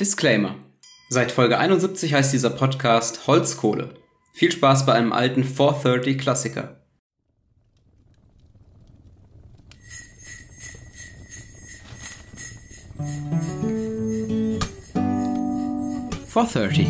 Disclaimer. 0.00 0.54
Seit 1.10 1.30
Folge 1.30 1.58
71 1.58 2.14
heißt 2.14 2.32
dieser 2.32 2.48
Podcast 2.48 3.26
Holzkohle. 3.26 3.92
Viel 4.32 4.50
Spaß 4.50 4.86
bei 4.86 4.94
einem 4.94 5.12
alten 5.12 5.44
430 5.44 6.16
Klassiker. 6.16 6.80
Four 16.28 16.48
thirty. 16.48 16.86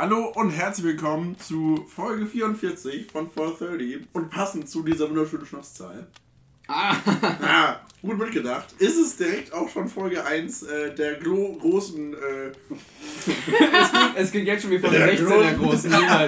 Hallo 0.00 0.32
und 0.34 0.48
herzlich 0.48 0.86
willkommen 0.86 1.38
zu 1.38 1.84
Folge 1.86 2.24
44 2.24 3.12
von 3.12 3.30
430 3.30 4.08
und 4.14 4.30
passend 4.30 4.66
zu 4.66 4.82
dieser 4.82 5.10
wunderschönen 5.10 5.44
Schnapszahl. 5.44 6.06
Ah, 6.68 6.96
Ja, 7.42 7.80
gut 8.00 8.16
mitgedacht. 8.16 8.72
Ist 8.78 8.96
es 8.96 9.18
direkt 9.18 9.52
auch 9.52 9.68
schon 9.68 9.88
Folge 9.90 10.24
1 10.24 10.62
äh, 10.62 10.94
der 10.94 11.16
glo 11.16 11.52
großen, 11.52 12.14
äh, 12.14 12.50
es 14.16 14.32
geht 14.32 14.46
jetzt 14.46 14.62
schon 14.62 14.70
wie 14.70 14.78
von 14.78 14.90
Der 14.90 15.06
16 15.06 15.28
der 15.28 15.52
großen-. 15.52 15.90
Ja, 15.90 16.26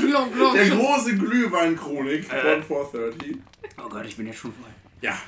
glong, 0.00 0.32
glong. 0.32 0.54
der 0.54 0.70
große 0.70 1.14
Glühweinchronik 1.18 2.24
von 2.24 2.62
430. 2.90 3.36
Oh 3.84 3.88
Gott, 3.90 4.06
ich 4.06 4.16
bin 4.16 4.28
jetzt 4.28 4.38
schon 4.38 4.54
voll. 4.54 4.70
Ja, 5.02 5.18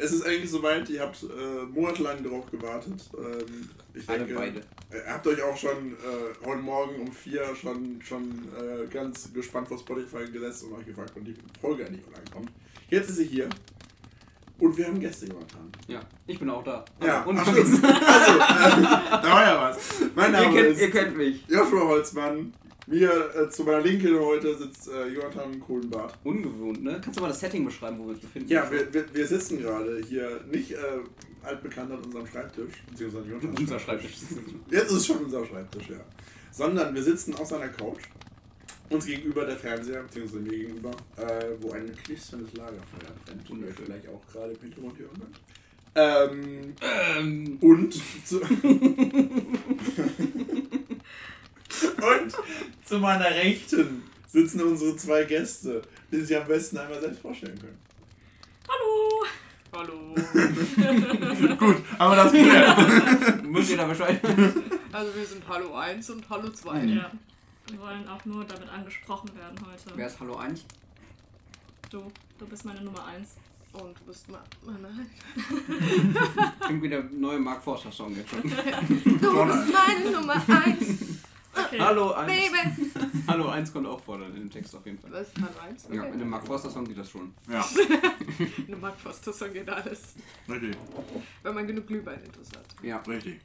es 0.00 0.12
ist 0.12 0.26
eigentlich 0.26 0.50
soweit, 0.50 0.88
ihr 0.90 1.00
habt 1.00 1.22
äh, 1.22 1.66
monatelang 1.66 2.22
darauf 2.22 2.50
gewartet. 2.50 3.10
Ähm, 3.16 3.68
ich 3.94 4.08
Alle 4.08 4.18
denke, 4.20 4.34
beide. 4.34 4.60
Ihr 4.92 5.12
habt 5.12 5.26
euch 5.26 5.42
auch 5.42 5.56
schon 5.56 5.92
äh, 5.92 6.46
heute 6.46 6.60
Morgen 6.60 7.00
um 7.00 7.12
4 7.12 7.54
schon, 7.56 8.00
schon 8.02 8.48
äh, 8.56 8.86
ganz 8.86 9.32
gespannt 9.32 9.68
vor 9.68 9.78
Spotify 9.78 10.24
gesetzt 10.30 10.64
und 10.64 10.74
euch 10.74 10.86
gefragt, 10.86 11.12
wann 11.14 11.24
die 11.24 11.34
Folge 11.60 11.84
endlich 11.84 12.04
online 12.06 12.30
kommt. 12.32 12.50
Jetzt 12.88 13.10
ist 13.10 13.16
sie 13.16 13.26
hier. 13.26 13.48
Und 14.58 14.76
wir 14.76 14.86
haben 14.86 14.98
Gäste 14.98 15.26
getan. 15.26 15.70
Ja, 15.86 16.00
ich 16.26 16.38
bin 16.38 16.50
auch 16.50 16.64
da. 16.64 16.84
Ja, 17.04 17.22
und 17.22 17.38
ach, 17.38 17.46
also, 17.46 17.60
äh, 17.76 17.80
da 17.80 19.22
war 19.22 19.44
ja 19.44 19.60
was. 19.60 19.78
Mein 20.14 20.32
ihr, 20.32 20.40
Name 20.40 20.54
kennt, 20.54 20.68
ist 20.70 20.80
ihr 20.80 20.90
kennt 20.90 21.16
mich. 21.16 21.44
Joshua 21.48 21.86
Holzmann. 21.86 22.52
Mir 22.88 23.34
äh, 23.34 23.50
zu 23.50 23.64
meiner 23.64 23.82
Linken 23.82 24.18
heute 24.18 24.56
sitzt 24.56 24.88
äh, 24.88 25.08
Jonathan 25.08 25.60
Kohlenbart. 25.60 26.16
Ungewohnt, 26.24 26.82
ne? 26.82 26.98
Kannst 27.02 27.18
du 27.18 27.22
mal 27.22 27.28
das 27.28 27.40
Setting 27.40 27.66
beschreiben, 27.66 27.98
wo 27.98 28.04
wir 28.04 28.12
uns 28.12 28.20
befinden? 28.20 28.48
Ja, 28.48 28.70
wir, 28.70 28.90
wir, 28.94 29.04
wir 29.12 29.26
sitzen 29.26 29.58
gerade 29.58 30.00
hier 30.08 30.40
nicht 30.50 30.72
äh, 30.72 30.76
altbekannt 31.42 31.92
an 31.92 31.98
unserem 31.98 32.26
Schreibtisch, 32.26 32.72
beziehungsweise 32.88 33.28
Jonathans 33.28 33.60
Unser 33.60 33.78
Schreibtisch. 33.78 34.12
Jetzt 34.70 34.90
ist 34.90 34.96
es 34.96 35.06
schon 35.06 35.18
unser 35.18 35.44
Schreibtisch, 35.44 35.90
ja. 35.90 36.00
Sondern 36.50 36.94
wir 36.94 37.02
sitzen 37.02 37.34
auf 37.34 37.46
seiner 37.46 37.68
Couch, 37.68 38.04
uns 38.88 39.04
gegenüber 39.04 39.44
der 39.44 39.56
Fernseher, 39.56 40.04
beziehungsweise 40.04 40.40
mir 40.40 40.58
gegenüber, 40.58 40.92
äh, 41.18 41.44
wo 41.60 41.72
ein 41.72 41.94
knisterndes 41.94 42.54
Lagerfeuer 42.54 43.12
brennt. 43.26 43.50
Und 43.50 43.66
wir 43.66 43.74
vielleicht 43.74 44.08
auch 44.08 44.22
gerade 44.32 44.54
im 44.54 44.60
Hintergrund 44.60 44.96
hier 44.96 45.10
unten. 45.10 45.26
Ähm, 45.94 46.74
Ähm, 47.18 47.58
und 47.60 48.00
und 51.96 52.32
zu 52.84 52.98
meiner 52.98 53.30
Rechten 53.30 54.02
sitzen 54.26 54.60
unsere 54.62 54.96
zwei 54.96 55.24
Gäste, 55.24 55.82
die 56.10 56.20
sich 56.20 56.36
am 56.36 56.46
besten 56.46 56.78
einmal 56.78 57.00
selbst 57.00 57.20
vorstellen 57.20 57.58
können. 57.58 57.78
Hallo. 58.68 59.26
Hallo. 59.72 60.14
Gut, 61.56 61.76
aber 61.98 62.16
das 62.16 62.32
geklärt. 62.32 63.42
muss 63.50 63.68
jeder 63.68 63.86
Bescheid. 63.86 64.20
Also 64.92 65.14
wir 65.14 65.26
sind 65.26 65.42
Hallo 65.48 65.74
1 65.74 66.10
und 66.10 66.28
Hallo 66.30 66.48
2. 66.48 66.84
Ja. 66.84 67.10
Wir 67.70 67.78
wollen 67.78 68.08
auch 68.08 68.24
nur 68.24 68.44
damit 68.44 68.68
angesprochen 68.68 69.30
werden 69.36 69.58
heute. 69.66 69.94
Wer 69.94 70.06
ist 70.06 70.18
Hallo 70.20 70.36
1? 70.36 70.64
Du, 71.90 72.10
du 72.38 72.46
bist 72.46 72.64
meine 72.64 72.80
Nummer 72.80 73.06
1. 73.06 73.36
Und 73.72 73.98
du 73.98 74.04
bist 74.06 74.26
meine 74.30 75.06
Irgendwie 76.62 76.88
der 76.88 77.04
neue 77.04 77.38
Mark 77.38 77.62
Forster 77.62 77.92
Song 77.92 78.16
jetzt 78.16 78.30
schon. 78.30 78.42
Du 79.20 79.46
bist 79.46 79.72
meine 79.72 80.10
Nummer 80.10 80.34
1. 80.34 80.98
Okay. 81.54 81.78
Hallo 81.80 82.12
1. 82.12 82.26
Baby. 82.26 82.90
Hallo 83.26 83.48
1 83.48 83.72
kommt 83.72 83.86
auch 83.86 84.00
vor 84.00 84.18
dann 84.18 84.28
in 84.34 84.42
dem 84.42 84.50
Text 84.50 84.74
auf 84.74 84.84
jeden 84.86 84.98
Fall. 84.98 85.10
Was? 85.12 85.28
Hallo 85.36 85.68
1? 85.70 85.88
Ja, 85.92 86.04
in 86.04 86.18
dem 86.18 86.28
Mark 86.28 86.46
Forster 86.46 86.70
Song 86.70 86.84
geht 86.84 86.98
das 86.98 87.10
schon. 87.10 87.34
Ja, 87.50 87.64
Eine 88.66 88.76
Marktfoster-Song 88.80 89.52
geht 89.52 89.68
alles. 89.68 90.14
richtig. 90.48 90.76
Wenn 91.42 91.54
man 91.54 91.66
genug 91.66 91.86
Glühwein 91.86 92.18
hat. 92.20 92.84
Ja. 92.84 92.98
Richtig. 92.98 93.40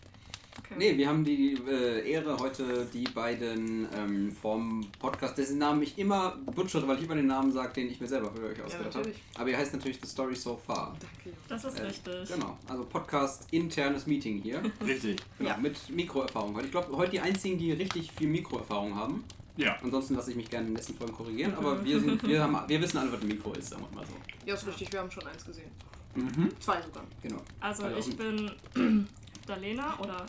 Okay. 0.76 0.92
Nee, 0.92 0.98
wir 0.98 1.08
haben 1.08 1.24
die 1.24 1.58
äh, 1.68 2.12
Ehre, 2.12 2.38
heute 2.38 2.86
die 2.94 3.04
beiden 3.06 3.88
ähm, 3.96 4.32
vom 4.32 4.86
Podcast, 5.00 5.38
dessen 5.38 5.58
Namen 5.58 5.82
ich 5.84 5.98
immer 5.98 6.36
butchere, 6.46 6.88
weil 6.88 6.98
ich 6.98 7.04
immer 7.06 7.16
den 7.16 7.28
Namen 7.28 7.52
sage, 7.52 7.74
den 7.74 7.90
ich 7.90 8.00
mir 8.02 8.08
selber 8.08 8.32
für 8.32 8.44
euch 8.44 8.62
ausgedacht 8.62 8.86
habe. 8.96 8.98
natürlich. 9.00 9.18
Aber 9.38 9.50
ihr 9.50 9.58
heißt 9.58 9.74
natürlich 9.74 10.00
The 10.02 10.08
Story 10.08 10.36
So 10.36 10.56
Far. 10.66 10.96
Danke. 11.00 11.38
Das 11.48 11.64
ist 11.66 11.80
Äh, 11.80 11.84
richtig. 11.86 12.30
Genau, 12.34 12.58
also 12.68 12.84
Podcast 12.86 13.48
internes 13.52 14.06
Meeting 14.08 14.42
hier. 14.42 14.62
Richtig. 14.86 15.18
Genau, 15.38 15.50
Ja. 15.52 15.58
mit 15.58 15.78
Mikroerfahrung. 15.90 16.56
Weil 16.56 16.66
ich 16.66 16.72
glaube, 16.72 16.96
heute 16.96 17.12
die 17.12 17.20
einzigen, 17.20 17.58
die 17.58 17.72
richtig 17.74 18.12
viel 18.12 18.28
Mikroerfahrung 18.28 18.96
haben. 18.96 19.24
Ja. 19.56 19.78
Ansonsten 19.84 20.16
lasse 20.16 20.32
ich 20.32 20.36
mich 20.36 20.50
gerne 20.50 20.66
in 20.66 20.72
den 20.72 20.78
nächsten 20.78 20.96
Folgen 20.96 21.14
korrigieren, 21.14 21.54
aber 21.56 21.84
wir, 21.86 22.00
sind, 22.00 22.28
wir, 22.28 22.42
haben, 22.44 22.58
wir 22.68 22.82
wissen 22.82 22.98
alle, 22.98 23.12
was 23.12 23.22
ein 23.22 23.28
Mikro 23.28 23.54
ist, 23.54 23.70
sagen 23.70 23.84
wir 23.92 23.96
mal 24.00 24.06
so. 24.08 24.14
Ja, 24.48 24.56
ist 24.56 24.66
richtig. 24.66 24.92
Wir 24.92 25.00
haben 25.00 25.12
schon 25.12 25.28
eins 25.28 25.46
gesehen. 25.46 25.70
Mhm. 26.16 26.50
Zwei 26.60 26.82
sogar. 26.82 27.04
Genau. 27.22 27.40
Also 27.60 27.84
Also, 27.84 28.10
ich 28.10 28.18
bin 28.18 28.52
Dalena 29.48 30.00
oder 30.00 30.26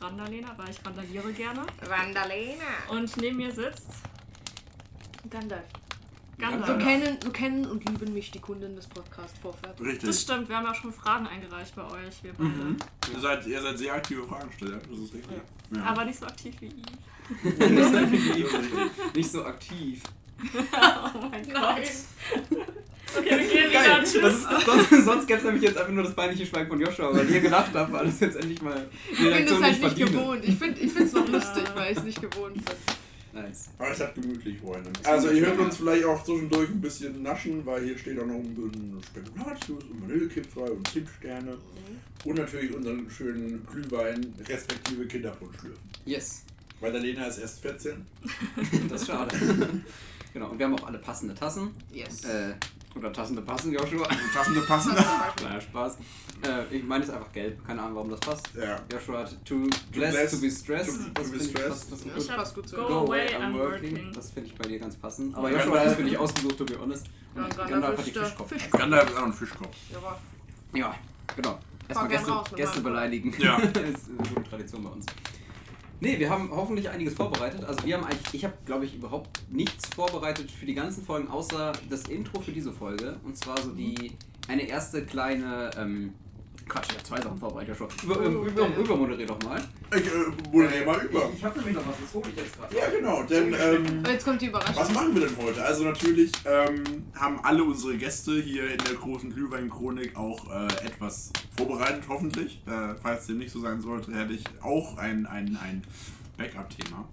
Randalena, 0.00 0.54
weil 0.56 0.70
ich 0.70 0.84
randaliere 0.84 1.32
gerne. 1.32 1.62
Randalena. 1.82 2.64
Und 2.88 3.16
neben 3.16 3.36
mir 3.36 3.52
sitzt 3.52 3.88
Gandalf. 5.30 5.64
Gandalf. 6.38 6.66
So 6.66 6.84
kennen, 6.84 7.18
so 7.22 7.30
kennen 7.30 7.66
und 7.66 7.88
lieben 7.88 8.12
mich 8.12 8.30
die 8.30 8.40
Kunden 8.40 8.76
des 8.76 8.86
Podcasts 8.86 9.38
vorfährt. 9.38 9.78
Das 9.80 9.86
Richtig. 9.86 10.20
stimmt, 10.20 10.48
wir 10.48 10.56
haben 10.56 10.66
ja 10.66 10.74
schon 10.74 10.92
Fragen 10.92 11.26
eingereicht 11.26 11.74
bei 11.74 11.84
euch, 11.84 12.22
wir 12.22 12.32
beide. 12.34 12.48
Mhm. 12.48 12.76
Ihr 13.14 13.20
seid, 13.20 13.46
ihr 13.46 13.62
seid 13.62 13.78
sehr 13.78 13.94
aktive 13.94 14.26
Fragensteller, 14.26 14.78
das 14.78 14.98
ist 14.98 15.14
richtig. 15.14 15.38
Ja. 15.70 15.82
Aber 15.82 16.04
nicht 16.04 16.18
so 16.18 16.26
aktiv 16.26 16.54
wie 16.60 16.66
ich. 16.66 16.74
Nicht 19.14 19.30
so 19.30 19.44
aktiv. 19.44 20.02
Oh 20.72 21.28
mein 21.30 21.48
Gott. 21.50 22.75
Okay, 23.16 23.30
wir 23.30 23.38
gehen 23.38 23.70
wieder. 23.70 23.70
Geil. 23.70 24.02
Ist, 24.02 24.12
sonst 24.14 25.04
sonst 25.04 25.26
gäbe 25.26 25.38
es 25.38 25.44
nämlich 25.44 25.62
jetzt 25.62 25.78
einfach 25.78 25.92
nur 25.92 26.04
das 26.04 26.14
peinliche 26.14 26.46
Schweigen 26.46 26.68
von 26.68 26.80
Joshua, 26.80 27.14
weil 27.14 27.28
ihr 27.30 27.40
gelacht 27.40 27.72
habt, 27.74 27.92
weil 27.92 28.06
das 28.06 28.20
jetzt 28.20 28.36
endlich 28.36 28.62
mal 28.62 28.86
die 29.10 29.14
Ich 29.14 29.34
bin 29.34 29.44
es 29.44 29.50
halt 29.52 29.60
nicht 29.60 29.70
nicht 29.70 29.80
verdiene. 29.80 30.10
gewohnt. 30.10 30.44
Ich 30.44 30.56
finde 30.56 30.80
es 30.80 30.96
ich 30.96 31.12
noch 31.12 31.28
lustig, 31.28 31.64
weil 31.74 31.92
ich 31.92 31.98
es 31.98 32.04
nicht 32.04 32.20
gewohnt 32.22 32.54
bin. 32.54 32.74
Nice. 33.32 33.68
Aber 33.78 33.90
es 33.90 34.00
hat 34.00 34.14
gemütlich, 34.14 34.58
Freunde. 34.58 34.90
Also 35.04 35.30
ihr 35.30 35.44
hört 35.46 35.58
uns 35.58 35.76
vielleicht 35.76 36.04
auch 36.06 36.24
zwischendurch 36.24 36.70
ein 36.70 36.80
bisschen 36.80 37.22
naschen, 37.22 37.66
weil 37.66 37.84
hier 37.84 37.98
steht 37.98 38.18
auch 38.18 38.24
noch 38.26 38.36
ein 38.36 38.54
bisschen 38.54 38.98
Spekulatius 39.04 39.84
und 39.84 40.02
Vanillekipferl 40.02 40.70
und 40.70 40.88
Zimtsterne. 40.88 41.56
Und 42.24 42.38
natürlich 42.38 42.74
unseren 42.74 43.08
schönen 43.10 43.66
Glühwein, 43.70 44.34
respektive 44.48 45.06
Kinderpunsch 45.06 45.58
schlürfen. 45.60 45.82
Yes. 46.06 46.44
Weil 46.80 46.92
der 46.92 47.00
Lena 47.02 47.26
ist 47.26 47.38
erst 47.38 47.60
14. 47.60 48.06
Das 48.88 49.02
ist 49.02 49.06
schade. 49.08 49.36
genau, 50.32 50.48
und 50.50 50.58
wir 50.58 50.66
haben 50.66 50.74
auch 50.74 50.86
alle 50.86 50.98
passende 50.98 51.34
Tassen. 51.34 51.70
Yes. 51.92 52.24
Äh, 52.24 52.54
oder 52.96 53.12
Tassende 53.12 53.42
passen, 53.42 53.72
Joshua. 53.72 54.06
Passende 54.34 54.60
passende. 54.62 55.04
Naja, 55.42 55.60
Spaß. 55.60 55.96
Äh, 56.42 56.76
ich 56.76 56.82
meine, 56.84 57.02
es 57.04 57.08
ist 57.10 57.14
einfach 57.16 57.32
gelb. 57.32 57.64
Keine 57.66 57.82
Ahnung, 57.82 57.96
warum 57.96 58.10
das 58.10 58.20
passt. 58.20 58.48
Ja. 58.54 58.78
Joshua 58.92 59.18
hat 59.20 59.44
too 59.44 59.66
blessed 59.92 60.12
blessed 60.12 60.30
to 60.34 60.40
be 60.40 60.50
stressed. 60.50 60.90
to- 60.96 61.04
to 61.04 61.10
das 61.14 61.30
be 61.30 61.38
finde 61.38 61.44
ich 61.44 61.50
stressed. 61.50 61.68
passt- 61.68 61.90
passt 61.90 62.04
Ja, 62.06 62.12
gut. 62.14 62.22
Ich 62.22 62.30
hab 62.30 62.36
passt 62.38 62.54
gut 62.54 62.68
zu 62.68 62.76
Go. 62.76 62.86
Go 62.86 62.94
away, 63.06 63.26
I'm 63.28 63.54
working. 63.54 63.92
working. 63.92 64.12
Das 64.14 64.30
finde 64.30 64.48
ich 64.50 64.54
bei 64.56 64.68
dir 64.68 64.78
ganz 64.78 64.96
passend. 64.96 65.34
Aber 65.36 65.50
Ja, 65.50 65.58
Joshua 65.58 65.78
hat 65.80 65.86
das 65.86 65.94
für 65.94 66.04
dich 66.04 66.18
ausgesucht, 66.18 66.58
to 66.58 66.64
be 66.64 66.78
honest. 66.78 67.06
Ja, 67.34 67.42
Und 67.44 67.48
Gandalf 67.50 67.70
Gandalf 67.70 67.98
hat 67.98 68.06
die 68.06 68.10
Fischkopf. 68.12 68.48
Fisch. 68.48 68.70
Gandalf 68.70 69.10
ist 69.10 69.16
auch 69.16 69.22
ein 69.24 69.32
Fischkopf. 69.32 69.76
Jawohl. 69.92 70.16
Ja, 70.74 70.94
genau. 71.36 71.58
Erstmal 71.88 72.08
Gäste, 72.08 72.30
raus 72.30 72.46
Gäste 72.56 72.80
beleidigen. 72.80 73.34
Ja. 73.38 73.60
das 73.72 73.82
ist 73.82 74.08
eine 74.08 74.28
gute 74.28 74.50
Tradition 74.50 74.82
bei 74.84 74.90
uns. 74.90 75.06
Nee, 76.00 76.18
wir 76.18 76.28
haben 76.28 76.50
hoffentlich 76.50 76.90
einiges 76.90 77.14
vorbereitet. 77.14 77.64
Also 77.64 77.84
wir 77.84 77.96
haben 77.96 78.04
eigentlich, 78.04 78.34
ich 78.34 78.44
habe 78.44 78.54
glaube 78.66 78.84
ich 78.84 78.94
überhaupt 78.94 79.42
nichts 79.50 79.88
vorbereitet 79.94 80.50
für 80.50 80.66
die 80.66 80.74
ganzen 80.74 81.04
Folgen, 81.04 81.28
außer 81.28 81.72
das 81.88 82.04
Intro 82.04 82.40
für 82.40 82.52
diese 82.52 82.72
Folge. 82.72 83.18
Und 83.24 83.36
zwar 83.36 83.60
so 83.60 83.70
die, 83.70 84.12
eine 84.46 84.68
erste 84.68 85.06
kleine, 85.06 85.70
ähm, 85.78 86.12
Quatsch, 86.68 86.86
ich 86.88 86.94
habe 86.94 87.04
zwei 87.04 87.20
Sachen 87.20 87.38
vorbereitet 87.38 87.76
schon. 87.76 87.88
Über, 88.02 88.16
über, 88.18 88.62
okay. 88.62 88.80
übermoderier 88.80 89.26
doch 89.26 89.40
mal. 89.42 89.62
Ich 89.94 90.06
äh, 90.06 90.10
moderiere 90.50 90.84
mal 90.84 91.00
über. 91.04 91.30
Ich 91.36 91.44
habe 91.44 91.58
nämlich 91.58 91.76
noch 91.76 91.86
was, 91.86 91.94
das 92.00 92.14
hole 92.14 92.28
ich 92.28 92.36
jetzt 92.36 92.58
gerade. 92.58 92.76
Ja, 92.76 92.90
genau, 92.90 93.22
denn 93.22 93.54
ähm, 93.54 94.04
jetzt 94.04 94.24
kommt 94.24 94.42
die 94.42 94.46
Überraschung. 94.46 94.76
was 94.76 94.92
machen 94.92 95.14
wir 95.14 95.28
denn 95.28 95.36
heute? 95.36 95.64
Also 95.64 95.84
natürlich 95.84 96.32
ähm, 96.44 97.04
haben 97.14 97.38
alle 97.44 97.62
unsere 97.62 97.96
Gäste 97.96 98.40
hier 98.40 98.68
in 98.68 98.78
der 98.78 98.94
großen 98.94 99.32
Glühwein-Chronik 99.32 100.16
auch 100.16 100.50
äh, 100.50 100.66
etwas 100.84 101.32
vorbereitet, 101.56 102.02
hoffentlich. 102.08 102.60
Äh, 102.66 102.96
falls 103.00 103.26
dem 103.26 103.38
nicht 103.38 103.52
so 103.52 103.60
sein 103.60 103.80
sollte, 103.80 104.12
hätte 104.12 104.32
ich 104.32 104.44
auch 104.60 104.96
ein, 104.98 105.26
ein, 105.26 105.56
ein 105.62 105.82
Backup-Thema. 106.36 107.08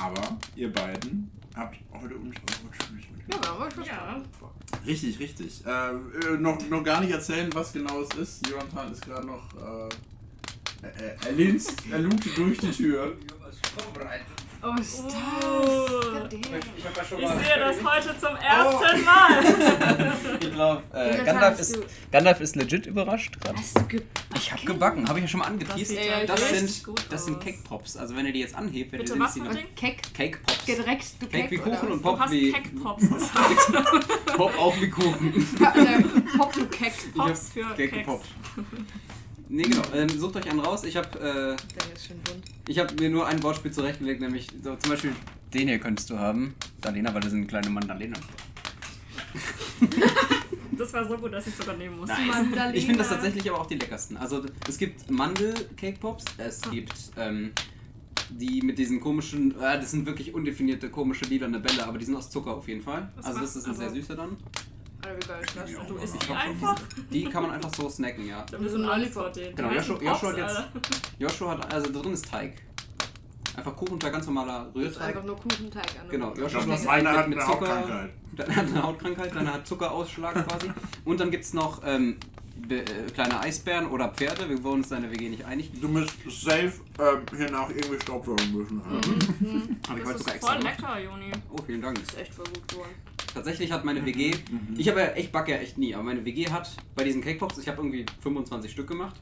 Aber 0.00 0.38
ihr 0.54 0.72
beiden 0.72 1.30
habt 1.56 1.76
heute 1.92 2.14
uns 2.14 2.36
eure 2.36 2.72
Schwierigkeiten. 2.72 3.15
Ja, 3.28 3.42
wir 3.42 3.48
haben 3.48 3.62
euch 3.62 3.76
was 3.76 3.86
Ja. 3.86 4.22
Richtig, 4.86 5.18
richtig. 5.18 5.64
Äh, 5.66 5.90
äh, 5.90 6.38
noch, 6.38 6.60
noch 6.68 6.82
gar 6.82 7.00
nicht 7.00 7.10
erzählen, 7.10 7.50
was 7.54 7.72
genau 7.72 8.02
es 8.02 8.16
ist. 8.16 8.46
Jonathan 8.48 8.92
ist 8.92 9.02
gerade 9.02 9.26
noch. 9.26 9.44
Äh, 9.54 9.88
er, 10.82 11.26
er 11.26 11.32
linst, 11.32 11.74
er 11.90 11.98
lugt 11.98 12.24
durch 12.36 12.58
die 12.58 12.70
Tür. 12.70 13.16
Oh, 14.62 14.80
ist 14.80 15.02
das? 15.04 15.95
Oh. 16.34 16.38
Ich 16.76 16.84
habe 16.84 16.96
ja 16.96 17.04
schon 17.04 17.18
Ich 17.20 17.28
sehe 17.28 17.58
das 17.58 17.76
heute 17.84 18.18
zum 18.18 18.36
ersten 18.36 19.04
drauf. 20.56 20.82
Äh, 20.92 21.08
Jonathan, 21.18 21.24
Gandalf, 21.26 21.58
hast 21.58 21.60
ist, 21.60 21.76
du- 21.76 21.84
Gandalf 22.10 22.40
ist 22.40 22.56
legit 22.56 22.86
überrascht 22.86 23.40
gerade. 23.40 23.58
Hast 23.58 23.76
du 23.78 23.86
gebacken? 23.86 24.10
Ich 24.36 24.52
habe 24.52 24.64
gebacken, 24.64 25.08
habe 25.08 25.18
ich 25.18 25.24
ja 25.24 25.28
schon 25.28 25.40
mal 25.40 25.44
Das 25.44 25.52
angeteased. 25.52 25.96
Das 26.26 26.40
richtig 26.52 26.82
sind, 26.82 26.94
das 27.10 27.24
sind. 27.26 27.40
Cake 27.40 27.58
Pops. 27.64 27.96
Also 27.96 28.16
wenn 28.16 28.26
ihr 28.26 28.32
die 28.32 28.40
jetzt 28.40 28.54
anhebt, 28.54 28.92
werdet 28.92 29.06
Bitte 29.08 29.18
ihr 29.18 29.44
ein 29.44 29.56
Ding? 29.56 29.66
Keck, 29.74 30.02
Cake 30.14 30.38
Pops. 30.46 30.64
gedreckt, 30.66 31.04
du 31.20 31.26
Cake 31.26 31.50
wie 31.50 31.56
Keck, 31.58 31.66
oder 31.66 31.76
Kuchen 31.76 31.92
und? 31.92 32.02
Pop 32.02 32.30
wie 32.30 32.52
Keckpops 32.52 33.02
gesagt. 33.02 34.06
Pop 34.36 34.58
auch 34.58 34.80
wie 34.80 34.88
Kuchen. 34.90 35.34
Äh, 35.34 36.36
Pop, 36.38 36.52
du. 36.52 36.60
Ich 36.70 36.80
hab 37.18 37.26
Pops 37.26 37.50
für 37.50 37.60
Cake 37.62 37.88
Keks. 37.88 37.96
gepoppt. 37.98 38.26
Nee, 39.48 39.62
genau. 39.62 39.82
Ähm, 39.94 40.08
sucht 40.08 40.36
euch 40.36 40.50
einen 40.50 40.60
raus. 40.60 40.84
Ich 40.84 40.96
habe 40.96 41.18
äh, 41.20 41.54
ist 41.94 42.10
ich 42.68 42.78
hab 42.78 42.98
mir 42.98 43.10
nur 43.10 43.26
ein 43.26 43.42
Wortspiel 43.42 43.70
zurechtgelegt, 43.72 44.20
nämlich 44.20 44.48
so, 44.62 44.74
zum 44.76 44.90
Beispiel 44.90 45.12
den 45.56 45.68
hier 45.68 45.78
könntest 45.78 46.10
du 46.10 46.18
haben. 46.18 46.54
Dalena, 46.80 47.12
weil 47.14 47.20
das 47.22 47.30
sind 47.32 47.46
kleine 47.48 47.70
Mandalena. 47.70 48.16
Das 50.78 50.92
war 50.92 51.08
so 51.08 51.16
gut, 51.16 51.32
dass 51.32 51.46
ich 51.46 51.54
sogar 51.54 51.74
nehmen 51.74 51.96
musste. 51.98 52.14
Mandalina. 52.20 52.74
Ich 52.74 52.84
finde 52.84 52.98
das 52.98 53.08
tatsächlich 53.08 53.48
aber 53.50 53.60
auch 53.62 53.66
die 53.66 53.76
leckersten. 53.76 54.16
Also 54.18 54.44
es 54.68 54.76
gibt 54.76 55.10
Mandel-Cake-Pops, 55.10 56.24
es 56.36 56.60
gibt 56.70 56.92
ähm, 57.16 57.52
die 58.28 58.60
mit 58.60 58.76
diesen 58.78 59.00
komischen, 59.00 59.52
äh, 59.58 59.80
das 59.80 59.92
sind 59.92 60.04
wirklich 60.04 60.34
undefinierte, 60.34 60.90
komische 60.90 61.24
lilane 61.24 61.60
Bälle, 61.60 61.86
aber 61.86 61.96
die 61.96 62.04
sind 62.04 62.14
aus 62.14 62.28
Zucker 62.30 62.54
auf 62.56 62.68
jeden 62.68 62.82
Fall. 62.82 63.10
Was 63.16 63.24
Also 63.26 63.40
das 63.40 63.56
ist 63.56 63.66
ein 63.66 63.74
sehr 63.74 63.84
also- 63.86 63.96
süßer 63.96 64.16
dann. 64.16 64.36
Alter, 65.02 65.16
wie 65.16 65.28
geil 65.28 65.42
ist 65.46 65.56
das? 65.56 65.70
Ja. 65.70 65.84
Du 65.84 65.96
isst 65.96 66.16
die 66.28 66.32
einfach. 66.32 66.80
Die 67.10 67.24
kann 67.24 67.42
man 67.44 67.52
einfach 67.52 67.72
so 67.74 67.88
snacken, 67.88 68.26
ja. 68.26 68.44
Wir 68.58 68.68
sind 68.68 68.84
alles 68.84 69.08
vor 69.14 69.30
denen. 69.30 69.54
Genau, 69.56 69.70
Die 69.70 69.78
heißen 69.78 69.94
Joshua- 69.96 70.04
Joshua 70.12 70.30
Pops, 70.32 70.56
hat 70.58 70.70
jetzt-. 70.74 71.12
Joshua 71.18 71.50
hat, 71.52 71.72
also 71.72 71.90
da 71.90 72.00
drin 72.00 72.12
ist 72.12 72.28
Teig. 72.28 72.54
Einfach 73.56 73.74
Kuchenteig, 73.76 74.12
ganz 74.12 74.26
normaler 74.26 74.70
Das 74.74 74.82
ist 74.82 74.96
Rührteig. 74.96 75.08
einfach 75.08 75.24
nur 75.24 75.36
Kuchenteig 75.36 75.86
an. 76.00 76.08
Genau, 76.10 76.32
Ich 76.32 76.38
Joshua 76.38 76.60
glaube, 76.60 76.72
hat 76.74 76.84
meine 76.84 77.08
hat 77.10 77.28
mit, 77.28 77.38
eine 77.38 77.46
mit 77.48 77.54
Zucker. 77.54 77.68
Hautkrankheit. 77.78 78.10
Dann 78.36 78.56
hat 78.56 78.66
eine 78.66 78.82
Hautkrankheit, 78.82 79.34
dann 79.34 79.52
hat 79.54 79.66
Zuckerausschlag 79.66 80.46
quasi. 80.46 80.70
Und 81.06 81.20
dann 81.20 81.30
gibt 81.30 81.44
es 81.44 81.54
noch 81.54 81.80
ähm, 81.86 82.18
äh, 82.68 82.82
kleine 83.14 83.40
Eisbären 83.40 83.86
oder 83.86 84.10
Pferde. 84.10 84.46
Wir 84.50 84.62
wurden 84.62 84.80
uns 84.82 84.90
in 84.90 85.00
der 85.00 85.10
WG 85.10 85.30
nicht 85.30 85.46
einig. 85.46 85.70
Du 85.80 85.88
musst 85.88 86.12
safe 86.26 86.72
ähm, 86.98 87.20
hier 87.34 87.50
nach 87.50 87.70
irgendwie 87.70 87.98
Staubsaugen 87.98 88.52
müssen. 88.52 88.82
Aber 89.88 89.98
ich 89.98 90.04
Das 90.04 90.20
ist 90.20 90.44
voll 90.44 90.58
gemacht. 90.58 90.78
lecker, 90.80 91.00
Juni. 91.00 91.32
Oh, 91.50 91.56
vielen 91.66 91.80
Dank. 91.80 91.98
Das 91.98 92.12
ist 92.12 92.18
echt 92.20 92.34
voll 92.34 92.44
gut 92.52 92.68
geworden. 92.68 92.90
Tatsächlich 93.32 93.72
hat 93.72 93.86
meine 93.86 94.04
WG, 94.04 94.34
ich 94.76 94.88
habe 94.88 95.00
ja 95.00 95.06
echt 95.08 95.32
backe 95.32 95.52
ja 95.52 95.58
echt 95.58 95.78
nie, 95.78 95.94
aber 95.94 96.04
meine 96.04 96.22
WG 96.24 96.50
hat 96.50 96.70
bei 96.94 97.04
diesen 97.04 97.22
Cake 97.22 97.38
Pops, 97.38 97.56
ich 97.58 97.68
habe 97.68 97.78
irgendwie 97.78 98.04
25 98.22 98.70
Stück 98.70 98.86
gemacht 98.88 99.16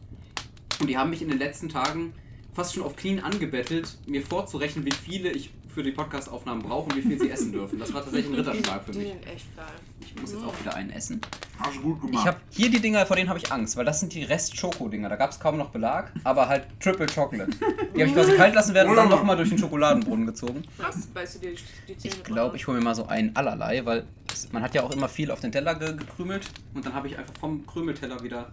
und 0.80 0.88
die 0.88 0.96
haben 0.98 1.10
mich 1.10 1.20
in 1.22 1.28
den 1.28 1.38
letzten 1.38 1.68
Tagen 1.68 2.12
fast 2.54 2.74
schon 2.74 2.84
auf 2.84 2.96
Knien 2.96 3.20
angebettelt, 3.20 3.98
mir 4.06 4.22
vorzurechnen, 4.22 4.84
wie 4.86 4.92
viele 4.92 5.30
ich 5.30 5.50
für 5.74 5.82
die 5.82 5.90
Podcast-Aufnahmen 5.90 6.62
brauche 6.62 6.90
und 6.90 6.96
wie 6.96 7.02
viel 7.02 7.18
sie 7.18 7.28
essen 7.28 7.50
dürfen. 7.50 7.80
Das 7.80 7.92
war 7.92 8.00
tatsächlich 8.02 8.32
ein 8.32 8.36
Ritterschlag 8.36 8.84
für 8.84 8.92
mich. 8.92 9.08
echt 9.08 9.56
geil. 9.56 9.66
Ich 10.00 10.14
muss 10.20 10.30
jetzt 10.30 10.44
auch 10.44 10.54
wieder 10.60 10.72
einen 10.76 10.90
essen. 10.90 11.20
Hast 11.58 11.76
du 11.76 11.80
gut 11.80 11.96
Ich 12.04 12.10
gemacht. 12.10 12.26
habe 12.28 12.36
hier 12.50 12.70
die 12.70 12.78
Dinger, 12.78 13.04
vor 13.06 13.16
denen 13.16 13.28
habe 13.28 13.40
ich 13.40 13.50
Angst, 13.50 13.76
weil 13.76 13.84
das 13.84 13.98
sind 13.98 14.14
die 14.14 14.22
Rest-Schoko-Dinger. 14.22 15.08
Da 15.08 15.16
gab 15.16 15.32
es 15.32 15.40
kaum 15.40 15.56
noch 15.56 15.70
Belag, 15.70 16.12
aber 16.22 16.46
halt 16.48 16.68
Triple 16.78 17.06
Chocolate. 17.06 17.50
Die 17.50 18.00
habe 18.00 18.08
ich 18.08 18.14
quasi 18.14 18.36
kalt 18.36 18.54
lassen 18.54 18.72
werden 18.72 18.90
und 18.90 18.96
dann 18.96 19.08
nochmal 19.08 19.36
durch 19.36 19.48
den 19.48 19.58
Schokoladenbrunnen 19.58 20.26
gezogen. 20.26 20.62
Was? 20.78 21.08
Beißt 21.08 21.34
du 21.36 21.38
dir 21.40 21.54
die, 21.88 21.96
Zähne 21.98 22.14
Ich 22.14 22.22
glaube, 22.22 22.56
ich 22.56 22.68
hole 22.68 22.78
mir 22.78 22.84
mal 22.84 22.94
so 22.94 23.06
einen 23.08 23.34
allerlei, 23.34 23.84
weil 23.84 24.04
es, 24.32 24.52
man 24.52 24.62
hat 24.62 24.76
ja 24.76 24.84
auch 24.84 24.92
immer 24.92 25.08
viel 25.08 25.32
auf 25.32 25.40
den 25.40 25.50
Teller 25.50 25.74
ge 25.74 25.96
gekrümelt 25.96 26.48
und 26.74 26.86
dann 26.86 26.94
habe 26.94 27.08
ich 27.08 27.18
einfach 27.18 27.34
vom 27.40 27.66
Krümelteller 27.66 28.22
wieder, 28.22 28.52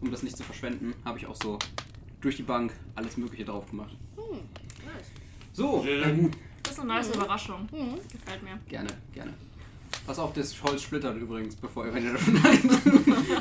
um 0.00 0.12
das 0.12 0.22
nicht 0.22 0.36
zu 0.36 0.44
verschwenden, 0.44 0.94
habe 1.04 1.18
ich 1.18 1.26
auch 1.26 1.36
so 1.42 1.58
durch 2.22 2.36
die 2.36 2.42
Bank 2.42 2.72
alles 2.94 3.16
Mögliche 3.16 3.44
drauf 3.44 3.68
gemacht. 3.68 3.94
Nice. 4.16 5.10
So, 5.52 5.84
ähm, 5.86 6.22
gut. 6.22 6.36
Das 6.62 6.72
ist 6.72 6.78
eine 6.80 6.94
nice 6.94 7.14
Überraschung. 7.14 7.68
Gefällt 8.10 8.42
mir. 8.42 8.58
gerne, 8.68 8.90
gerne. 9.12 9.34
Pass 10.06 10.18
auf, 10.18 10.32
das 10.32 10.60
Holz 10.62 10.82
splittert 10.82 11.16
übrigens, 11.16 11.54
bevor 11.56 11.86
ihr, 11.86 11.94
wenn 11.94 12.04
ihr 12.04 12.12
das. 12.14 12.22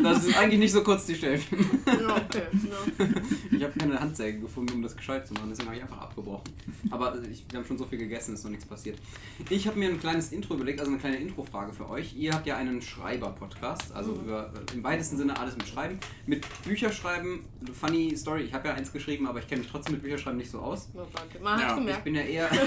Das 0.03 0.25
ist 0.25 0.37
eigentlich 0.37 0.59
nicht 0.59 0.71
so 0.71 0.83
kurz 0.83 1.05
die 1.05 1.15
Stäbchen. 1.15 1.59
Ja, 1.85 2.15
okay. 2.17 2.43
Ja. 2.53 3.05
Ich 3.51 3.63
habe 3.63 3.73
keine 3.77 3.99
Handsäge 3.99 4.39
gefunden, 4.39 4.73
um 4.73 4.81
das 4.81 4.95
gescheit 4.95 5.27
zu 5.27 5.33
machen, 5.33 5.47
deswegen 5.49 5.67
habe 5.69 5.77
ich 5.77 5.83
einfach 5.83 5.99
abgebrochen. 6.01 6.43
Aber 6.89 7.15
ich, 7.29 7.45
wir 7.49 7.59
haben 7.59 7.65
schon 7.65 7.77
so 7.77 7.85
viel 7.85 7.97
gegessen, 7.97 8.33
ist 8.35 8.43
noch 8.43 8.51
nichts 8.51 8.65
passiert. 8.65 8.97
Ich 9.49 9.67
habe 9.67 9.77
mir 9.79 9.89
ein 9.89 9.99
kleines 9.99 10.31
Intro 10.31 10.53
überlegt, 10.55 10.79
also 10.79 10.91
eine 10.91 10.99
kleine 10.99 11.17
Introfrage 11.17 11.73
für 11.73 11.89
euch. 11.89 12.15
Ihr 12.15 12.33
habt 12.33 12.45
ja 12.47 12.57
einen 12.57 12.81
Schreiber-Podcast, 12.81 13.91
also 13.93 14.13
über, 14.13 14.51
im 14.73 14.83
weitesten 14.83 15.17
Sinne 15.17 15.37
alles 15.39 15.55
mit 15.57 15.67
Schreiben. 15.67 15.99
Mit 16.27 16.45
Bücherschreiben, 16.63 17.39
funny 17.79 18.15
Story, 18.15 18.41
ich 18.43 18.53
habe 18.53 18.67
ja 18.69 18.73
eins 18.75 18.91
geschrieben, 18.93 19.27
aber 19.27 19.39
ich 19.39 19.47
kenne 19.47 19.61
mich 19.61 19.71
trotzdem 19.71 19.93
mit 19.93 20.03
Bücherschreiben 20.03 20.37
nicht 20.37 20.51
so 20.51 20.59
aus. 20.59 20.89
Ja, 20.93 21.05
danke. 21.13 21.39
Man 21.43 21.59
Ja, 21.59 21.65
hat's 21.65 21.73
Ich 21.73 21.79
gemerkt. 21.79 22.03
bin 22.03 22.15
ja 22.15 22.21
eher. 22.21 22.49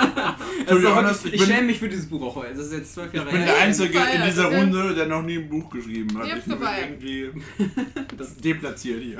Also, 0.66 0.94
honest, 0.94 1.26
ich 1.26 1.34
ich 1.34 1.44
schäme 1.44 1.62
mich 1.68 1.78
für 1.78 1.88
dieses 1.88 2.06
Buch 2.08 2.22
auch 2.22 2.36
heute. 2.36 2.54
Das 2.54 2.66
ist 2.66 2.72
jetzt 2.72 2.94
zwölf 2.94 3.09
Ich 3.12 3.18
Jahre 3.20 3.30
bin 3.30 3.40
der 3.44 3.58
Einzige 3.58 3.86
in 3.88 3.92
gefeiert, 3.92 4.26
dieser 4.28 4.46
okay? 4.48 4.60
Runde, 4.60 4.94
der 4.94 5.06
noch 5.06 5.22
nie 5.22 5.38
ein 5.38 5.48
Buch 5.48 5.70
geschrieben 5.70 6.16
hat. 6.18 6.26
Ich 6.26 6.32
hab's 6.32 6.46
Ich 6.46 6.52
gefeiert. 6.52 6.90
irgendwie 6.90 7.30
das 8.16 8.36
deplatziert 8.36 9.02
hier. 9.02 9.18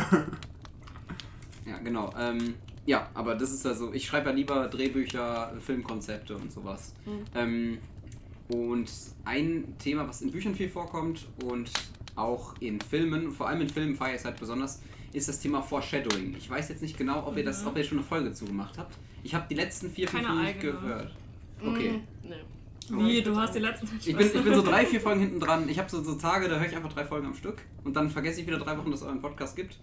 Ja, 1.66 1.78
genau. 1.78 2.12
Ähm, 2.18 2.54
ja, 2.86 3.08
aber 3.14 3.34
das 3.34 3.52
ist 3.52 3.66
also, 3.66 3.92
ich 3.92 4.06
schreibe 4.06 4.30
ja 4.30 4.34
lieber 4.34 4.66
Drehbücher, 4.68 5.52
Filmkonzepte 5.60 6.34
und 6.36 6.50
sowas. 6.52 6.94
Mhm. 7.06 7.24
Ähm, 7.34 7.78
und 8.48 8.90
ein 9.24 9.74
Thema, 9.78 10.08
was 10.08 10.22
in 10.22 10.30
Büchern 10.32 10.54
viel 10.54 10.68
vorkommt 10.68 11.28
und 11.44 11.70
auch 12.16 12.54
in 12.60 12.80
Filmen, 12.80 13.30
vor 13.30 13.48
allem 13.48 13.60
in 13.60 13.68
Filmen 13.68 13.94
feiere 13.94 14.14
ich 14.14 14.20
es 14.20 14.24
halt 14.24 14.40
besonders, 14.40 14.82
ist 15.12 15.28
das 15.28 15.38
Thema 15.40 15.62
Foreshadowing. 15.62 16.34
Ich 16.36 16.50
weiß 16.50 16.68
jetzt 16.68 16.82
nicht 16.82 16.96
genau, 16.98 17.26
ob 17.26 17.36
ihr 17.36 17.44
das, 17.44 17.64
ob 17.64 17.76
ihr 17.76 17.84
schon 17.84 17.98
eine 17.98 18.06
Folge 18.06 18.32
zugemacht 18.32 18.76
habt. 18.78 18.96
Ich 19.22 19.34
habe 19.34 19.46
die 19.48 19.54
letzten 19.54 19.90
vier, 19.90 20.08
fünf 20.08 20.24
Keine 20.26 20.40
nicht 20.40 20.56
eigene. 20.56 20.72
gehört. 20.72 21.14
Okay. 21.60 21.90
Mm, 21.92 22.28
Nee. 22.28 22.34
Wie, 22.90 23.22
du 23.22 23.36
hast 23.36 23.54
die 23.54 23.60
letzten. 23.60 23.88
Ich 24.04 24.16
bin, 24.16 24.26
ich 24.26 24.42
bin 24.42 24.54
so 24.54 24.62
drei, 24.62 24.84
vier 24.86 25.00
Folgen 25.00 25.20
hinten 25.26 25.40
dran. 25.40 25.68
Ich 25.68 25.78
habe 25.78 25.88
so, 25.90 26.02
so 26.02 26.14
Tage, 26.14 26.48
da 26.48 26.58
höre 26.58 26.66
ich 26.66 26.76
einfach 26.76 26.92
drei 26.92 27.04
Folgen 27.04 27.26
am 27.26 27.34
Stück 27.34 27.62
und 27.84 27.94
dann 27.94 28.10
vergesse 28.10 28.40
ich 28.40 28.46
wieder 28.46 28.58
drei 28.58 28.76
Wochen, 28.76 28.90
dass 28.90 29.00
es 29.00 29.06
euren 29.06 29.20
Podcast 29.20 29.56
gibt. 29.56 29.78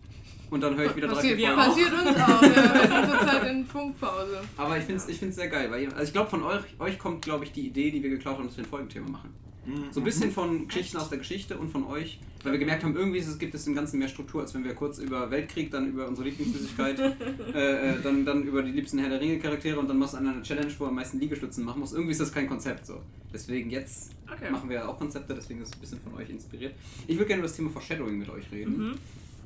Und 0.50 0.62
dann 0.62 0.78
höre 0.78 0.86
ich 0.86 0.96
wieder 0.96 1.08
drei, 1.08 1.16
Passiert, 1.16 1.38
vier 1.38 1.48
wir 1.50 1.56
Folgen. 1.56 1.70
passiert 1.70 1.94
uns 1.94 2.22
auch. 2.22 2.42
Ja, 2.42 2.74
wir 2.74 3.06
sind 3.06 3.20
zurzeit 3.20 3.52
in 3.52 3.66
Funkpause. 3.66 4.42
Aber 4.56 4.78
ich 4.78 4.84
finde 4.86 5.02
es 5.02 5.10
ich 5.10 5.20
find's 5.20 5.36
sehr 5.36 5.50
geil, 5.50 5.70
weil 5.70 5.88
also 5.92 6.04
ich 6.04 6.14
glaube, 6.14 6.30
von 6.30 6.44
euch, 6.44 6.62
euch 6.80 6.98
kommt, 6.98 7.22
glaube 7.22 7.44
ich, 7.44 7.52
die 7.52 7.68
Idee, 7.68 7.92
die 7.92 8.02
wir 8.02 8.10
geklaut 8.10 8.38
haben, 8.38 8.48
dass 8.48 8.56
wir 8.58 8.64
ein 8.64 8.70
Folgenthema 8.70 9.10
machen. 9.10 9.34
So 9.92 10.00
ein 10.00 10.04
bisschen 10.04 10.32
von 10.32 10.68
Geschichten 10.68 10.98
aus 10.98 11.10
der 11.10 11.18
Geschichte 11.18 11.58
und 11.58 11.70
von 11.70 11.86
euch, 11.86 12.20
weil 12.44 12.54
wir 12.54 12.60
gemerkt 12.60 12.84
haben, 12.84 12.96
irgendwie 12.96 13.20
ist 13.20 13.28
es, 13.28 13.38
gibt 13.38 13.54
es 13.54 13.66
dem 13.66 13.76
Ganzen 13.76 14.00
mehr 14.00 14.08
Struktur, 14.08 14.42
als 14.42 14.54
wenn 14.54 14.64
wir 14.64 14.74
kurz 14.74 15.00
über 15.00 15.30
Weltkrieg, 15.30 15.72
dann 15.72 15.90
über 15.90 16.08
unsere 16.08 16.30
Lieblingssüßigkeit, 16.30 17.00
äh, 17.54 17.92
äh, 17.92 18.02
dann, 18.02 18.26
dann 18.26 18.44
über 18.44 18.62
die 18.64 18.72
liebsten 18.72 19.00
Herr 19.00 19.10
der 19.10 19.20
Ringe 19.20 19.40
Charaktere 19.40 19.80
und 19.80 19.90
dann 19.90 19.98
machst 19.98 20.14
du 20.14 20.18
eine 20.18 20.42
Challenge, 20.42 20.72
wo 20.78 20.86
er 20.86 20.90
am 20.90 20.96
meisten 20.96 21.20
Liegestützen 21.20 21.66
machen 21.66 21.80
muss. 21.82 21.92
Irgendwie 21.94 22.12
ist 22.12 22.22
das 22.22 22.32
kein 22.32 22.48
Konzept 22.48 22.86
so. 22.86 23.02
Deswegen 23.34 23.70
jetzt 23.70 24.12
Okay. 24.32 24.52
machen 24.52 24.70
wir 24.70 24.88
auch 24.88 24.98
Konzepte, 24.98 25.34
deswegen 25.34 25.62
ist 25.62 25.70
es 25.70 25.76
ein 25.76 25.82
bisschen 25.82 26.00
von 26.00 26.14
euch 26.16 26.30
inspiriert. 26.30 26.74
Ich 27.08 27.16
würde 27.16 27.28
gerne 27.28 27.40
über 27.40 27.48
das 27.48 27.56
Thema 27.56 27.70
Foreshadowing 27.70 28.18
mit 28.18 28.30
euch 28.30 28.52
reden. 28.52 28.90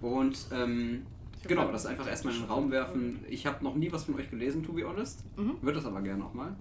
Mhm. 0.02 0.06
Und 0.06 0.48
ähm, 0.52 1.02
genau, 1.48 1.72
das 1.72 1.86
einfach 1.86 2.08
erstmal 2.08 2.34
in 2.34 2.42
den 2.42 2.50
Raum 2.50 2.72
werfen. 2.72 3.20
Ich 3.30 3.46
habe 3.46 3.64
noch 3.64 3.76
nie 3.76 3.92
was 3.92 4.06
von 4.06 4.16
euch 4.16 4.30
gelesen, 4.30 4.64
to 4.64 4.74
be 4.74 4.88
honest. 4.88 5.24
Mhm. 5.38 5.54
Würde 5.62 5.78
das 5.78 5.86
aber 5.86 6.02
gerne 6.02 6.26
auch 6.26 6.34
mal. 6.34 6.56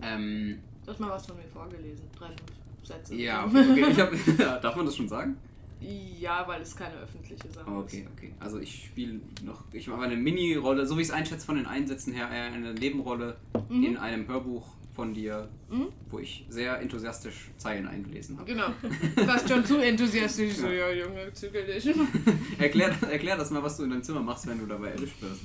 Ähm, 0.00 0.58
Du 0.88 0.92
hast 0.94 1.00
mal 1.00 1.10
was 1.10 1.26
von 1.26 1.36
mir 1.36 1.44
vorgelesen. 1.44 2.06
Drei, 2.18 2.28
fünf 2.28 2.38
Sätze. 2.82 3.14
ja, 3.14 3.44
okay, 3.46 3.84
okay. 3.84 3.90
Ich 3.90 4.38
hab, 4.40 4.62
darf 4.62 4.74
man 4.74 4.86
das 4.86 4.96
schon 4.96 5.06
sagen? 5.06 5.36
Ja, 6.18 6.48
weil 6.48 6.62
es 6.62 6.74
keine 6.74 6.94
öffentliche 6.94 7.46
Sache 7.52 7.70
Okay, 7.70 8.06
okay. 8.16 8.32
Also 8.40 8.58
ich 8.58 8.86
spiele 8.86 9.20
noch, 9.44 9.64
ich 9.70 9.86
mache 9.86 10.00
eine 10.04 10.16
Mini-Rolle, 10.16 10.86
so 10.86 10.96
wie 10.96 11.02
ich 11.02 11.08
es 11.08 11.12
einschätze 11.12 11.44
von 11.44 11.56
den 11.56 11.66
Einsätzen 11.66 12.14
her, 12.14 12.28
eine 12.30 12.72
Nebenrolle 12.72 13.36
Mhm. 13.68 13.84
in 13.84 13.96
einem 13.98 14.26
Hörbuch 14.28 14.66
von 14.98 15.14
dir, 15.14 15.48
Mhm. 15.70 15.86
wo 16.10 16.18
ich 16.18 16.44
sehr 16.48 16.80
enthusiastisch 16.80 17.50
Zeilen 17.56 17.86
eingelesen 17.86 18.36
habe. 18.36 18.50
Genau. 18.50 18.66
Fast 19.26 19.48
schon 19.48 19.64
zu 19.64 19.76
enthusiastisch. 19.78 20.54
So, 20.56 20.66
ja, 20.66 20.90
Junge, 20.90 21.32
zügel 21.34 21.64
dich. 21.66 21.88
Erklär, 22.58 22.92
erklär 23.08 23.36
das 23.36 23.50
mal, 23.52 23.62
was 23.62 23.76
du 23.76 23.84
in 23.84 23.90
deinem 23.90 24.02
Zimmer 24.02 24.22
machst, 24.22 24.48
wenn 24.48 24.58
du 24.58 24.66
dabei 24.66 24.88
erwischt 24.88 25.14
wirst. 25.22 25.40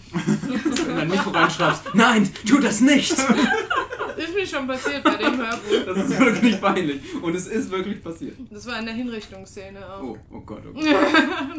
Dass 0.66 0.76
du 0.86 0.90
in 0.90 0.96
dein 0.98 1.08
Mikro 1.08 1.30
reinschreibst, 1.30 1.84
nein, 1.94 2.28
tu 2.48 2.58
das 2.60 2.82
nicht! 2.82 3.12
Ist 3.12 4.36
mir 4.36 4.48
schon 4.48 4.66
passiert 4.68 5.04
bei 5.04 5.16
dem 5.18 5.38
Hörbuch. 5.38 5.86
Das 5.86 6.10
ist 6.10 6.20
wirklich 6.20 6.60
peinlich. 6.62 7.02
Und 7.22 7.36
es 7.36 7.46
ist 7.48 7.70
wirklich 7.70 8.02
passiert. 8.02 8.36
Das 8.50 8.66
war 8.66 8.80
in 8.80 8.86
der 8.86 8.94
Hinrichtungsszene 8.96 9.86
auch. 9.88 10.02
Oh, 10.04 10.18
oh 10.32 10.40
Gott, 10.42 10.64
oh 10.68 10.74
Gott. 10.74 10.86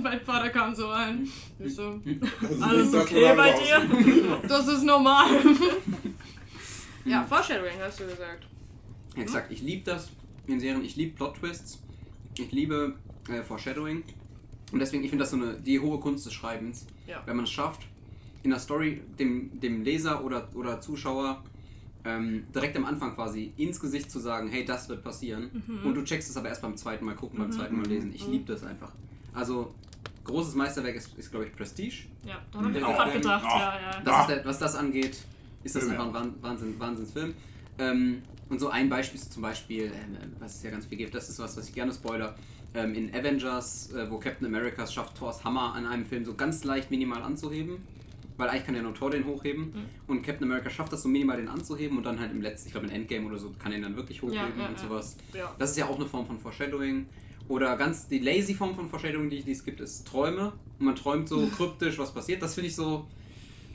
mein 0.03 0.21
Vater 0.23 0.49
kam 0.51 0.75
so 0.75 0.89
rein. 0.89 1.29
Ich 1.61 1.75
so, 1.77 2.01
Alles 2.61 2.93
okay 2.95 3.35
bei 3.37 3.53
dir? 3.53 4.41
das 4.49 4.67
ist 4.69 4.83
normal. 4.85 5.27
Ja, 7.05 7.25
Foreshadowing 7.25 7.81
hast 7.81 8.01
du 8.01 8.07
gesagt. 8.07 8.47
Exakt, 9.17 9.53
ich 9.53 9.63
liebe 9.63 9.85
das 9.85 10.11
in 10.47 10.61
Serien, 10.61 10.85
ich 10.85 10.97
liebe 10.97 11.15
Plot-Twists, 11.17 11.83
ich 12.37 12.51
liebe 12.53 12.95
äh, 13.29 13.43
Foreshadowing. 13.43 14.03
Und 14.73 14.79
deswegen, 14.81 15.05
ich 15.05 15.11
finde 15.11 15.23
das 15.23 15.31
so 15.31 15.37
eine, 15.37 15.55
die 15.55 15.79
hohe 15.79 16.01
Kunst 16.01 16.27
des 16.27 16.33
Schreibens. 16.33 16.87
Ja. 17.07 17.23
Wenn 17.27 17.37
man 17.37 17.45
es 17.45 17.51
schafft, 17.51 17.83
in 18.43 18.51
der 18.51 18.59
Story 18.59 19.03
dem, 19.19 19.61
dem 19.61 19.83
Leser 19.83 20.25
oder, 20.25 20.49
oder 20.55 20.81
Zuschauer 20.81 21.43
ähm, 22.05 22.45
direkt 22.55 22.77
am 22.77 22.85
Anfang 22.85 23.15
quasi 23.15 23.53
ins 23.57 23.81
Gesicht 23.81 24.11
zu 24.11 24.19
sagen, 24.19 24.49
hey, 24.49 24.65
das 24.65 24.89
wird 24.89 25.03
passieren. 25.03 25.51
Und 25.85 25.95
du 25.95 26.05
checkst 26.05 26.29
es 26.29 26.37
aber 26.37 26.49
erst 26.49 26.63
beim 26.63 26.77
zweiten 26.77 27.05
Mal 27.05 27.15
gucken, 27.15 27.39
beim 27.39 27.53
zweiten 27.53 27.77
Mal 27.77 27.87
lesen. 27.87 28.13
Ich 28.15 28.27
liebe 28.27 28.45
das 28.53 28.63
einfach. 28.63 28.93
Also, 29.33 29.75
großes 30.25 30.55
Meisterwerk 30.55 30.97
ist, 30.97 31.17
ist 31.17 31.31
glaube 31.31 31.47
ich, 31.47 31.57
Prestige. 31.57 32.05
Ja, 32.27 32.43
da 32.53 32.59
habe 32.61 32.77
ich 32.77 32.85
auch 32.85 32.95
gerade 32.95 33.13
gedacht. 33.13 33.45
Ja. 33.45 33.81
Ja. 33.81 34.01
Das 34.03 34.27
der, 34.27 34.45
was 34.45 34.59
das 34.59 34.75
angeht, 34.75 35.17
ist 35.65 35.75
das 35.75 35.85
Film, 35.85 35.95
einfach 35.95 36.07
ein 36.07 36.15
Wahn- 36.15 36.35
Wahnsinn, 36.43 36.79
Wahnsinnsfilm. 36.79 37.35
Ähm, 37.79 38.23
und 38.49 38.61
so 38.61 38.69
ein 38.69 38.89
Beispiel 38.89 39.19
ist 39.21 39.33
zum 39.33 39.43
Beispiel, 39.43 39.85
ähm, 39.87 40.17
was 40.39 40.57
es 40.57 40.63
ja 40.63 40.71
ganz 40.71 40.87
viel 40.87 40.99
gibt, 40.99 41.15
das 41.15 41.29
ist 41.29 41.39
was, 41.39 41.57
was 41.57 41.69
ich 41.69 41.75
gerne 41.75 41.93
spoiler, 41.93 42.35
ähm, 42.75 42.95
in 42.95 43.15
Avengers, 43.15 43.93
äh, 43.93 44.11
wo 44.11 44.19
Captain 44.19 44.47
America 44.47 44.83
es 44.85 44.93
schafft, 44.93 45.17
Thors 45.17 45.43
Hammer 45.45 45.75
an 45.75 45.87
einem 45.87 46.05
Film 46.05 46.25
so 46.25 46.35
ganz 46.35 46.65
leicht 46.65 46.91
minimal 46.91 47.23
anzuheben. 47.23 47.79
Weil 48.37 48.49
eigentlich 48.49 48.67
kann 48.67 48.75
ja 48.75 48.83
nur 48.83 48.95
Thor 48.95 49.11
den 49.13 49.25
hochheben. 49.27 49.67
Mhm. 49.67 49.85
Und 50.09 50.23
Captain 50.23 50.45
America 50.51 50.69
schafft 50.69 50.93
das 50.93 51.03
so 51.05 51.09
minimal 51.09 51.37
den 51.37 51.49
anzuheben 51.49 51.97
und 51.97 52.03
dann 52.05 52.19
halt 52.19 52.33
im 52.33 52.43
letzten, 52.43 52.67
ich 52.67 52.73
glaube 52.73 52.89
in 52.89 52.93
Endgame 52.93 53.27
oder 53.27 53.39
so, 53.39 53.55
kann 53.61 53.71
er 53.71 53.79
ihn 53.79 53.85
dann 53.85 53.95
wirklich 53.95 54.21
hochheben 54.23 54.37
Ja, 54.57 54.63
ja, 54.65 54.69
und 54.69 54.77
ja. 54.77 54.83
sowas. 54.89 55.17
Ja. 55.33 55.55
Das 55.57 55.71
ist 55.71 55.77
ja 55.77 55.87
auch 55.87 55.95
eine 55.97 56.07
Form 56.07 56.27
von 56.27 56.39
Foreshadowing. 56.39 57.07
Oder 57.47 57.77
ganz 57.77 58.09
die 58.09 58.19
lazy 58.19 58.55
Form 58.55 58.75
von 58.75 58.89
Foreshadowing, 58.89 59.31
die, 59.31 59.43
die 59.43 59.53
es 59.53 59.65
gibt, 59.65 59.81
ist 59.81 60.05
Träume. 60.09 60.53
Und 60.81 60.87
man 60.87 60.97
träumt 60.97 61.29
so 61.29 61.47
kryptisch, 61.57 61.97
was 61.99 62.13
passiert. 62.13 62.43
Das 62.43 62.55
finde 62.55 62.69
ich 62.69 62.75
so, 62.75 63.07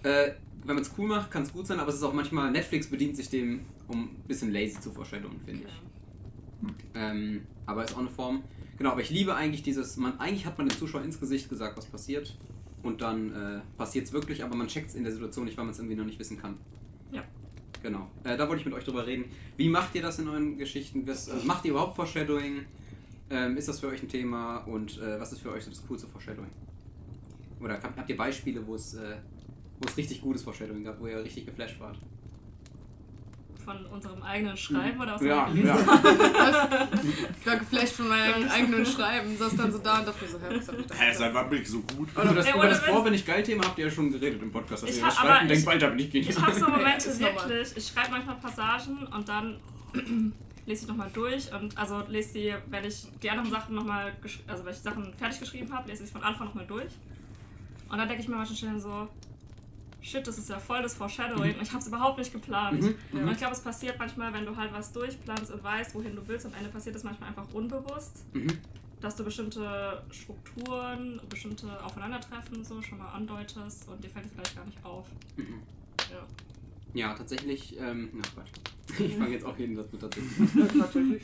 äh, 0.03 0.31
wenn 0.65 0.75
man 0.75 0.83
es 0.83 0.91
cool 0.97 1.07
macht, 1.07 1.31
kann 1.31 1.43
es 1.43 1.53
gut 1.53 1.67
sein, 1.67 1.79
aber 1.79 1.89
es 1.89 1.95
ist 1.95 2.03
auch 2.03 2.13
manchmal, 2.13 2.51
Netflix 2.51 2.87
bedient 2.87 3.15
sich 3.15 3.29
dem, 3.29 3.61
um 3.87 4.03
ein 4.03 4.23
bisschen 4.27 4.51
lazy 4.51 4.79
zu 4.79 4.91
foreshadowen, 4.91 5.39
finde 5.45 5.63
ich. 5.67 5.81
Ähm, 6.93 7.41
aber 7.65 7.85
ist 7.85 7.93
auch 7.95 7.99
eine 7.99 8.09
Form. 8.09 8.43
Genau, 8.77 8.91
aber 8.91 9.01
ich 9.01 9.09
liebe 9.09 9.35
eigentlich 9.35 9.63
dieses, 9.63 9.97
man, 9.97 10.19
eigentlich 10.19 10.45
hat 10.45 10.57
man 10.57 10.67
dem 10.67 10.77
Zuschauer 10.77 11.03
ins 11.03 11.19
Gesicht 11.19 11.49
gesagt, 11.49 11.77
was 11.77 11.85
passiert. 11.85 12.37
Und 12.81 13.01
dann 13.01 13.33
äh, 13.33 13.59
passiert 13.77 14.07
es 14.07 14.13
wirklich, 14.13 14.43
aber 14.43 14.55
man 14.55 14.67
checkt 14.67 14.89
es 14.89 14.95
in 14.95 15.03
der 15.03 15.11
Situation 15.11 15.45
nicht, 15.45 15.57
weil 15.57 15.65
man 15.65 15.73
es 15.73 15.79
irgendwie 15.79 15.97
noch 15.97 16.05
nicht 16.05 16.17
wissen 16.17 16.37
kann. 16.37 16.57
Ja. 17.11 17.23
Genau. 17.83 18.09
Äh, 18.23 18.37
da 18.37 18.47
wollte 18.47 18.61
ich 18.61 18.65
mit 18.65 18.73
euch 18.73 18.83
drüber 18.83 19.05
reden. 19.05 19.25
Wie 19.57 19.69
macht 19.69 19.95
ihr 19.95 20.01
das 20.01 20.19
in 20.19 20.27
euren 20.27 20.57
Geschichten? 20.57 21.05
Was, 21.07 21.29
also 21.29 21.45
macht 21.45 21.65
ihr 21.65 21.71
überhaupt 21.71 21.95
Foreshadowing? 21.95 22.65
Ähm, 23.29 23.57
ist 23.57 23.67
das 23.67 23.79
für 23.79 23.87
euch 23.87 24.01
ein 24.01 24.07
Thema? 24.07 24.57
Und 24.59 24.97
äh, 24.99 25.19
was 25.19 25.33
ist 25.33 25.41
für 25.41 25.51
euch 25.51 25.63
so 25.63 25.69
das 25.69 25.85
coolste 25.85 26.07
Foreshadowing? 26.07 26.51
Oder 27.61 27.73
habt 27.81 27.97
habt 27.97 28.09
ihr 28.09 28.17
Beispiele, 28.17 28.65
wo 28.65 28.75
es, 28.75 28.93
äh, 28.93 29.17
wo 29.79 29.87
es 29.87 29.97
richtig 29.97 30.21
gutes 30.21 30.43
Foreshadowing 30.43 30.83
gab, 30.83 30.99
wo 30.99 31.07
ihr 31.07 31.23
richtig 31.23 31.45
geflasht 31.45 31.79
wart? 31.79 31.97
Von 33.65 33.85
unserem 33.87 34.23
eigenen 34.23 34.57
Schreiben 34.57 34.99
oder 34.99 35.15
aus 35.15 35.21
Ja, 35.21 35.45
dem 35.45 35.55
gelesen? 35.57 35.85
ja. 35.87 36.87
Ich 37.39 37.45
war 37.45 37.57
geflasht 37.57 37.93
von 37.93 38.07
meinem 38.07 38.49
eigenen 38.49 38.85
Schreiben, 38.85 39.37
saß 39.37 39.55
dann 39.57 39.71
so 39.71 39.77
da 39.77 39.99
und 39.99 40.07
dachte 40.07 40.23
mir 40.25 40.31
so, 40.31 40.39
hä, 40.39 40.45
was 40.57 40.67
hab 40.69 40.79
ich 40.79 40.85
da? 40.87 40.95
Hä, 40.95 41.11
ist 41.11 41.21
einfach 41.21 41.45
so 41.65 41.79
gut. 41.81 42.09
Über 42.11 42.23
das, 42.33 42.45
Ey, 42.47 42.53
über 42.53 42.67
das. 42.67 42.85
Boah, 42.85 43.03
bin 43.03 43.13
ich 43.13 43.25
geil 43.25 43.43
Thema 43.43 43.65
habt 43.65 43.77
ihr 43.77 43.85
ja 43.85 43.91
schon 43.91 44.11
geredet 44.11 44.41
im 44.41 44.51
Podcast. 44.51 44.83
Dass 44.83 44.89
Ich 44.89 44.97
ihr 44.97 45.03
hab- 45.03 45.09
das 45.11 45.19
schreibt 45.19 45.41
und 45.43 45.47
denkt, 45.49 45.59
ich- 45.59 45.65
bald 45.65 45.81
da 45.81 45.87
bin 45.89 45.99
ich 45.99 46.11
genial. 46.11 46.31
Ich 46.31 46.41
habe 46.41 46.53
so 46.59 46.65
Momente 46.69 47.09
normal. 47.09 47.49
wirklich. 47.49 47.77
Ich 47.77 47.87
schreibe 47.87 48.11
manchmal 48.11 48.35
Passagen 48.37 49.05
und 49.07 49.29
dann 49.29 49.59
lese 50.65 50.83
ich 50.83 50.87
nochmal 50.87 51.09
durch 51.13 51.53
und 51.53 51.77
also 51.77 52.03
lese 52.07 52.33
die, 52.33 52.53
wenn 52.71 52.85
ich 52.85 53.07
die 53.21 53.29
anderen 53.29 53.51
Sachen 53.51 53.75
nochmal, 53.75 54.13
also 54.47 54.65
wenn 54.65 54.73
ich 54.73 54.79
Sachen 54.79 55.13
fertig 55.15 55.39
geschrieben 55.41 55.71
habe, 55.73 55.87
lese 55.89 56.05
ich 56.05 56.11
von 56.11 56.23
Anfang 56.23 56.47
nochmal 56.47 56.65
durch. 56.65 56.91
Und 57.89 57.97
dann 57.97 58.07
denke 58.07 58.23
ich 58.23 58.29
mir 58.29 58.35
manchmal 58.35 58.57
schnell 58.57 58.79
so, 58.79 59.07
shit, 60.01 60.25
das 60.25 60.37
ist 60.37 60.49
ja 60.49 60.59
voll 60.59 60.81
das 60.81 60.93
Foreshadowing 60.95 61.55
und 61.55 61.61
ich 61.61 61.69
habe 61.69 61.79
es 61.79 61.87
überhaupt 61.87 62.17
nicht 62.17 62.31
geplant. 62.31 62.81
Mhm, 62.81 62.95
Und 63.23 63.31
ich 63.31 63.37
glaube, 63.37 63.53
es 63.53 63.61
passiert 63.61 63.97
manchmal, 63.99 64.33
wenn 64.33 64.45
du 64.45 64.55
halt 64.55 64.71
was 64.73 64.91
durchplanst 64.93 65.51
und 65.51 65.63
weißt, 65.63 65.93
wohin 65.95 66.15
du 66.15 66.27
willst, 66.27 66.45
am 66.45 66.53
Ende 66.53 66.69
passiert 66.69 66.95
es 66.95 67.03
manchmal 67.03 67.29
einfach 67.29 67.47
unbewusst, 67.53 68.23
Mhm. 68.33 68.47
dass 69.01 69.15
du 69.15 69.23
bestimmte 69.23 70.01
Strukturen, 70.11 71.19
bestimmte 71.29 71.83
Aufeinandertreffen 71.83 72.63
so 72.63 72.81
schon 72.81 72.97
mal 72.97 73.09
andeutest 73.09 73.87
und 73.87 74.03
dir 74.03 74.09
fällt 74.09 74.25
es 74.25 74.31
vielleicht 74.31 74.55
gar 74.55 74.65
nicht 74.65 74.83
auf. 74.85 75.07
Mhm. 75.37 75.61
Ja. 76.11 76.25
Ja, 76.95 77.13
tatsächlich, 77.13 77.77
ähm, 77.79 78.09
na 78.13 78.21
Quatsch. 78.33 78.49
Ich 78.99 79.15
fange 79.17 79.33
jetzt 79.33 79.45
auch 79.45 79.55
jeden 79.59 79.75
Satz 79.75 79.91
mit 79.91 80.01
tatsächlich. 80.01 80.39
Tatsächlich. 80.79 81.21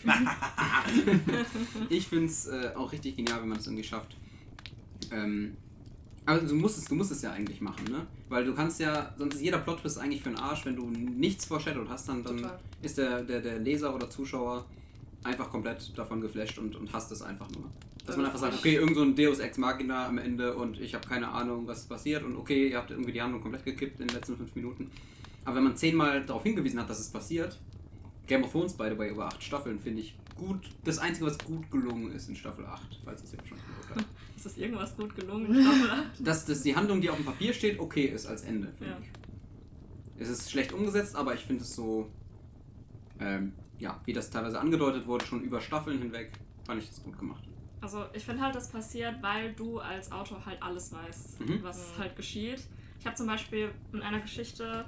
Ich 1.89 2.08
finde 2.08 2.25
es 2.27 2.46
äh, 2.48 2.72
auch 2.75 2.91
richtig 2.91 3.15
genial, 3.15 3.41
wenn 3.41 3.50
man 3.50 3.58
es 3.58 3.65
irgendwie 3.65 3.84
schafft. 3.84 4.15
Ähm, 5.12 5.58
aber 6.25 6.39
du 6.39 6.55
musst, 6.55 6.77
es, 6.77 6.86
du 6.86 6.96
musst 6.96 7.12
es 7.12 7.22
ja 7.22 7.32
eigentlich 7.32 7.62
machen, 7.62 7.86
ne? 7.89 8.08
Weil 8.29 8.46
du 8.46 8.53
kannst 8.53 8.79
ja, 8.79 9.13
sonst 9.17 9.36
ist 9.36 9.41
jeder 9.41 9.60
Plot-Twist 9.60 10.00
eigentlich 10.00 10.24
für 10.24 10.29
den 10.29 10.39
Arsch, 10.39 10.65
wenn 10.65 10.75
du 10.75 10.89
nichts 10.89 11.46
foreshadowed 11.46 11.89
hast, 11.89 12.10
dann, 12.10 12.24
dann 12.24 12.38
Total. 12.38 12.60
ist 12.82 12.98
der, 12.98 13.24
der, 13.24 13.41
der 13.41 13.60
Leser 13.60 13.94
oder 13.94 14.10
Zuschauer 14.10 14.65
einfach 15.24 15.50
komplett 15.50 15.98
davon 15.98 16.22
geflasht 16.22 16.58
und, 16.58 16.75
und 16.75 16.91
hasst 16.94 17.12
es 17.12 17.22
einfach 17.22 17.50
nur. 17.51 17.70
Dass 18.05 18.17
man 18.17 18.27
einfach 18.27 18.39
sagt, 18.39 18.55
okay, 18.55 18.75
irgend 18.75 18.96
so 18.96 19.01
ein 19.01 19.15
Deus 19.15 19.39
Ex 19.39 19.58
Machina 19.58 20.08
am 20.08 20.20
Ende 20.20 20.55
und 20.55 20.79
ich 20.79 20.94
habe 20.94 21.08
keine 21.08 21.27
Ahnung, 21.27 21.67
was 21.67 21.86
passiert 21.86 22.24
und 22.24 22.36
okay, 22.36 22.70
ihr 22.70 22.77
habt 22.77 22.91
irgendwie 22.91 23.12
die 23.12 23.22
Handlung 23.22 23.41
komplett 23.41 23.65
gekippt 23.65 24.00
in 24.00 24.08
den 24.08 24.15
letzten 24.15 24.38
fünf 24.38 24.55
Minuten. 24.55 24.91
Aber 25.44 25.58
wenn 25.58 25.63
man 25.63 25.75
zehnmal 25.75 26.24
darauf 26.25 26.44
hingewiesen 26.44 26.79
hat, 26.79 26.89
dass 26.89 27.00
es 27.00 27.10
passiert, 27.10 27.60
Game 28.27 28.44
of 28.44 28.51
Thrones, 28.51 28.74
by 28.74 28.89
the 28.89 28.98
way, 28.98 29.10
über 29.10 29.27
acht 29.27 29.44
Staffeln, 29.44 29.79
finde 29.79 30.01
ich 30.01 30.15
gut. 30.36 30.70
Das 30.84 30.98
Einzige, 30.98 31.27
was 31.27 31.38
gut 31.38 31.70
gelungen 31.72 32.12
ist 32.12 32.29
in 32.29 32.36
Staffel 32.36 32.65
8, 32.65 33.00
falls 33.05 33.24
es 33.24 33.32
jetzt 33.32 33.48
schon 33.48 33.58
gehört 33.82 34.00
habt. 34.00 34.08
Ist 34.45 34.57
das 34.57 34.61
irgendwas 34.63 34.95
gut 34.95 35.15
gelungen? 35.15 35.55
Ich 35.55 35.63
glaube, 35.63 36.03
Dass, 36.19 36.45
dass 36.45 36.61
die 36.61 36.75
Handlung, 36.75 37.01
die 37.01 37.09
auf 37.09 37.15
dem 37.15 37.25
Papier 37.25 37.51
steht, 37.51 37.79
okay 37.79 38.05
ist 38.05 38.27
als 38.27 38.43
Ende, 38.43 38.67
finde 38.77 38.93
Ja. 38.93 38.99
ich. 38.99 40.21
Es 40.21 40.29
ist 40.29 40.51
schlecht 40.51 40.71
umgesetzt, 40.71 41.15
aber 41.15 41.33
ich 41.33 41.41
finde 41.41 41.63
es 41.63 41.75
so, 41.75 42.07
ähm, 43.19 43.53
ja, 43.79 43.99
wie 44.05 44.13
das 44.13 44.29
teilweise 44.29 44.59
angedeutet 44.59 45.07
wurde, 45.07 45.25
schon 45.25 45.41
über 45.43 45.59
Staffeln 45.59 45.97
hinweg, 45.97 46.31
fand 46.63 46.79
ich 46.81 46.87
das 46.89 47.03
gut 47.03 47.17
gemacht. 47.17 47.43
Also 47.81 48.05
ich 48.13 48.23
finde 48.23 48.43
halt, 48.43 48.53
das 48.55 48.69
passiert, 48.69 49.15
weil 49.21 49.51
du 49.53 49.79
als 49.79 50.11
Autor 50.11 50.45
halt 50.45 50.61
alles 50.61 50.93
weißt, 50.93 51.41
Mhm. 51.41 51.63
was 51.63 51.97
halt 51.97 52.15
geschieht. 52.15 52.61
Ich 52.99 53.05
habe 53.07 53.15
zum 53.15 53.25
Beispiel 53.25 53.71
in 53.93 54.01
einer 54.03 54.19
Geschichte, 54.19 54.85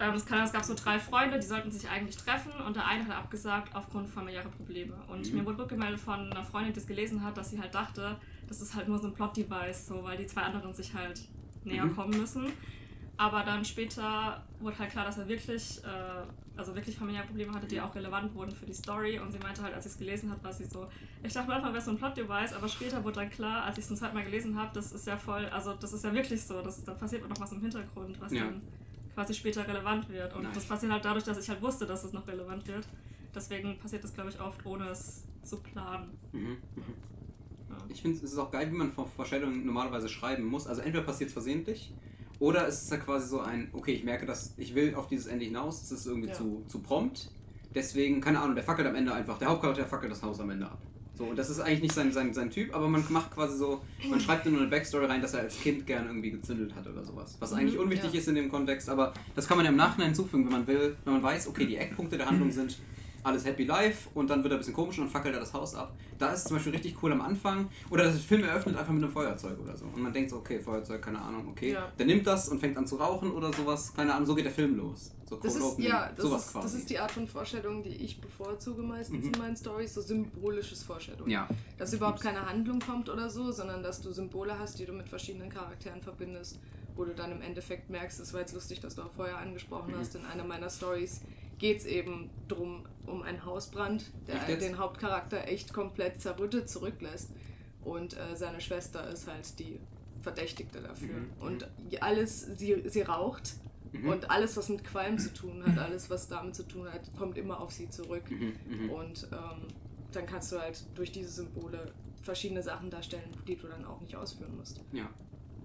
ähm, 0.00 0.14
es, 0.14 0.24
gab 0.26 0.64
so 0.64 0.74
drei 0.74 0.98
Freunde, 0.98 1.38
die 1.38 1.46
sollten 1.46 1.70
sich 1.70 1.88
eigentlich 1.88 2.16
treffen 2.16 2.52
und 2.66 2.74
der 2.74 2.86
eine 2.86 3.06
hat 3.06 3.16
abgesagt 3.16 3.74
aufgrund 3.74 4.08
familiärer 4.08 4.48
Probleme. 4.48 4.94
Und 5.08 5.30
Mhm. 5.30 5.38
mir 5.38 5.46
wurde 5.46 5.58
rückgemeldet 5.58 6.00
von 6.00 6.30
einer 6.30 6.42
Freundin, 6.42 6.72
die 6.72 6.80
es 6.80 6.86
gelesen 6.86 7.22
hat, 7.22 7.36
dass 7.36 7.50
sie 7.50 7.60
halt 7.60 7.74
dachte, 7.74 8.16
das 8.48 8.60
ist 8.62 8.74
halt 8.74 8.88
nur 8.88 8.98
so 8.98 9.08
ein 9.08 9.14
Plot-Device, 9.14 9.86
so, 9.86 10.02
weil 10.02 10.16
die 10.16 10.26
zwei 10.26 10.42
anderen 10.42 10.72
sich 10.72 10.94
halt 10.94 11.20
näher 11.64 11.84
Mhm. 11.84 11.94
kommen 11.94 12.18
müssen. 12.18 12.52
Aber 13.18 13.42
dann 13.42 13.62
später 13.66 14.42
wurde 14.58 14.78
halt 14.78 14.90
klar, 14.90 15.04
dass 15.04 15.18
er 15.18 15.28
wirklich, 15.28 15.84
äh, 15.84 16.58
also 16.58 16.74
wirklich 16.74 16.96
familiäre 16.96 17.26
Probleme 17.26 17.52
hatte, 17.52 17.66
die 17.66 17.78
auch 17.78 17.94
relevant 17.94 18.34
wurden 18.34 18.52
für 18.52 18.64
die 18.64 18.72
Story. 18.72 19.18
Und 19.18 19.30
sie 19.32 19.38
meinte 19.38 19.62
halt, 19.62 19.74
als 19.74 19.84
sie 19.84 19.90
es 19.90 19.98
gelesen 19.98 20.30
hat, 20.30 20.42
war 20.42 20.52
sie 20.54 20.64
so, 20.64 20.88
ich 21.22 21.32
dachte 21.34 21.52
Anfang 21.52 21.72
wäre 21.72 21.78
es 21.80 21.84
so 21.84 21.90
ein 21.90 21.98
Plot-Device, 21.98 22.54
aber 22.54 22.68
später 22.68 23.04
wurde 23.04 23.16
dann 23.20 23.28
klar, 23.30 23.64
als 23.64 23.76
ich 23.76 23.82
es 23.82 23.88
zum 23.88 23.96
zweiten 23.98 24.14
Mal 24.14 24.24
gelesen 24.24 24.58
habe, 24.58 24.70
das 24.72 24.92
ist 24.92 25.06
ja 25.06 25.18
voll, 25.18 25.44
also 25.50 25.74
das 25.74 25.92
ist 25.92 26.02
ja 26.04 26.14
wirklich 26.14 26.42
so, 26.42 26.62
das, 26.62 26.82
da 26.84 26.94
passiert 26.94 27.28
noch 27.28 27.38
was 27.38 27.52
im 27.52 27.60
Hintergrund, 27.60 28.18
was 28.18 28.32
Ja. 28.32 28.44
dann 28.44 28.62
quasi 29.20 29.34
später 29.34 29.66
relevant 29.68 30.08
wird. 30.08 30.34
Und 30.34 30.44
Nice. 30.44 30.54
das 30.54 30.64
passiert 30.64 30.92
halt 30.92 31.04
dadurch, 31.04 31.24
dass 31.24 31.38
ich 31.38 31.48
halt 31.48 31.60
wusste, 31.60 31.86
dass 31.86 32.04
es 32.04 32.12
noch 32.12 32.26
relevant 32.26 32.66
wird. 32.66 32.88
Deswegen 33.34 33.78
passiert 33.78 34.02
das, 34.02 34.14
glaube 34.14 34.30
ich, 34.30 34.40
oft, 34.40 34.64
ohne 34.64 34.88
es 34.88 35.24
zu 35.44 35.58
planen. 35.58 36.10
Mhm. 36.32 36.40
mhm. 36.40 36.56
Ja. 37.68 37.76
Ich 37.88 38.02
finde, 38.02 38.16
es 38.16 38.24
ist 38.24 38.38
auch 38.38 38.50
geil, 38.50 38.68
wie 38.72 38.76
man 38.76 38.90
vor 38.90 39.06
Vorstellungen 39.06 39.64
normalerweise 39.64 40.08
schreiben 40.08 40.44
muss. 40.44 40.66
Also 40.66 40.80
entweder 40.80 41.04
passiert 41.04 41.28
es 41.28 41.34
versehentlich 41.34 41.92
oder 42.40 42.66
es 42.66 42.82
ist 42.82 42.90
ja 42.90 42.96
quasi 42.96 43.28
so 43.28 43.40
ein, 43.40 43.68
okay, 43.72 43.92
ich 43.92 44.04
merke, 44.04 44.26
dass 44.26 44.54
ich 44.56 44.74
will 44.74 44.94
auf 44.94 45.06
dieses 45.06 45.26
Ende 45.26 45.44
hinaus, 45.44 45.82
es 45.82 45.92
ist 45.92 46.06
irgendwie 46.06 46.30
Ja. 46.30 46.34
zu, 46.34 46.64
zu 46.66 46.80
prompt. 46.80 47.30
Deswegen, 47.74 48.20
keine 48.20 48.40
Ahnung, 48.40 48.56
der 48.56 48.64
fackelt 48.64 48.88
am 48.88 48.96
Ende 48.96 49.12
einfach, 49.12 49.38
der 49.38 49.48
Hauptcharakter 49.48 49.86
fackelt 49.86 50.10
das 50.10 50.22
Haus 50.22 50.40
am 50.40 50.50
Ende 50.50 50.66
ab. 50.66 50.80
So, 51.20 51.26
und 51.26 51.38
das 51.38 51.50
ist 51.50 51.60
eigentlich 51.60 51.82
nicht 51.82 51.94
sein, 51.94 52.10
sein, 52.12 52.32
sein 52.32 52.50
Typ, 52.50 52.74
aber 52.74 52.88
man 52.88 53.04
macht 53.10 53.30
quasi 53.34 53.58
so, 53.58 53.82
man 54.08 54.18
schreibt 54.18 54.46
nur 54.46 54.58
eine 54.58 54.70
Backstory 54.70 55.04
rein, 55.04 55.20
dass 55.20 55.34
er 55.34 55.40
als 55.40 55.60
Kind 55.60 55.86
gern 55.86 56.06
irgendwie 56.06 56.30
gezündelt 56.30 56.74
hat 56.74 56.86
oder 56.86 57.04
sowas. 57.04 57.36
Was 57.40 57.52
eigentlich 57.52 57.74
Mhm, 57.74 57.80
unwichtig 57.82 58.14
ja. 58.14 58.20
ist 58.20 58.28
in 58.28 58.36
dem 58.36 58.48
Kontext, 58.50 58.88
aber 58.88 59.12
das 59.34 59.46
kann 59.46 59.58
man 59.58 59.66
ja 59.66 59.70
im 59.70 59.76
Nachhinein 59.76 60.06
hinzufügen, 60.08 60.44
wenn 60.46 60.52
man 60.52 60.66
will, 60.66 60.96
wenn 61.04 61.12
man 61.12 61.22
weiß, 61.22 61.48
okay, 61.48 61.66
die 61.66 61.76
Eckpunkte 61.76 62.16
der 62.16 62.26
Handlung 62.26 62.50
sind 62.50 62.78
alles 63.22 63.44
happy 63.44 63.64
life 63.64 64.08
und 64.14 64.28
dann 64.30 64.42
wird 64.42 64.52
er 64.52 64.56
ein 64.56 64.60
bisschen 64.60 64.74
komisch 64.74 64.98
und 64.98 65.04
dann 65.04 65.10
fackelt 65.12 65.34
er 65.34 65.40
das 65.40 65.52
Haus 65.52 65.74
ab. 65.74 65.94
Da 66.18 66.32
ist 66.32 66.40
es 66.40 66.44
zum 66.46 66.56
Beispiel 66.56 66.72
richtig 66.72 67.02
cool 67.02 67.12
am 67.12 67.20
Anfang. 67.20 67.68
Oder 67.90 68.04
der 68.04 68.12
Film 68.12 68.44
eröffnet 68.44 68.76
einfach 68.76 68.92
mit 68.92 69.02
einem 69.02 69.12
Feuerzeug 69.12 69.58
oder 69.58 69.76
so. 69.76 69.86
Und 69.86 70.02
man 70.02 70.12
denkt 70.12 70.30
so, 70.30 70.36
okay, 70.36 70.60
Feuerzeug, 70.60 71.00
keine 71.02 71.20
Ahnung, 71.20 71.48
okay. 71.48 71.72
Ja. 71.72 71.90
Der 71.98 72.06
nimmt 72.06 72.26
das 72.26 72.48
und 72.48 72.58
fängt 72.60 72.76
an 72.76 72.86
zu 72.86 72.96
rauchen 72.96 73.30
oder 73.30 73.52
sowas, 73.52 73.92
keine 73.94 74.14
Ahnung, 74.14 74.26
so 74.26 74.34
geht 74.34 74.44
der 74.44 74.52
Film 74.52 74.76
los. 74.76 75.12
So 75.28 75.36
Das 75.36 75.54
ist, 75.54 75.78
ja, 75.78 76.10
das 76.14 76.24
sowas 76.24 76.46
ist, 76.46 76.52
quasi. 76.52 76.66
das 76.66 76.74
ist 76.74 76.90
die 76.90 76.98
Art 76.98 77.10
von 77.12 77.26
Vorstellung, 77.28 77.82
die 77.82 77.90
ich 77.90 78.20
bevorzuge 78.20 78.82
meistens 78.82 79.24
Mhm. 79.26 79.32
in 79.34 79.38
meinen 79.40 79.56
Stories, 79.56 79.94
so 79.94 80.00
symbolisches 80.00 80.82
Vorstellung. 80.82 81.28
ja. 81.28 81.48
Dass 81.78 81.92
überhaupt 81.94 82.20
keine 82.20 82.44
Handlung 82.46 82.80
kommt 82.80 83.08
oder 83.08 83.30
so, 83.30 83.50
sondern 83.52 83.82
dass 83.82 84.00
du 84.00 84.12
Symbole 84.12 84.58
hast, 84.58 84.78
die 84.78 84.86
du 84.86 84.92
mit 84.92 85.08
verschiedenen 85.08 85.48
Charakteren 85.48 86.02
verbindest, 86.02 86.58
wo 86.96 87.04
du 87.04 87.14
dann 87.14 87.30
im 87.32 87.40
Endeffekt 87.40 87.88
merkst, 87.88 88.18
es 88.20 88.32
war 88.34 88.40
jetzt 88.40 88.52
lustig, 88.54 88.80
dass 88.80 88.96
du 88.96 89.02
auch 89.02 89.12
vorher 89.12 89.38
angesprochen 89.38 89.92
Mhm. 89.94 89.98
hast, 90.00 90.14
in 90.16 90.24
einer 90.26 90.44
meiner 90.44 90.68
Stories 90.68 91.20
geht 91.60 91.78
es 91.78 91.86
eben 91.86 92.30
drum 92.48 92.86
um 93.06 93.22
einen 93.22 93.44
Hausbrand, 93.44 94.10
der 94.26 94.56
den 94.56 94.78
Hauptcharakter 94.78 95.46
echt 95.46 95.72
komplett 95.72 96.20
zerrüttet 96.20 96.68
zurücklässt. 96.68 97.30
Und 97.84 98.16
äh, 98.16 98.34
seine 98.34 98.60
Schwester 98.60 99.08
ist 99.08 99.28
halt 99.28 99.58
die 99.58 99.78
Verdächtigte 100.22 100.80
dafür. 100.80 101.14
Mhm. 101.14 101.30
Und 101.40 101.68
alles, 102.00 102.40
sie, 102.56 102.82
sie 102.88 103.02
raucht 103.02 103.54
Mhm. 103.92 104.08
und 104.08 104.30
alles, 104.30 104.56
was 104.56 104.68
mit 104.68 104.84
Qualm 104.84 105.18
zu 105.18 105.32
tun 105.32 105.64
hat, 105.66 105.78
alles, 105.78 106.10
was 106.10 106.28
damit 106.28 106.54
zu 106.54 106.62
tun 106.62 106.86
hat, 106.90 107.00
kommt 107.18 107.36
immer 107.36 107.60
auf 107.60 107.72
sie 107.72 107.90
zurück. 107.90 108.30
Mhm, 108.30 108.52
mhm. 108.68 108.90
Und 108.90 109.26
ähm, 109.32 109.66
dann 110.12 110.26
kannst 110.26 110.52
du 110.52 110.60
halt 110.60 110.84
durch 110.94 111.10
diese 111.12 111.28
Symbole 111.28 111.92
verschiedene 112.22 112.62
Sachen 112.62 112.90
darstellen, 112.90 113.30
die 113.48 113.56
du 113.56 113.66
dann 113.66 113.84
auch 113.84 114.00
nicht 114.00 114.14
ausführen 114.14 114.56
musst. 114.56 114.80
Ja. 114.92 115.08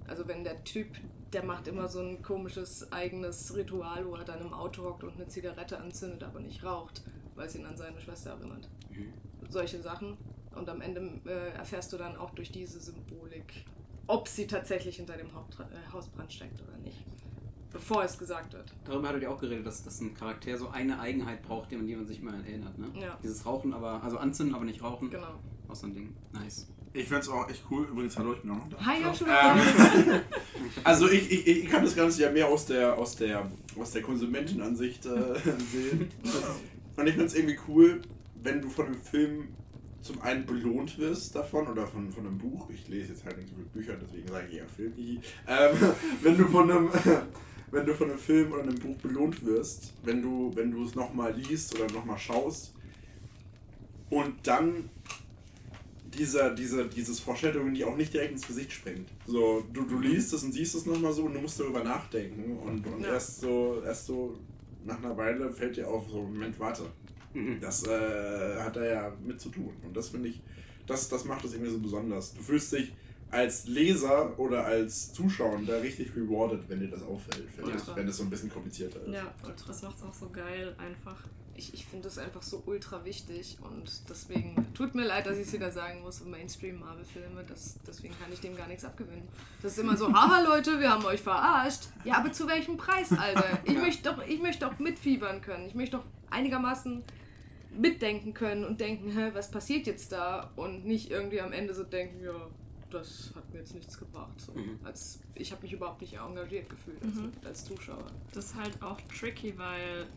Also 0.08 0.28
wenn 0.28 0.44
der 0.44 0.64
Typ, 0.64 0.88
der 1.34 1.44
macht 1.44 1.68
immer 1.68 1.88
so 1.88 2.00
ein 2.00 2.22
komisches 2.22 2.92
eigenes 2.92 3.56
Ritual, 3.56 4.06
wo 4.08 4.16
er 4.16 4.24
dann 4.24 4.42
im 4.42 4.54
Auto 4.54 4.84
hockt 4.84 5.04
und 5.04 5.16
eine 5.16 5.28
Zigarette 5.28 5.80
anzündet, 5.80 6.24
aber 6.24 6.40
nicht 6.40 6.64
raucht, 6.64 7.04
weil 7.36 7.48
es 7.48 7.56
ihn 7.56 7.66
an 7.66 7.76
seine 7.76 8.00
Schwester 8.00 8.32
erinnert. 8.32 8.70
Mhm. 8.92 9.14
Solche 9.50 9.82
Sachen. 9.82 10.18
Und 10.56 10.70
am 10.70 10.82
Ende 10.82 11.02
äh, 11.26 11.50
erfährst 11.58 11.92
du 11.92 11.98
dann 11.98 12.16
auch 12.16 12.30
durch 12.32 12.52
diese 12.52 12.80
Symbolik, 12.80 13.66
ob 14.08 14.28
sie 14.28 14.48
tatsächlich 14.48 14.96
hinter 14.98 15.18
dem 15.18 15.34
Hauptra 15.34 15.64
äh, 15.64 15.92
Hausbrand 15.92 16.32
steckt 16.32 16.62
oder 16.62 16.78
nicht. 16.78 17.04
bevor 17.74 18.04
es 18.06 18.18
gesagt 18.18 18.54
wird. 18.54 18.74
Darüber 18.86 19.10
hattet 19.10 19.24
ihr 19.24 19.32
auch 19.32 19.40
geredet, 19.40 19.66
dass, 19.66 19.84
dass 19.84 20.00
ein 20.00 20.14
Charakter 20.14 20.58
so 20.58 20.70
eine 20.70 20.98
Eigenheit 20.98 21.42
braucht, 21.44 21.72
die 21.72 21.76
man, 21.76 21.86
die 21.86 21.96
man 21.96 22.08
sich 22.08 22.22
immer 22.22 22.34
erinnert. 22.36 22.78
Ne? 22.78 22.88
Ja. 23.02 23.18
Dieses 23.22 23.46
Rauchen, 23.46 23.74
aber, 23.74 24.02
also 24.02 24.18
anzünden, 24.18 24.56
aber 24.56 24.64
nicht 24.64 24.82
rauchen. 24.82 25.10
Genau. 25.10 25.40
Auch 25.68 25.76
so 25.76 25.88
ein 25.88 25.94
Ding. 25.94 26.16
Nice. 26.32 26.68
Ich 26.96 27.10
find's 27.10 27.28
auch 27.28 27.50
echt 27.50 27.62
cool. 27.70 27.86
Übrigens, 27.92 28.18
hallo, 28.18 28.34
ich 28.34 28.40
bin 28.40 28.52
auch 28.52 28.56
noch 28.56 28.70
da. 28.70 28.86
Hi 28.86 29.02
Joshua! 29.04 29.58
Ähm, 29.58 30.22
also 30.86 31.10
ich, 31.10 31.30
ich, 31.30 31.46
ich 31.46 31.70
kann 31.70 31.84
das 31.84 31.94
Ganze 31.94 32.22
ja 32.22 32.32
mehr 32.32 32.48
aus 32.48 32.68
der, 32.68 32.98
aus 32.98 33.18
der, 33.18 33.52
aus 33.78 33.92
der 33.92 34.02
Konsumentenansicht 34.02 35.06
äh, 35.06 35.10
sehen. 35.72 36.10
Und 36.96 37.08
ich 37.08 37.14
finde 37.14 37.26
es 37.26 37.36
irgendwie 37.36 37.60
cool, 37.68 38.02
wenn 38.42 38.62
du 38.62 38.70
von 38.70 38.86
einem 38.86 39.02
Film 39.02 39.50
zum 40.00 40.22
einen 40.22 40.46
belohnt 40.46 40.98
wirst 40.98 41.36
davon 41.36 41.68
oder 41.68 41.86
von, 41.86 42.14
von 42.14 42.26
einem 42.26 42.38
Buch. 42.38 42.70
Ich 42.70 42.88
lese 42.88 43.12
jetzt 43.12 43.26
halt 43.26 43.38
nicht 43.38 43.50
so 43.50 43.56
viele 43.56 43.68
Bücher, 43.68 43.98
deswegen 44.02 44.30
sage 44.30 44.48
ich 44.50 44.58
eher 44.58 44.70
Film. 44.70 44.94
Ähm, 44.98 45.20
wenn 46.22 46.38
du 46.38 46.48
von 46.48 46.72
einem 46.72 46.90
wenn 47.72 47.86
du 47.86 47.94
von 47.94 48.10
einem 48.10 48.20
Film 48.20 48.54
oder 48.54 48.64
einem 48.64 48.76
Buch 48.76 48.96
belohnt 48.98 49.46
wirst, 49.46 49.94
wenn 50.04 50.22
du 50.22 50.52
wenn 50.56 50.72
du 50.72 50.86
es 50.86 50.96
nochmal 50.96 51.34
liest 51.34 51.78
oder 51.78 51.92
nochmal 51.94 52.18
schaust 52.18 52.74
und 54.10 54.36
dann 54.48 54.90
dieser, 56.18 56.54
dieser, 56.54 56.86
dieses 56.86 57.20
Foreshadowing 57.20 57.74
die 57.74 57.84
auch 57.84 57.96
nicht 57.96 58.14
direkt 58.14 58.32
ins 58.34 58.48
Gesicht 58.48 58.72
springt. 58.72 59.10
So, 59.26 59.64
du, 59.74 59.84
du 59.86 60.00
liest 60.00 60.34
es 60.34 60.44
und 60.44 60.52
siehst 60.52 60.76
es 60.76 60.86
nochmal 60.86 61.14
so 61.14 61.24
und 61.26 61.34
du 61.34 61.42
musst 61.42 61.60
darüber 61.60 61.84
nachdenken 61.84 62.58
und, 62.60 62.86
und 62.88 63.02
Ja. 63.02 63.14
erst 63.14 63.42
so, 63.42 63.82
erst 63.86 64.06
so 64.08 64.38
nach 64.84 64.98
einer 64.98 65.16
Weile 65.18 65.52
fällt 65.52 65.78
dir 65.78 65.88
auf, 65.88 66.10
so, 66.10 66.22
Moment, 66.24 66.60
warte, 66.60 66.84
Mhm. 67.34 67.60
das 67.60 67.86
äh, 67.86 68.56
hat 68.60 68.78
er 68.78 68.86
ja 68.86 69.14
mit 69.22 69.42
zu 69.42 69.50
tun. 69.50 69.76
Und 69.84 69.96
das 69.98 70.10
finde 70.10 70.30
ich, 70.30 70.42
das, 70.88 71.10
das 71.10 71.26
macht 71.26 71.44
es 71.44 71.54
irgendwie 71.54 71.72
so 71.72 71.80
besonders. 71.80 72.34
Du 72.34 72.42
fühlst 72.42 72.72
dich 72.72 72.94
als 73.30 73.68
Leser 73.68 74.40
oder 74.40 74.64
als 74.66 75.12
Zuschauer 75.12 75.60
da 75.68 75.80
richtig 75.80 76.16
rewarded, 76.16 76.62
wenn 76.70 76.80
dir 76.80 76.88
das 76.90 77.02
auffällt, 77.04 77.44
wenn 77.96 78.08
es 78.08 78.18
so 78.18 78.24
ein 78.24 78.30
bisschen 78.30 78.50
komplizierter 78.50 79.02
ist. 79.04 79.14
Ja, 79.14 79.34
und 79.44 79.70
das 79.70 79.82
macht 79.82 79.98
es 79.98 80.04
auch 80.04 80.14
so 80.14 80.30
geil 80.30 80.74
einfach. 80.78 81.18
Ich, 81.58 81.74
ich 81.74 81.86
finde 81.86 82.04
das 82.10 82.18
einfach 82.18 82.42
so 82.42 82.62
ultra 82.66 83.06
wichtig 83.06 83.58
und 83.62 83.90
deswegen 84.10 84.68
tut 84.74 84.94
mir 84.94 85.06
leid, 85.06 85.26
dass 85.26 85.38
ich 85.38 85.48
es 85.48 85.54
wieder 85.54 85.72
sagen 85.72 86.02
muss, 86.02 86.22
Mainstream-Marvel-Filme, 86.24 87.46
deswegen 87.88 88.14
kann 88.20 88.32
ich 88.34 88.42
dem 88.42 88.58
gar 88.58 88.68
nichts 88.68 88.84
abgewinnen. 88.84 89.28
Das 89.62 89.72
ist 89.74 89.78
immer 89.80 89.96
so, 89.96 90.12
haha 90.14 90.42
Leute, 90.42 90.80
wir 90.80 90.90
haben 90.92 91.06
euch 91.06 91.22
verarscht. 91.22 91.88
Ja, 92.04 92.18
aber 92.18 92.32
zu 92.34 92.48
welchem 92.48 92.76
Preis, 92.78 93.12
Alter? 93.14 93.60
Ich 93.64 93.78
möchte 93.78 94.04
doch, 94.12 94.26
ich 94.28 94.42
möchte 94.42 94.66
doch 94.66 94.78
mitfiebern 94.80 95.42
können. 95.42 95.66
Ich 95.68 95.76
möchte 95.76 95.98
doch 95.98 96.04
einigermaßen 96.30 97.04
mitdenken 97.78 98.34
können 98.34 98.66
und 98.66 98.80
denken, 98.80 99.12
hä, 99.12 99.32
was 99.34 99.52
passiert 99.52 99.88
jetzt 99.88 100.12
da? 100.12 100.52
Und 100.56 100.86
nicht 100.86 101.12
irgendwie 101.12 101.42
am 101.42 101.52
Ende 101.52 101.74
so 101.74 101.84
denken, 101.84 102.24
ja, 102.24 102.34
das 102.92 103.32
hat 103.36 103.52
mir 103.54 103.60
jetzt 103.60 103.74
nichts 103.76 103.98
gebracht. 103.98 104.40
So. 104.40 104.54
Mhm. 104.54 104.80
Als, 104.84 105.20
ich 105.34 105.52
habe 105.52 105.62
mich 105.64 105.74
überhaupt 105.74 106.02
nicht 106.02 106.14
engagiert 106.18 106.70
gefühlt 106.70 107.02
als, 107.04 107.16
Mhm. 107.16 107.32
als 107.46 107.66
Zuschauer. 107.66 108.08
Das 108.34 108.46
ist 108.46 108.56
halt 108.56 108.82
auch 108.82 109.00
tricky, 109.18 109.58
weil 109.58 110.08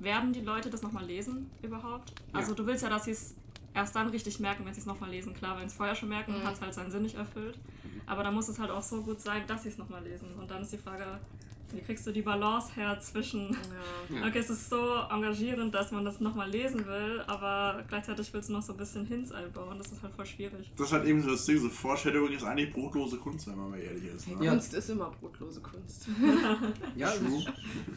werden 0.00 0.32
die 0.32 0.40
Leute 0.40 0.70
das 0.70 0.82
nochmal 0.82 1.04
lesen 1.04 1.50
überhaupt? 1.62 2.10
Ja. 2.32 2.38
Also 2.40 2.54
du 2.54 2.66
willst 2.66 2.82
ja, 2.82 2.88
dass 2.90 3.04
sie 3.04 3.12
es 3.12 3.34
erst 3.74 3.94
dann 3.96 4.08
richtig 4.08 4.38
merken, 4.40 4.64
wenn 4.64 4.74
sie 4.74 4.80
es 4.80 4.86
nochmal 4.86 5.10
lesen. 5.10 5.34
Klar, 5.34 5.54
wenn 5.56 5.62
sie 5.68 5.72
es 5.72 5.74
vorher 5.74 5.94
schon 5.96 6.08
merken, 6.08 6.32
Mhm. 6.38 6.44
hat 6.44 6.54
es 6.54 6.60
halt 6.60 6.74
seinen 6.74 6.90
Sinn 6.90 7.02
nicht 7.02 7.16
erfüllt. 7.16 7.58
Aber 8.06 8.22
da 8.22 8.30
muss 8.30 8.48
es 8.48 8.58
halt 8.58 8.70
auch 8.70 8.82
so 8.82 9.02
gut 9.02 9.20
sein, 9.20 9.42
dass 9.46 9.62
sie 9.62 9.70
es 9.70 9.78
nochmal 9.78 10.02
lesen. 10.04 10.28
Und 10.38 10.50
dann 10.50 10.62
ist 10.62 10.72
die 10.72 10.78
Frage, 10.78 11.18
wie 11.74 11.80
kriegst 11.80 12.06
du 12.06 12.12
die 12.12 12.22
Balance 12.22 12.74
her 12.74 12.98
zwischen, 13.00 13.50
Ja. 14.10 14.20
Ja. 14.20 14.26
okay, 14.26 14.38
es 14.38 14.50
ist 14.50 14.70
so 14.70 14.96
engagierend, 15.10 15.74
dass 15.74 15.90
man 15.92 16.04
das 16.04 16.20
nochmal 16.20 16.50
lesen 16.50 16.86
will, 16.86 17.22
aber 17.26 17.82
gleichzeitig 17.88 18.32
willst 18.32 18.48
du 18.48 18.54
noch 18.54 18.62
so 18.62 18.72
ein 18.72 18.78
bisschen 18.78 19.06
Hints 19.06 19.32
einbauen. 19.32 19.78
Das 19.78 19.92
ist 19.92 20.02
halt 20.02 20.14
voll 20.14 20.26
schwierig. 20.26 20.70
Das 20.76 20.86
ist 20.88 20.92
halt 20.92 21.06
eben 21.06 21.22
so 21.22 21.30
das 21.30 21.44
Ding, 21.44 21.58
so 21.58 21.68
Foreshadowing 21.68 22.32
ist 22.32 22.44
eigentlich 22.44 22.72
brotlose 22.72 23.16
Kunst, 23.16 23.46
wenn 23.48 23.56
man 23.56 23.70
mal 23.70 23.80
ehrlich 23.80 24.04
ist. 24.14 24.28
Ne? 24.28 24.44
Ja. 24.44 24.50
Kunst 24.52 24.74
ist 24.74 24.90
immer 24.90 25.10
brotlose 25.20 25.60
Kunst. 25.60 26.08
Ja, 26.96 27.10
ist, 27.10 27.22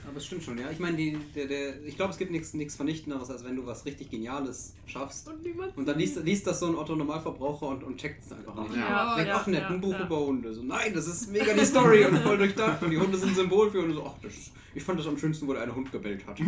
aber 0.08 0.18
es 0.18 0.26
stimmt 0.26 0.44
schon, 0.44 0.58
ja. 0.58 0.70
Ich 0.72 0.80
meine, 0.80 0.98
die, 0.98 1.18
der, 1.36 1.46
der, 1.46 1.84
ich 1.84 1.96
glaube, 1.96 2.12
es 2.12 2.18
gibt 2.18 2.32
nichts 2.32 2.54
nichts 2.54 2.76
Vernichtenderes, 2.76 3.30
als 3.30 3.44
wenn 3.44 3.56
du 3.56 3.66
was 3.66 3.86
richtig 3.86 4.10
Geniales 4.10 4.74
schaffst. 4.86 5.28
Und 5.28 5.46
Und 5.76 5.88
dann 5.88 5.98
liest, 5.98 6.24
liest 6.24 6.48
das 6.48 6.60
so 6.60 6.68
ein 6.68 6.76
Otto-Normalverbraucher 6.76 7.68
und, 7.68 7.84
und 7.84 7.98
checkt 7.98 8.24
es 8.24 8.32
einfach 8.32 8.56
nicht. 8.64 8.76
Ja. 8.76 9.16
Denkt, 9.16 9.30
ja, 9.30 9.38
ach 9.38 9.48
nett, 9.48 9.62
ja, 9.62 9.68
ein 9.70 9.82
Buch 9.82 9.94
ja. 9.94 10.06
über 10.06 10.20
Hunde. 10.20 10.54
So, 10.54 10.64
nein, 10.64 10.94
das 10.94 11.08
ist 11.08 11.32
mega 11.32 11.54
die 11.54 11.66
Story 11.66 12.06
und 12.06 12.18
voll 12.20 12.38
durchdacht. 12.38 12.82
Und 12.84 12.92
die 12.92 12.98
Hunde 12.98 13.18
sind 13.18 13.30
ein 13.30 13.36
Symbol 13.36 13.67
für 13.70 13.82
und 13.82 13.94
so, 13.94 14.06
ach, 14.06 14.24
ist, 14.24 14.52
ich 14.76 14.84
fand 14.84 15.00
das 15.00 15.08
am 15.08 15.18
schönsten, 15.18 15.48
wo 15.48 15.54
der 15.54 15.64
eine 15.64 15.74
Hund 15.76 15.92
gebellt 15.92 16.26
hat. 16.28 16.40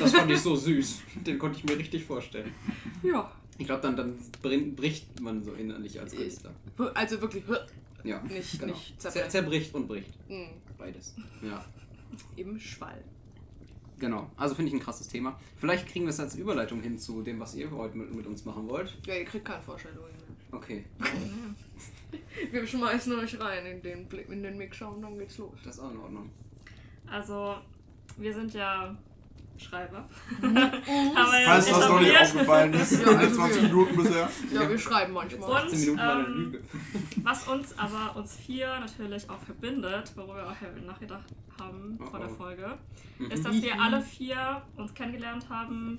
Das 0.00 0.12
fand 0.12 0.30
ich 0.30 0.40
so 0.40 0.56
süß. 0.56 1.00
Den 1.26 1.38
konnte 1.38 1.58
ich 1.58 1.64
mir 1.64 1.76
richtig 1.78 2.04
vorstellen. 2.04 2.52
Ja. 3.02 3.30
Ich 3.58 3.66
glaube, 3.66 3.82
dann, 3.82 3.96
dann 3.96 4.16
bricht 4.76 5.20
man 5.20 5.42
so 5.44 5.52
innerlich 5.52 6.00
als 6.00 6.14
Künstler. 6.14 6.52
Also 6.94 7.20
wirklich 7.20 7.44
Ja, 8.04 8.22
nicht, 8.22 8.58
genau. 8.58 8.72
nicht 8.72 9.00
Zer 9.00 9.10
zerbrechen. 9.10 9.30
zerbricht 9.30 9.74
und 9.74 9.86
bricht. 9.88 10.30
Mhm. 10.30 10.48
Beides. 10.78 11.14
Ja. 11.42 11.64
Im 12.36 12.58
Schwall. 12.58 13.04
Genau, 13.98 14.30
also 14.38 14.54
finde 14.54 14.70
ich 14.70 14.74
ein 14.74 14.80
krasses 14.82 15.08
Thema. 15.08 15.38
Vielleicht 15.58 15.86
kriegen 15.86 16.06
wir 16.06 16.10
es 16.10 16.18
als 16.20 16.34
Überleitung 16.34 16.80
hin 16.80 16.98
zu 16.98 17.20
dem, 17.20 17.38
was 17.38 17.54
ihr 17.54 17.70
heute 17.70 17.98
mit, 17.98 18.14
mit 18.14 18.26
uns 18.26 18.46
machen 18.46 18.66
wollt. 18.66 18.96
Ja, 19.06 19.14
ihr 19.14 19.26
kriegt 19.26 19.44
keine 19.44 19.62
Vorstellung 19.62 19.98
mehr. 20.04 20.58
Okay, 20.58 20.84
Wir 22.50 22.66
schmeißen 22.66 23.12
euch 23.18 23.38
rein 23.38 23.66
in 23.66 23.82
den, 23.82 24.06
Blick, 24.06 24.28
in 24.30 24.42
den 24.42 24.56
Mixer 24.56 24.90
und 24.92 25.02
dann 25.02 25.18
geht's 25.18 25.38
los. 25.38 25.52
das 25.64 25.76
ist 25.76 25.80
auch 25.82 25.90
in 25.92 25.98
Ordnung. 25.98 26.30
Also, 27.10 27.56
wir 28.16 28.32
sind 28.34 28.54
ja 28.54 28.94
Schreiber. 29.58 30.08
Mhm. 30.40 30.56
Falls 31.44 31.68
das 31.68 31.88
noch 31.88 32.00
nicht 32.00 32.18
aufgefallen 32.18 32.72
ist, 32.72 32.92
Ja, 33.02 33.08
also 33.08 33.34
20 33.36 33.56
wir- 33.62 33.68
Minuten 33.68 33.96
bisher. 33.96 34.28
Ja, 34.52 34.68
wir 34.70 34.78
schreiben 34.78 35.12
manchmal. 35.12 35.50
Und, 35.50 35.56
18 35.56 35.80
Minuten 35.80 35.98
war 35.98 36.14
eine 36.14 36.24
ähm, 36.24 36.34
Lüge. 36.52 36.60
Was 37.22 37.46
uns 37.48 37.78
aber 37.78 38.16
uns 38.16 38.36
vier 38.36 38.68
natürlich 38.80 39.28
auch 39.28 39.40
verbindet, 39.40 40.12
worüber 40.16 40.36
wir 40.36 40.46
auch 40.46 40.86
nachgedacht 40.86 41.26
haben 41.60 41.98
Oh, 42.00 42.06
vor 42.06 42.20
der 42.20 42.30
oh. 42.30 42.34
Folge, 42.36 42.78
Mhm. 43.18 43.30
ist, 43.32 43.44
dass 43.44 43.60
wir 43.60 43.78
alle 43.80 44.00
vier 44.00 44.62
uns 44.76 44.94
kennengelernt 44.94 45.46
haben 45.50 45.98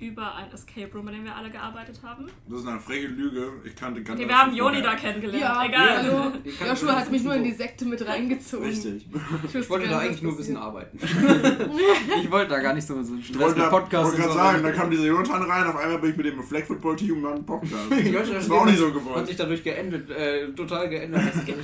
über 0.00 0.34
ein 0.36 0.52
Escape 0.52 0.88
Room, 0.94 1.08
in 1.08 1.14
dem 1.14 1.24
wir 1.24 1.34
alle 1.34 1.50
gearbeitet 1.50 1.98
haben. 2.04 2.26
Das 2.48 2.60
ist 2.60 2.66
eine 2.68 2.78
freche 2.78 3.08
Lüge. 3.08 3.50
Ich 3.64 3.74
kannte 3.74 4.00
ganz 4.02 4.18
Okay, 4.18 4.28
wir 4.28 4.38
haben 4.38 4.54
Joni 4.54 4.80
da 4.80 4.94
kennengelernt, 4.94 5.42
Ja, 5.42 5.64
egal. 5.64 5.86
Ja. 5.86 5.96
hallo. 5.96 6.32
Ich 6.44 6.56
kann- 6.58 6.68
Joshua 6.68 6.92
hat 6.94 7.10
mich 7.10 7.22
nur 7.24 7.34
in 7.34 7.42
die 7.42 7.52
Sekte 7.52 7.84
mit 7.84 8.06
reingezogen. 8.06 8.66
Richtig. 8.68 9.06
wusste 9.42 9.58
Ich 9.58 9.68
wollte 9.70 9.88
gar 9.88 10.00
da 10.00 10.06
eigentlich 10.06 10.22
nur 10.22 10.32
ein 10.32 10.36
bisschen 10.36 10.56
arbeiten. 10.56 10.98
ich 12.22 12.30
wollte 12.30 12.50
da 12.50 12.60
gar 12.60 12.74
nicht 12.74 12.86
so, 12.86 12.94
so 13.02 13.12
einen 13.12 13.20
Ich 13.20 13.26
Stress 13.26 13.40
wollte 13.40 13.60
mit 13.60 13.70
Podcast 13.70 14.04
wollte 14.04 14.16
und 14.16 14.22
gerade 14.22 14.34
sagen, 14.38 14.62
da 14.62 14.70
kam 14.72 14.90
dieser 14.90 15.06
Jonathan 15.06 15.42
rein, 15.42 15.66
auf 15.66 15.76
einmal 15.76 15.98
bin 15.98 16.10
ich 16.10 16.16
mit 16.16 16.26
dem 16.26 16.42
Flag 16.44 16.64
Football 16.64 16.96
Team 16.96 17.16
und 17.16 17.22
dann 17.24 17.32
einen 17.34 17.46
Podcast. 17.46 17.74
Das 18.38 18.48
war 18.50 18.60
auch 18.60 18.66
nicht 18.66 18.78
so 18.78 18.86
Hat 18.86 18.94
gewollt. 18.94 19.26
sich 19.26 19.36
dadurch 19.36 19.64
geendet, 19.64 20.10
äh, 20.10 20.48
total 20.52 20.88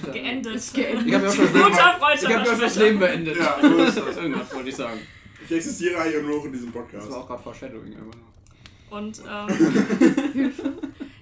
ich 0.07 0.13
Geendet. 0.13 0.55
Ist 0.57 0.75
geendet. 0.75 1.07
Ich 1.07 1.15
habe 1.15 1.25
ja 1.25 1.31
auch 1.31 2.47
schon 2.47 2.61
das 2.61 2.77
ich. 2.77 2.83
Leben 2.83 2.99
beendet. 2.99 3.37
Ja, 3.37 3.57
so 3.61 3.77
ist 3.79 3.97
das. 3.97 4.17
Irgendwas 4.17 4.55
wollte 4.55 4.69
ich 4.71 4.77
sagen. 4.77 4.99
Ich 5.45 5.53
existiere 5.53 6.01
eigentlich 6.01 6.23
nur 6.23 6.37
noch 6.39 6.45
in 6.45 6.53
diesem 6.53 6.73
Das 6.73 6.83
Podcast. 6.83 7.11
war 7.11 7.19
auch 7.19 7.27
gerade 7.27 7.43
Foreshadowing. 7.43 7.93
immer 7.93 8.05
noch. 8.07 8.97
Und 8.99 9.21
ähm, 9.29 10.53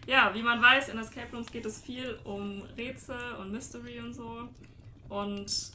ja, 0.06 0.30
wie 0.34 0.42
man 0.42 0.60
weiß, 0.60 0.90
in 0.90 0.98
Escape 0.98 1.34
Rooms 1.34 1.50
geht 1.50 1.64
es 1.66 1.80
viel 1.80 2.18
um 2.24 2.62
Rätsel 2.76 3.16
und 3.40 3.50
Mystery 3.52 3.98
und 4.00 4.12
so. 4.12 4.48
Und 5.08 5.72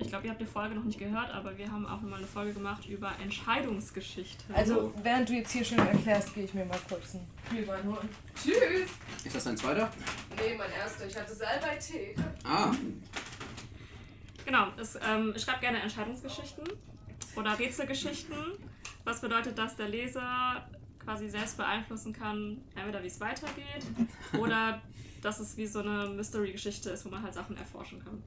ich 0.00 0.08
glaube, 0.08 0.26
ihr 0.26 0.30
habt 0.30 0.40
die 0.40 0.46
Folge 0.46 0.74
noch 0.74 0.84
nicht 0.84 0.98
gehört, 0.98 1.30
aber 1.32 1.56
wir 1.58 1.70
haben 1.72 1.86
auch 1.86 2.00
mal 2.02 2.16
eine 2.16 2.26
Folge 2.26 2.52
gemacht 2.52 2.86
über 2.88 3.10
Entscheidungsgeschichte. 3.22 4.44
Also, 4.54 4.92
während 5.02 5.28
du 5.28 5.32
jetzt 5.34 5.50
hier 5.52 5.64
schön 5.64 5.78
erklärst, 5.78 6.34
gehe 6.34 6.44
ich 6.44 6.54
mir 6.54 6.64
mal 6.66 6.78
kurz 6.88 7.14
einen 7.14 7.26
Glühwein 7.50 7.84
holen. 7.84 8.08
Tschüss! 8.40 8.90
Ist 9.24 9.34
das 9.34 9.46
ein 9.46 9.56
zweiter? 9.56 9.90
Nee, 10.36 10.54
mein 10.56 10.70
erster. 10.70 11.06
Ich 11.06 11.16
hatte 11.18 11.34
Salbei-Tee. 11.34 12.14
Ah, 12.44 12.70
Genau, 14.44 14.68
es, 14.80 14.96
ähm, 15.06 15.32
ich 15.36 15.42
schreibe 15.42 15.60
gerne 15.60 15.80
Entscheidungsgeschichten 15.82 16.64
oder 17.38 17.58
Rätselgeschichten. 17.58 18.36
Was 19.04 19.20
bedeutet, 19.20 19.56
dass 19.58 19.76
der 19.76 19.88
Leser 19.88 20.66
quasi 21.02 21.28
selbst 21.30 21.56
beeinflussen 21.56 22.12
kann, 22.12 22.58
entweder 22.74 23.02
wie 23.02 23.06
es 23.06 23.20
weitergeht 23.20 23.84
oder 24.38 24.82
dass 25.22 25.40
es 25.40 25.56
wie 25.56 25.66
so 25.66 25.80
eine 25.80 26.08
Mystery-Geschichte 26.14 26.90
ist, 26.90 27.04
wo 27.04 27.08
man 27.08 27.22
halt 27.22 27.32
Sachen 27.34 27.56
erforschen 27.56 28.02
kann. 28.04 28.22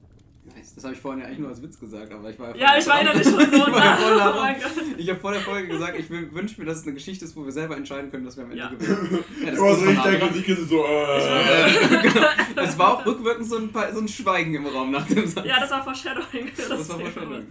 nice. 0.54 0.74
Das 0.74 0.82
habe 0.84 0.94
ich 0.94 1.00
vorhin 1.00 1.20
ja 1.20 1.26
eigentlich 1.26 1.38
nur 1.38 1.48
als 1.50 1.62
Witz 1.62 1.78
gesagt, 1.78 2.12
aber 2.12 2.28
ich 2.30 2.38
war 2.38 2.54
Ja, 2.56 2.76
ich 2.76 2.86
war 2.86 3.00
innerlich 3.00 3.22
schon 3.28 3.34
so 3.38 3.40
Ich 3.46 3.72
war 3.72 3.84
ja 3.84 3.96
voll 3.96 4.16
nah. 4.16 4.54
Oh. 4.56 4.94
Ich 4.98 5.08
habe 5.08 5.20
vor 5.20 5.32
der 5.32 5.40
Folge 5.40 5.68
gesagt, 5.68 5.98
ich 5.98 6.10
wünsche 6.10 6.60
mir, 6.60 6.66
dass 6.66 6.78
es 6.78 6.82
eine 6.82 6.94
Geschichte 6.94 7.24
ist, 7.24 7.36
wo 7.36 7.44
wir 7.44 7.52
selber 7.52 7.76
entscheiden 7.76 8.10
können, 8.10 8.24
dass 8.24 8.36
wir 8.36 8.44
am 8.44 8.50
Ende 8.50 8.62
Ja. 8.64 8.68
gewinnen. 8.70 9.24
Ja, 9.44 9.50
das 9.52 9.60
Aber 9.60 9.70
ist 9.70 9.78
so, 9.78 9.84
von 9.84 9.94
ich 9.94 10.00
denke, 10.02 10.38
ich 10.38 10.44
kenne 10.44 10.64
so, 10.66 10.84
äh, 10.84 12.02
genau. 12.02 12.26
Es 12.56 12.78
war 12.78 12.94
auch 12.98 13.06
rückwirkend 13.06 13.46
so 13.48 13.56
ein, 13.58 13.70
paar, 13.72 13.92
so 13.94 14.00
ein 14.00 14.08
Schweigen 14.08 14.54
im 14.54 14.66
Raum 14.66 14.90
nach 14.90 15.06
dem 15.06 15.26
Satz. 15.26 15.46
Ja, 15.46 15.60
das 15.60 15.70
war 15.70 15.84
Foreshadowing. 15.84 16.48
für 16.48 16.68
das 16.68 16.88
war 16.88 16.98
Thema. 16.98 17.14
wahrscheinlich. 17.14 17.44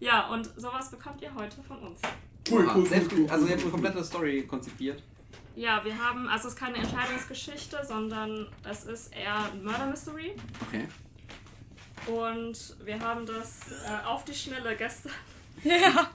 Ja, 0.00 0.28
und 0.28 0.50
sowas 0.58 0.90
bekommt 0.90 1.20
ihr 1.22 1.34
heute 1.34 1.62
von 1.62 1.78
uns. 1.78 2.00
cool, 2.50 2.68
cool, 2.74 2.86
selbst, 2.86 3.12
cool, 3.12 3.20
cool. 3.20 3.30
Also 3.30 3.46
ihr 3.46 3.52
habt 3.52 3.62
eine 3.62 3.70
komplette 3.70 4.02
Story 4.04 4.46
konzipiert. 4.46 5.02
Ja, 5.56 5.84
wir 5.84 5.96
haben, 5.98 6.26
also 6.28 6.48
es 6.48 6.54
ist 6.54 6.60
keine 6.60 6.78
Entscheidungsgeschichte, 6.78 7.78
sondern 7.86 8.46
es 8.68 8.84
ist 8.84 9.14
eher 9.14 9.44
ein 9.52 9.62
Murder 9.62 9.86
Mystery. 9.86 10.34
Okay. 10.66 10.86
Und 12.06 12.76
wir 12.84 12.98
haben 12.98 13.26
das 13.26 13.60
äh, 13.86 14.06
auf 14.06 14.24
die 14.24 14.34
Schnelle 14.34 14.74
gestern 14.76 15.12
Ja. 15.64 16.10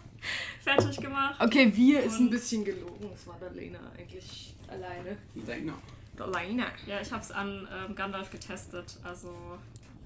fertig 0.64 0.98
gemacht. 1.00 1.40
Okay, 1.40 1.72
wir 1.76 2.02
ist 2.04 2.20
ein 2.20 2.30
bisschen 2.32 2.66
gelogen. 2.66 3.12
Es 3.14 3.28
war 3.28 3.38
Darlena 3.40 3.80
eigentlich 3.96 4.56
alleine. 4.68 5.16
Denk 5.36 5.66
noch. 5.68 5.78
Darlena. 6.18 6.66
Ja, 6.88 7.00
ich 7.02 7.12
habe 7.12 7.22
es 7.22 7.32
an 7.32 7.68
ähm, 7.72 7.94
Gandalf 7.94 8.32
getestet. 8.32 8.98
Also, 9.04 9.36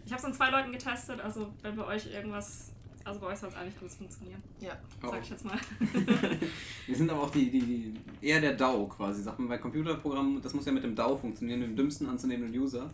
ich 0.06 0.12
habe 0.12 0.20
es 0.20 0.26
an 0.26 0.34
zwei 0.34 0.50
Leuten 0.50 0.72
getestet. 0.74 1.22
Also, 1.22 1.54
wenn 1.62 1.78
bei 1.78 1.86
euch 1.86 2.08
irgendwas 2.08 2.72
Also 3.06 3.20
bei 3.22 3.28
euch 3.28 3.40
soll 3.40 3.50
es 3.50 3.56
eigentlich 3.56 3.80
gut 3.80 3.92
funktionieren, 3.92 4.42
Ja. 4.60 4.78
Sag 5.02 5.22
ich 5.24 5.30
jetzt 5.30 5.46
mal. 5.46 5.58
Wir 6.88 6.96
sind 6.96 7.10
aber 7.10 7.24
auch 7.24 7.32
die, 7.32 7.50
die, 7.50 7.62
die 7.62 7.94
eher 8.22 8.40
der 8.42 8.54
DAO 8.54 8.88
quasi. 8.88 9.24
Sachen 9.24 9.48
bei 9.48 9.58
Computerprogrammen, 9.58 10.42
das 10.42 10.54
muss 10.54 10.66
ja 10.66 10.72
mit 10.72 10.84
dem 10.84 10.96
DAO 10.96 11.16
funktionieren, 11.18 11.62
dem 11.62 11.76
dümmsten 11.76 12.08
anzunehmenden 12.08 12.60
User. 12.62 12.90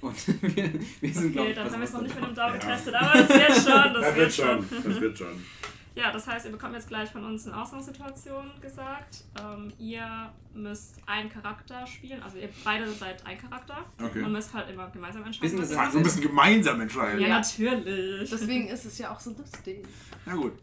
Und 0.00 0.16
wir, 0.56 0.72
wir 1.00 1.12
sind, 1.14 1.32
glaube 1.32 1.40
Okay, 1.40 1.50
ich, 1.50 1.54
dann 1.56 1.70
haben 1.72 1.80
wir 1.80 1.84
es 1.84 1.92
noch 1.92 2.02
nicht 2.02 2.14
mit 2.14 2.24
dem 2.24 2.34
dabei. 2.34 2.58
Daumen 2.58 2.60
Ja. 2.68 2.74
getestet, 2.74 2.94
aber 2.94 3.18
das 3.18 3.28
wird 3.28 3.54
schon, 3.54 3.94
das, 3.94 4.02
Das 4.02 4.16
wird 4.16 4.32
schon. 4.34 4.66
Das 4.84 5.00
wird 5.00 5.18
schon. 5.18 5.44
Ja, 5.94 6.12
das 6.12 6.26
heißt, 6.28 6.46
ihr 6.46 6.52
bekommt 6.52 6.74
jetzt 6.74 6.86
gleich 6.88 7.10
von 7.10 7.24
uns 7.24 7.46
eine 7.46 7.60
Ausgangssituation 7.60 8.50
gesagt. 8.60 9.24
Ähm, 9.42 9.72
ihr 9.78 10.32
müsst 10.54 10.96
einen 11.06 11.28
Charakter 11.28 11.86
spielen, 11.86 12.22
also 12.22 12.38
ihr 12.38 12.48
beide 12.64 12.88
seid 12.92 13.24
ein 13.26 13.36
Charakter 13.38 13.84
Okay. 14.00 14.22
und 14.22 14.32
müsst 14.32 14.54
halt 14.54 14.70
immer 14.70 14.88
gemeinsam 14.90 15.24
entscheiden. 15.24 15.58
Fuck, 15.64 15.94
wir 15.94 16.00
müssen 16.00 16.22
gemeinsam 16.22 16.80
entscheiden. 16.80 17.20
ja, 17.20 17.28
Ja. 17.28 17.34
natürlich. 17.38 18.30
Deswegen 18.30 18.68
ist 18.68 18.84
es 18.84 18.98
ja 18.98 19.12
auch 19.12 19.18
so 19.20 19.30
lustig. 19.36 19.84
Na 20.26 20.34
gut. 20.34 20.52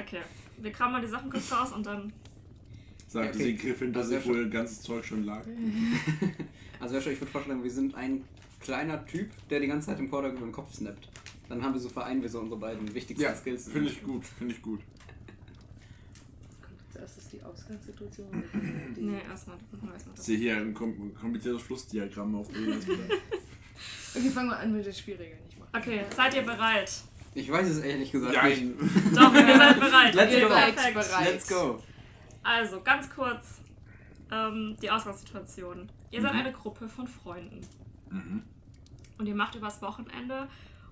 Okay, 0.00 0.22
wir 0.58 0.72
kramen 0.72 0.92
mal 0.94 1.00
die 1.02 1.06
Sachen 1.08 1.30
kurz 1.30 1.52
raus 1.52 1.70
und 1.72 1.86
dann. 1.86 2.12
Sagte 3.06 3.30
Okay. 3.36 3.44
sie 3.44 3.56
Griffin, 3.56 3.92
dass 3.92 4.06
Also 4.06 4.16
sich 4.18 4.26
wohl 4.26 4.48
ganzes 4.50 4.80
Zeug 4.82 5.04
schon 5.04 5.24
lag. 5.24 5.44
Also 6.80 6.96
ich 6.96 7.04
würde 7.20 7.26
vorschlagen, 7.26 7.62
wir 7.62 7.70
sind 7.70 7.94
ein 7.94 8.24
kleiner 8.58 9.04
Typ, 9.04 9.28
der 9.50 9.60
die 9.60 9.66
ganze 9.66 9.88
Zeit 9.88 9.98
im 10.00 10.08
Vordergrund 10.08 10.38
über 10.40 10.48
den 10.48 10.52
Kopf 10.54 10.72
snappt. 10.72 11.08
Dann 11.50 11.62
haben 11.62 11.74
wir 11.74 11.80
so 11.80 11.88
vereinen 11.90 12.22
wir 12.22 12.28
so 12.30 12.40
unsere 12.40 12.58
beiden 12.60 12.94
wichtigsten 12.94 13.22
Ja, 13.24 13.34
Skills. 13.34 13.68
finde 13.68 13.90
ich 13.90 14.02
gut, 14.02 14.24
finde 14.24 14.54
ich 14.54 14.62
gut. 14.62 14.80
Zuerst 16.92 17.18
ist 17.18 17.32
die 17.32 17.42
Ausgangssituation. 17.42 18.28
Die 18.96 19.00
Nee, 19.02 19.18
erstmal. 19.28 19.56
erstmal 19.72 19.96
Ich 19.96 20.02
das. 20.14 20.24
sehe 20.26 20.38
hier 20.38 20.56
ein 20.56 20.72
kom 20.74 21.14
kompliziertes 21.14 21.62
Flussdiagramm 21.62 22.34
auf 22.36 22.48
dem. 22.48 22.78
Okay, 24.14 24.28
fangen 24.28 24.48
wir 24.50 24.58
an 24.58 24.72
mit 24.72 24.84
den 24.84 24.92
Spielregeln. 24.92 25.38
Okay, 25.72 26.04
seid 26.16 26.34
ihr 26.34 26.42
bereit? 26.42 26.90
Ich 27.32 27.48
weiß 27.50 27.68
es 27.68 27.78
ehrlich 27.78 28.10
gesagt 28.10 28.34
Ja, 28.34 28.46
ich, 28.48 28.60
nicht. 28.60 28.74
Doch, 29.14 29.32
ihr 29.32 29.56
seid 29.56 29.78
bereit. 29.80 30.14
Let's 30.14 30.34
okay, 30.34 30.42
go. 30.42 30.48
perfekt. 30.48 30.94
Bereit. 30.94 31.32
Let's 31.32 31.48
go. 31.48 31.82
Also, 32.42 32.80
ganz 32.82 33.08
kurz 33.08 33.60
ähm, 34.32 34.76
die 34.82 34.90
Ausgangssituation. 34.90 35.88
Ihr 36.10 36.20
seid 36.22 36.32
Mhm. 36.34 36.40
eine 36.40 36.52
Gruppe 36.52 36.88
von 36.88 37.06
Freunden 37.06 37.60
mhm. 38.10 38.42
und 39.18 39.26
ihr 39.26 39.34
macht 39.36 39.54
übers 39.54 39.80
Wochenende 39.80 40.48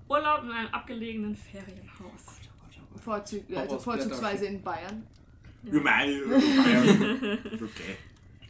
Urlaub 0.09 0.43
in 0.43 0.51
einem 0.51 0.67
abgelegenen 0.73 1.35
Ferienhaus. 1.35 2.39
Vorzug, 3.03 3.43
also 3.55 3.79
vorzugsweise 3.79 4.47
in 4.47 4.61
Bayern. 4.61 5.05
Wir 5.63 5.81
meinen- 5.81 6.23
Okay. 6.33 7.95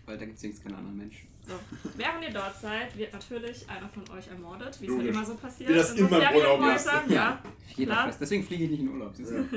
Weil 0.06 0.18
da 0.18 0.26
gibt 0.26 0.38
es 0.38 0.44
wenigstens 0.44 0.64
keinen 0.64 0.76
anderen 0.76 0.98
Mensch. 0.98 1.26
So. 1.46 1.54
Während 1.98 2.24
ihr 2.24 2.32
dort 2.32 2.60
seid, 2.60 2.96
wird 2.98 3.14
natürlich 3.14 3.68
einer 3.70 3.90
von 3.90 4.08
euch 4.18 4.28
ermordet, 4.28 4.80
wie 4.82 4.88
es 4.88 4.96
halt 4.98 5.06
immer 5.08 5.26
so 5.26 5.36
passiert. 5.36 5.70
Wie 5.70 5.74
das 5.74 5.92
in 5.92 5.98
so 5.98 6.06
immer 6.16 6.30
im 6.30 6.36
Urlaub. 6.38 6.60
Ferienhäusern, 6.60 7.12
ja. 7.12 7.42
Jeder 7.76 7.92
Klar. 7.94 8.06
fest. 8.08 8.22
Deswegen 8.22 8.44
fliege 8.44 8.64
ich 8.66 8.70
nicht 8.72 8.80
in 8.82 8.90
Urlaub. 8.90 9.14
du? 9.16 9.50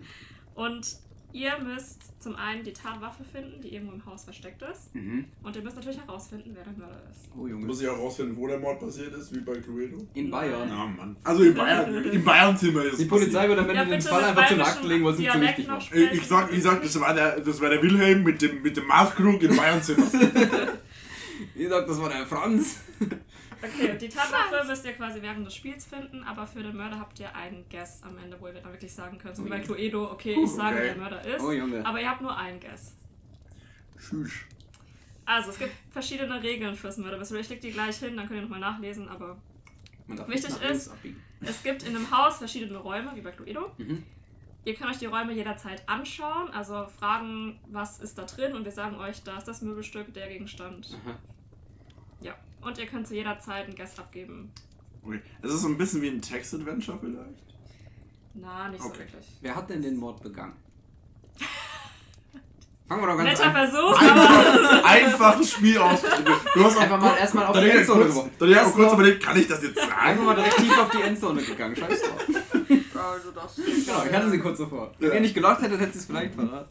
Und 0.54 0.96
ihr 1.36 1.58
müsst 1.58 1.98
zum 2.22 2.34
einen 2.34 2.64
die 2.64 2.72
Tatwaffe 2.72 3.22
finden, 3.22 3.60
die 3.60 3.74
irgendwo 3.74 3.92
im 3.92 4.04
Haus 4.06 4.24
versteckt 4.24 4.62
ist. 4.62 4.94
Mhm. 4.94 5.26
Und 5.42 5.54
ihr 5.54 5.62
müsst 5.62 5.76
natürlich 5.76 6.00
herausfinden, 6.00 6.50
wer 6.54 6.64
der 6.64 6.72
Mörder 6.72 7.02
ist. 7.10 7.28
Oh 7.38 7.46
Junge. 7.46 7.66
Muss 7.66 7.82
ich 7.82 7.88
auch 7.88 7.98
rausfinden, 7.98 8.36
wo 8.36 8.46
der 8.46 8.58
Mord 8.58 8.80
passiert 8.80 9.14
ist, 9.14 9.34
wie 9.34 9.40
bei 9.40 9.58
Cluedo? 9.58 9.98
In 10.14 10.30
Bayern. 10.30 10.66
Na 10.68 10.86
Mann. 10.86 11.16
Also 11.22 11.42
in 11.42 11.54
Bayern, 11.54 11.94
in 12.04 12.24
Bayern 12.24 12.56
sind 12.56 12.74
wir 12.74 12.84
jetzt. 12.86 12.98
Die 12.98 13.04
Polizei 13.04 13.48
wird 13.48 13.58
am 13.58 13.68
Ende 13.68 13.82
Ja, 13.82 13.84
den 13.84 14.00
Fall 14.00 14.24
einfach 14.24 14.48
zu 14.48 14.60
Akten 14.60 14.88
legen, 14.88 15.04
weil 15.04 15.12
es 15.12 15.18
nicht 15.18 15.32
so 15.32 15.38
Dialekt 15.38 15.58
wichtig 15.58 15.72
war. 15.72 15.78
Ich, 15.78 16.12
ich 16.12 16.26
sag, 16.26 16.52
ich 16.52 16.62
sag, 16.62 16.82
das 16.82 17.00
war 17.00 17.14
der, 17.14 17.40
das 17.40 17.60
war 17.60 17.68
der 17.68 17.82
Wilhelm 17.82 18.22
mit 18.22 18.40
dem, 18.40 18.62
mit 18.62 18.76
dem 18.76 18.86
Maßkrug 18.86 19.42
in 19.42 19.56
Bayern. 19.56 19.82
Ihr 21.54 21.68
sagt, 21.68 21.88
das 21.88 22.00
war 22.00 22.08
der 22.08 22.26
Franz. 22.26 22.80
Okay, 23.62 23.96
die 23.98 24.08
Tatwaffe 24.08 24.66
müsst 24.66 24.84
ihr 24.84 24.92
quasi 24.92 25.22
während 25.22 25.46
des 25.46 25.54
Spiels 25.54 25.86
finden, 25.86 26.22
aber 26.24 26.46
für 26.46 26.62
den 26.62 26.76
Mörder 26.76 26.98
habt 26.98 27.18
ihr 27.20 27.34
einen 27.34 27.64
Guess 27.70 28.02
am 28.02 28.18
Ende, 28.18 28.40
wo 28.40 28.46
ihr 28.48 28.54
dann 28.54 28.64
wirklich 28.72 28.92
sagen 28.92 29.18
könnt, 29.18 29.36
so 29.36 29.44
wie 29.44 29.48
bei 29.48 29.60
Cluedo, 29.60 30.10
okay, 30.12 30.36
ich 30.42 30.50
sage, 30.50 30.76
Okay. 30.76 30.84
der 30.86 30.96
Mörder 30.96 31.24
ist, 31.24 31.42
Oh 31.42 31.52
Junge. 31.52 31.84
aber 31.84 32.00
ihr 32.00 32.08
habt 32.10 32.20
nur 32.20 32.36
einen 32.36 32.60
Guess. 32.60 32.94
Tschüss. 33.98 34.32
Also, 35.24 35.50
es 35.50 35.58
gibt 35.58 35.72
verschiedene 35.90 36.40
Regeln 36.42 36.76
fürs 36.76 36.98
Mörderwissen. 36.98 37.36
Ich 37.38 37.48
leg 37.48 37.60
die 37.60 37.72
gleich 37.72 37.96
hin, 37.96 38.16
dann 38.16 38.26
könnt 38.28 38.38
ihr 38.38 38.42
nochmal 38.42 38.60
nachlesen, 38.60 39.08
aber 39.08 39.36
Wichtig 40.06 40.54
ist- 40.70 40.88
abbiegen. 40.90 41.20
es 41.40 41.62
gibt 41.62 41.82
in 41.82 41.96
einem 41.96 42.08
Haus 42.16 42.38
verschiedene 42.38 42.78
Räume, 42.78 43.10
wie 43.14 43.22
bei 43.22 43.32
Cluedo. 43.32 43.72
Mhm. 43.78 44.04
Ihr 44.64 44.74
könnt 44.74 44.90
euch 44.90 44.98
die 44.98 45.06
Räume 45.06 45.32
jederzeit 45.32 45.82
anschauen, 45.88 46.50
also 46.50 46.86
fragen, 46.98 47.58
was 47.68 48.00
ist 48.00 48.18
da 48.18 48.24
drin 48.24 48.54
und 48.54 48.64
wir 48.64 48.72
sagen 48.72 48.96
euch, 48.96 49.22
da 49.22 49.38
ist 49.38 49.44
das 49.48 49.62
Möbelstück, 49.62 50.12
der 50.14 50.28
Gegenstand. 50.28 50.96
Aha. 51.04 51.16
Ja, 52.20 52.34
und 52.62 52.78
ihr 52.78 52.86
könnt 52.86 53.06
zu 53.06 53.14
jeder 53.14 53.38
Zeit 53.40 53.66
einen 53.66 53.74
Guess 53.76 53.98
abgeben. 53.98 54.50
Okay. 55.02 55.20
Das 55.42 55.52
ist 55.52 55.62
so 55.62 55.68
ein 55.68 55.78
bisschen 55.78 56.02
wie 56.02 56.08
ein 56.08 56.20
Text-Adventure 56.20 56.98
vielleicht. 57.00 57.42
Na, 58.34 58.68
nicht 58.68 58.82
so 58.82 58.88
Okay. 58.88 58.98
wirklich. 59.00 59.26
Wer 59.40 59.54
hat 59.54 59.70
denn 59.70 59.82
den 59.82 59.96
Mord 59.96 60.22
begangen? 60.22 60.54
Fangen 62.88 63.02
wir 63.02 63.06
doch 63.08 63.16
ganz 63.16 63.30
Netter 63.30 63.46
an. 63.46 63.68
Versuch, 63.68 64.00
aber 64.00 64.84
Einfaches 64.84 65.50
Spiel 65.52 65.78
ausprobieren. 65.78 66.38
Du 66.54 66.64
hast 66.64 66.76
Einfach 66.78 67.00
mal 67.00 67.16
erstmal 67.16 67.46
auf 67.46 67.58
die 67.58 67.68
Endzone 67.68 68.04
geworfen. 68.06 68.30
dann 68.38 68.48
Erst 68.48 68.74
kurz 68.74 68.92
überlegt, 68.92 69.22
kann 69.24 69.36
ich 69.40 69.48
das 69.48 69.62
jetzt 69.62 69.78
Einfach 69.78 69.96
sagen? 69.98 70.24
mal 70.24 70.34
direkt 70.36 70.56
tief 70.56 70.78
auf 70.78 70.90
die 70.90 71.02
Endzone 71.02 71.42
gegangen. 71.42 71.76
Scheiß 71.76 72.02
drauf. 72.02 72.26
Also 72.96 73.30
das. 73.30 73.56
Genau, 73.56 74.04
ich 74.08 74.12
hatte 74.12 74.30
sie 74.30 74.38
kurz 74.38 74.58
davor. 74.58 74.90
Wenn 74.98 75.12
ihr 75.12 75.20
nicht 75.20 75.34
gelockt 75.34 75.60
hättet, 75.62 75.78
hättet 75.78 75.94
ihr 75.94 76.00
es 76.00 76.06
vielleicht 76.06 76.34
verraten. 76.34 76.68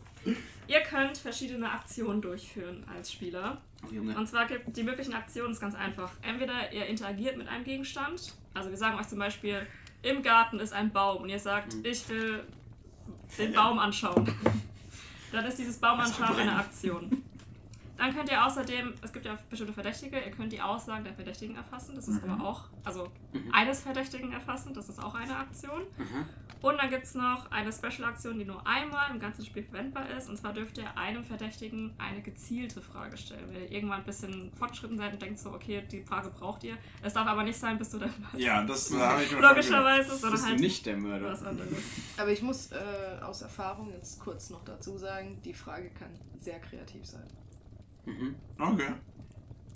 Ihr 0.67 0.82
könnt 0.82 1.17
verschiedene 1.17 1.69
Aktionen 1.71 2.21
durchführen 2.21 2.84
als 2.95 3.12
Spieler. 3.12 3.58
Oh 3.88 3.93
Junge. 3.93 4.17
Und 4.17 4.28
zwar 4.28 4.45
gibt 4.47 4.75
die 4.75 4.84
möglichen 4.84 5.13
Aktionen 5.13 5.51
ist 5.51 5.60
ganz 5.60 5.75
einfach. 5.75 6.12
Entweder 6.21 6.71
ihr 6.73 6.86
interagiert 6.88 7.38
mit 7.38 7.47
einem 7.47 7.63
Gegenstand, 7.63 8.34
also 8.54 8.69
wir 8.69 8.78
sagen 8.78 8.97
euch 8.99 9.08
zum 9.08 9.19
Beispiel, 9.19 9.65
im 10.01 10.21
Garten 10.21 10.60
ist 10.60 10.73
ein 10.73 10.91
Baum 10.91 11.23
und 11.23 11.30
ihr 11.30 11.39
sagt, 11.39 11.73
Mhm. 11.75 11.86
ich 11.86 12.08
will 12.10 12.43
den 13.38 13.54
Baum 13.54 13.80
anschauen. 13.80 14.32
Dann 15.32 15.45
ist 15.45 15.58
dieses 15.60 15.78
Baum 15.78 15.99
anschauen 15.99 16.36
eine. 16.39 16.56
Aktion. 16.56 17.23
Dann 17.97 18.13
könnt 18.13 18.29
ihr 18.29 18.45
außerdem, 18.45 18.93
es 19.01 19.13
gibt 19.13 19.25
ja 19.25 19.38
bestimmte 19.49 19.73
Verdächtige, 19.73 20.17
ihr 20.19 20.31
könnt 20.31 20.51
die 20.51 20.62
Aussagen 20.62 21.03
der 21.05 21.13
Verdächtigen 21.13 21.55
erfassen, 21.55 21.95
das 21.95 22.08
ist 22.08 22.23
Mhm. 22.25 22.31
aber 22.31 22.43
auch, 22.47 22.63
also 22.84 23.10
Mhm. 23.34 23.53
eines 23.53 23.81
Verdächtigen 23.81 24.31
erfassen, 24.34 24.73
das 24.73 24.89
ist 24.89 25.01
auch 25.01 25.15
eine 25.15 25.38
Aktion. 25.38 25.81
Aha. 25.97 26.25
Und 26.62 26.77
dann 26.81 26.89
gibt 26.89 27.03
es 27.03 27.13
noch 27.13 27.51
eine 27.51 27.71
Special-Aktion, 27.71 28.39
die 28.39 28.45
nur 28.45 28.65
einmal 28.65 29.12
im 29.12 29.19
ganzen 29.19 29.45
Spiel 29.45 29.62
verwendbar 29.63 30.10
ist. 30.10 30.29
Und 30.29 30.38
zwar 30.38 30.51
dürft 30.51 30.77
ihr 30.79 30.97
einem 30.97 31.23
Verdächtigen 31.23 31.93
eine 31.99 32.21
gezielte 32.21 32.81
Frage 32.81 33.17
stellen. 33.17 33.43
Wenn 33.51 33.62
ihr 33.62 33.71
irgendwann 33.71 33.99
ein 33.99 34.05
bisschen 34.05 34.51
fortgeschritten 34.55 34.97
seid 34.97 35.13
und 35.13 35.21
denkt 35.21 35.38
so, 35.39 35.51
okay, 35.51 35.84
die 35.91 36.01
Frage 36.01 36.29
braucht 36.31 36.63
ihr. 36.63 36.75
Es 37.03 37.13
darf 37.13 37.27
aber 37.27 37.43
nicht 37.43 37.60
sein, 37.60 37.77
bis 37.77 37.91
du 37.91 37.99
dann 37.99 38.12
Ja, 38.36 38.63
das 38.63 38.91
habe 38.93 39.21
ich 39.23 39.29
schon 39.29 39.41
logischerweise, 39.41 40.10
sondern 40.15 40.31
Bist 40.31 40.43
du 40.45 40.49
halt 40.49 40.60
nicht 40.60 40.86
der 40.88 40.97
Mörder? 40.97 41.31
was 41.31 41.43
anderes. 41.43 41.69
Aber 42.17 42.31
ich 42.31 42.41
muss 42.41 42.71
äh, 42.71 43.21
aus 43.21 43.41
Erfahrung 43.43 43.91
jetzt 43.91 44.19
kurz 44.19 44.49
noch 44.49 44.63
dazu 44.65 44.97
sagen, 44.97 45.39
die 45.45 45.53
Frage 45.53 45.91
kann 45.91 46.10
sehr 46.39 46.60
kreativ 46.60 47.05
sein. 47.05 47.27
Mhm. 48.05 48.35
Okay. 48.59 48.93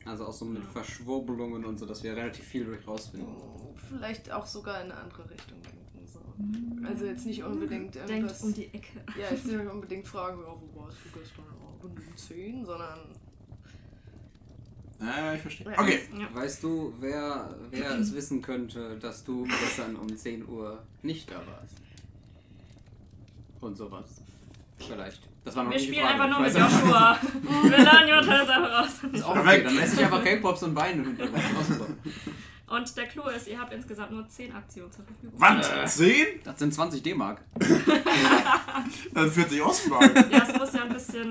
Also 0.05 0.25
auch 0.27 0.33
so 0.33 0.45
mit 0.45 0.63
Ja. 0.63 0.69
Verschwurbelungen 0.69 1.65
und 1.65 1.77
so, 1.77 1.85
dass 1.85 2.03
wir 2.03 2.15
relativ 2.15 2.45
viel 2.45 2.65
durch 2.65 2.87
rausfinden. 2.87 3.27
Oh, 3.35 3.73
Vielleicht 3.89 4.31
auch 4.31 4.45
sogar 4.45 4.77
in 4.83 4.91
eine 4.91 4.99
andere 5.01 5.29
Richtung 5.29 5.57
denken. 5.61 5.77
So. 6.07 6.87
Also 6.87 7.05
jetzt 7.05 7.25
nicht 7.25 7.43
unbedingt 7.43 7.95
Denkt 7.95 8.09
irgendwas. 8.09 8.41
um 8.43 8.53
die 8.53 8.65
Ecke. 8.73 9.01
ja, 9.19 9.29
jetzt 9.29 9.45
nicht 9.45 9.59
unbedingt 9.71 10.07
fragen, 10.07 10.41
ja, 10.41 10.47
wo 10.47 10.81
warst 10.81 10.97
du 11.05 11.19
gestern 11.19 11.45
Abend 11.45 11.83
um 12.07 12.17
10, 12.17 12.65
sondern. 12.65 12.99
Äh, 15.01 15.35
ich 15.35 15.41
verstehe. 15.41 15.71
Ja. 15.71 15.79
Okay. 15.81 15.99
Ja. 16.17 16.33
Weißt 16.35 16.61
du, 16.63 16.93
wer, 16.99 17.55
wer 17.71 17.91
es 17.99 18.13
wissen 18.13 18.41
könnte, 18.41 18.97
dass 18.99 19.23
du 19.23 19.43
gestern 19.43 19.95
um 19.95 20.15
10 20.15 20.47
Uhr 20.47 20.81
nicht 21.03 21.29
da 21.31 21.35
warst? 21.45 21.75
Und 23.61 23.75
sowas. 23.77 24.21
Vielleicht. 24.77 25.28
Das 25.49 25.55
war 25.55 25.63
noch 25.63 25.71
Wir 25.71 25.79
spielen 25.79 26.05
einfach 26.05 26.29
nur 26.29 26.39
mit 26.39 26.53
Joshua. 26.53 27.19
Wir 27.63 27.77
laden 27.79 28.07
Jonathan 28.07 28.39
jetzt 28.39 28.49
einfach 28.49 28.79
raus. 28.83 28.89
Ist 29.11 29.23
auch 29.23 29.29
okay, 29.31 29.41
Perfekt. 29.41 29.65
dann 29.67 29.77
esse 29.79 29.95
ich 29.95 30.03
einfach 30.03 30.23
K-Pops 30.23 30.63
und 30.63 30.75
Wein 30.75 31.05
und 31.05 31.19
dann 31.19 31.27
raus. 31.29 31.87
Und 32.67 32.97
der 32.97 33.07
Clou 33.07 33.27
ist, 33.29 33.47
ihr 33.47 33.59
habt 33.59 33.73
insgesamt 33.73 34.11
nur 34.11 34.27
10 34.29 34.53
Aktionen 34.55 34.91
zur 34.91 35.03
Verfügung. 35.03 35.33
Was? 35.39 35.95
10? 35.97 36.41
Das 36.43 36.59
sind 36.59 36.71
20 36.71 37.01
D-Mark. 37.01 37.41
Dann 39.13 39.31
40 39.31 39.61
Ostmark. 39.63 40.31
Ja, 40.31 40.43
es 40.47 40.55
muss 40.55 40.73
ja 40.73 40.83
ein 40.83 40.89
bisschen 40.93 41.27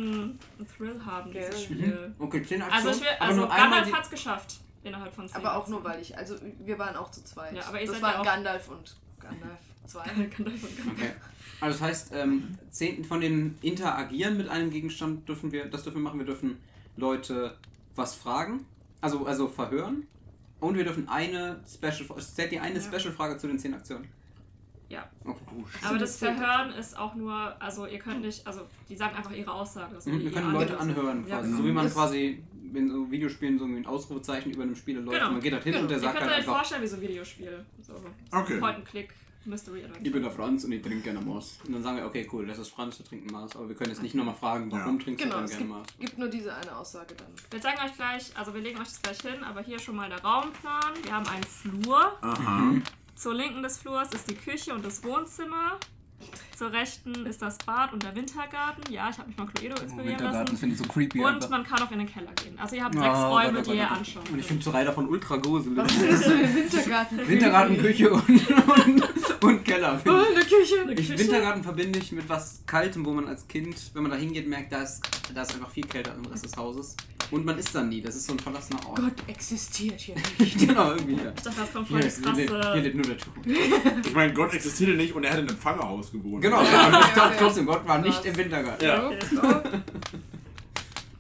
einen 0.59 0.67
Thrill 0.77 1.01
haben, 1.07 1.31
dieses 1.33 1.51
Gell. 1.51 1.59
Spiel. 1.61 2.15
Okay, 2.19 2.43
10 2.43 2.63
Also, 2.63 2.75
Aktionen. 2.89 2.95
ich 2.97 3.01
will, 3.03 3.09
also 3.21 3.47
Gandalf 3.49 3.87
die- 3.87 3.93
hat 3.95 4.05
es 4.05 4.11
geschafft. 4.11 4.55
Innerhalb 4.83 5.15
von 5.15 5.29
10 5.29 5.37
Aber 5.37 5.57
auch 5.57 5.69
nur, 5.69 5.85
weil 5.85 6.01
ich. 6.01 6.17
Also, 6.19 6.35
wir 6.65 6.79
waren 6.79 6.97
auch 6.97 7.11
zu 7.13 7.23
zweit. 7.25 7.55
Ja, 7.55 7.63
aber 7.69 7.81
ihr 7.81 7.87
das 7.87 7.95
seid 7.97 8.03
waren 8.03 8.15
ja 8.15 8.21
auch- 8.21 8.25
Gandalf 8.25 8.69
und 8.69 8.97
Gandalf 9.21 9.59
2. 9.87 10.05
Gandalf 10.07 10.29
und 10.37 10.37
Gandalf. 10.37 10.97
Okay. 10.97 11.13
Also 11.61 11.79
das 11.79 11.89
heißt, 11.89 12.11
ähm, 12.15 12.57
zehn 12.71 13.05
von 13.05 13.21
den 13.21 13.57
interagieren 13.63 14.37
mit 14.37 14.49
einem 14.49 14.71
Gegenstand 14.71 15.29
dürfen 15.29 15.51
wir, 15.53 15.67
das 15.67 15.83
dürfen 15.85 15.99
wir 15.99 16.03
machen. 16.05 16.19
Wir 16.21 16.27
dürfen 16.27 16.57
Leute 16.97 17.57
was 17.97 18.15
fragen, 18.15 18.65
also, 19.01 19.27
also 19.27 19.49
verhören. 19.49 20.07
Und 20.61 20.77
wir 20.77 20.85
dürfen 20.85 21.09
eine 21.09 21.61
Special, 21.73 22.07
stellt 22.21 22.53
ihr 22.53 22.63
eine 22.63 22.77
Ja. 22.79 22.81
Special-Frage 22.83 23.39
zu 23.39 23.47
den 23.47 23.59
zehn 23.59 23.75
Aktionen? 23.75 24.07
Ja. 24.89 25.09
Okay. 25.25 25.39
Aber 25.87 25.99
das 25.99 26.19
das. 26.19 26.31
Verhören 26.31 26.71
ist 26.71 26.97
auch 26.99 27.15
nur, 27.15 27.35
also 27.61 27.87
ihr 27.87 27.99
könnt 27.99 28.23
nicht, 28.23 28.47
also 28.47 28.63
die 28.89 28.97
sagen 28.97 29.15
einfach 29.17 29.33
ihre 29.33 29.53
Aussage. 29.53 29.97
Ist 29.97 30.07
Mhm, 30.07 30.13
wir 30.19 30.21
ihr 30.27 30.31
können 30.33 30.53
Leute 30.53 30.79
anhören 30.79 31.27
Ja, 31.29 31.37
quasi. 31.37 31.49
genau. 31.51 31.59
So 31.63 31.69
wie 31.69 31.73
man 31.73 31.85
Das- 31.85 31.95
quasi 31.95 32.43
in 32.75 32.91
so 32.91 33.11
Videospielen 33.11 33.59
so 33.59 33.65
ein 33.67 33.85
Ausrufezeichen 33.87 34.51
über 34.53 34.63
einem 34.63 34.75
Spiel 34.77 34.99
läuft. 34.99 35.19
Genau. 35.19 35.31
Man 35.33 35.41
geht 35.41 35.53
halt 35.53 35.63
hin 35.65 35.73
Genau. 35.73 35.83
und 35.83 35.91
der 35.91 35.99
Ihr 35.99 36.03
sagt 36.03 36.15
könnt 36.19 36.25
halt 36.31 36.33
euch 36.35 36.39
einfach. 36.47 36.57
vorstellen, 36.57 36.83
wie 36.83 36.87
so 36.87 36.97
ein 36.97 37.03
Videospiel. 37.03 37.65
So 37.83 37.93
Okay. 38.33 38.59
Point-and-Click 38.59 39.15
Mystery 39.49 39.79
Ich 39.81 39.85
Adventure. 39.87 40.13
bin 40.13 40.23
der 40.23 40.31
Franz 40.33 40.65
und 40.65 40.73
ich 40.73 40.83
trinke 40.83 41.01
gerne 41.01 41.21
Maß. 41.21 41.59
Und 41.67 41.73
dann 41.73 41.83
sagen 41.83 41.97
wir, 41.97 42.07
okay, 42.07 42.29
cool, 42.33 42.47
das 42.47 42.59
ist 42.59 42.69
Franz, 42.69 42.99
der 42.99 43.07
trinkt 43.07 43.31
Maß. 43.31 43.57
Aber 43.57 43.69
wir 43.69 43.75
können 43.77 43.91
jetzt 43.91 44.03
nicht 44.03 44.15
nochmal 44.15 44.35
fragen, 44.35 44.71
warum 44.71 44.99
Ja. 44.99 45.05
trinkst 45.05 45.25
Genau, 45.25 45.39
du 45.39 45.45
es 45.45 45.51
denn 45.51 45.59
gerne 45.61 45.73
Maß? 45.81 45.87
gibt, 45.89 46.01
gibt 46.01 46.19
nur 46.19 46.29
diese 46.29 46.55
eine 46.55 46.77
Aussage 46.77 47.15
dann. 47.15 47.29
Wir 47.51 47.61
zeigen 47.61 47.81
euch 47.85 47.95
gleich, 47.97 48.31
also 48.37 48.55
wir 48.55 48.61
legen 48.61 48.79
euch 48.79 48.89
das 48.89 49.03
gleich 49.03 49.21
hin, 49.21 49.43
aber 49.45 49.63
hier 49.63 49.79
schon 49.79 49.97
mal 49.97 50.09
der 50.09 50.23
Raumplan. 50.23 50.93
Wir 51.03 51.13
haben 51.13 51.27
einen 51.27 51.45
Flur. 51.45 52.13
Aha. 52.21 52.73
Zur 53.15 53.35
linken 53.35 53.63
des 53.63 53.79
Flurs 53.79 54.13
ist 54.15 54.31
die 54.31 54.35
Küche 54.37 54.73
und 54.75 54.85
das 54.85 55.03
Wohnzimmer. 55.03 55.79
Zur 56.57 56.73
rechten 56.73 57.25
ist 57.27 57.41
das 57.41 57.57
Bad 57.59 57.93
und 57.93 58.03
der 58.03 58.17
Wintergarten. 58.17 58.93
Ja, 58.93 59.09
ich 59.11 59.19
habe 59.19 59.29
mich 59.29 59.37
mal 59.37 59.47
Cluedo 59.47 59.81
inspirieren 59.81 60.09
Wintergarten 60.19 60.41
lassen. 60.47 60.57
finde 60.57 60.75
ich 60.75 60.81
so 60.81 60.89
creepy. 60.89 61.21
Und 61.21 61.27
einfach. 61.35 61.51
man 61.51 61.63
kann 61.65 61.81
auch 61.83 61.91
in 61.93 61.99
den 62.01 62.13
Keller 62.13 62.33
gehen. 62.43 62.59
Also 62.59 62.75
ihr 62.75 62.83
habt 62.85 62.97
Oh, 62.97 63.01
sechs 63.01 63.17
Räume, 63.19 63.59
oh 63.59 63.63
die 63.63 63.67
Gott, 63.69 63.75
ihr 63.77 63.83
oh 63.85 63.89
Gott. 63.89 63.99
anschauen 63.99 64.25
Und 64.33 64.39
ich 64.41 64.45
finde 64.47 64.65
Zurei 64.65 64.83
davon 64.85 65.09
ultra 65.09 65.37
gruselig. 65.37 65.77
Was 65.79 65.87
du 66.25 66.33
im 66.33 66.55
Wintergarten? 66.57 67.29
Wintergarten, 67.29 67.79
Küche 67.79 68.11
und, 68.11 68.29
und, 68.29 69.45
und 69.45 69.65
Keller. 69.65 70.01
Oh, 70.05 70.11
eine 70.11 70.41
Küche. 70.45 70.81
Eine 70.83 70.93
Ich, 70.95 71.09
Küche. 71.09 71.19
Wintergarten 71.21 71.63
verbinde 71.63 72.01
ich 72.01 72.11
mit 72.11 72.29
was 72.29 72.61
Kaltem, 72.67 73.07
wo 73.07 73.13
man 73.13 73.29
als 73.29 73.47
Kind, 73.47 73.77
wenn 73.95 74.03
man 74.03 74.11
da 74.11 74.17
hingeht, 74.19 74.49
merkt, 74.49 74.73
da 74.73 74.83
ist, 74.83 75.01
da 75.33 75.43
ist 75.43 75.55
einfach 75.55 75.71
viel 75.71 75.87
kälter 75.87 76.13
im 76.17 76.27
Rest 76.27 76.45
des 76.45 76.57
Hauses. 76.57 76.97
Und 77.31 77.45
man 77.45 77.59
ist 77.59 77.75
dann 77.75 77.91
nie, 77.91 78.01
das 78.01 78.17
ist 78.17 78.27
so 78.27 78.33
ein 78.33 78.39
verlassener 78.39 78.79
Ort. 78.89 78.97
Gott 79.01 79.13
existiert 79.29 80.01
hier 80.01 80.15
nicht. 80.39 80.59
genau, 80.59 80.93
irgendwie. 80.93 81.13
Ja. 81.23 81.31
Ich 81.37 81.43
dachte, 81.43 81.61
das 81.61 81.73
kommt 81.75 81.89
voll 81.89 82.01
ist, 82.01 82.25
hier, 82.25 82.33
lebt, 82.33 82.51
hier 82.51 82.59
krasse... 82.61 82.79
lebt 82.81 82.95
nur 82.97 83.05
der 83.05 83.19
Tod. 83.19 84.07
Ich 84.07 84.15
meine, 84.15 84.33
Gott 84.33 84.55
existierte 84.55 84.95
nicht 84.95 85.13
und 85.15 85.25
er 85.25 85.33
hat 85.33 85.39
in 85.41 85.49
einem 85.49 85.59
Pfarrerhaus 86.09 86.13
gewohnt. 86.13 86.43
Genau, 86.43 86.63
ja, 86.63 87.01
ich 87.01 87.23
okay. 87.23 87.37
trotzdem, 87.39 87.67
Gott 87.67 87.87
war 87.87 87.99
nicht 87.99 88.25
im 88.25 88.37
Wintergarten. 88.37 88.87
Ja. 88.87 89.07
Okay. 89.07 89.19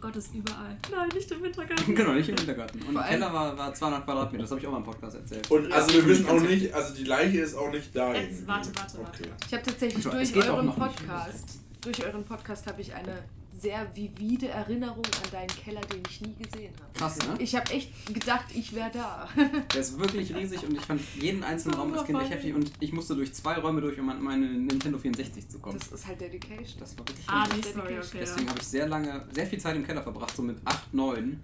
Gott 0.00 0.14
ist 0.14 0.32
überall. 0.32 0.76
Nein, 0.90 1.08
nicht 1.12 1.30
im 1.30 1.42
Wintergarten. 1.42 1.94
Genau, 1.94 2.12
nicht 2.12 2.28
im 2.28 2.38
Wintergarten. 2.38 2.82
Und 2.82 2.94
Vor 2.94 3.02
Keller 3.02 3.32
war, 3.32 3.58
war 3.58 3.74
200 3.74 4.04
Quadratmeter, 4.04 4.42
das 4.42 4.50
habe 4.50 4.60
ich 4.60 4.66
auch 4.66 4.72
mal 4.72 4.78
im 4.78 4.84
Podcast 4.84 5.16
erzählt. 5.16 5.50
Und 5.50 5.72
also 5.72 5.92
wir 5.92 6.06
wissen 6.06 6.28
auch 6.28 6.40
nicht, 6.40 6.72
also 6.72 6.94
die 6.94 7.04
Leiche 7.04 7.40
ist 7.40 7.54
auch 7.54 7.70
nicht 7.70 7.94
da. 7.94 8.14
Jetzt, 8.14 8.30
irgendwie. 8.30 8.46
warte, 8.46 8.70
warte, 8.76 8.98
warte. 9.02 9.22
Ich 9.46 9.52
habe 9.52 9.62
tatsächlich 9.64 10.04
durch 10.04 10.48
euren. 10.48 10.72
Podcast, 10.72 11.58
durch 11.80 12.06
euren 12.06 12.24
Podcast 12.24 12.66
habe 12.68 12.80
ich 12.80 12.94
eine 12.94 13.24
sehr 13.60 13.90
vivide 13.94 14.48
Erinnerung 14.48 15.04
an 15.04 15.30
deinen 15.32 15.48
Keller, 15.48 15.80
den 15.82 16.02
ich 16.08 16.20
nie 16.20 16.34
gesehen 16.34 16.72
habe. 16.80 16.92
Krass, 16.94 17.18
ne? 17.18 17.34
Ich 17.38 17.54
habe 17.54 17.70
echt 17.72 17.90
gedacht, 18.12 18.46
ich 18.54 18.74
wäre 18.74 18.90
da. 18.92 19.28
Der 19.74 19.80
ist 19.80 19.98
wirklich 19.98 20.34
riesig 20.34 20.64
und 20.64 20.74
ich 20.76 20.80
fand 20.84 21.00
jeden 21.20 21.42
einzelnen 21.44 21.74
Raum 21.76 21.92
als 21.94 22.04
Kind 22.04 22.20
echt 22.20 22.30
heftig 22.30 22.54
und 22.54 22.70
ich 22.80 22.92
musste 22.92 23.14
durch 23.16 23.32
zwei 23.34 23.54
Räume 23.56 23.80
durch, 23.80 23.98
um 23.98 24.08
an 24.08 24.22
meine 24.22 24.46
Nintendo 24.46 24.98
64 24.98 25.48
zu 25.48 25.58
kommen. 25.58 25.78
Das 25.78 25.88
ist 25.88 26.06
halt 26.06 26.20
Dedication. 26.20 26.78
Das 26.80 26.96
war 26.98 27.06
wirklich 27.08 27.28
Ah, 27.28 27.44
riesig. 27.44 27.62
die 27.64 27.68
Story, 27.70 27.98
okay. 27.98 28.18
Deswegen 28.20 28.44
Ja. 28.46 28.50
habe 28.50 28.60
ich 28.60 28.66
sehr 28.68 28.88
lange, 28.88 29.26
sehr 29.32 29.46
viel 29.46 29.58
Zeit 29.58 29.76
im 29.76 29.84
Keller 29.86 30.02
verbracht, 30.02 30.34
so 30.36 30.42
mit 30.42 30.56
8, 30.64 30.94
9. 30.94 31.40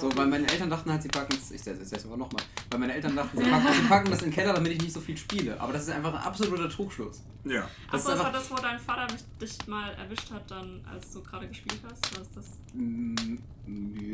So, 0.00 0.10
weil 0.16 0.26
meine 0.26 0.48
Eltern 0.48 0.70
dachten 0.70 0.90
halt, 0.90 1.02
sie 1.02 1.08
packen 1.08 1.36
es, 1.36 1.52
ich 1.52 1.62
sage 1.62 1.78
es 1.80 2.04
aber 2.04 2.16
nochmal, 2.16 2.42
weil 2.70 2.80
meine 2.80 2.94
Eltern 2.94 3.14
dachten, 3.14 3.38
sie 3.38 3.44
packen, 3.44 3.72
sie 3.72 3.82
packen 3.88 4.10
das 4.10 4.22
in 4.22 4.30
den 4.30 4.34
Keller, 4.34 4.52
damit 4.52 4.72
ich 4.72 4.82
nicht 4.82 4.92
so 4.92 5.00
viel 5.00 5.16
spiele. 5.16 5.60
Aber 5.60 5.72
das 5.72 5.82
ist 5.82 5.90
einfach 5.90 6.12
ein 6.14 6.20
absoluter 6.20 6.68
Trugschluss. 6.68 7.22
Ja. 7.44 7.68
Das 7.90 8.00
Achso, 8.00 8.10
das 8.10 8.24
war 8.24 8.32
das, 8.32 8.50
wo 8.50 8.56
dein 8.56 8.78
Vater 8.78 9.12
mich, 9.12 9.22
dich 9.40 9.66
mal 9.68 9.92
erwischt 9.94 10.30
hat, 10.32 10.50
dann, 10.50 10.80
als 10.92 11.12
du 11.12 11.22
gerade 11.22 11.46
gespielt 11.46 11.80
hast? 11.88 12.12
Was 12.12 12.22
ist 12.26 12.36
das? 12.36 12.46
Mm, 12.74 13.38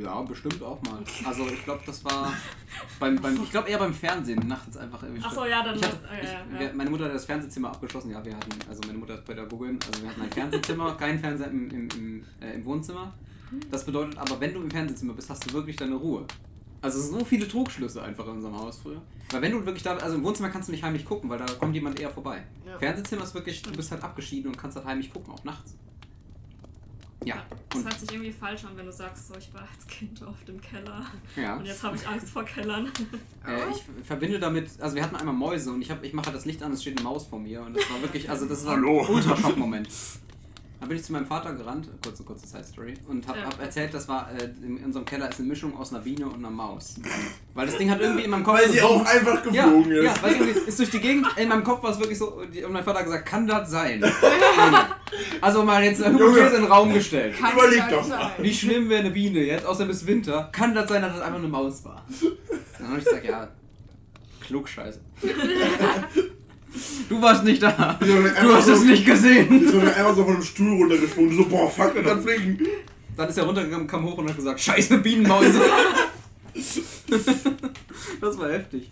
ja, 0.02 0.20
bestimmt 0.22 0.62
auch 0.62 0.80
mal. 0.82 1.02
Also 1.24 1.46
ich 1.48 1.64
glaube, 1.64 1.82
das 1.86 2.04
war 2.04 2.32
beim, 3.00 3.16
beim 3.16 3.42
ich 3.42 3.50
glaube 3.50 3.68
eher 3.68 3.78
beim 3.78 3.94
Fernsehen 3.94 4.46
nachts 4.46 4.76
einfach 4.76 5.02
erwischt. 5.02 5.26
Achso, 5.26 5.46
ja, 5.46 5.62
dann 5.62 5.76
Ich 5.76 5.82
hatte, 5.82 5.98
äh, 6.12 6.22
ich, 6.22 6.60
ja. 6.60 6.72
Meine 6.74 6.90
Mutter 6.90 7.06
hat 7.06 7.14
das 7.14 7.24
Fernsehzimmer 7.24 7.68
abgeschlossen. 7.70 8.10
Ja, 8.10 8.24
wir 8.24 8.36
hatten, 8.36 8.50
also 8.68 8.82
meine 8.86 8.98
Mutter 8.98 9.14
ist 9.14 9.24
Pädagogin, 9.24 9.78
also 9.86 10.02
wir 10.02 10.10
hatten 10.10 10.22
ein 10.22 10.30
Fernsehzimmer, 10.30 10.94
kein 10.96 11.18
Fernseher 11.18 11.48
im, 11.48 11.70
im, 11.70 11.88
im, 11.96 12.24
äh, 12.40 12.54
im 12.54 12.64
Wohnzimmer. 12.64 13.14
Das 13.70 13.84
bedeutet 13.84 14.18
aber, 14.18 14.40
wenn 14.40 14.54
du 14.54 14.60
im 14.60 14.70
Fernsehzimmer 14.70 15.14
bist, 15.14 15.30
hast 15.30 15.48
du 15.48 15.54
wirklich 15.54 15.76
deine 15.76 15.94
Ruhe. 15.94 16.26
Also 16.82 17.00
so 17.00 17.24
viele 17.24 17.48
Trugschlüsse 17.48 18.02
einfach 18.02 18.26
in 18.26 18.32
unserem 18.32 18.58
Haus 18.58 18.78
früher. 18.82 19.00
Weil 19.30 19.40
wenn 19.40 19.52
du 19.52 19.64
wirklich 19.64 19.82
da, 19.82 19.96
also 19.96 20.16
im 20.16 20.24
Wohnzimmer 20.24 20.50
kannst 20.50 20.68
du 20.68 20.72
nicht 20.72 20.84
heimlich 20.84 21.06
gucken, 21.06 21.30
weil 21.30 21.38
da 21.38 21.46
kommt 21.46 21.74
jemand 21.74 21.98
eher 21.98 22.10
vorbei. 22.10 22.44
Ja. 22.66 22.78
Fernsehzimmer 22.78 23.24
ist 23.24 23.34
wirklich, 23.34 23.62
du 23.62 23.72
bist 23.72 23.90
halt 23.90 24.02
abgeschieden 24.02 24.50
und 24.50 24.58
kannst 24.58 24.76
halt 24.76 24.86
heimlich 24.86 25.10
gucken, 25.10 25.32
auch 25.32 25.42
nachts. 25.44 25.74
Ja. 27.24 27.42
Das 27.70 27.80
Und, 27.80 27.86
hört 27.86 27.98
sich 27.98 28.12
irgendwie 28.12 28.32
falsch 28.32 28.64
an, 28.64 28.76
wenn 28.76 28.86
du 28.86 28.92
sagst, 28.92 29.28
so, 29.28 29.34
ich 29.38 29.52
war 29.54 29.62
als 29.62 29.86
Kind 29.86 30.22
oft 30.22 30.46
im 30.48 30.60
Keller 30.60 31.06
ja. 31.36 31.56
und 31.56 31.64
jetzt 31.64 31.82
habe 31.82 31.96
ich 31.96 32.06
Angst 32.06 32.28
vor 32.28 32.44
Kellern. 32.44 32.90
Äh, 33.46 33.70
ich 33.70 34.06
verbinde 34.06 34.38
damit, 34.38 34.70
also 34.80 34.94
wir 34.96 35.02
hatten 35.02 35.16
einmal 35.16 35.34
Mäuse 35.34 35.70
und 35.70 35.82
ich, 35.82 35.90
hab, 35.90 36.02
ich 36.02 36.12
mache 36.12 36.32
das 36.32 36.44
Licht 36.44 36.62
an, 36.62 36.72
es 36.72 36.82
steht 36.82 36.98
eine 36.98 37.04
Maus 37.04 37.26
vor 37.26 37.38
mir 37.38 37.62
und 37.62 37.76
das 37.76 37.90
war 37.90 38.00
wirklich, 38.02 38.28
also 38.28 38.46
das 38.46 38.64
war 38.64 38.76
ein. 38.76 38.84
Ultra-Schock-Moment. 38.84 39.88
Dann 40.80 40.88
bin 40.90 40.98
ich 40.98 41.04
zu 41.04 41.12
meinem 41.12 41.24
Vater 41.26 41.52
gerannt, 41.54 41.88
kurze, 42.04 42.24
kurze 42.24 42.46
Side-Story, 42.46 42.94
und 43.08 43.26
habe 43.26 43.38
Ja. 43.38 43.46
hab 43.46 43.58
erzählt, 43.62 43.94
das 43.94 44.06
war, 44.06 44.28
äh, 44.32 44.44
in 44.66 44.84
unserem 44.84 45.06
Keller 45.06 45.30
ist 45.30 45.38
eine 45.38 45.48
Mischung 45.48 45.74
aus 45.78 45.92
einer 45.94 46.02
Biene 46.02 46.26
und 46.26 46.34
einer 46.34 46.50
Maus. 46.50 46.96
Weil 47.54 47.66
das 47.66 47.78
Ding 47.78 47.90
hat 47.90 48.00
irgendwie 48.00 48.24
in 48.24 48.30
meinem 48.30 48.44
Kopf... 48.44 48.58
Weil 48.58 48.68
sie 48.70 48.80
so- 48.80 48.86
auch 48.88 49.04
einfach 49.06 49.46
ja, 49.50 49.64
geflogen 49.64 49.92
ist. 49.92 50.04
ja, 50.04 50.14
weil 50.22 50.32
irgendwie 50.32 50.60
ist 50.60 50.78
durch 50.78 50.90
die 50.90 51.00
Gegend, 51.00 51.26
in 51.36 51.48
meinem 51.48 51.64
Kopf 51.64 51.82
war 51.82 51.90
es 51.90 51.98
wirklich 51.98 52.18
so, 52.18 52.34
und 52.34 52.72
mein 52.72 52.84
Vater 52.84 52.98
hat 52.98 53.06
gesagt, 53.06 53.24
kann 53.26 53.46
das 53.46 53.70
sein? 53.70 54.04
also 55.40 55.62
mal 55.64 55.82
jetzt 55.82 56.02
eine 56.02 56.18
Hypothese 56.18 56.56
in 56.56 56.62
den 56.62 56.64
Raum 56.72 56.92
gestellt. 56.92 57.34
Kann 57.38 57.52
Überleg 57.54 57.88
doch 57.88 58.06
mal. 58.06 58.18
sein. 58.18 58.30
Wie 58.38 58.52
schlimm 58.52 58.88
wäre 58.90 59.00
eine 59.00 59.10
Biene 59.10 59.38
jetzt, 59.40 59.64
außer 59.64 59.86
bis 59.86 60.04
Winter? 60.06 60.50
Kann 60.52 60.74
das 60.74 60.88
sein, 60.88 61.00
dass 61.00 61.14
das 61.14 61.22
einfach 61.22 61.38
eine 61.38 61.48
Maus 61.48 61.82
war? 61.84 62.04
Dann 62.78 62.88
habe 62.88 62.98
ich 62.98 63.04
gesagt, 63.04 63.24
ja, 63.24 63.48
klugscheiße. 64.42 65.00
Du 67.08 67.20
warst 67.22 67.44
nicht 67.44 67.62
da. 67.62 67.94
Du 68.00 68.54
hast 68.54 68.66
es 68.68 68.82
nicht 68.84 69.04
gesehen. 69.06 69.62
Ist 69.64 69.70
so 69.72 69.78
einfach 69.80 70.14
so 70.16 70.24
von 70.24 70.34
dem 70.34 70.42
Stuhl 70.42 70.76
runtergesprungen. 70.82 71.36
So, 71.36 71.44
boah, 71.46 71.70
fuck, 71.70 71.94
kann 72.02 72.22
fliegen. 72.22 72.58
Dann 73.16 73.28
ist 73.28 73.38
er 73.38 73.44
runtergegangen, 73.44 73.86
kam 73.86 74.04
hoch 74.04 74.18
und 74.18 74.28
hat 74.28 74.36
gesagt, 74.36 74.60
scheiße 74.60 74.98
Bienenmäuse. 74.98 75.60
das 78.20 78.38
war 78.38 78.50
heftig. 78.50 78.90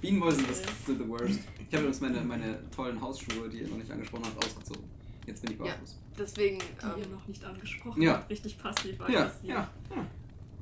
Bienenmäuse, 0.00 0.42
das 0.48 0.62
sind 0.86 0.98
the 0.98 1.08
worst. 1.08 1.40
Ich 1.58 1.74
habe 1.74 1.78
übrigens 1.84 2.00
meine, 2.00 2.20
meine 2.22 2.58
tollen 2.74 3.00
Hausschuhe, 3.00 3.48
die 3.48 3.58
ihr 3.58 3.68
noch 3.68 3.76
nicht 3.78 3.90
angesprochen 3.90 4.24
habt, 4.26 4.44
ausgezogen. 4.44 4.84
Jetzt 5.26 5.42
bin 5.42 5.52
ich 5.52 5.58
Ja, 5.58 5.64
barfuß. 5.66 5.96
deswegen, 6.18 6.58
Die 6.58 6.64
ihr 7.00 7.04
ähm, 7.06 7.12
noch 7.12 7.26
nicht 7.26 7.44
angesprochen 7.44 8.00
Ja. 8.02 8.12
habt. 8.14 8.30
Richtig 8.30 8.58
passiv 8.58 8.96
Ja, 9.00 9.04
aggressiv. 9.04 9.48
ja. 9.50 9.68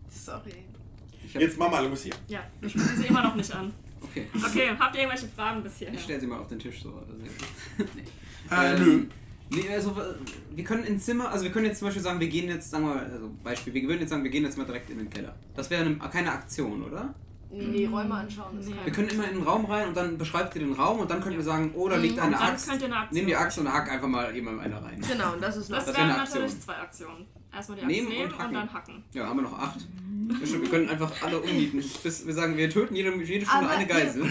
sorry. 0.08 0.54
Ich 1.24 1.34
hab, 1.34 1.42
Jetzt 1.42 1.58
Mama, 1.58 1.80
los 1.80 2.02
hier. 2.02 2.14
Ja, 2.28 2.40
wir 2.60 2.68
sprechen 2.70 2.96
sie 2.96 3.06
immer 3.06 3.22
noch 3.22 3.34
nicht 3.36 3.52
an. 3.54 3.72
Okay. 4.10 4.26
Okay, 4.44 4.70
habt 4.78 4.94
ihr 4.94 5.02
irgendwelche 5.02 5.28
Fragen 5.28 5.62
bis 5.62 5.76
hierher? 5.78 5.94
Ich 5.94 6.02
stelle 6.02 6.20
sie 6.20 6.26
mal 6.26 6.38
auf 6.38 6.48
den 6.48 6.58
Tisch 6.58 6.82
so. 6.82 6.90
Also, 6.90 7.12
nee. 7.18 7.28
Äh, 8.50 8.74
Ähm, 8.76 8.84
nö. 8.84 9.06
Nee, 9.48 9.68
also 9.74 9.96
wir 10.54 10.64
können 10.64 10.84
ins 10.84 11.04
Zimmer, 11.04 11.30
also 11.30 11.44
wir 11.44 11.52
können 11.52 11.66
jetzt 11.66 11.78
zum 11.78 11.86
Beispiel 11.88 12.02
sagen, 12.02 12.18
wir 12.18 12.28
gehen 12.28 12.48
jetzt, 12.48 12.70
sagen 12.70 12.84
wir 12.86 12.94
mal, 12.94 13.04
also 13.12 13.30
Beispiel, 13.44 13.74
wir 13.74 13.82
würden 13.84 14.00
jetzt 14.00 14.10
sagen, 14.10 14.24
wir 14.24 14.30
gehen 14.30 14.44
jetzt 14.44 14.58
mal 14.58 14.64
direkt 14.64 14.90
in 14.90 14.98
den 14.98 15.08
Keller. 15.10 15.34
Das 15.54 15.70
wäre 15.70 15.84
eine, 15.84 15.96
keine 15.96 16.32
Aktion, 16.32 16.82
oder? 16.82 17.14
Nee, 17.50 17.86
Räume 17.86 18.12
anschauen 18.14 18.58
ist 18.58 18.68
Nee. 18.68 18.74
Wir 18.84 18.92
können 18.92 19.08
immer 19.08 19.28
in 19.28 19.34
den 19.36 19.42
Raum 19.44 19.64
rein 19.66 19.86
und 19.88 19.96
dann 19.96 20.18
beschreibt 20.18 20.54
ihr 20.56 20.62
den 20.62 20.72
Raum 20.72 20.98
und 20.98 21.10
dann 21.10 21.20
können 21.20 21.36
wir 21.36 21.44
sagen, 21.44 21.70
oh, 21.74 21.88
da 21.88 21.96
liegt 21.96 22.16
Mhm, 22.16 22.22
eine 22.22 22.34
Und 22.34 22.40
dann 22.42 22.50
Axt. 22.52 22.68
könnt 22.68 22.80
ihr 22.82 22.86
eine 22.86 22.96
Aktion 22.96 23.16
Nimm 23.18 23.26
die 23.28 23.36
Axt 23.36 23.58
und 23.58 23.72
hack 23.72 23.90
einfach 23.90 24.08
mal 24.08 24.36
eben 24.36 24.48
in 24.48 24.58
eine 24.60 24.82
rein. 24.82 25.00
Genau, 25.00 25.32
und 25.34 25.42
das 25.42 25.56
ist 25.56 25.70
noch. 25.70 25.76
Das, 25.78 25.86
Das 25.86 25.96
wären 25.96 26.08
wäre 26.08 26.18
eine 26.20 26.28
natürlich 26.28 26.60
zwei 26.60 26.74
Aktionen. 26.74 27.26
Erstmal 27.56 27.78
die 27.78 27.84
Axt 27.84 27.96
Nehmen 27.96 28.08
nehmen, 28.08 28.24
und 28.24 28.32
und, 28.32 28.38
hacken. 28.38 28.54
dann 28.54 28.72
hacken. 28.72 29.04
Ja, 29.12 29.26
haben 29.26 29.38
wir 29.38 29.42
noch 29.42 29.58
acht. 29.58 29.78
Wir 30.28 30.68
können 30.68 30.88
einfach 30.90 31.22
alle 31.22 31.40
umnieten. 31.40 31.82
Bis, 32.02 32.26
wir 32.26 32.34
sagen, 32.34 32.56
wir 32.56 32.68
töten 32.68 32.94
jede, 32.94 33.10
jede 33.22 33.46
Stunde 33.46 33.66
Aber 33.66 33.70
eine 33.70 33.86
Geisel. 33.86 34.28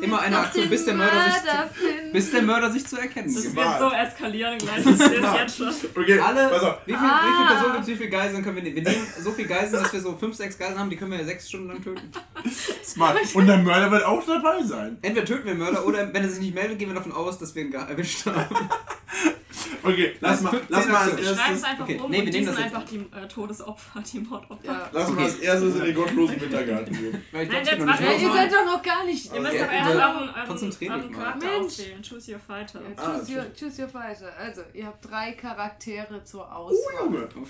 Immer 0.00 0.20
eine 0.20 0.36
doch 0.36 0.42
Aktion, 0.44 0.68
bis 0.70 0.84
der 0.84 0.94
Mörder 0.94 1.24
sich 1.24 1.34
zu-. 1.42 2.12
Bis 2.12 2.30
der 2.30 2.42
Mörder 2.42 2.70
sich 2.72 2.86
zu 2.86 2.96
erkennen 2.96 3.32
Das 3.34 3.42
gibt. 3.42 3.56
wird 3.56 3.78
so 3.78 3.90
eskalieren 3.90 4.58
gleich, 4.58 4.78
ich 4.78 4.84
sehe 4.96 5.20
es 5.20 5.34
jetzt 5.34 5.56
schon. 5.58 5.90
Okay, 6.02 6.18
Alle, 6.18 6.50
wie 6.86 6.92
viele 6.92 6.98
Ah. 6.98 7.20
wie 7.24 7.36
viel 7.36 7.46
Personen 7.46 7.72
gibt 7.72 7.82
es, 7.84 7.88
wie 7.88 7.96
viele 7.96 8.10
Geiseln 8.10 8.42
können 8.44 8.56
wir 8.56 8.62
nehmen? 8.62 8.76
Wir 8.76 8.82
nehmen 8.82 9.06
so 9.20 9.32
viele 9.32 9.48
Geiseln, 9.48 9.82
dass 9.82 9.92
wir 9.92 10.00
so 10.00 10.16
fünf, 10.16 10.34
sechs 10.36 10.58
Geiseln 10.58 10.78
haben, 10.78 10.90
die 10.90 10.96
können 10.96 11.10
wir 11.12 11.18
ja 11.18 11.24
sechs 11.24 11.48
Stunden 11.48 11.68
lang 11.68 11.82
töten. 11.82 12.10
Smart. 12.84 13.18
Und 13.34 13.46
der 13.46 13.58
Mörder 13.58 13.90
wird 13.90 14.04
auch 14.04 14.24
dabei 14.26 14.62
sein. 14.62 14.98
Entweder 15.02 15.26
töten 15.26 15.44
wir 15.46 15.52
den 15.54 15.58
Mörder 15.60 15.84
oder 15.86 16.12
wenn 16.12 16.22
er 16.22 16.28
sich 16.28 16.40
nicht 16.40 16.54
meldet, 16.54 16.78
gehen 16.78 16.88
wir 16.88 16.94
davon 16.94 17.12
aus, 17.12 17.38
dass 17.38 17.54
wir 17.54 17.62
ihn 17.62 17.70
gar 17.70 17.88
erwischt 17.88 18.26
haben. 18.26 18.56
Okay, 19.82 20.14
lass 20.20 20.40
mal, 20.40 20.60
lass 20.68 20.88
mal 20.88 20.96
als 21.10 21.10
schreiben 21.36 21.54
es 21.56 21.62
einfach 21.64 21.84
Okay, 21.84 22.00
um 22.02 22.10
nee, 22.10 22.16
wir 22.18 22.24
nehmen 22.24 22.32
sind 22.44 22.48
das 22.48 22.56
einfach 22.56 22.84
die 22.84 22.96
äh, 22.96 23.28
Todesopfer, 23.28 24.02
die 24.12 24.18
Mordopfer. 24.20 24.64
Ja. 24.64 24.88
lass 24.92 25.08
mal 25.08 25.14
Okay. 25.14 25.24
als 25.24 25.34
erstes 25.36 25.76
in 25.76 25.84
den 25.84 25.94
gottlosen 25.94 26.40
Wintergarten 26.40 26.92
gehen. 26.94 27.22
Nein, 27.32 27.50
jetzt 27.52 27.72
ihr 27.72 27.84
mal. 27.84 27.96
seid 27.98 28.52
doch 28.52 28.64
noch 28.64 28.82
gar 28.82 29.04
nicht. 29.04 29.32
Ihr 29.32 29.40
müsst 29.40 29.54
aber 29.60 29.72
erst 29.74 29.86
also, 29.88 29.98
euren 30.00 31.12
mal. 31.12 31.18
Charakter 31.18 31.46
Mensch. 31.46 31.64
auswählen. 31.66 32.02
Choose 32.02 32.32
your 32.32 32.40
fighter. 32.40 32.80
Ja, 32.80 32.86
Ah, 32.96 33.18
choose, 33.18 33.32
your, 33.32 33.42
okay. 33.42 33.52
choose 33.58 33.82
your 33.82 33.88
fighter. 33.88 34.32
Also, 34.38 34.62
ihr 34.72 34.86
habt 34.86 35.10
drei 35.10 35.32
Charaktere 35.32 36.24
zur 36.24 36.42
Oh, 36.42 36.52
Auswahl. 36.54 37.04
Junge. 37.04 37.28
Oh. 37.36 37.46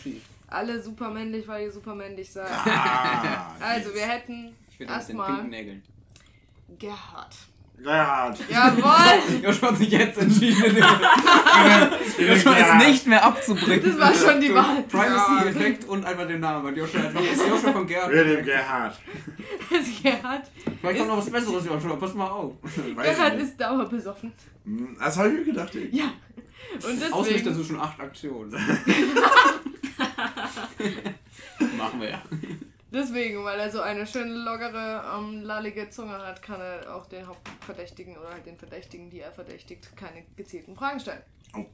Alle 0.48 0.80
super 0.82 1.10
männlich, 1.10 1.46
weil 1.48 1.64
ihr 1.64 1.72
super 1.72 1.94
männlich 1.94 2.30
seid. 2.32 2.50
Ah, 2.50 3.54
Also, 3.60 3.94
wir 3.94 4.06
hätten 4.06 4.54
erstmal. 4.78 5.44
Gerhard. 6.78 7.34
Gerhard. 7.82 8.38
Jawohl! 8.48 9.40
Joshua 9.42 9.68
hat 9.70 9.76
sich 9.78 9.90
jetzt 9.90 10.16
entschieden. 10.18 10.76
Joshua 12.18 12.54
ist 12.56 12.74
nicht 12.86 13.06
mehr 13.06 13.22
abzubringen. 13.24 13.82
Das 13.84 13.98
war 13.98 14.14
schon 14.32 14.40
die 14.40 14.54
Wahl. 14.54 14.82
Privacy-Effekt 14.84 15.84
und 15.86 16.04
einfach 16.04 16.26
den 16.26 16.40
Namen. 16.40 16.74
Joshua 16.74 17.00
einfach 17.02 17.20
ist 17.20 17.46
Joshua 17.46 17.72
von 17.72 17.86
Gerhard. 17.86 18.10
Wer 18.10 18.24
dem 18.24 18.44
Gerhard? 18.44 18.98
Gerhard, 20.02 20.50
Vielleicht 20.80 20.98
kommt 20.98 21.08
noch 21.10 21.18
was 21.18 21.30
Besseres, 21.30 21.66
Joshua. 21.66 21.96
Pass 21.96 22.14
mal 22.14 22.28
auf. 22.28 22.52
Weiß 22.94 23.16
Gerhard 23.16 23.38
ist 23.40 23.60
dauerbesoffen. 23.60 24.32
Hm, 24.64 24.96
Das 24.98 25.18
habe 25.18 25.28
ich 25.28 25.34
mir 25.38 25.44
gedacht. 25.44 25.74
ey. 25.74 25.88
Ja. 25.92 26.04
Und 26.74 27.12
Ausrichter 27.12 27.50
deswegen. 27.50 27.54
sind 27.54 27.66
schon 27.66 27.80
acht 27.80 28.00
Aktionen. 28.00 28.50
Machen 31.78 32.00
wir 32.00 32.10
ja. 32.10 32.22
Deswegen, 33.14 33.44
weil 33.44 33.60
er 33.60 33.70
so 33.70 33.80
eine 33.80 34.04
schöne, 34.08 34.34
lockere, 34.34 35.04
ähm, 35.16 35.42
lallige 35.42 35.88
Zunge 35.88 36.18
hat, 36.18 36.42
kann 36.42 36.60
er 36.60 36.96
auch 36.96 37.06
den 37.06 37.24
Hauptverdächtigen 37.24 38.16
oder 38.16 38.30
halt 38.30 38.44
den 38.44 38.56
Verdächtigen, 38.56 39.08
die 39.08 39.20
er 39.20 39.30
verdächtigt, 39.30 39.96
keine 39.96 40.24
gezielten 40.34 40.74
Fragen 40.74 40.98
stellen. 40.98 41.22
Oh. 41.56 41.64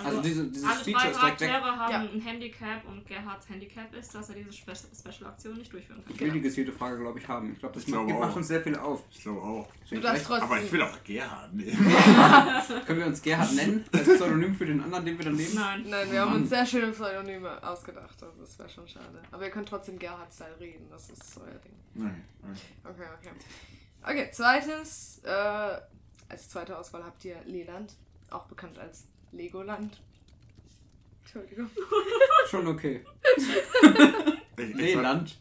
Ja. 0.00 0.06
Also 0.08 0.20
diese- 0.22 0.46
dieses 0.48 0.64
alle 0.68 0.84
Feature 0.84 1.10
ist 1.10 1.20
direkt 1.20 1.40
weg. 1.40 1.48
Charaktere 1.50 1.76
haben 1.78 1.92
Ja. 1.92 1.98
ein 2.00 2.20
Handicap 2.20 2.84
und 2.88 3.06
Gerhards 3.06 3.48
Handicap 3.48 3.94
ist, 3.94 4.14
dass 4.14 4.28
er 4.30 4.34
diese 4.36 4.52
Spe 4.52 4.72
Special-Aktion 4.74 5.56
nicht 5.58 5.72
durchführen 5.72 6.02
kann. 6.04 6.14
Ich 6.14 6.20
will 6.20 6.30
die 6.32 6.40
gezielte 6.40 6.72
Frage, 6.72 6.98
glaube 6.98 7.18
ich, 7.18 7.28
haben. 7.28 7.52
Ich 7.52 7.58
glaube, 7.58 7.74
das 7.74 7.82
Ich 7.84 7.88
glaube 7.88 8.12
macht, 8.12 8.32
auch. 8.32 8.36
uns 8.36 8.48
sehr 8.48 8.60
viel 8.62 8.76
auf. 8.76 9.02
Ich 9.10 9.22
glaube 9.22 9.40
auch. 9.42 9.68
Du 9.88 10.00
darfst 10.00 10.26
trotzdem. 10.26 10.44
Aber 10.50 10.60
ich 10.62 10.72
will 10.72 10.82
auch 10.82 11.04
Gerhard 11.04 11.52
nehmen. 11.54 11.72
Können 12.86 12.98
wir 13.00 13.06
uns 13.06 13.22
Gerhard 13.22 13.52
nennen? 13.54 13.84
Das 13.92 14.02
Pseudonym 14.02 14.54
für 14.54 14.66
den 14.66 14.80
anderen, 14.82 15.04
den 15.04 15.18
wir 15.18 15.24
dann 15.24 15.34
nehmen? 15.36 15.54
Nein. 15.54 15.84
Nein, 15.88 16.10
wir 16.12 16.20
haben 16.20 16.34
uns 16.34 16.48
sehr 16.48 16.64
schöne 16.66 16.92
Pseudonyme 16.92 17.62
ausgedacht. 17.66 18.22
Also 18.22 18.40
das 18.40 18.58
wäre 18.58 18.68
schon 18.68 18.86
schade. 18.88 19.20
Aber 19.30 19.44
ihr 19.44 19.50
könnt 19.50 19.68
trotzdem 19.68 19.98
Gerhard-Style 19.98 20.58
reden. 20.60 20.86
Das 20.90 21.10
ist 21.10 21.38
euer 21.38 21.58
Ding. 21.58 21.72
Nein. 21.94 22.24
nein. 22.42 22.56
Okay, 22.84 23.02
okay. 23.18 23.30
Okay, 24.02 24.30
zweites. 24.32 25.20
Äh, 25.24 25.78
als 26.28 26.48
zweite 26.48 26.78
Auswahl 26.78 27.04
habt 27.04 27.24
ihr 27.24 27.36
Leland, 27.44 27.94
auch 28.30 28.44
bekannt 28.46 28.78
als 28.78 29.06
Legoland. 29.32 30.00
Entschuldigung. 31.22 31.70
Schon 32.50 32.66
okay. 32.66 33.00
Leland. 34.56 35.36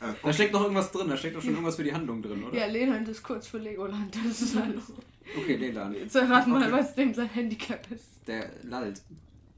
Äh, 0.00 0.06
Da 0.22 0.32
steckt 0.32 0.52
noch 0.52 0.62
irgendwas 0.62 0.90
drin. 0.92 1.08
Da 1.08 1.16
steckt 1.16 1.36
doch 1.36 1.42
schon 1.42 1.52
irgendwas 1.52 1.76
für 1.76 1.84
die 1.84 1.92
Handlung 1.92 2.20
drin, 2.22 2.42
oder? 2.44 2.56
Ja, 2.58 2.66
Leland 2.66 3.08
ist 3.08 3.22
kurz 3.22 3.46
für 3.46 3.58
Legoland. 3.58 4.14
Das 4.26 4.42
ist 4.42 4.56
alles. 4.56 4.92
Okay, 5.38 5.56
Leland. 5.56 5.96
Jetzt 5.96 6.16
erraten 6.16 6.50
mal, 6.50 6.62
Okay. 6.62 6.72
was 6.72 6.94
dem 6.94 7.14
sein 7.14 7.28
Handicap 7.28 7.86
ist. 7.92 8.06
Der 8.26 8.50
lallt. 8.64 9.00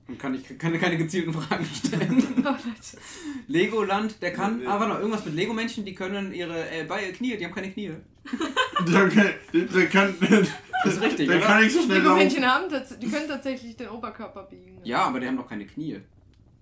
Und 0.09 0.19
kann, 0.19 0.35
ich, 0.35 0.59
kann 0.59 0.79
keine 0.79 0.99
gezielten 0.99 1.33
Fragen 1.33 1.65
stellen. 1.65 2.23
Oh, 2.45 2.49
Leute. 2.49 2.99
Legoland, 3.47 4.21
der 4.21 4.33
kann. 4.33 4.59
Nee. 4.59 4.67
Ah, 4.67 4.79
warte 4.79 4.89
noch, 4.93 4.99
irgendwas 4.99 5.25
mit 5.25 5.35
Lego-Menschen, 5.35 5.85
die 5.85 5.95
können 5.95 6.33
ihre 6.35 6.69
äh, 6.71 6.85
Beine, 6.85 7.13
Knie, 7.13 7.37
die 7.37 7.45
haben 7.45 7.55
keine 7.55 7.71
Knie. 7.71 7.93
Der, 8.89 9.09
kann- 9.09 9.35
der 9.53 9.87
kann. 9.89 10.15
Das 10.85 10.95
ist 10.95 11.01
richtig, 11.03 11.29
Der 11.29 11.37
oder? 11.39 11.47
kann 11.47 11.63
nicht 11.63 11.73
so 11.75 11.83
schnell 11.83 11.99
laufen. 11.99 12.19
Lego-Männchen 12.19 12.47
haben, 12.47 12.69
tats- 12.69 12.99
die 12.99 13.09
können 13.09 13.29
tatsächlich 13.29 13.77
den 13.77 13.89
Oberkörper 13.89 14.43
biegen. 14.45 14.81
Ja, 14.85 15.05
aber 15.05 15.21
die 15.21 15.27
haben 15.27 15.37
doch 15.37 15.49
keine 15.49 15.67
Knie. 15.67 16.01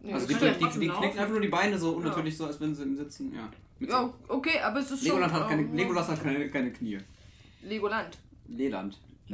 Nee, 0.02 0.12
Also 0.12 0.26
das 0.26 0.38
die, 0.38 0.44
die, 0.46 0.52
die, 0.52 0.58
trotzdem 0.60 0.80
knicken 0.80 0.94
laufen. 1.02 1.18
einfach 1.18 1.30
nur 1.32 1.40
die 1.40 1.48
Beine 1.48 1.78
so 1.78 1.90
unnatürlich 1.92 2.36
so, 2.36 2.46
als 2.46 2.60
wenn 2.60 2.74
sie 2.74 2.82
im 2.82 2.96
Sitzen. 2.96 3.34
Ja. 3.34 3.48
Mit 3.78 3.90
so- 3.90 3.96
Ja, 3.96 4.10
okay, 4.28 4.60
aber 4.60 4.80
es 4.80 4.90
ist 4.90 5.02
Legoland 5.02 5.32
schon. 5.32 5.40
hat 5.42 5.48
keine, 5.48 5.62
ähm, 5.62 5.74
Legolas 5.76 6.08
hat 6.08 6.22
keine, 6.22 6.48
keine 6.50 6.72
Knie. 6.72 6.98
Legoland. 7.62 8.18
Leland. 8.48 8.98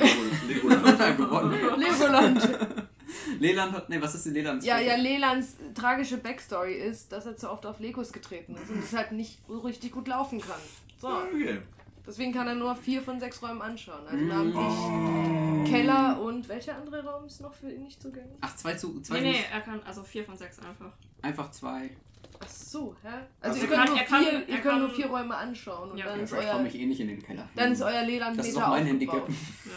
Legoland. 0.49 0.99
Hat 0.99 1.17
gewonnen. 1.17 1.53
Legoland. 1.79 2.49
Leland 3.41 3.73
hat. 3.73 3.89
Ne, 3.89 4.03
was 4.03 4.15
ist 4.15 4.27
denn 4.27 4.35
Leland? 4.35 4.63
ja, 4.65 4.79
ja, 4.79 4.97
Lelands 4.97 5.57
tragische 5.75 6.19
Backstory 6.19 6.75
ist, 6.75 7.13
dass 7.13 7.25
er 7.27 7.37
zu 7.37 7.51
oft 7.51 7.65
auf 7.67 7.79
Legos 7.81 8.13
getreten 8.13 8.57
ist 8.57 8.69
und 8.71 8.83
es 8.83 8.93
halt 8.93 9.13
nicht 9.13 9.39
so 9.49 9.59
richtig 9.61 9.93
gut 9.93 10.09
laufen 10.09 10.41
kann. 10.41 10.61
So. 11.01 11.09
Okay. 11.09 11.59
Deswegen 12.07 12.33
kann 12.33 12.47
er 12.47 12.55
nur 12.55 12.75
vier 12.77 13.03
von 13.03 13.19
sechs 13.19 13.43
Räumen 13.43 13.61
anschauen. 13.63 14.07
Also 14.07 14.25
namentlich 14.25 14.57
Oh. 14.57 15.65
Keller 15.69 16.21
und 16.21 16.49
welcher 16.49 16.77
andere 16.77 17.05
Raum 17.05 17.27
ist 17.27 17.41
noch 17.41 17.53
für 17.55 17.71
ihn 17.73 17.83
nicht 17.83 18.01
zugänglich? 18.01 18.39
Ach, 18.41 18.55
zwei 18.57 18.75
zu. 18.75 19.01
Zwei 19.01 19.21
Nee, 19.21 19.33
nee, 19.33 19.39
er 19.53 19.61
kann 19.61 19.81
also 19.85 20.03
vier 20.05 20.25
von 20.25 20.37
sechs 20.37 20.59
einfach. 20.61 20.93
Einfach 21.23 21.51
zwei. 21.51 21.91
Ach 22.39 22.49
so, 22.49 22.95
hä? 23.03 23.09
Also 23.09 23.23
Also, 23.41 23.61
ihr 23.63 23.67
könnt, 23.69 23.87
kann- 23.87 23.97
nur, 23.97 24.05
kann- 24.05 24.23
vier, 24.25 24.33
er 24.33 24.49
ihr 24.49 24.59
könnt 24.59 24.79
nur 24.81 24.91
vier 24.91 25.07
Räume 25.07 25.35
anschauen 25.35 25.91
und 25.91 25.99
Ja. 25.99 26.07
dann, 26.07 26.19
Ja, 26.19 26.25
ist 26.25 26.33
euer, 26.35 26.53
komme 26.53 26.69
ich 26.69 26.75
eh 26.79 26.87
nicht 26.87 27.01
in 27.01 27.09
den 27.09 27.23
Keller. 27.23 27.49
dann 27.57 27.73
ist 27.73 27.83
euer 27.83 28.03
Leland 28.05 28.39
Das 28.39 28.47
ist 28.49 28.57
auch 28.57 28.69
mein 28.69 28.83
aufgebaut. 28.93 29.29
Handicap. 29.29 29.29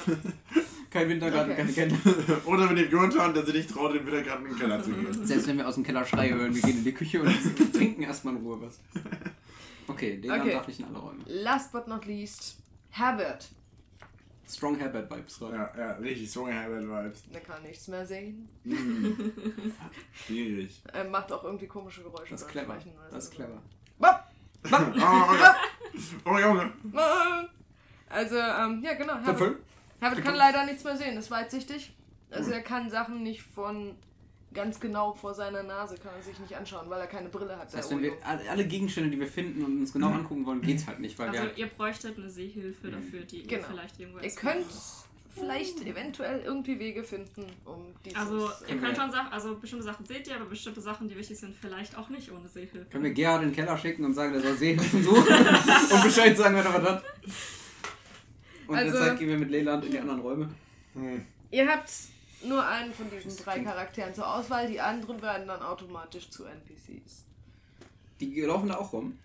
Ja. 0.08 0.14
Kein 0.92 1.08
Wintergarten, 1.10 1.52
Okay. 1.52 1.62
keine 1.62 1.72
Keller. 1.74 1.98
Oder 2.48 2.70
wenn 2.70 2.78
ihr 2.78 2.88
gehört 2.88 3.18
habt, 3.18 3.38
dass 3.38 3.48
ihr 3.48 3.54
nicht 3.54 3.70
traut, 3.70 3.94
den 3.94 4.06
wieder 4.08 4.22
gerade 4.24 4.42
in 4.44 4.50
den 4.50 4.58
Keller 4.60 4.82
zu 4.84 4.90
gehen. 4.92 5.26
Selbst 5.26 5.48
wenn 5.48 5.58
wir 5.58 5.68
aus 5.68 5.76
dem 5.76 5.84
Keller 5.84 6.04
Schreie 6.06 6.34
hören, 6.34 6.54
wir 6.54 6.62
gehen 6.64 6.80
in 6.80 6.84
die 6.84 6.94
Küche 6.94 7.22
und 7.22 7.32
trinken 7.74 8.02
erstmal 8.04 8.36
in 8.36 8.42
Ruhe 8.42 8.60
was. 8.62 8.80
Okay, 9.90 10.16
Leland 10.16 10.42
Okay. 10.44 10.52
darf 10.54 10.68
nicht 10.68 10.80
in 10.80 10.86
alle 10.88 10.98
Räume. 11.00 11.24
Last 11.26 11.72
but 11.72 11.88
not 11.88 12.06
least, 12.06 12.58
Herbert. 12.92 13.48
Strong 14.48 14.78
Herbert 14.80 15.12
Vibes 15.12 15.38
gerade. 15.40 15.56
Ja, 15.56 15.74
ja, 15.78 15.92
richtig, 15.94 16.32
so 16.32 16.48
Herbert 16.48 16.84
Vibes. 16.84 17.24
Der 17.32 17.42
kann 17.42 17.62
nichts 17.64 17.88
mehr 17.88 18.06
sehen. 18.06 18.50
Mhm. 18.64 19.34
Schwierig. 20.14 20.82
Er 20.94 21.04
macht 21.06 21.32
auch 21.32 21.44
irgendwie 21.44 21.68
komische 21.68 22.02
Geräusche. 22.02 22.32
Das 22.32 22.42
ist 22.42 22.48
clever. 22.48 22.74
Sprechen, 22.80 22.98
also 23.00 23.16
Das 23.16 23.24
ist 23.26 23.32
clever. 23.32 23.62
Bap! 24.00 24.26
Oh, 24.72 24.76
oh, 26.26 26.32
oh 26.34 26.38
Junge. 26.40 26.74
Also, 28.10 28.38
ähm, 28.38 28.82
ja, 28.84 28.94
genau. 28.96 29.16
Herbert? 29.18 29.58
Herbert 30.00 30.24
kann 30.24 30.36
leider 30.36 30.66
nichts 30.66 30.84
mehr 30.84 30.98
sehen, 30.98 31.18
ist 31.18 31.30
weitsichtig. 31.32 31.94
Also, 32.32 32.52
er 32.52 32.62
kann 32.62 32.90
Sachen 32.90 33.22
nicht 33.24 33.42
von 33.42 33.96
ganz 34.54 34.80
genau 34.80 35.14
vor 35.14 35.34
seiner 35.34 35.62
Nase, 35.64 35.96
kann 35.96 36.12
er 36.18 36.24
sich 36.24 36.40
nicht 36.40 36.56
anschauen, 36.56 36.90
weil 36.90 37.00
er 37.02 37.08
keine 37.08 37.30
Brille 37.30 37.56
hat. 37.58 37.68
Das 37.68 37.76
heißt, 37.82 37.92
wenn 37.92 38.02
wir 38.02 38.14
alle 38.26 38.66
Gegenstände, 38.66 39.10
die 39.12 39.20
wir 39.20 39.28
finden 39.28 39.64
und 39.64 39.80
uns 39.80 39.94
genau 39.94 40.08
angucken 40.10 40.46
wollen, 40.46 40.62
geht's 40.62 40.88
halt 40.88 41.00
nicht, 41.00 41.18
weil 41.20 41.30
Also 41.30 41.44
wir. 41.44 41.58
ihr 41.58 41.68
bräuchtet 41.68 42.18
eine 42.18 42.30
Sehhilfe 42.30 42.90
dafür, 42.90 43.22
die 43.22 43.42
ihr 43.42 43.48
Genau. 43.48 43.68
vielleicht 43.70 44.00
irgendwo 44.00 44.20
Ihr 44.20 44.32
könnt 44.32 44.66
vielleicht 45.32 45.86
eventuell 45.86 46.42
irgendwie 46.42 46.80
Wege 46.80 47.04
finden, 47.04 47.46
um 47.64 47.94
dieses. 48.04 48.18
Also 48.18 48.50
ihr 48.68 48.78
könnt 48.78 48.98
schon 48.98 49.12
Sachen, 49.12 49.32
also 49.32 49.56
bestimmte 49.56 49.86
Sachen 49.86 50.04
seht 50.06 50.28
ihr, 50.28 50.36
aber 50.36 50.46
bestimmte 50.46 50.82
Sachen, 50.82 51.08
die 51.08 51.16
wichtig 51.16 51.38
sind, 51.40 51.56
vielleicht 51.56 51.96
auch 51.98 52.10
nicht 52.10 52.32
ohne 52.32 52.48
Sehhilfe. 52.50 52.86
Können 52.90 53.04
wir 53.04 53.12
Gerhard 53.14 53.44
in 53.44 53.50
den 53.50 53.56
Keller 53.56 53.78
schicken 53.78 54.04
und 54.04 54.16
sagen, 54.16 54.34
der 54.34 54.42
soll 54.42 54.58
Seehilfen 54.58 55.04
suchen 55.04 55.28
und 55.94 56.04
Bescheid 56.04 56.36
sagen, 56.36 56.56
wenn 56.56 56.66
er 56.66 56.74
was 56.74 56.90
hat. 56.90 57.04
Und 58.68 58.76
Also- 58.76 58.98
derzeit 58.98 59.20
gehen 59.20 59.30
wir 59.30 59.38
mit 59.38 59.52
Leland 59.52 59.86
in 59.86 59.92
die 59.92 60.00
anderen 60.00 60.20
Räume. 60.22 60.50
Hm. 60.96 61.24
Ihr 61.52 61.68
habt 61.68 61.90
nur 62.44 62.66
einen 62.66 62.94
von 62.94 63.08
diesen 63.10 63.36
drei 63.44 63.60
Charakteren 63.62 64.14
zur 64.14 64.34
Auswahl, 64.34 64.68
die 64.68 64.80
anderen 64.80 65.22
werden 65.22 65.48
dann 65.48 65.62
automatisch 65.62 66.30
zu 66.30 66.46
NPCs. 66.46 67.26
Die 68.20 68.42
laufen 68.42 68.68
da 68.70 68.78
auch 68.78 68.92
rum. 68.94 69.18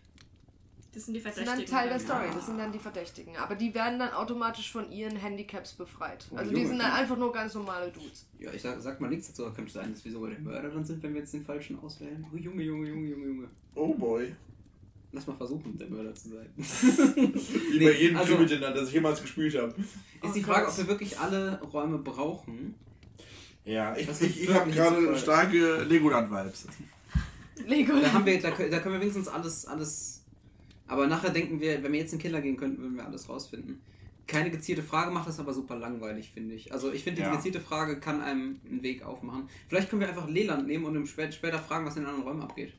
Das 0.93 1.07
sind 1.07 1.15
die 1.15 1.21
Das 1.23 1.35
sind 1.35 1.45
Verdächtigen. 1.47 1.73
dann 1.73 1.81
Teil 1.81 1.89
der. 1.89 1.99
Story, 1.99 2.27
das 2.33 2.47
sind 2.47 2.57
dann 2.59 2.71
die 2.71 2.79
Verdächtigen. 2.79 3.37
Aber 3.37 3.57
die 3.57 3.75
werden 3.75 3.99
dann 3.99 4.13
automatisch 4.13 4.71
von 4.71 4.93
ihren 4.93 5.17
Handicaps 5.17 5.73
befreit. 5.73 6.25
Oh, 6.31 6.37
Also 6.37 6.53
Junge, 6.53 6.63
die 6.63 6.69
sind 6.69 6.79
dann 6.79 6.93
einfach 6.93 7.17
nur 7.17 7.33
ganz 7.33 7.55
normale 7.55 7.91
Dudes. 7.91 8.27
Ja, 8.39 8.53
ich 8.53 8.63
sag, 8.63 8.81
sag 8.81 9.01
mal 9.01 9.11
nichts 9.11 9.27
dazu, 9.27 9.51
könnte 9.53 9.73
sein, 9.73 9.93
dass 9.93 10.05
wir 10.05 10.13
sogar 10.13 10.31
der 10.31 10.39
Mörder 10.39 10.71
dann 10.71 10.85
sind, 10.85 11.03
wenn 11.03 11.13
wir 11.15 11.23
jetzt 11.23 11.35
den 11.35 11.45
falschen 11.45 11.79
auswählen. 11.81 12.25
Oh, 12.33 12.37
Junge, 12.37 12.63
Junge, 12.63 12.87
Junge, 12.89 13.09
Junge, 13.09 13.27
Junge. 13.27 13.49
Oh 13.75 13.95
boy. 13.95 14.33
Lass 15.11 15.27
mal 15.27 15.37
versuchen, 15.37 15.77
der 15.79 15.89
Mörder 15.89 16.15
zu 16.15 16.29
sein. 16.29 16.49
Wie 16.57 16.63
Nee, 17.79 17.85
bei 17.87 17.93
jedem 17.99 18.17
also- 18.17 18.35
Krimi-Dinner, 18.37 18.71
das 18.73 18.89
ich 18.89 18.95
jemals 18.95 19.21
gespielt 19.21 19.57
habe. 19.57 19.73
Ist 19.81 19.89
Oh 20.23 20.33
die 20.33 20.43
Frage, 20.45 20.67
Gott. 20.67 20.73
ob 20.75 20.79
wir 20.79 20.87
wirklich 20.89 21.19
alle 21.19 21.61
Räume 21.61 21.99
brauchen. 21.99 22.75
Ja, 23.65 23.97
ich, 23.97 24.09
ich, 24.21 24.43
ich 24.43 24.51
habe 24.51 24.71
gerade 24.71 25.17
starke 25.19 25.83
Legoland-Vibes. 25.85 26.67
Lego. 27.67 27.95
Da, 28.01 28.13
haben 28.13 28.27
wir, 28.27 28.41
da, 28.41 28.51
da 28.51 28.79
können 28.81 28.95
wir 28.95 29.01
wenigstens 29.01 29.29
alles, 29.29 29.67
alles. 29.67 30.23
Aber 30.87 31.07
nachher 31.07 31.31
denken 31.31 31.61
wir, 31.61 31.83
wenn 31.83 31.93
wir 31.93 32.01
jetzt 32.01 32.13
in 32.13 32.19
den 32.19 32.23
Keller 32.23 32.41
gehen 32.41 32.57
könnten, 32.57 32.83
würden 32.83 32.97
wir 32.97 33.07
alles 33.07 33.29
rausfinden. 33.29 33.81
Keine 34.27 34.51
gezielte 34.51 34.83
Frage 34.83 35.11
macht 35.11 35.29
das 35.29 35.39
aber 35.39 35.53
super 35.53 35.77
langweilig, 35.77 36.31
finde 36.33 36.55
ich. 36.55 36.73
Also 36.73 36.93
ich 36.93 37.05
finde, 37.05 37.23
die 37.23 37.27
Ja. 37.27 37.35
gezielte 37.35 37.61
Frage 37.61 38.01
kann 38.01 38.21
einem 38.23 38.59
einen 38.69 38.83
Weg 38.83 39.03
aufmachen. 39.03 39.49
Vielleicht 39.69 39.91
können 39.91 40.01
wir 40.01 40.09
einfach 40.09 40.29
Leland 40.29 40.67
nehmen 40.67 40.85
und 40.85 41.07
später 41.07 41.59
fragen, 41.59 41.87
was 41.87 41.97
in 41.97 42.03
den 42.03 42.09
anderen 42.09 42.29
Räumen 42.29 42.43
abgeht. 42.43 42.73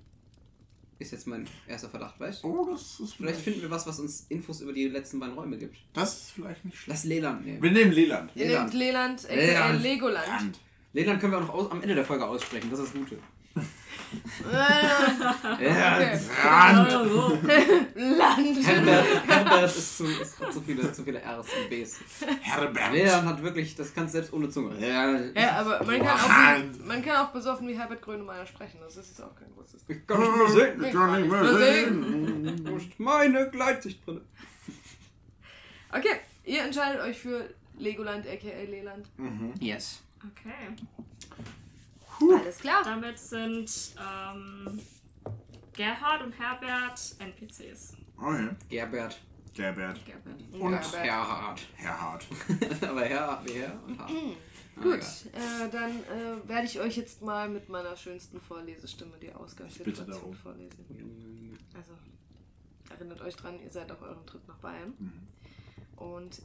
Ist 0.98 1.12
jetzt 1.12 1.28
mein 1.28 1.46
erster 1.68 1.90
Verdacht, 1.90 2.20
weißt 2.20 2.44
du? 2.44 2.48
Oh, 2.48 2.70
das 2.72 3.00
ist 3.00 3.16
Vielleicht 3.16 3.42
finden 3.42 3.62
wir 3.62 3.70
was, 3.70 3.86
was 3.86 4.00
uns 4.00 4.26
Infos 4.30 4.62
über 4.62 4.72
die 4.72 4.88
letzten 4.88 5.20
beiden 5.20 5.36
Räume 5.36 5.58
gibt. 5.58 5.76
Das 5.94 6.14
ist 6.22 6.32
vielleicht 6.32 6.64
nicht 6.64 6.78
schlecht. 6.78 6.88
Lass 6.88 7.04
Leland 7.04 7.46
nehmen. 7.46 7.62
Wir 7.62 7.72
nehmen 7.72 7.92
Leland. 7.92 8.32
Ihr 8.34 8.46
Leland. 8.46 8.74
nehmt 8.74 8.82
Leland, 8.82 9.28
Leland. 9.30 9.84
Legoland. 9.84 10.60
Land. 10.96 11.06
Leland 11.06 11.20
können 11.22 11.34
wir 11.34 11.38
auch 11.40 11.48
noch 11.48 11.54
aus, 11.54 11.72
am 11.72 11.82
Ende 11.82 11.96
der 11.96 12.06
Folge 12.06 12.26
aussprechen, 12.26 12.70
das 12.72 12.80
ist 12.80 12.94
das 12.94 13.02
Gute. 13.02 13.18
Okay. 15.54 15.68
Land. 16.54 16.92
Land. 17.96 18.66
Herbert, 18.66 19.28
Herbert 19.28 19.76
ist 19.76 19.98
zu, 19.98 20.06
ist 20.06 20.38
zu, 20.38 20.62
viele, 20.62 20.92
zu 20.92 21.04
viele 21.04 21.20
R's 21.22 21.48
und 21.48 21.70
B's. 21.70 22.00
Herbert. 22.42 22.94
Leland 22.94 23.28
hat 23.28 23.44
wirklich, 23.44 23.76
das 23.76 23.94
kannst 23.94 24.14
du 24.14 24.20
selbst 24.20 24.34
ohne 24.34 24.50
Zunge. 24.50 24.76
Ja, 24.80 25.52
aber 25.60 25.84
man 25.84 26.00
kann, 26.00 26.08
auch, 26.08 26.86
man 26.86 27.04
kann 27.04 27.26
auch 27.26 27.30
besoffen 27.32 27.68
wie 27.68 27.78
Herbert 27.78 28.02
Grönemeyer 28.02 28.46
sprechen. 28.46 28.80
Das 28.82 28.96
ist 28.96 29.10
jetzt 29.10 29.22
auch 29.22 29.36
kein 29.36 29.52
großes 29.56 29.86
Ding. 29.86 29.98
ich 29.98 30.08
kann 30.08 30.22
nicht 30.22 30.38
mehr 30.38 30.50
sehen. 30.50 30.84
Ich 30.84 30.94
kann 30.94 31.22
nicht 31.22 31.32
mehr 31.32 31.58
sehen. 31.58 32.62
Wo 32.70 32.78
ist 32.78 33.00
meine 33.00 33.50
Gleitsichtbrille? 33.50 34.22
Okay, 35.92 36.20
ihr 36.46 36.64
entscheidet 36.64 37.02
euch 37.02 37.18
für 37.18 37.50
Legoland, 37.78 38.26
aka 38.28 38.64
Leland. 38.70 39.08
Yes. 39.60 40.02
Okay. 40.20 40.76
Alles 42.40 42.58
klar. 42.60 42.84
Damit 42.84 43.20
sind 43.20 43.96
ähm, 44.00 44.80
Gerhard 45.74 46.24
und 46.24 46.40
Herbert 46.40 47.16
NPCs. 47.20 47.98
Oh 48.18 48.32
ja. 48.32 48.56
Gerbert 48.70 49.20
Gerbert. 49.56 50.06
Gerbert. 50.06 50.42
Und 50.52 50.74
Herbert. 50.74 50.94
Herhard. 50.94 51.62
Herhard. 51.76 52.26
Aber 52.82 53.06
Herr 53.06 53.42
wie 53.46 53.54
Herr 53.54 53.84
und 53.88 53.98
Haar. 53.98 54.10
Ah, 54.78 54.82
Gut, 54.84 55.00
äh, 55.00 55.70
dann 55.72 56.04
äh, 56.04 56.50
werde 56.50 56.66
ich 56.66 56.78
euch 56.82 56.98
jetzt 56.98 57.22
mal 57.22 57.48
mit 57.48 57.70
meiner 57.70 57.96
schönsten 57.96 58.42
Vorlesestimme 58.42 59.18
die 59.22 59.32
Ausgangssituation 59.34 60.36
vorlesen. 60.36 61.58
Also, 61.74 61.94
erinnert 62.90 63.22
euch 63.22 63.38
dran, 63.38 63.58
ihr 63.64 63.72
seid 63.72 63.90
auf 63.90 64.02
eurem 64.02 64.26
Trip 64.26 64.46
nach 64.46 64.58
Bayern. 64.58 64.94
Mhm. 65.00 65.28
Und 65.96 66.42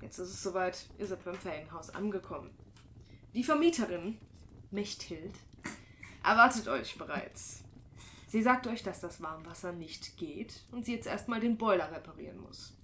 jetzt 0.00 0.20
ist 0.20 0.28
es 0.28 0.42
soweit, 0.44 0.88
ihr 0.98 1.06
seid 1.08 1.24
beim 1.24 1.34
Ferienhaus 1.34 1.90
angekommen. 1.90 2.50
Die 3.40 3.44
Vermieterin, 3.44 4.18
Mechthild, 4.70 5.32
erwartet 6.22 6.68
euch 6.68 6.98
bereits. 6.98 7.64
Sie 8.28 8.42
sagt 8.42 8.66
euch, 8.66 8.82
dass 8.82 9.00
das 9.00 9.22
Warmwasser 9.22 9.72
nicht 9.72 10.18
geht 10.18 10.60
und 10.72 10.84
sie 10.84 10.92
jetzt 10.92 11.06
erstmal 11.06 11.40
den 11.40 11.56
Boiler 11.56 11.90
reparieren 11.90 12.38
muss. 12.38 12.76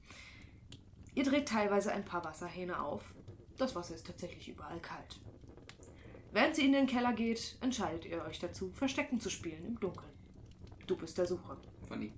Ihr 1.14 1.24
dreht 1.24 1.46
teilweise 1.46 1.92
ein 1.92 2.07
paar 2.07 2.24
Wasserhähne 2.24 2.80
auf. 2.80 3.04
Das 3.59 3.74
Wasser 3.74 3.96
ist 3.96 4.07
tatsächlich 4.07 4.48
überall 4.48 4.80
kalt. 4.80 5.20
Während 6.32 6.57
sie 6.57 6.64
in 6.64 6.72
den 6.72 6.86
Keller 6.86 7.12
geht, 7.12 7.59
entscheidet 7.61 8.07
ihr 8.07 8.24
euch 8.24 8.38
dazu, 8.38 8.72
Verstecken 8.72 9.20
zu 9.20 9.28
spielen 9.28 9.66
im 9.66 9.78
Dunkeln. 9.78 10.09
Du 10.86 10.96
bist 10.96 11.18
der 11.18 11.26
Sucher. 11.26 11.59
Funny. 11.86 12.14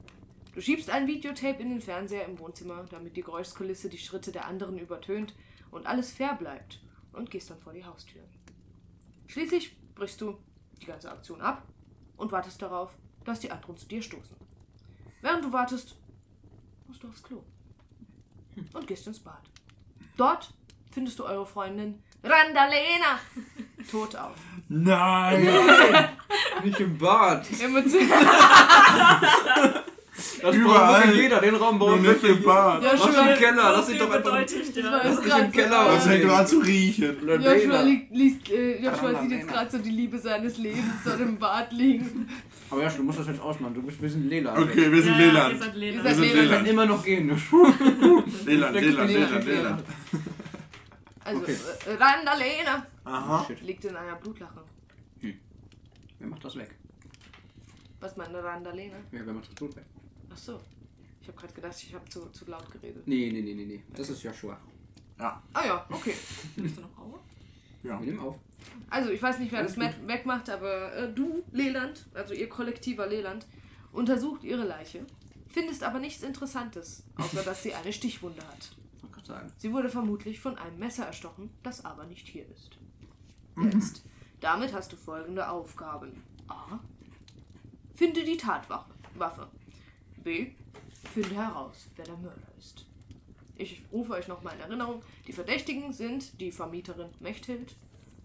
Du 0.55 0.61
schiebst 0.61 0.91
ein 0.91 1.09
Videotape 1.09 1.61
in 1.61 1.71
den 1.71 1.81
Fernseher 1.81 2.27
im 2.27 2.39
Wohnzimmer, 2.39 2.85
damit 2.89 3.17
die 3.17 3.23
Geräuschkulisse 3.23 3.89
die 3.89 3.99
Schritte 3.99 4.31
der 4.31 4.47
anderen 4.47 4.79
übertönt 4.79 5.35
und 5.73 5.89
alles 5.89 6.13
fair 6.13 6.37
bleibt 6.37 6.79
und 7.13 7.31
gehst 7.31 7.51
dann 7.51 7.61
vor 7.61 7.73
die 7.73 7.85
Haustür. 7.85 8.23
Schließlich 9.27 9.77
brichst 9.95 10.21
du 10.21 10.39
die 10.81 10.87
ganze 10.87 11.11
Aktion 11.11 11.41
ab 11.41 11.67
und 12.17 12.33
wartest 12.33 12.63
darauf, 12.63 12.97
dass 13.25 13.41
die 13.41 13.51
anderen 13.51 13.77
zu 13.77 13.87
dir 13.87 14.03
stoßen. 14.03 14.37
Während 15.21 15.45
du 15.45 15.53
wartest, 15.53 15.97
musst 16.87 17.03
du 17.03 17.09
aufs 17.09 17.23
Klo 17.23 17.43
und 18.73 18.87
gehst 18.87 19.07
ins 19.07 19.21
Bad. 19.21 19.43
Dort 20.17 20.53
findest 20.91 21.19
du 21.19 21.25
eure 21.25 21.47
Freundin 21.47 22.03
Randalena 22.23 23.21
tot 23.91 24.17
auf. 24.17 24.37
Nein! 24.69 25.47
Nicht 26.65 26.81
im 26.81 26.99
Bad. 26.99 27.47
Emotional. 27.61 28.25
Das 30.43 30.55
Überall. 30.55 31.03
braucht 31.03 31.15
jeder, 31.15 31.41
den 31.41 31.55
Raum 31.57 31.79
bauen 31.79 32.03
wir 32.03 32.25
im 32.25 32.43
Bad. 32.43 32.83
Ja, 32.83 32.93
Mach 32.97 33.15
schon. 33.15 33.29
im 33.29 33.37
Keller, 33.39 33.63
so 33.71 33.77
lass 33.77 33.87
dich 33.87 33.99
doch 33.99 34.07
einfach. 34.11 34.19
bedeutet, 34.33 34.77
ja. 34.77 35.01
Lass 35.05 35.21
dich 35.21 35.35
im 35.39 35.53
Keller 35.53 35.85
so, 35.85 35.91
Das 35.95 36.07
fängt 36.07 36.25
doch 36.25 36.37
an 36.39 36.47
zu 36.47 36.59
riechen. 36.59 37.17
Joshua, 37.29 37.81
liegt, 37.83 38.15
liest, 38.15 38.51
äh, 38.51 38.83
Joshua 38.85 39.23
sieht 39.23 39.31
jetzt 39.33 39.49
gerade 39.49 39.71
so 39.71 39.79
die 39.79 39.91
Liebe 39.91 40.19
seines 40.19 40.59
Lebens 40.59 40.85
dort 41.05 41.21
im 41.21 41.39
Bad 41.39 41.73
liegen. 41.73 42.29
Aber 42.71 42.83
ja, 42.83 42.89
du 42.91 43.03
musst 43.03 43.19
das 43.19 43.27
jetzt 43.29 43.41
ausmachen. 43.41 43.75
Du 43.75 43.83
bist 43.83 43.99
ein 43.99 44.03
bisschen 44.03 44.29
lila. 44.29 44.53
Okay, 44.59 44.93
wir 44.93 45.03
sind 45.03 45.13
ja, 45.15 45.19
ja, 45.21 45.27
ihr 45.27 45.33
Leland. 45.33 45.61
seid 45.63 45.75
Lena. 45.75 45.97
Ihr 45.97 45.97
Wir 45.97 46.03
seid 46.03 46.15
sind 46.17 46.23
Leland. 46.23 46.37
Wir 46.37 46.43
Leland. 46.43 46.65
können 46.65 46.73
immer 46.75 46.87
noch 46.87 47.05
gehen. 47.05 47.29
Leland, 48.47 48.47
Leland, 48.47 48.75
Leland, 48.75 49.11
Leland, 49.11 49.11
Leland. 49.11 49.47
Leland. 49.47 49.83
Also, 51.25 51.41
Okay. 51.43 51.57
äh, 51.87 51.93
Randalena 52.03 52.87
Aha. 53.05 53.45
Shit. 53.47 53.61
liegt 53.63 53.85
in 53.85 53.97
einer 53.97 54.15
Blutlache. 54.17 54.61
Wer 55.21 56.27
macht 56.29 56.45
das 56.45 56.57
weg? 56.57 56.71
Was 58.01 58.17
meint 58.17 58.31
eine 58.31 58.43
Randalena? 58.43 58.97
Ja, 59.13 59.21
wer 59.25 59.33
macht 59.35 59.47
das 59.49 59.55
Blut 59.55 59.77
weg? 59.77 59.85
Ach 60.39 60.43
so. 60.43 60.61
Ich 61.21 61.29
habe 61.29 61.39
gerade 61.39 61.55
gedacht, 61.55 61.77
ich 61.83 61.95
habe 61.95 62.09
zu, 62.09 62.27
zu 62.31 62.45
laut 62.47 62.71
geredet. 62.71 63.07
Nee, 63.07 63.31
nee, 63.33 63.43
nee, 63.43 63.55
nee, 63.55 63.65
nee. 63.65 63.83
Das 63.95 64.09
ist 64.09 64.23
Joshua. 64.23 64.59
Ja, 65.19 65.43
Ah 65.53 65.67
ja, 65.67 65.87
okay. 65.91 66.15
Bist 66.57 66.77
du 66.77 66.83
noch 66.83 66.99
auf? 66.99 67.21
ja. 67.83 67.99
Wir 68.01 68.07
nehmen 68.07 68.21
auf. 68.21 68.39
Also, 68.89 69.11
ich 69.11 69.21
weiß 69.23 69.39
nicht, 69.41 69.53
wer 69.53 69.61
Alles 69.61 69.75
das 69.75 69.95
wegmacht, 70.07 70.49
aber 70.49 70.95
äh, 70.95 71.13
du, 71.13 71.45
Leland, 71.53 72.07
also 72.15 72.35
ihr 72.35 72.49
kollektiver 72.49 73.07
Leland, 73.07 73.47
untersucht 73.93 74.45
ihre 74.45 74.65
Leiche, 74.65 75.05
findest 75.49 75.83
aber 75.83 75.99
nichts 75.99 76.23
Interessantes, 76.23 77.03
außer 77.17 77.43
dass 77.43 77.63
sie 77.63 77.75
eine 77.75 77.93
Stichwunde 77.93 78.43
hat. 78.47 78.71
Ich 78.97 79.03
wollte 79.03 79.15
gerade 79.15 79.27
sagen. 79.27 79.53
Sie 79.59 79.73
wurde 79.73 79.89
vermutlich 79.89 80.41
von 80.41 80.57
einem 80.57 80.79
Messer 80.79 81.07
erstochen, 81.07 81.51
das 81.63 81.85
aber 81.85 82.05
nicht 82.07 82.27
hier 82.29 82.47
ist. 82.49 82.79
Jetzt. 83.73 84.03
Damit 84.41 84.73
hast 84.73 84.93
du 84.93 84.97
folgende 84.97 85.49
Aufgaben. 85.49 86.23
A. 86.47 86.79
Finde 87.97 88.23
die 88.25 88.37
Tatwaffe. 88.37 88.95
Waffe. 89.15 89.49
B. 90.29 90.51
Finde 91.15 91.35
heraus, 91.37 91.87
wer 91.97 92.05
der 92.05 92.17
Mörder 92.19 92.47
ist. 92.59 92.85
Ich 93.57 93.83
rufe 93.91 94.13
euch 94.13 94.29
nochmal 94.29 94.55
in 94.57 94.61
Erinnerung. 94.61 95.03
Die 95.27 95.33
Verdächtigen 95.33 95.91
sind 95.95 96.39
die 96.39 96.53
Vermieterin 96.53 97.09
Mechthild. 97.19 97.77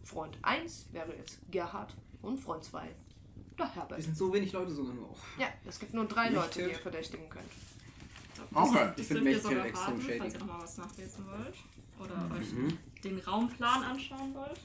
Freund 0.03 0.37
1 0.41 0.87
wäre 0.91 1.15
jetzt 1.15 1.39
Gerhard. 1.49 1.95
Und 2.21 2.39
Freund 2.39 2.63
2 2.63 2.89
der 3.57 3.65
Wir 3.67 3.75
Herbert. 3.75 4.01
sind 4.01 4.17
so 4.17 4.33
wenig 4.33 4.51
Leute 4.51 4.71
sogar 4.71 4.93
nur. 4.93 5.15
Ja, 5.39 5.47
es 5.65 5.79
gibt 5.79 5.93
nur 5.93 6.05
drei 6.05 6.25
Leute, 6.29 6.33
die 6.33 6.39
Mechthild. 6.59 6.71
ihr 6.71 6.79
verdächtigen 6.79 7.29
könnt. 7.29 7.45
Okay. 8.53 8.89
Ich 8.97 9.07
Das 9.07 9.07
find 9.07 9.09
dürft 9.09 9.11
ihr 9.11 9.21
Mechthild 9.21 9.65
extrem 9.65 10.01
shady. 10.01 10.17
falls 10.19 10.33
ihr 10.33 10.39
nochmal 10.41 10.61
was 10.63 10.77
nachlesen 10.77 11.25
wollt. 11.25 11.55
Oder 11.99 12.17
Mhm. 12.17 12.31
euch 12.33 13.01
den 13.03 13.19
Raumplan 13.19 13.83
anschauen 13.83 14.33
wollt. 14.35 14.59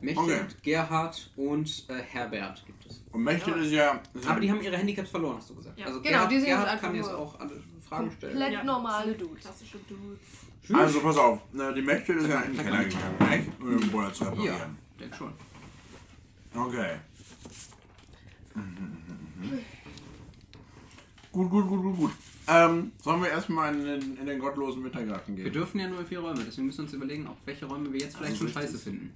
Mechthild, 0.00 0.40
Okay. 0.42 0.54
Gerhard 0.62 1.30
und 1.36 1.84
äh, 1.88 1.94
Herbert 2.00 2.64
gibt 2.66 2.86
es. 2.86 3.02
Und 3.12 3.22
Mächtig 3.22 3.54
ist 3.56 3.70
ja. 3.72 4.00
Ist 4.14 4.24
Aber 4.26 4.34
ja 4.36 4.40
die 4.40 4.50
haben 4.50 4.60
ihre 4.62 4.76
Handicaps 4.76 5.10
verloren, 5.10 5.36
hast 5.36 5.50
du 5.50 5.54
gesagt. 5.54 5.78
Ja. 5.78 5.86
Also 5.86 6.00
Genau, 6.00 6.10
Gerhard, 6.26 6.30
die 6.32 6.40
Gerhard 6.40 6.80
kann 6.80 6.94
jetzt 6.94 7.10
auch 7.10 7.38
alle 7.40 7.62
Fragen 7.86 8.10
stellen. 8.10 8.32
Komplett 8.32 8.52
Ja. 8.52 8.64
normale 8.64 9.12
Dudes. 9.14 9.40
Klassische 9.44 9.78
Dudes. 9.88 10.78
also 10.80 11.00
pass 11.00 11.16
auf, 11.18 11.40
ne, 11.52 11.72
die 11.74 11.82
Mächtig 11.82 12.16
ist 12.16 12.28
ja 12.28 12.40
in 12.42 12.54
den 12.54 12.64
Keller 12.64 12.84
gegangen, 12.84 13.16
echt? 13.30 13.60
Um 13.60 13.78
den 13.78 13.90
Boiler 13.90 14.12
zu 14.12 14.24
Ja, 14.24 14.30
reparieren. 14.30 14.78
denk 14.98 15.14
schon. 15.14 15.32
Okay. 16.54 16.96
Gut, 21.32 21.48
gut, 21.48 21.68
gut, 21.68 21.82
gut, 21.82 21.96
gut. 21.96 22.10
Ähm, 22.48 22.90
sollen 23.02 23.22
wir 23.22 23.28
erstmal 23.30 23.72
in 23.74 23.84
den, 23.84 24.16
in 24.16 24.26
den 24.26 24.38
gottlosen 24.40 24.82
Wintergarten 24.82 25.36
Wir 25.36 25.44
gehen? 25.44 25.52
dürfen 25.52 25.78
ja 25.78 25.88
nur 25.88 26.00
in 26.00 26.06
vier 26.06 26.18
Räume, 26.18 26.42
deswegen 26.44 26.66
müssen 26.66 26.78
wir 26.78 26.84
uns 26.86 26.92
überlegen, 26.94 27.26
auf 27.28 27.36
welche 27.44 27.66
Räume 27.66 27.92
wir 27.92 28.00
jetzt 28.00 28.16
vielleicht 28.16 28.32
Also 28.32 28.44
schon 28.48 28.52
scheiße 28.54 28.78
finden. 28.78 29.14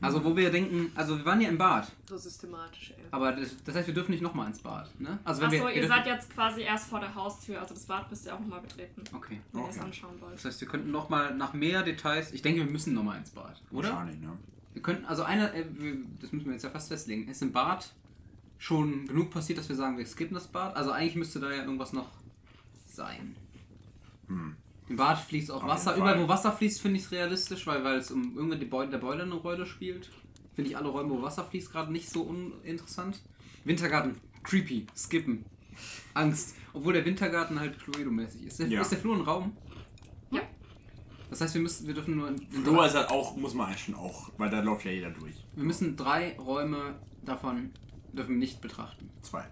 Also 0.00 0.22
wo 0.22 0.36
wir 0.36 0.50
denken, 0.50 0.92
also 0.94 1.16
wir 1.16 1.24
waren 1.24 1.40
ja 1.40 1.48
im 1.48 1.56
Bad, 1.56 1.90
So 2.06 2.18
systematisch, 2.18 2.90
ey. 2.90 3.04
aber 3.10 3.32
das, 3.32 3.56
das 3.64 3.74
heißt, 3.74 3.86
wir 3.86 3.94
dürfen 3.94 4.10
nicht 4.12 4.20
nochmal 4.22 4.46
ins 4.48 4.58
Bad, 4.58 4.88
ne? 5.00 5.18
Also 5.24 5.40
wenn 5.40 5.50
wir, 5.50 5.58
Achso, 5.60 5.68
wir 5.68 5.74
ihr 5.74 5.82
dürfen, 5.82 5.96
seid 5.96 6.06
jetzt 6.06 6.30
quasi 6.34 6.60
erst 6.62 6.88
vor 6.88 7.00
der 7.00 7.14
Haustür, 7.14 7.60
also 7.60 7.72
das 7.74 7.84
Bad 7.84 8.10
müsst 8.10 8.26
ihr 8.26 8.34
auch 8.34 8.40
nochmal 8.40 8.60
betreten, 8.60 9.02
Okay. 9.14 9.40
wenn 9.52 9.62
ihr 9.62 9.68
es 9.70 9.76
Okay. 9.76 9.84
anschauen 9.86 10.20
wollt. 10.20 10.34
Das 10.34 10.44
heißt, 10.44 10.60
wir 10.60 10.68
könnten 10.68 10.90
nochmal 10.90 11.34
nach 11.34 11.54
mehr 11.54 11.82
Details, 11.82 12.32
ich 12.32 12.42
denke, 12.42 12.60
wir 12.64 12.70
müssen 12.70 12.92
nochmal 12.92 13.16
ins 13.18 13.30
Bad, 13.30 13.60
oder? 13.70 13.88
Wahrscheinlich, 13.88 14.20
ne? 14.20 14.32
Wir 14.74 14.82
könnten, 14.82 15.06
also 15.06 15.22
eine, 15.22 15.52
äh, 15.54 15.64
wir- 15.78 15.96
das 16.20 16.30
müssen 16.32 16.44
wir 16.46 16.52
jetzt 16.52 16.64
ja 16.64 16.70
fast 16.70 16.88
festlegen, 16.88 17.26
ist 17.28 17.40
im 17.40 17.52
Bad 17.52 17.90
schon 18.58 19.06
genug 19.06 19.30
passiert, 19.30 19.58
dass 19.58 19.68
wir 19.70 19.76
sagen, 19.76 19.96
wir 19.96 20.04
skippen 20.06 20.34
das 20.34 20.46
Bad? 20.46 20.76
Also 20.76 20.90
eigentlich 20.90 21.16
müsste 21.16 21.40
da 21.40 21.50
ja 21.50 21.62
irgendwas 21.62 21.94
noch 21.94 22.08
sein. 22.86 23.34
Hm. 24.28 24.56
Im 24.88 24.96
Bad 24.96 25.18
fließt 25.18 25.50
auch 25.50 25.62
Auf 25.62 25.68
Wasser. 25.68 25.96
Überall, 25.96 26.22
wo 26.22 26.28
Wasser 26.28 26.52
fließt, 26.52 26.80
finde 26.80 26.98
ich 26.98 27.04
es 27.06 27.10
realistisch, 27.12 27.66
weil, 27.66 27.82
weil 27.82 27.98
es 27.98 28.10
um 28.10 28.36
irgendwann 28.36 28.60
die 28.60 28.66
Boiler, 28.66 28.90
der 28.90 28.98
Boiler 28.98 29.24
eine 29.24 29.34
Rolle 29.34 29.66
spielt. 29.66 30.10
Finde 30.54 30.70
ich 30.70 30.76
alle 30.76 30.88
Räume, 30.88 31.10
wo 31.10 31.22
Wasser 31.22 31.44
fließt, 31.44 31.70
gerade 31.72 31.92
nicht 31.92 32.08
so 32.08 32.22
uninteressant. 32.22 33.20
Wintergarten, 33.64 34.16
creepy, 34.42 34.86
skippen, 34.96 35.44
Angst. 36.14 36.54
Obwohl 36.72 36.92
der 36.92 37.04
Wintergarten 37.04 37.58
halt 37.58 37.78
Cluedo-mäßig 37.78 38.46
ist. 38.46 38.58
Der, 38.60 38.68
Ja. 38.68 38.80
Ist 38.82 38.92
der 38.92 38.98
Flur 38.98 39.16
ein 39.16 39.22
Raum? 39.22 39.56
Ja. 40.30 40.42
Das 41.30 41.40
heißt, 41.40 41.54
wir 41.54 41.62
müssen, 41.62 41.86
wir 41.86 41.94
dürfen 41.94 42.16
nur 42.16 42.28
in, 42.28 42.36
in 42.36 42.62
Flur 42.64 42.86
ist 42.86 42.94
halt 42.94 43.10
auch, 43.10 43.36
muss 43.36 43.54
man 43.54 43.66
eigentlich 43.68 43.84
schon 43.84 43.94
auch, 43.94 44.30
weil 44.38 44.50
da 44.50 44.60
läuft 44.60 44.84
ja 44.84 44.92
jeder 44.92 45.10
durch. 45.10 45.34
wir 45.56 45.64
müssen 45.64 45.96
drei 45.96 46.36
Räume 46.38 46.94
davon 47.24 47.70
dürfen 48.12 48.38
nicht 48.38 48.60
betrachten. 48.60 49.10
Zwei. 49.22 49.44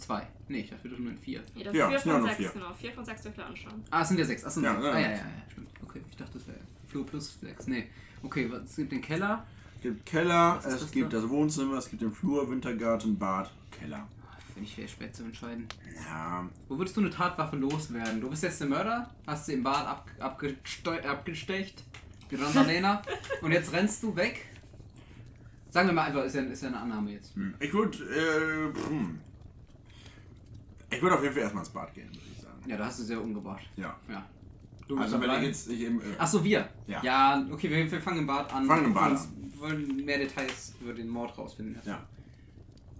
Zwei. 0.00 0.26
Nee, 0.48 0.60
ich 0.60 0.70
dachte, 0.70 0.84
wir 0.84 0.90
dürfen 0.90 1.04
nur 1.04 1.12
in 1.12 1.18
vier. 1.18 1.42
Ihr 1.54 1.62
dürft 1.64 1.76
Ja, 1.76 1.88
vier 1.88 1.98
sind 1.98 2.06
ja 2.08 2.12
von 2.14 2.20
nur 2.22 2.28
sechs, 2.30 2.40
vier. 2.40 2.50
genau. 2.60 2.74
Vier 2.74 2.92
von 2.92 3.04
sechs 3.04 3.22
dürft 3.22 3.38
ihr 3.38 3.46
anschauen. 3.46 3.84
Ah, 3.90 4.02
es 4.02 4.08
sind 4.08 4.18
ja 4.18 4.24
sechs. 4.24 4.44
Achso, 4.44 4.60
Ja, 4.60 4.72
ja, 4.74 4.80
ja, 4.80 4.90
ah, 4.92 4.94
ja, 4.94 5.00
ja. 5.00 5.08
ja, 5.10 5.16
ja, 5.16 5.24
stimmt. 5.52 5.68
Okay, 5.84 6.00
ich 6.10 6.16
dachte, 6.16 6.38
das 6.38 6.46
wäre 6.48 6.58
Flur 6.88 7.06
plus 7.06 7.38
sechs. 7.40 7.66
Nee. 7.66 7.88
Okay, 8.22 8.50
was- 8.50 8.62
es 8.70 8.76
gibt 8.76 8.92
den 8.92 9.00
Keller. 9.02 9.46
Es 9.76 9.82
gibt 9.82 10.04
Keller, 10.06 10.56
Was 10.56 10.66
ist 10.66 10.72
es 10.74 10.80
das 10.80 10.90
gibt 10.90 11.12
da? 11.12 11.20
das 11.20 11.28
Wohnzimmer, 11.30 11.78
es 11.78 11.88
gibt 11.88 12.02
den 12.02 12.12
Flur, 12.12 12.50
Wintergarten, 12.50 13.18
Bad, 13.18 13.50
Keller. 13.70 14.06
Finde 14.52 14.68
ich 14.68 14.74
schwer, 14.74 14.88
schwer 14.88 15.12
zu 15.12 15.22
entscheiden. 15.24 15.66
Ja, 16.08 16.46
Wo 16.68 16.76
würdest 16.76 16.96
du 16.96 17.00
eine 17.00 17.10
Tatwaffe 17.10 17.56
loswerden? 17.56 18.20
Du 18.20 18.28
bist 18.28 18.42
jetzt 18.42 18.60
der 18.60 18.68
Mörder, 18.68 19.08
hast 19.26 19.46
sie 19.46 19.52
im 19.54 19.62
Bad 19.62 19.86
ab, 19.86 20.10
abgesteu- 20.18 21.00
abgestecht, 21.02 21.84
die 22.30 22.34
Randalena, 22.34 23.00
und 23.42 23.52
jetzt 23.52 23.72
rennst 23.72 24.02
du 24.02 24.14
weg. 24.16 24.46
Sagen 25.70 25.88
wir 25.88 25.94
mal 25.94 26.06
einfach, 26.08 26.24
ist 26.24 26.34
ja, 26.34 26.42
ist 26.42 26.62
ja 26.62 26.68
eine 26.68 26.78
Annahme 26.80 27.12
jetzt. 27.12 27.34
hm. 27.36 27.54
ich 27.60 27.72
würde, 27.72 27.96
äh, 28.04 28.88
hm. 28.88 29.20
Ich 30.90 31.02
würde 31.02 31.16
auf 31.16 31.22
jeden 31.22 31.34
Fall 31.34 31.42
erstmal 31.42 31.64
ins 31.64 31.72
Bad 31.72 31.94
gehen, 31.94 32.08
würde 32.08 32.20
ich 32.36 32.42
sagen. 32.42 32.60
Ja, 32.66 32.76
da 32.76 32.86
hast 32.86 32.98
du 33.00 33.04
sehr 33.04 33.20
umgebracht. 33.22 33.62
Ja. 33.76 33.96
Ja. 34.08 34.26
Du 34.88 34.98
Also 34.98 35.18
bist 35.18 35.30
wenn 35.30 35.40
ich 35.40 35.46
jetzt 35.48 35.68
nicht 35.68 35.82
im, 35.82 36.00
äh, 36.00 36.04
Achso, 36.18 36.42
wir. 36.42 36.68
Ja. 36.86 37.02
Ja, 37.02 37.46
okay, 37.52 37.70
wir, 37.70 37.90
wir 37.90 38.00
fangen 38.00 38.18
im 38.18 38.26
Bad 38.26 38.52
an. 38.52 38.66
Fangen 38.66 38.86
im 38.86 38.94
Bad 38.94 39.12
und 39.12 39.60
wollen 39.60 40.04
mehr 40.04 40.18
Details 40.18 40.74
über 40.80 40.92
den 40.92 41.08
Mord 41.08 41.36
rausfinden. 41.38 41.80
ja. 41.86 42.02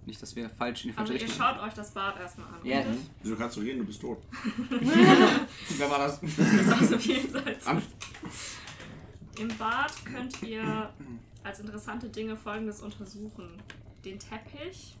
Nicht, 0.03 0.19
dass 0.19 0.35
wir 0.35 0.49
falsch 0.49 0.83
in 0.85 0.91
die 0.91 0.97
Also 0.97 1.11
falsche 1.11 1.25
ihr 1.25 1.29
Richtung 1.29 1.45
schaut 1.45 1.61
euch 1.61 1.73
das 1.75 1.91
Bad 1.93 2.19
erstmal 2.19 2.47
an. 2.47 2.53
Ja. 2.63 2.79
richtig? 2.79 2.95
Wieso 3.21 3.35
kannst 3.35 3.57
du 3.57 3.61
gehen, 3.61 3.77
du 3.77 3.85
bist 3.85 4.01
tot. 4.01 4.17
Wer 5.77 5.89
war 5.91 5.99
das? 5.99 6.19
Das 6.21 6.29
ist 6.39 6.71
also 6.71 6.95
jenseits. 6.95 7.67
Am- 7.67 7.81
Im 9.39 9.47
Bad 9.59 9.93
könnt 10.05 10.41
ihr 10.41 10.89
als 11.43 11.59
interessante 11.59 12.09
Dinge 12.09 12.35
folgendes 12.35 12.81
untersuchen: 12.81 13.61
den 14.03 14.17
Teppich 14.17 14.95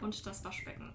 und 0.00 0.24
das 0.26 0.44
Waschbecken. 0.44 0.90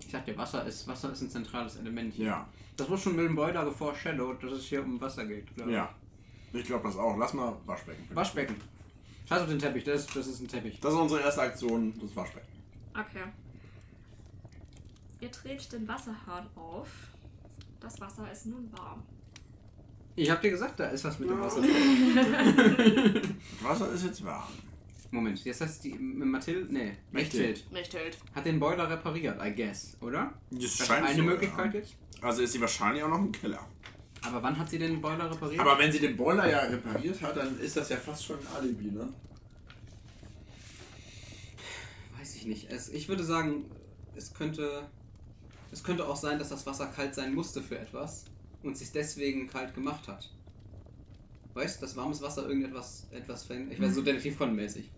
Ich 0.00 0.10
dachte, 0.12 0.36
Wasser 0.38 0.64
ist, 0.64 0.86
Wasser 0.88 1.12
ist 1.12 1.20
ein 1.22 1.30
zentrales 1.30 1.76
Element 1.76 2.14
hier. 2.14 2.26
Ja, 2.26 2.48
Das 2.76 2.88
wurde 2.88 3.00
schon 3.02 3.16
mit 3.16 3.26
dem 3.26 3.34
Boiler 3.34 3.64
geforeshadowed, 3.64 4.42
dass 4.42 4.52
es 4.52 4.64
hier 4.64 4.82
um 4.82 5.00
Wasser 5.00 5.26
geht. 5.26 5.46
Oder? 5.56 5.68
ja. 5.68 5.94
Ich 6.52 6.64
glaube 6.64 6.84
das 6.88 6.96
auch. 6.96 7.16
Lass 7.18 7.34
mal 7.34 7.54
Waschbecken. 7.66 7.98
finden. 8.00 8.16
Waschbecken. 8.16 8.56
Scheiß 9.28 9.42
auf 9.42 9.48
den 9.48 9.58
Teppich, 9.58 9.84
das, 9.84 10.06
das 10.06 10.26
ist 10.26 10.40
ein 10.40 10.48
Teppich. 10.48 10.80
Das 10.80 10.94
ist 10.94 10.98
unsere 10.98 11.20
erste 11.20 11.42
Aktion, 11.42 11.92
das 12.00 12.16
Waschbecken. 12.16 12.48
Okay. 12.98 13.24
Ihr 15.20 15.28
dreht 15.28 15.70
den 15.72 15.86
Wasserhahn 15.86 16.46
auf. 16.56 16.88
Das 17.80 18.00
Wasser 18.00 18.30
ist 18.32 18.46
nun 18.46 18.72
warm. 18.72 19.02
Ich 20.16 20.30
hab 20.30 20.40
dir 20.40 20.50
gesagt, 20.50 20.80
da 20.80 20.86
ist 20.88 21.04
was 21.04 21.18
mit 21.18 21.28
dem 21.28 21.38
Wasser. 21.40 21.60
Das 21.60 21.68
Wasser 23.62 23.92
ist 23.92 24.04
jetzt 24.04 24.24
warm. 24.24 24.48
Moment, 25.10 25.42
jetzt 25.44 25.60
heißt 25.62 25.84
die 25.84 25.94
Mathilde, 25.94 26.72
nee, 26.72 26.96
Mechthild. 27.12 27.70
Mechthild. 27.72 28.18
Hat 28.34 28.44
den 28.44 28.60
Boiler 28.60 28.90
repariert, 28.90 29.38
I 29.42 29.54
guess, 29.54 29.96
oder? 30.02 30.34
Das 30.50 30.60
Das 30.62 30.70
ist 30.72 30.86
scheint 30.86 31.06
eine 31.06 31.16
so, 31.16 31.22
Möglichkeit 31.22 31.72
ja. 31.72 31.80
jetzt. 31.80 31.96
Also 32.20 32.42
ist 32.42 32.52
sie 32.52 32.60
wahrscheinlich 32.60 33.02
auch 33.02 33.08
noch 33.08 33.18
im 33.18 33.32
Keller. 33.32 33.66
Aber 34.22 34.42
wann 34.42 34.58
hat 34.58 34.68
sie 34.68 34.78
den 34.78 35.00
Boiler 35.00 35.30
repariert? 35.30 35.60
Aber 35.60 35.78
wenn 35.78 35.90
sie 35.90 36.00
den 36.00 36.16
Boiler 36.16 36.48
ja 36.50 36.58
repariert 36.60 37.22
hat, 37.22 37.36
dann 37.36 37.58
ist 37.60 37.76
das 37.76 37.88
ja 37.88 37.96
fast 37.96 38.24
schon 38.24 38.38
ein 38.38 38.46
Alibi, 38.56 38.90
ne? 38.90 39.08
Weiß 42.18 42.34
ich 42.36 42.46
nicht. 42.46 42.70
Es, 42.70 42.90
ich 42.90 43.08
würde 43.08 43.24
sagen, 43.24 43.64
es 44.16 44.34
könnte, 44.34 44.86
es 45.72 45.82
könnte 45.82 46.06
auch 46.06 46.16
sein, 46.16 46.38
dass 46.38 46.50
das 46.50 46.66
Wasser 46.66 46.88
kalt 46.88 47.14
sein 47.14 47.32
musste 47.34 47.62
für 47.62 47.78
etwas 47.78 48.24
und 48.62 48.76
sich 48.76 48.92
deswegen 48.92 49.46
kalt 49.46 49.74
gemacht 49.74 50.06
hat. 50.08 50.30
Weißt, 51.54 51.82
dass 51.82 51.96
warmes 51.96 52.20
Wasser 52.20 52.46
irgendetwas 52.46 53.06
etwas 53.10 53.44
verändert. 53.44 53.74
Ich 53.74 53.80
weiß, 53.80 53.94
so 53.94 54.02
Detektiv 54.02 54.38
mäßig. 54.40 54.90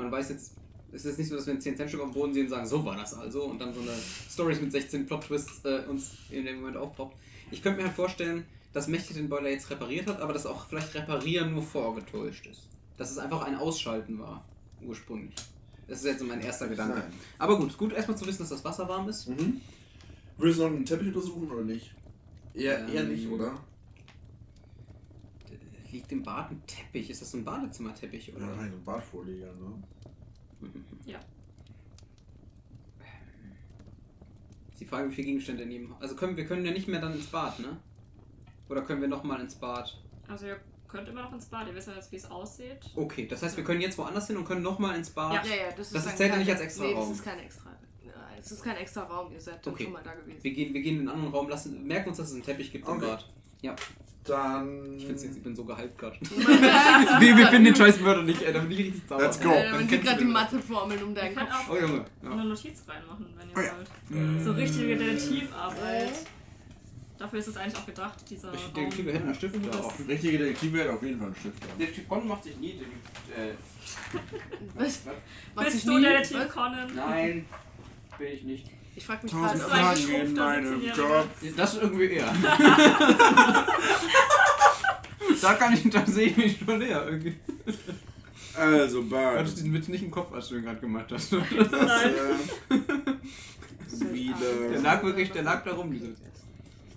Man 0.00 0.10
weiß 0.10 0.30
jetzt, 0.30 0.52
es 0.92 1.04
ist 1.04 1.18
nicht 1.18 1.28
so, 1.28 1.36
dass 1.36 1.46
wir 1.46 1.54
ein 1.54 1.60
10 1.60 1.76
Cent 1.76 1.88
Stück 1.88 2.00
auf 2.00 2.10
dem 2.10 2.14
Boden 2.14 2.34
sehen 2.34 2.44
und 2.44 2.50
sagen, 2.50 2.66
so 2.66 2.84
war 2.84 2.96
das 2.96 3.14
also 3.14 3.44
und 3.44 3.60
dann 3.60 3.72
so 3.72 3.80
eine 3.80 3.92
Stories 4.30 4.60
mit 4.60 4.72
16 4.72 5.06
Plot 5.06 5.24
Twists 5.24 5.64
äh, 5.64 5.84
uns 5.88 6.12
in 6.30 6.44
dem 6.44 6.56
Moment 6.60 6.76
aufpoppt. 6.76 7.16
Ich 7.50 7.62
könnte 7.62 7.78
mir 7.80 7.86
halt 7.86 7.96
vorstellen, 7.96 8.44
dass 8.72 8.88
Mächte 8.88 9.14
den 9.14 9.28
Boiler 9.28 9.50
jetzt 9.50 9.70
repariert 9.70 10.06
hat, 10.06 10.20
aber 10.20 10.32
dass 10.32 10.46
auch 10.46 10.66
vielleicht 10.66 10.94
reparieren 10.94 11.52
nur 11.52 11.62
vorgetäuscht 11.62 12.46
ist. 12.46 12.62
Dass 12.96 13.10
es 13.10 13.18
einfach 13.18 13.42
ein 13.42 13.56
Ausschalten 13.56 14.18
war, 14.18 14.44
ursprünglich. 14.82 15.34
Das 15.88 16.00
ist 16.00 16.04
jetzt 16.06 16.20
so 16.20 16.24
mein 16.24 16.40
erster 16.40 16.68
Gedanke. 16.68 17.00
Sein. 17.00 17.12
Aber 17.38 17.58
gut, 17.58 17.76
gut 17.76 17.92
erstmal 17.92 18.16
zu 18.16 18.26
wissen, 18.26 18.40
dass 18.40 18.50
das 18.50 18.64
Wasser 18.64 18.88
warm 18.88 19.08
ist. 19.08 19.28
Mhm. 19.28 19.60
Willst 20.38 20.58
du 20.58 20.62
noch 20.62 20.70
einen 20.70 20.84
Teppich 20.84 21.08
untersuchen 21.08 21.50
oder 21.50 21.64
nicht? 21.64 21.92
Eher, 22.54 22.78
Ähm, 22.80 22.94
eher 22.94 23.04
nicht, 23.04 23.28
oder? 23.28 23.54
Liegt 25.92 26.12
im 26.12 26.22
Bad 26.22 26.50
ein 26.50 26.62
Teppich? 26.66 27.10
Ist 27.10 27.20
das 27.22 27.30
so 27.32 27.38
ein 27.38 27.44
Badezimmerteppich 27.44 28.34
oder? 28.34 28.46
Ja, 28.46 28.54
so 28.54 28.60
ein 28.60 28.84
Badvorleger, 28.84 29.52
ne? 29.54 29.82
Ja. 31.04 31.18
Die 34.78 34.84
Frage, 34.86 35.10
wie 35.10 35.14
viele 35.14 35.26
Gegenstände 35.26 35.62
in 35.64 35.70
jedem. 35.70 35.94
Also 36.00 36.16
können 36.16 36.36
wir 36.36 36.46
können 36.46 36.64
ja 36.64 36.72
nicht 36.72 36.88
mehr 36.88 37.00
dann 37.00 37.12
ins 37.14 37.26
Bad, 37.26 37.58
ne? 37.60 37.76
Oder 38.68 38.82
können 38.82 39.00
wir 39.00 39.08
nochmal 39.08 39.40
ins 39.40 39.54
Bad? 39.56 39.98
Also 40.28 40.46
ihr 40.46 40.60
könnt 40.88 41.08
immer 41.08 41.22
noch 41.22 41.32
ins 41.32 41.46
Bad, 41.46 41.66
ihr 41.68 41.74
wisst 41.74 41.88
ja 41.88 41.94
jetzt, 41.94 42.10
wie 42.12 42.16
es 42.16 42.30
aussieht. 42.30 42.78
Okay, 42.96 43.26
das 43.26 43.42
heißt, 43.42 43.56
wir 43.56 43.64
können 43.64 43.80
jetzt 43.80 43.98
woanders 43.98 44.26
hin 44.28 44.36
und 44.36 44.44
können 44.44 44.62
nochmal 44.62 44.96
ins 44.96 45.10
Bad. 45.10 45.44
Ja, 45.44 45.54
ja, 45.54 45.70
das 45.76 45.88
ist, 45.88 45.94
Das 45.96 46.04
zählt 46.16 46.20
ja 46.20 46.28
kein- 46.28 46.38
nicht 46.38 46.50
als 46.50 46.60
extra 46.60 46.84
nee, 46.84 46.92
Raum. 46.94 47.08
das 47.08 47.18
ist 47.18 47.24
kein 47.24 47.38
extra. 47.40 47.70
Nein, 48.04 48.14
es 48.40 48.52
ist 48.52 48.62
kein 48.62 48.76
extra 48.76 49.02
Raum, 49.02 49.32
ihr 49.32 49.40
seid 49.40 49.66
Okay. 49.66 49.84
schon 49.84 49.92
mal 49.92 50.02
da 50.02 50.14
gewesen. 50.14 50.42
Wir 50.42 50.52
gehen, 50.52 50.72
wir 50.72 50.80
gehen 50.82 50.94
in 50.94 51.00
einen 51.00 51.08
anderen 51.08 51.34
Raum, 51.34 51.48
lassen, 51.48 51.86
merken 51.86 52.08
uns, 52.08 52.18
dass 52.18 52.28
es 52.28 52.34
einen 52.34 52.42
Teppich 52.44 52.72
gibt 52.72 52.86
im 52.88 52.94
Okay. 52.94 53.06
Bad. 53.06 53.30
Ja, 53.62 53.74
Dann. 54.24 54.96
ich 54.96 55.06
find's 55.06 55.22
jetzt, 55.24 55.36
ich 55.36 55.42
bin 55.42 55.54
so 55.56 55.64
gehypt 55.64 55.98
gerade. 55.98 56.16
wir, 57.20 57.36
wir 57.36 57.46
finden 57.48 57.64
den 57.64 57.76
scheiß 57.76 58.00
Mörder 58.00 58.22
nicht, 58.22 58.40
ey, 58.42 58.52
da 58.52 58.60
bin 58.60 58.70
ich 58.72 58.78
richtig 58.78 59.02
sauer. 59.08 59.20
Let's 59.20 59.40
go. 59.40 59.50
Äh, 59.50 59.70
Dann 59.70 59.86
kennst 59.88 60.06
gerade 60.06 60.18
die. 60.18 60.24
Matheformeln 60.24 61.02
um 61.02 61.14
deinen 61.14 61.34
Kopf. 61.34 61.48
auch 61.50 61.70
Oh 61.70 61.76
Junge. 61.76 62.04
eine 62.22 62.30
Ja. 62.36 62.44
Notiz 62.44 62.82
reinmachen, 62.86 63.26
wenn 63.36 63.48
ihr 63.50 63.56
Oh 63.56 63.60
ja. 63.60 63.72
wollt. 63.76 64.42
So 64.44 64.52
richtige 64.52 64.96
Detektivarbeit. 64.96 66.12
Dafür 67.18 67.38
ist 67.38 67.48
es 67.48 67.56
eigentlich 67.58 67.76
auch 67.76 67.84
gedacht, 67.84 68.30
dieser 68.30 68.50
denke, 68.74 69.04
wir 69.04 69.12
hätten 69.12 69.26
einen 69.26 69.34
Stift 69.34 69.54
da 69.70 69.78
auch. 69.78 69.92
Richtige 70.08 70.38
Detektive 70.38 70.78
hätte 70.78 70.92
auf 70.94 71.02
jeden 71.02 71.18
Fall 71.18 71.26
einen 71.26 71.36
Stift. 71.36 71.62
Ja. 71.62 71.68
Der 71.78 71.92
Typ 71.94 72.08
Con 72.08 72.26
macht 72.26 72.44
sich 72.44 72.56
nie. 72.56 72.70
Äh, 73.36 73.52
Was? 74.74 74.94
Sich 74.94 75.04
Bist 75.74 75.86
du 75.86 75.98
nie- 75.98 76.04
Detektiv 76.04 76.38
was? 76.38 76.48
Conan? 76.50 76.94
nein, 76.96 77.44
bin 78.18 78.28
ich 78.32 78.42
nicht. 78.44 78.66
Ich 78.96 79.06
frag 79.06 79.22
mich 79.22 79.32
Tausend 79.32 79.60
gerade, 79.60 79.64
ob 79.64 79.70
Fragen. 79.70 79.98
ich... 79.98 80.06
Fragen 80.06 80.26
in 80.26 80.34
meinem 80.34 80.80
17-Jähriger. 80.80 81.06
Kopf. 81.22 81.28
Das 81.56 81.74
ist 81.74 81.82
irgendwie 81.82 82.04
eher. 82.06 82.32
da 85.42 85.54
kann 85.54 85.72
ich, 85.74 85.88
da 85.90 86.04
sehe 86.06 86.26
ich 86.26 86.36
mich 86.36 86.58
schon 86.58 86.78
näher 86.78 87.04
irgendwie. 87.06 87.36
Also, 88.54 89.02
Du 89.02 89.08
Bad. 89.08 89.38
hattest 89.38 89.56
diesen 89.58 89.72
Witz 89.72 89.88
nicht 89.88 90.02
im 90.02 90.10
Kopf, 90.10 90.32
als 90.34 90.48
du 90.48 90.56
ihn 90.56 90.64
gerade 90.64 90.80
gemacht 90.80 91.06
hast. 91.12 91.32
Das, 91.32 91.40
Nein. 91.50 92.14
äh, 92.70 92.78
Der 94.00 94.12
wieder. 94.12 94.80
lag 94.82 95.02
wirklich, 95.02 95.30
der 95.30 95.42
lag 95.44 95.64
da 95.64 95.72
rum. 95.72 95.90
Diese 95.92 96.14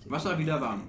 Wasser 0.06 0.38
wieder 0.38 0.60
warm. 0.60 0.82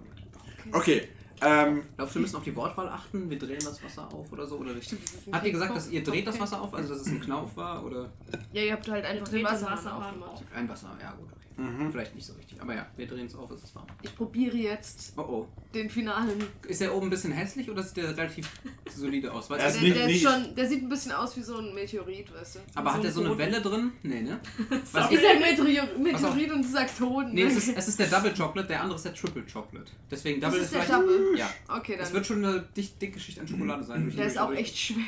Okay, 0.71 1.07
ähm, 1.41 1.83
Glaubst 1.97 2.15
du, 2.15 2.19
wir 2.19 2.21
müssen 2.21 2.35
auf 2.37 2.43
die 2.43 2.55
Wortwahl 2.55 2.87
achten? 2.89 3.29
Wir 3.29 3.37
drehen 3.37 3.59
das 3.63 3.83
Wasser 3.83 4.07
auf 4.11 4.31
oder 4.31 4.45
so? 4.47 4.57
Oder 4.57 4.73
nicht? 4.73 4.95
Habt 5.31 5.45
ihr 5.45 5.51
gesagt, 5.51 5.75
dass 5.75 5.89
ihr 5.89 6.03
dreht 6.03 6.25
das 6.27 6.39
Wasser 6.39 6.61
auf, 6.61 6.73
also 6.73 6.93
dass 6.93 7.01
es 7.01 7.07
ein 7.07 7.19
Knauf 7.21 7.55
war? 7.57 7.83
Oder 7.85 8.09
Ja, 8.53 8.61
ihr 8.61 8.73
habt 8.73 8.87
halt 8.89 9.05
einfach 9.05 9.27
den 9.27 9.43
Wasserhahn 9.43 9.77
Wasserhahn 9.77 10.03
aufgemacht. 10.03 10.31
auf. 10.31 10.43
ein 10.55 10.69
Wasser? 10.69 10.97
Ja, 11.01 11.11
gut. 11.11 11.29
Mhm. 11.57 11.91
Vielleicht 11.91 12.13
nicht 12.15 12.25
so 12.27 12.33
richtig. 12.33 12.61
Aber 12.61 12.75
ja, 12.75 12.85
wir 12.97 13.07
drehen 13.07 13.25
es 13.27 13.35
auf, 13.35 13.49
es 13.51 13.63
ist 13.63 13.73
warm. 13.75 13.87
Ich 14.01 14.13
probiere 14.15 14.57
jetzt 14.57 15.13
Oh 15.15 15.21
oh. 15.21 15.47
den 15.73 15.89
finalen. 15.89 16.43
Ist 16.67 16.81
der 16.81 16.93
oben 16.93 17.07
ein 17.07 17.09
bisschen 17.09 17.31
hässlich 17.31 17.69
oder 17.69 17.81
sieht 17.81 17.97
der 17.97 18.09
relativ 18.17 18.49
solide 18.93 19.31
aus? 19.31 19.49
Weißt 19.49 19.61
Er 19.61 19.67
ist 19.69 19.75
Der, 19.75 19.83
nicht- 19.83 19.95
der, 19.95 20.05
ist 20.05 20.11
nicht- 20.11 20.23
schon, 20.23 20.55
der 20.55 20.67
sieht 20.67 20.83
ein 20.83 20.89
bisschen 20.89 21.11
aus 21.13 21.37
wie 21.37 21.41
so 21.41 21.57
ein 21.57 21.73
Meteorit, 21.73 22.33
weißt 22.33 22.55
du? 22.55 22.59
Aber 22.75 22.89
so 22.89 22.95
hat 22.97 23.03
der 23.05 23.11
so 23.11 23.19
eine 23.21 23.29
roten- 23.29 23.39
Welle 23.39 23.61
drin? 23.61 23.91
Nee, 24.03 24.21
ne? 24.21 24.39
Was 24.91 25.11
Ich 25.11 25.19
sag 25.21 25.39
Meteor 25.39 25.85
Meteorit 25.97 26.15
auf. 26.51 26.53
und 26.55 26.63
du 26.65 26.69
sagst 26.69 26.99
Hoden. 26.99 27.33
Nee, 27.33 27.43
es 27.43 27.55
ist, 27.57 27.69
es 27.77 27.87
ist 27.87 27.99
der 27.99 28.07
Double 28.07 28.33
Chocolate, 28.33 28.67
der 28.67 28.81
andere 28.81 28.95
ist 28.97 29.05
der 29.05 29.13
Triple 29.13 29.43
Chocolate. 29.51 29.91
Deswegen 30.11 30.41
Double 30.41 30.59
das 30.59 30.71
ist 30.71 30.75
ist 30.77 30.89
der. 30.89 30.97
Double. 30.99 31.37
Ja. 31.37 31.49
Okay, 31.69 31.95
Es 31.97 32.05
dann. 32.07 32.13
wird 32.15 32.25
schon 32.25 32.43
eine 32.43 32.61
dicht, 32.75 33.01
dicke 33.01 33.19
Schicht 33.19 33.39
an 33.39 33.47
Schokolade 33.47 33.83
sein. 33.83 34.03
durch 34.03 34.15
Der 34.15 34.25
ist 34.27 34.37
auch 34.37 34.49
Meteorit. 34.49 34.65
echt 34.67 34.77
schwer. 34.77 35.03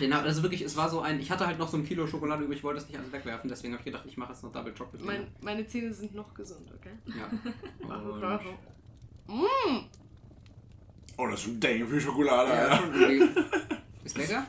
Den, 0.00 0.12
also 0.12 0.42
wirklich, 0.42 0.62
es 0.62 0.76
war 0.76 0.88
so 0.90 1.00
ein. 1.00 1.20
Ich 1.20 1.30
hatte 1.30 1.46
halt 1.46 1.58
noch 1.58 1.68
so 1.68 1.76
ein 1.76 1.84
Kilo 1.86 2.06
Schokolade 2.06 2.42
übrig, 2.44 2.58
ich 2.58 2.64
wollte 2.64 2.80
das 2.80 2.88
nicht 2.88 2.98
alles 2.98 3.12
wegwerfen, 3.12 3.48
deswegen 3.48 3.72
habe 3.74 3.80
ich 3.82 3.84
gedacht, 3.84 4.04
ich 4.06 4.16
mache 4.16 4.32
jetzt 4.32 4.42
noch 4.42 4.52
Double 4.52 4.72
Chocolate. 4.74 5.04
Mein, 5.04 5.26
meine 5.40 5.66
Zähne 5.66 5.92
sind 5.94 6.14
noch 6.14 6.34
gesund, 6.34 6.68
okay? 6.74 6.90
ja. 7.16 7.88
Und, 7.88 8.40
Mm. 9.26 9.78
Oh, 11.16 11.26
das 11.28 11.34
ist 11.40 11.42
schon 11.44 11.60
dang 11.60 11.86
viel 11.86 12.00
Schokolade, 12.00 12.50
ja, 12.52 12.82
Ist 14.04 14.18
lecker? 14.18 14.46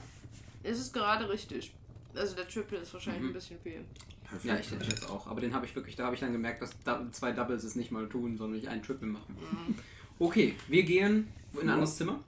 Es 0.64 0.80
ist 0.80 0.91
gerade 0.93 1.30
richtig. 1.30 1.72
Also 2.14 2.36
der 2.36 2.47
Triple 2.47 2.80
ist 2.80 2.93
wahrscheinlich 2.93 3.22
Mhm. 3.24 3.30
ein 3.30 3.34
bisschen 3.34 3.60
viel. 3.62 3.86
Perfekt. 4.24 4.45
Ja, 4.45 4.58
ich 4.60 4.72
hätte 4.72 4.86
jetzt 4.86 5.10
auch. 5.10 5.28
Aber 5.28 5.39
den 5.39 5.53
habe 5.53 5.66
ich 5.66 5.76
wirklich, 5.76 5.95
da 5.95 6.06
habe 6.06 6.16
ich 6.16 6.20
dann 6.22 6.32
gemerkt, 6.34 6.62
dass 6.62 6.72
zwei 7.12 7.32
Doubles 7.32 7.64
es 7.64 7.76
nicht 7.76 7.91
mal 7.91 8.08
tun, 8.10 8.36
sondern 8.38 8.60
ich 8.60 8.68
einen 8.68 8.82
Triple 8.84 9.08
machen. 9.08 9.38
Mhm. 9.39 9.76
Okay, 10.20 10.56
wir 10.68 10.84
gehen 10.84 11.28
in 11.53 11.62
ein 11.62 11.70
anderes 11.70 11.95
Zimmer. 11.95 12.20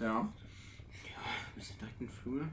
Ja. 0.00 0.28
Wir 1.62 1.66
sind 1.68 1.80
direkt 1.80 2.00
im 2.00 2.08
Flur. 2.08 2.48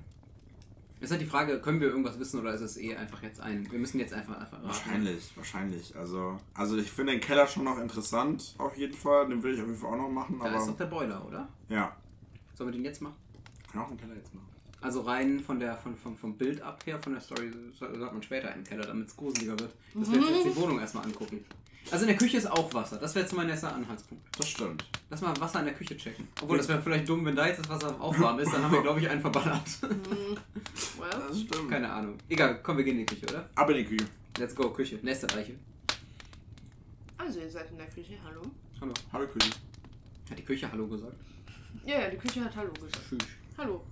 Ist 1.00 1.10
halt 1.12 1.22
die 1.22 1.26
Frage, 1.26 1.60
können 1.62 1.82
wir 1.82 1.88
irgendwas 1.88 2.20
wissen 2.20 2.40
oder 2.40 2.54
ist 2.54 2.62
es 2.62 2.78
eh 2.78 2.96
einfach 2.96 3.24
jetzt 3.24 3.40
ein. 3.40 3.70
Wir 3.72 3.80
müssen 3.80 3.98
jetzt 4.00 4.14
einfach, 4.14 4.38
einfach. 4.38 4.62
Wahrscheinlich, 4.62 5.32
wahrscheinlich. 5.36 5.96
Also, 5.96 6.40
also 6.54 6.78
ich 6.78 6.92
finde 6.92 7.14
den 7.14 7.22
Keller 7.22 7.48
schon 7.48 7.64
noch 7.64 7.80
interessant, 7.80 8.54
auf 8.60 8.78
jeden 8.78 8.94
Fall. 8.94 9.28
Den 9.28 9.42
will 9.42 9.56
ich 9.56 9.62
auf 9.62 9.66
jeden 9.68 9.80
Fall 9.80 9.94
auch 9.94 9.98
noch 9.98 10.10
machen, 10.10 10.40
Da 10.40 10.50
ist 10.50 10.56
doch 10.58 10.68
aber. 10.68 10.78
der 10.78 10.86
Boiler, 10.86 11.26
oder? 11.26 11.50
Ja. 11.70 11.96
Sollen 12.54 12.70
wir 12.70 12.74
den 12.78 12.86
jetzt 12.86 13.02
machen? 13.02 13.16
Kann 13.72 13.82
auch 13.82 13.88
den 13.88 13.98
Keller 13.98 14.16
jetzt 14.16 14.36
machen. 14.36 14.46
Also 14.82 15.02
rein 15.02 15.40
von 15.40 15.60
der, 15.60 15.76
von, 15.78 15.98
vom, 15.98 16.16
vom 16.16 16.38
Bild 16.38 16.62
ab 16.62 16.86
her, 16.86 17.00
von 17.00 17.14
der 17.14 17.22
Story, 17.22 17.52
sagt 17.80 18.14
man 18.14 18.22
später 18.22 18.54
im 18.54 18.64
Keller, 18.64 18.86
damit 18.86 19.08
es 19.08 19.18
gruseliger 19.18 19.58
wird. 19.60 19.74
Dass 19.96 20.12
wir 20.12 20.20
uns 20.20 20.30
jetzt 20.30 20.46
die 20.46 20.56
Wohnung 20.56 20.80
erstmal 20.80 21.06
angucken. 21.06 21.44
Also 21.92 22.04
in 22.04 22.10
der 22.10 22.18
Küche 22.18 22.38
ist 22.38 22.46
auch 22.46 22.72
Wasser. 22.74 22.98
Das 22.98 23.16
wäre 23.16 23.26
jetzt 23.26 23.34
mein 23.34 23.48
nächster 23.48 23.74
Anhaltspunkt. 23.74 24.24
Das 24.38 24.48
stimmt. 24.48 24.86
Lass 25.10 25.22
mal 25.22 25.36
Wasser 25.40 25.60
in 25.60 25.66
der 25.66 25.74
Küche 25.74 25.98
checken. 25.98 26.28
Obwohl, 26.42 26.58
das 26.58 26.68
wäre 26.68 26.82
vielleicht 26.82 27.10
dumm, 27.10 27.26
wenn 27.26 27.36
da 27.36 27.48
jetzt 27.48 27.60
das 27.60 27.70
Wasser 27.70 28.00
auch 28.00 28.18
warm 28.20 28.38
ist, 28.40 28.54
dann 28.54 28.62
haben 28.64 28.72
wir, 28.72 28.82
glaube 28.84 29.00
ich, 29.00 29.10
einen 29.10 29.22
verballert. 29.22 29.64
Mm. 29.90 30.36
Well, 31.00 31.10
Das 31.28 31.40
stimmt. 31.40 31.70
Keine 31.70 31.92
Ahnung. 31.92 32.18
Egal, 32.30 32.62
komm, 32.62 32.78
wir 32.78 32.84
gehen 32.84 33.00
in 33.00 33.06
die 33.06 33.16
Küche, 33.16 33.26
oder? 33.28 33.50
Ab 33.56 33.70
in 33.70 33.78
die 33.78 33.86
Küche. 33.86 34.06
Let's 34.38 34.54
go, 34.56 34.70
Küche. 34.72 35.00
Nächste 35.02 35.34
Reiche. 35.36 35.54
also 37.18 37.40
ihr 37.40 37.50
seid 37.50 37.72
in 37.72 37.78
der 37.78 37.88
Küche, 37.88 38.14
hallo? 38.24 38.42
Hallo. 38.82 38.94
Hallo 39.12 39.28
Küche. 39.28 39.50
Hat 40.30 40.38
die 40.38 40.44
Küche 40.44 40.72
Hallo 40.72 40.88
gesagt? 40.88 41.16
Ja, 41.86 42.02
ja, 42.02 42.10
die 42.10 42.18
Küche 42.18 42.44
hat 42.44 42.56
Hallo 42.56 42.72
gesagt. 42.74 43.00
Tschüss. 43.10 43.28
Hallo. 43.58 43.84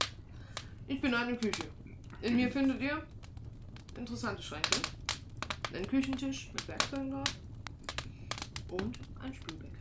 Ich 0.88 1.02
bin 1.02 1.14
eine 1.14 1.36
Küche. 1.36 1.64
In 2.22 2.36
mir 2.36 2.52
findet 2.52 2.82
ihr 2.82 3.02
interessante 3.98 4.42
Schränke, 4.42 4.78
einen 5.74 5.88
Küchentisch 5.88 6.50
mit 6.54 6.68
Werkzeugen 6.68 7.12
drauf 7.12 7.28
und 8.72 8.97
ein 9.22 9.34
Spülbecken. 9.34 9.78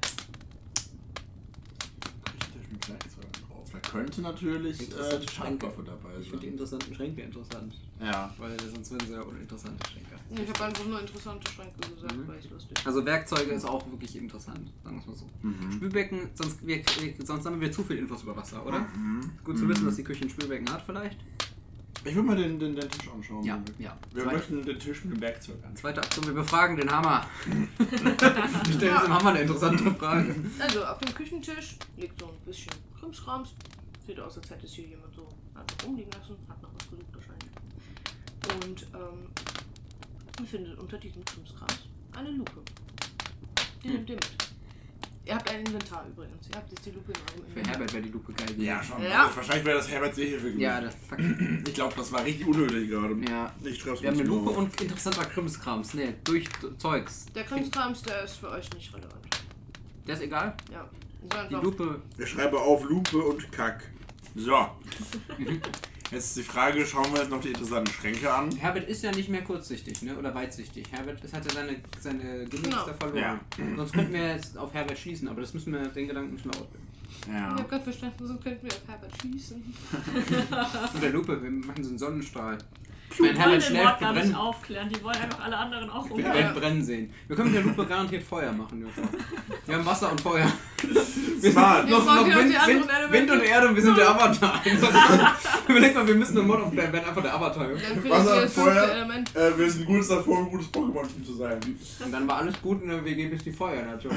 Da 3.72 3.78
könnte 3.90 4.20
natürlich 4.22 4.80
äh, 4.80 4.92
Schränke. 4.94 5.30
Schränkwaffe 5.32 5.82
dabei 5.82 6.10
Ich 6.20 6.30
finde 6.30 6.38
die 6.38 6.46
sein. 6.46 6.52
interessanten 6.52 6.94
Schränke 6.94 7.20
interessant. 7.22 7.74
Ja. 8.00 8.32
Weil 8.38 8.56
sonst 8.60 8.90
werden 8.92 9.06
sie 9.06 9.12
ja 9.12 9.20
uninteressante 9.22 9.90
Schränke. 9.90 10.16
Ich 10.42 10.48
habe 10.48 10.64
einfach 10.64 10.84
nur 10.86 11.00
interessante 11.00 11.50
Schränke 11.52 11.74
gesagt, 11.94 12.16
Mhm. 12.16 12.28
weil 12.28 12.38
ich 12.38 12.50
lustig 12.50 12.76
Also 12.84 13.04
Werkzeuge 13.04 13.50
ist 13.52 13.64
auch 13.64 13.86
wirklich 13.90 14.16
interessant, 14.16 14.70
sagen 14.82 14.96
wir 14.96 15.00
es 15.00 15.06
mal 15.06 15.14
so. 15.16 15.28
Mhm. 15.42 15.72
Spülbecken, 15.72 16.30
sonst, 16.34 16.66
wir, 16.66 16.82
sonst 17.24 17.44
haben 17.46 17.60
wir 17.60 17.70
zu 17.72 17.82
viel 17.84 17.98
Infos 17.98 18.22
über 18.22 18.36
Wasser, 18.36 18.64
oder? 18.64 18.80
Mhm. 18.80 19.30
Gut 19.44 19.58
zu 19.58 19.68
wissen, 19.68 19.84
dass 19.84 19.96
die 19.96 20.04
Küche 20.04 20.24
ein 20.24 20.30
Spülbecken 20.30 20.72
hat 20.72 20.82
vielleicht. 20.82 21.18
Ich 22.06 22.14
würde 22.14 22.28
mal 22.28 22.36
den, 22.36 22.58
den, 22.58 22.76
den 22.76 22.88
Tisch 22.90 23.08
anschauen. 23.12 23.42
Ja, 23.44 23.60
ja. 23.78 23.96
Wir 24.12 24.22
Zweite, 24.22 24.36
möchten 24.36 24.62
den 24.64 24.78
Tisch 24.78 25.04
mit 25.04 25.16
dem 25.16 25.20
Werkzeug 25.20 25.56
anschauen. 25.56 25.76
zweite 25.76 26.00
Aktion, 26.02 26.26
wir 26.26 26.34
befragen 26.34 26.76
den 26.76 26.90
Hammer. 26.90 27.26
wir 27.76 28.74
stellen 28.74 28.94
uns 28.94 29.04
dem 29.04 29.14
Hammer 29.14 29.30
eine 29.30 29.40
interessante 29.40 29.90
Frage. 29.94 30.34
Also 30.60 30.84
auf 30.84 30.98
dem 30.98 31.14
Küchentisch 31.14 31.76
liegt 31.96 32.20
so 32.20 32.26
ein 32.26 32.38
bisschen 32.44 32.72
Krimskrams. 32.98 33.54
Sieht 34.06 34.20
aus, 34.20 34.36
als 34.38 34.50
hätte 34.50 34.66
es 34.66 34.72
hier 34.72 34.86
jemand 34.86 35.14
so 35.14 35.26
einfach 35.54 35.84
rumliegen 35.84 36.12
lassen. 36.12 36.36
Hat 36.48 36.62
noch 36.62 36.70
was 36.74 36.88
gesucht 36.90 37.12
wahrscheinlich. 37.12 38.64
Und 38.64 38.82
ähm, 38.94 39.28
ihr 40.40 40.46
findet 40.46 40.78
unter 40.78 40.98
diesem 40.98 41.24
Krimskrams 41.24 41.88
eine 42.16 42.30
Lupe. 42.30 42.62
Die 43.82 43.88
Hm. 43.88 43.94
nehmt 43.94 44.10
ihr 44.10 44.16
mit. 44.16 44.45
Ihr 45.26 45.34
habt 45.34 45.50
ein 45.50 45.58
Inventar 45.60 46.06
übrigens. 46.08 46.48
Ihr 46.48 46.56
habt 46.56 46.70
jetzt 46.70 46.86
die 46.86 46.90
Lupe 46.90 47.10
in 47.12 47.18
eurem 47.18 47.52
Für 47.52 47.58
Inventar. 47.58 47.72
Herbert 47.72 47.92
wäre 47.94 48.02
die 48.04 48.08
Lupe 48.10 48.32
geil. 48.32 48.46
gewesen. 48.46 48.62
Ja, 48.64 48.82
schon. 48.82 49.02
Ja. 49.02 49.30
Wahrscheinlich 49.34 49.64
wäre 49.66 49.76
das 49.78 49.90
Herbert 49.90 50.14
Seehilfe 50.14 50.44
gewesen. 50.46 50.60
Ja, 50.60 50.80
das 50.80 50.94
fuck. 51.08 51.18
Ich 51.66 51.74
glaube, 51.74 51.94
das 51.96 52.12
war 52.12 52.24
richtig 52.24 52.46
unnötig 52.46 52.88
gerade. 52.88 53.16
Ja. 53.28 53.52
Ich 53.64 53.80
schreib's 53.80 54.02
Wir 54.02 54.10
haben 54.10 54.18
eine 54.20 54.28
Lupe 54.28 54.50
und 54.50 54.80
interessanter 54.80 55.24
Krimskrams. 55.24 55.94
Nee, 55.94 56.14
durch 56.22 56.48
Zeugs. 56.78 57.26
Der 57.34 57.42
Krimskrams, 57.44 58.02
der 58.02 58.22
ist 58.22 58.36
für 58.36 58.50
euch 58.50 58.72
nicht 58.72 58.94
relevant. 58.94 59.14
Der 60.06 60.14
ist 60.14 60.22
egal. 60.22 60.56
Ja. 60.72 60.88
So 61.22 61.28
Die 61.28 61.36
einfach. 61.36 61.62
Lupe. 61.62 62.02
Ich 62.18 62.28
schreibe 62.28 62.60
auf 62.60 62.84
Lupe 62.84 63.18
und 63.18 63.50
Kack. 63.50 63.90
So. 64.36 64.52
Jetzt 66.12 66.26
ist 66.28 66.36
die 66.36 66.42
Frage, 66.42 66.86
schauen 66.86 67.12
wir 67.12 67.20
jetzt 67.20 67.30
noch 67.30 67.40
die 67.40 67.48
interessanten 67.48 67.92
Schränke 67.92 68.32
an. 68.32 68.50
Herbert 68.56 68.88
ist 68.88 69.02
ja 69.02 69.10
nicht 69.10 69.28
mehr 69.28 69.42
kurzsichtig, 69.42 70.02
ne? 70.02 70.16
Oder 70.16 70.32
weitsichtig. 70.34 70.84
Herbert 70.92 71.22
das 71.22 71.32
hat 71.32 71.44
ja 71.44 71.50
seine, 71.60 71.76
seine 72.00 72.44
Gimmicks 72.46 72.62
Genau. 72.70 72.86
da 72.86 72.92
verloren. 72.94 73.40
Ja. 73.58 73.64
Sonst 73.76 73.92
könnten 73.92 74.12
wir 74.12 74.34
jetzt 74.34 74.56
auf 74.56 74.72
Herbert 74.72 74.98
schießen, 74.98 75.26
aber 75.28 75.40
das 75.40 75.52
müssen 75.54 75.72
wir, 75.72 75.80
den 75.88 76.06
Gedanken 76.06 76.36
wir 76.42 76.50
ausbilden. 76.50 76.86
Ich 77.22 77.26
Ja. 77.32 77.56
hab 77.56 77.68
gerade 77.68 77.82
verstanden, 77.84 78.26
so 78.26 78.36
könnten 78.36 78.62
wir 78.66 78.72
auf 78.72 78.82
Herbert 78.86 79.12
schießen. 79.20 79.74
Mit 80.94 81.02
der 81.02 81.10
Lupe, 81.10 81.42
wir 81.42 81.50
machen 81.50 81.82
so 81.82 81.90
einen 81.90 81.98
Sonnenstrahl. 81.98 82.58
Die 83.08 83.22
Wenn 83.22 83.26
wollen 83.28 83.36
Herbert 83.36 83.54
den 83.54 83.62
schläft, 83.76 84.00
gar 84.00 84.14
wir 84.14 84.24
nicht 84.24 84.36
aufklären, 84.36 84.88
die 84.88 85.02
wollen 85.02 85.16
einfach 85.16 85.40
alle 85.40 85.56
anderen 85.56 85.88
auch 85.90 86.04
Wir 86.06 86.10
umbringen. 86.12 86.34
werden 86.34 86.54
brennen 86.60 86.84
sehen. 86.84 87.12
Wir 87.28 87.36
können 87.36 87.52
mit 87.52 87.58
der 87.64 87.64
Lupe 87.70 87.86
garantiert 87.86 88.22
Feuer 88.24 88.52
machen. 88.52 88.80
Jutta. 88.80 89.08
Wir 89.64 89.76
haben 89.76 89.86
Wasser 89.86 90.10
und 90.10 90.20
Feuer. 90.20 90.52
Wir 91.40 91.52
Smart. 91.52 91.88
noch, 91.88 92.04
noch 92.04 92.26
Wind, 92.26 92.50
die 92.52 92.56
anderen 92.56 92.88
Wind. 92.88 93.12
Wind 93.12 93.30
und 93.30 93.40
Erde 93.42 93.68
und 93.68 93.76
wir 93.76 93.82
sind 93.82 93.96
der 93.98 94.08
Avatar. 94.10 94.60
Überleg 95.76 95.94
mal, 95.94 96.06
wir 96.06 96.14
müssen 96.14 96.38
einen 96.38 96.46
Mod 96.46 96.60
aufklären, 96.60 96.90
werden 96.90 97.04
einfach 97.04 97.22
der 97.22 97.34
Avatar. 97.34 97.68
Wasser 97.70 98.42
und 98.42 98.50
Feuer. 98.50 99.06
Äh, 99.34 99.58
wir 99.58 99.70
sind 99.70 99.84
gut 99.84 100.08
davor, 100.08 100.38
ein 100.38 100.50
gutes 100.50 100.68
Pokémon-Team 100.68 101.24
zu 101.24 101.34
sein. 101.34 101.60
Und 102.04 102.12
dann 102.12 102.26
war 102.26 102.38
alles 102.38 102.54
gut 102.62 102.82
und 102.82 102.88
dann 102.88 103.04
WG 103.04 103.26
bis 103.28 103.44
die 103.44 103.52
Feuernation. 103.52 104.14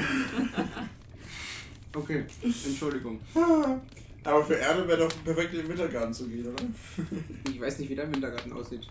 Okay, 1.94 2.24
Entschuldigung. 2.42 3.20
Aber 4.24 4.44
für 4.44 4.54
Erde 4.54 4.86
wäre 4.88 4.98
doch 5.00 5.24
perfekt 5.24 5.52
in 5.52 5.60
den 5.60 5.68
Wintergarten 5.68 6.14
zu 6.14 6.28
gehen, 6.28 6.46
oder? 6.46 6.62
Ich 7.50 7.60
weiß 7.60 7.78
nicht, 7.78 7.90
wie 7.90 7.94
dein 7.94 8.14
Wintergarten 8.14 8.52
aussieht. 8.52 8.86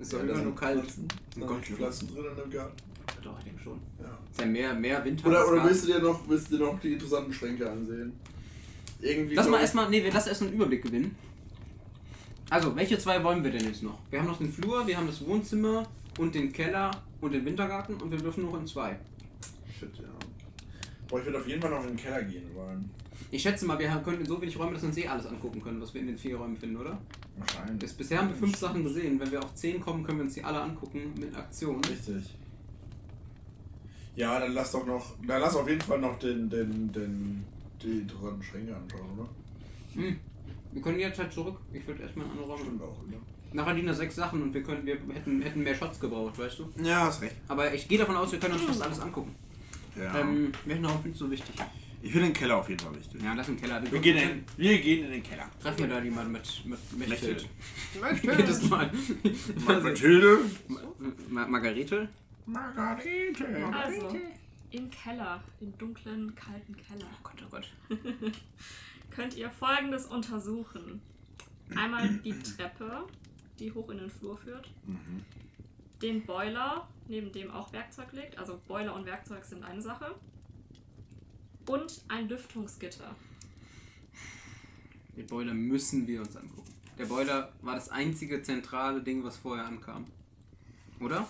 Ist 0.00 0.12
doch 0.12 0.18
da 0.18 0.24
immer 0.24 0.34
sind 0.34 0.44
nur 0.44 0.56
kalt. 0.56 0.80
Pflanzen, 0.80 1.08
Oh 1.40 1.46
Gott, 1.46 1.64
sind 1.64 1.76
Pflanzen 1.76 2.08
drin 2.08 2.24
in 2.30 2.42
dem 2.42 2.50
Garten. 2.50 2.76
Doch, 3.22 3.38
ich 3.38 3.44
denke 3.44 3.62
schon. 3.62 3.78
Ja. 4.02 4.18
Ist 4.30 4.40
ja 4.40 4.46
mehr, 4.46 4.74
mehr 4.74 5.04
Winter. 5.04 5.28
Oder, 5.28 5.48
oder 5.48 5.64
willst 5.64 5.84
du 5.84 5.92
dir 5.92 6.00
noch, 6.00 6.28
willst 6.28 6.50
du 6.50 6.58
dir 6.58 6.64
noch 6.64 6.80
die 6.80 6.92
interessanten 6.92 7.32
Schränke 7.32 7.70
ansehen? 7.70 8.12
Irgendwie. 9.00 9.34
Lass 9.34 9.48
mal 9.48 9.60
erstmal, 9.60 9.88
nee, 9.88 10.02
wir 10.02 10.12
lassen 10.12 10.28
erstmal 10.28 10.48
einen 10.48 10.56
Überblick 10.56 10.82
gewinnen. 10.82 11.14
Also, 12.50 12.76
welche 12.76 12.98
zwei 12.98 13.22
wollen 13.24 13.42
wir 13.42 13.50
denn 13.50 13.64
jetzt 13.64 13.82
noch? 13.82 13.98
Wir 14.10 14.20
haben 14.20 14.26
noch 14.26 14.38
den 14.38 14.52
Flur, 14.52 14.86
wir 14.86 14.96
haben 14.96 15.06
das 15.06 15.24
Wohnzimmer 15.26 15.86
und 16.18 16.34
den 16.34 16.52
Keller 16.52 16.90
und 17.20 17.32
den 17.32 17.44
Wintergarten 17.44 17.96
und 17.96 18.10
wir 18.10 18.18
dürfen 18.18 18.44
noch 18.44 18.58
in 18.58 18.66
zwei. 18.66 18.96
Shit, 19.78 19.96
ja. 19.98 20.04
Boah, 21.08 21.20
ich 21.20 21.24
würde 21.24 21.38
auf 21.38 21.48
jeden 21.48 21.60
Fall 21.60 21.70
noch 21.70 21.82
in 21.82 21.88
den 21.88 21.96
Keller 21.96 22.22
gehen 22.22 22.54
wollen. 22.54 22.90
Ich 23.30 23.42
schätze 23.42 23.66
mal, 23.66 23.78
wir 23.78 23.90
in 23.90 24.26
so 24.26 24.40
wenig 24.40 24.58
Räume, 24.58 24.72
dass 24.74 24.82
wir 24.82 24.88
uns 24.88 24.98
eh 24.98 25.08
alles 25.08 25.26
angucken 25.26 25.62
können, 25.62 25.80
was 25.80 25.92
wir 25.92 26.00
in 26.00 26.06
den 26.06 26.18
vier 26.18 26.36
Räumen 26.36 26.56
finden, 26.56 26.76
oder? 26.76 26.98
Wahrscheinlich. 27.36 27.78
Bis, 27.78 27.92
bisher 27.94 28.18
haben 28.18 28.28
wir 28.28 28.36
fünf 28.36 28.56
Sachen 28.56 28.84
gesehen. 28.84 29.18
Wenn 29.18 29.30
wir 29.32 29.42
auf 29.42 29.54
zehn 29.54 29.80
kommen, 29.80 30.04
können 30.04 30.18
wir 30.18 30.24
uns 30.24 30.34
die 30.34 30.44
alle 30.44 30.60
angucken 30.60 31.12
mit 31.18 31.34
Aktion. 31.36 31.82
Richtig. 31.84 32.34
Ja, 34.16 34.38
dann 34.38 34.52
lass 34.52 34.70
doch 34.72 34.86
noch. 34.86 35.14
Dann 35.26 35.40
lass 35.40 35.56
auf 35.56 35.68
jeden 35.68 35.80
Fall 35.80 35.98
noch 35.98 36.18
den, 36.18 36.48
den, 36.48 36.92
den, 36.92 37.44
die 37.82 38.00
interessanten 38.00 38.42
Schränke 38.42 38.76
anschauen, 38.76 39.18
oder? 39.18 39.28
Hm. 39.94 40.16
Wir 40.74 40.82
können 40.82 40.98
jederzeit 40.98 41.32
zurück. 41.32 41.58
Ich 41.72 41.86
würde 41.86 42.02
erstmal 42.02 42.26
in 42.26 42.32
andere 42.32 42.46
Räume. 42.46 42.62
Stimmt 42.62 42.82
auch, 42.82 42.98
oder? 42.98 43.20
Nachher 43.52 43.74
dienen 43.74 43.86
da 43.86 43.94
sechs 43.94 44.16
Sachen 44.16 44.42
und 44.42 44.52
wir 44.52 44.62
können, 44.64 44.84
wir 44.84 44.98
hätten, 45.14 45.40
hätten 45.40 45.62
mehr 45.62 45.74
Shots 45.76 46.00
gebraucht, 46.00 46.36
weißt 46.36 46.58
du? 46.58 46.72
Ja, 46.82 47.06
hast 47.06 47.22
recht. 47.22 47.36
Aber 47.46 47.72
ich 47.72 47.86
gehe 47.86 47.98
davon 47.98 48.16
aus, 48.16 48.32
wir 48.32 48.40
können 48.40 48.54
uns 48.54 48.64
fast 48.64 48.82
alles 48.82 49.00
angucken. 49.00 49.34
Ja. 49.96 50.18
Ähm, 50.18 50.50
welchen 50.64 50.84
Raum 50.84 50.98
findest 51.00 51.20
du 51.20 51.26
so 51.26 51.30
wichtig? 51.30 51.54
ich 52.02 52.12
finde 52.12 52.26
den 52.26 52.34
Keller 52.34 52.56
auf 52.56 52.68
jeden 52.68 52.80
Fall 52.80 52.94
wichtig. 52.96 53.22
Ja, 53.22 53.32
lass 53.32 53.46
den 53.46 53.58
Keller. 53.58 53.82
Wir 53.90 53.98
gehen, 54.00 54.18
in, 54.18 54.44
wir 54.56 54.78
gehen 54.78 55.06
in 55.06 55.12
den 55.12 55.22
Keller. 55.22 55.48
Treffen 55.62 55.78
wir 55.78 55.86
da 55.86 56.02
jemanden 56.02 56.32
mit, 56.32 56.66
mit 56.66 57.08
Mechthild. 57.08 57.48
Mechthild. 57.98 58.38
Jedes 58.40 58.68
Mal. 58.68 58.90
Mathilde. 59.82 60.38
Ma 61.30 61.46
Margarete? 61.46 62.08
Margarete. 62.44 63.46
Also, 63.72 64.18
im 64.70 64.90
Keller, 64.90 65.42
im 65.60 65.78
dunklen, 65.78 66.34
kalten 66.34 66.76
Keller, 66.76 67.06
Oh 67.10 67.22
Gott, 67.22 67.42
oh 67.46 67.50
Gott. 67.50 67.70
könnt 69.14 69.36
ihr 69.36 69.50
folgendes 69.50 70.06
untersuchen. 70.06 71.00
Einmal 71.76 72.08
die 72.18 72.38
Treppe, 72.38 73.04
die 73.58 73.72
hoch 73.72 73.88
in 73.90 73.98
den 73.98 74.10
Flur 74.10 74.36
führt. 74.36 74.70
Mhm. 74.86 75.24
Den 76.02 76.26
Boiler, 76.26 76.88
neben 77.08 77.32
dem 77.32 77.50
auch 77.50 77.72
Werkzeug 77.72 78.12
liegt. 78.12 78.38
Also 78.38 78.60
Boiler 78.68 78.94
und 78.94 79.06
Werkzeug 79.06 79.44
sind 79.44 79.64
eine 79.64 79.80
Sache. 79.80 80.14
Und 81.66 82.02
ein 82.08 82.28
Lüftungsgitter. 82.28 83.14
Den 85.16 85.26
Boiler 85.26 85.54
müssen 85.54 86.06
wir 86.06 86.20
uns 86.20 86.36
angucken. 86.36 86.72
Der 86.98 87.06
Boiler 87.06 87.52
war 87.62 87.74
das 87.74 87.88
einzige 87.88 88.42
zentrale 88.42 89.02
Ding, 89.02 89.24
was 89.24 89.36
vorher 89.38 89.64
ankam. 89.66 90.06
Oder? 91.00 91.26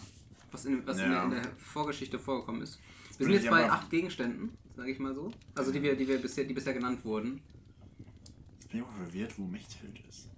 Was 0.50 0.64
in, 0.64 0.86
was 0.86 0.98
in, 0.98 1.10
der, 1.10 1.12
Ja. 1.12 1.24
in 1.24 1.30
der 1.30 1.44
Vorgeschichte 1.56 2.18
vorgekommen 2.18 2.62
ist. 2.62 2.80
Wir 3.18 3.26
sind 3.26 3.34
jetzt 3.34 3.50
bei 3.50 3.70
acht 3.70 3.90
Gegenständen, 3.90 4.50
sage 4.76 4.90
ich 4.90 4.98
mal 4.98 5.14
so. 5.14 5.30
Also 5.54 5.70
die 5.70 5.82
wir, 5.82 5.94
die 5.96 6.08
wir 6.08 6.18
bisher, 6.20 6.44
die 6.44 6.54
bisher 6.54 6.74
genannt 6.74 7.04
wurden. 7.04 7.40
Bin 8.74 8.82
auch 8.84 8.92
verwirrt, 8.92 9.38
wo 9.38 9.44
Mechthild 9.44 10.00
ist. 10.08 10.28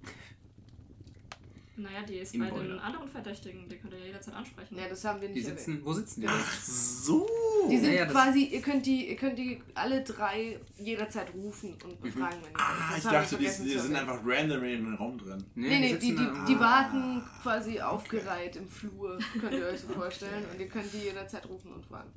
Naja, 1.79 2.03
die 2.09 2.15
ist 2.17 2.35
Im 2.35 2.41
bei 2.41 2.47
den 2.47 2.55
Boiler. 2.55 2.83
anderen 2.83 3.07
Verdächtigen, 3.09 3.69
die 3.69 3.77
könnt 3.77 3.93
ihr 3.93 4.07
jederzeit 4.07 4.35
ansprechen. 4.35 4.77
Ja, 4.79 4.89
das 4.89 5.05
haben 5.05 5.21
wir 5.21 5.29
Die 5.29 5.35
nicht 5.35 5.47
sitzen. 5.47 5.71
erwähnt. 5.73 5.87
Wo 5.87 5.93
sitzen 5.93 6.21
die? 6.23 6.27
Ja. 6.27 6.33
denn? 6.33 6.43
So. 6.63 7.27
Die 7.71 7.77
sind 7.79 7.89
Ja, 7.93 7.93
ja, 7.99 8.05
das- 8.05 8.13
quasi, 8.15 8.45
ihr 8.45 8.63
könnt 8.63 8.87
die, 8.87 9.11
ihr 9.11 9.17
könnt 9.17 9.39
die 9.39 9.61
alle 9.75 10.03
drei 10.03 10.59
jederzeit 10.79 11.35
rufen 11.35 11.75
und 11.85 12.01
befragen, 12.01 12.37
wenn 12.43 12.51
ihr 12.51 12.59
wollt. 12.59 12.61
Ah, 12.61 12.89
Das 12.93 12.99
ich 12.99 13.05
haben 13.05 13.13
wir 13.13 13.19
dachte, 13.21 13.29
die, 13.37 13.45
vergessen 13.45 13.65
die 13.67 13.73
zu 13.73 13.81
sind 13.81 13.93
erwähnen. 13.95 14.11
einfach 14.11 14.27
random 14.27 14.65
in 14.65 14.85
den 14.87 14.95
Raum 14.95 15.19
drin. 15.19 15.45
Nee, 15.55 15.79
nee, 15.81 15.93
die, 15.97 15.99
die, 15.99 16.15
da- 16.15 16.45
die 16.49 16.55
Ah. 16.57 16.61
warten 16.61 17.23
quasi 17.43 17.81
aufgereiht 17.81 18.57
im 18.57 18.69
Flur, 18.69 19.19
könnt 19.39 19.53
ihr 19.53 19.67
euch 19.67 19.81
so 19.81 19.89
vorstellen. 19.89 20.45
Und 20.51 20.59
ihr 20.61 20.69
könnt 20.69 20.91
die 20.93 20.99
jederzeit 20.99 21.47
rufen 21.47 21.73
und 21.73 21.85
fragen. 21.85 22.11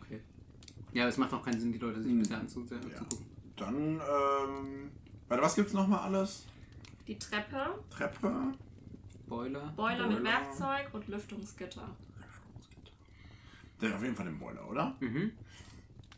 Okay. 0.00 0.20
Ja, 0.92 1.02
aber 1.04 1.10
es 1.10 1.16
macht 1.18 1.32
auch 1.32 1.44
keinen 1.44 1.58
Sinn, 1.60 1.72
die 1.72 1.78
Leute 1.78 2.00
sich 2.02 2.16
bisher 2.16 2.38
anzu 2.38 2.64
Ja. 2.70 2.76
anzugucken. 2.76 3.26
Dann, 3.56 3.76
ähm. 4.00 4.90
Warte, 5.32 5.44
was 5.44 5.54
gibt's 5.54 5.72
nochmal 5.72 6.00
alles? 6.00 6.44
Die 7.06 7.18
Treppe, 7.18 7.82
Treppe. 7.88 8.52
Boiler. 9.26 9.72
Boiler 9.74 10.06
mit. 10.06 10.22
Werkzeug 10.22 10.92
und 10.92 11.08
Lüftungsgitter. 11.08 11.88
Der 13.80 13.96
auf 13.96 14.02
jeden 14.02 14.14
Fall 14.14 14.26
den 14.26 14.38
Boiler, 14.38 14.68
oder? 14.68 14.94
Mhm. 15.00 15.32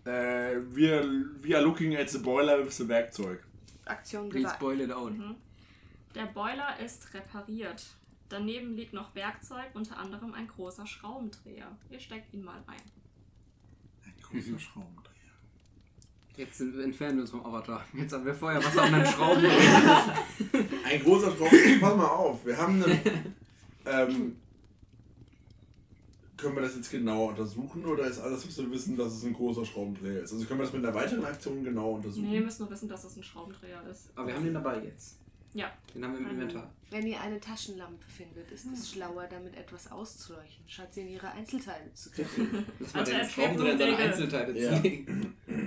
Äh, 0.05 0.57
wir, 0.75 1.05
we 1.45 1.55
are 1.55 1.63
looking 1.63 1.95
at 1.95 2.11
the 2.11 2.19
boiler 2.19 2.67
with 2.67 2.77
the 2.77 2.89
Werkzeug. 2.89 3.45
Aktion 3.85 4.31
Please 4.31 4.43
gesagt. 4.47 4.59
boil 4.59 4.81
it 4.81 4.91
out. 4.91 5.13
Mhm. 5.17 5.37
Der 6.17 6.27
Boiler 6.27 6.77
ist 6.81 7.15
repariert. 7.15 7.87
Daneben 8.29 8.75
liegt 8.75 8.95
noch 8.95 9.15
Werkzeug, 9.15 9.71
unter 9.75 9.97
anderem 9.97 10.35
ein 10.35 10.49
großer 10.49 10.89
Schraubendreher. 10.89 11.69
Ihr 11.89 12.01
steckt 12.01 12.35
ihn 12.35 12.43
mal 12.43 12.59
ein. 12.67 12.83
Ein 14.07 14.15
großer 14.21 14.51
Mhm. 14.51 14.59
Schraubendreher. 14.59 15.14
Jetzt 16.37 16.59
sind- 16.59 16.79
entfernen 16.81 17.17
wir 17.17 17.23
uns 17.23 17.31
vom 17.31 17.45
Avatar. 17.47 17.85
Jetzt 17.95 18.13
haben 18.13 18.25
wir 18.25 18.35
Feuer, 18.35 18.63
Wasser 18.63 18.85
und 18.85 18.93
dann 18.93 19.07
Schrauben. 19.07 19.45
Ein 20.85 21.01
großer 21.03 21.31
Schraubendreher. 21.31 21.79
Pass 21.81 21.97
mal 21.97 22.07
auf, 22.07 22.45
wir 22.45 22.57
haben 22.57 22.83
einen. 22.83 23.01
ähm, 23.87 24.37
können 26.37 26.57
wir 26.57 26.63
das 26.63 26.75
jetzt 26.77 26.91
genau 26.91 27.27
untersuchen 27.29 27.85
oder 27.87 28.05
ist 28.07 28.19
alles, 28.19 28.47
was 28.47 28.59
wir 28.59 28.71
wissen, 28.71 28.97
dass 28.97 29.13
es 29.15 29.25
ein 29.25 29.33
großer 29.33 29.65
Schraubendreher 29.65 30.23
ist? 30.25 30.33
Also 30.33 30.45
können 30.45 30.59
wir 30.61 30.65
das 30.65 30.75
mit 30.75 30.85
einer 30.85 30.95
weiteren 30.95 31.25
Aktion 31.25 31.63
genau 31.65 31.93
untersuchen? 31.93 32.29
Nee, 32.29 32.37
ihr 32.37 32.43
müsst 32.43 32.59
nur 32.61 32.69
wissen, 32.71 32.89
dass 32.89 33.05
es 33.05 33.17
ein 33.17 33.23
Schraubendreher 33.23 33.83
ist. 33.91 34.09
Aber 34.17 34.27
wir 34.27 34.35
haben 34.35 34.45
den 34.45 34.53
dabei 34.55 34.83
jetzt. 34.85 35.17
Ja. 35.55 35.71
Den 35.95 36.05
haben 36.05 36.13
wir 36.15 36.21
im 36.21 36.31
Inventar. 36.31 36.69
Wenn 36.91 37.07
ihr 37.07 37.21
eine 37.21 37.39
Taschenlampe 37.41 38.05
findet, 38.09 38.51
ist 38.51 38.67
es 38.67 38.91
schlauer, 38.91 39.27
damit 39.31 39.57
etwas 39.57 39.91
auszuleuchten, 39.91 40.65
statt 40.67 40.93
sie 40.93 41.03
in 41.03 41.09
ihre 41.11 41.31
Einzelteile 41.31 41.93
zu 41.95 42.11
kriegen. 42.11 42.67
Lass 42.81 42.93
mal 42.93 43.01
Also 43.01 43.13
den 43.13 43.21
es 43.21 43.33
Schrauben 43.33 43.51
gibt 43.57 43.63
drin 43.63 43.71
in 43.71 43.79
seine. 43.79 43.97
Einzelteile 43.97 44.61
Ja. 44.61 44.83
ziehen. 44.83 45.35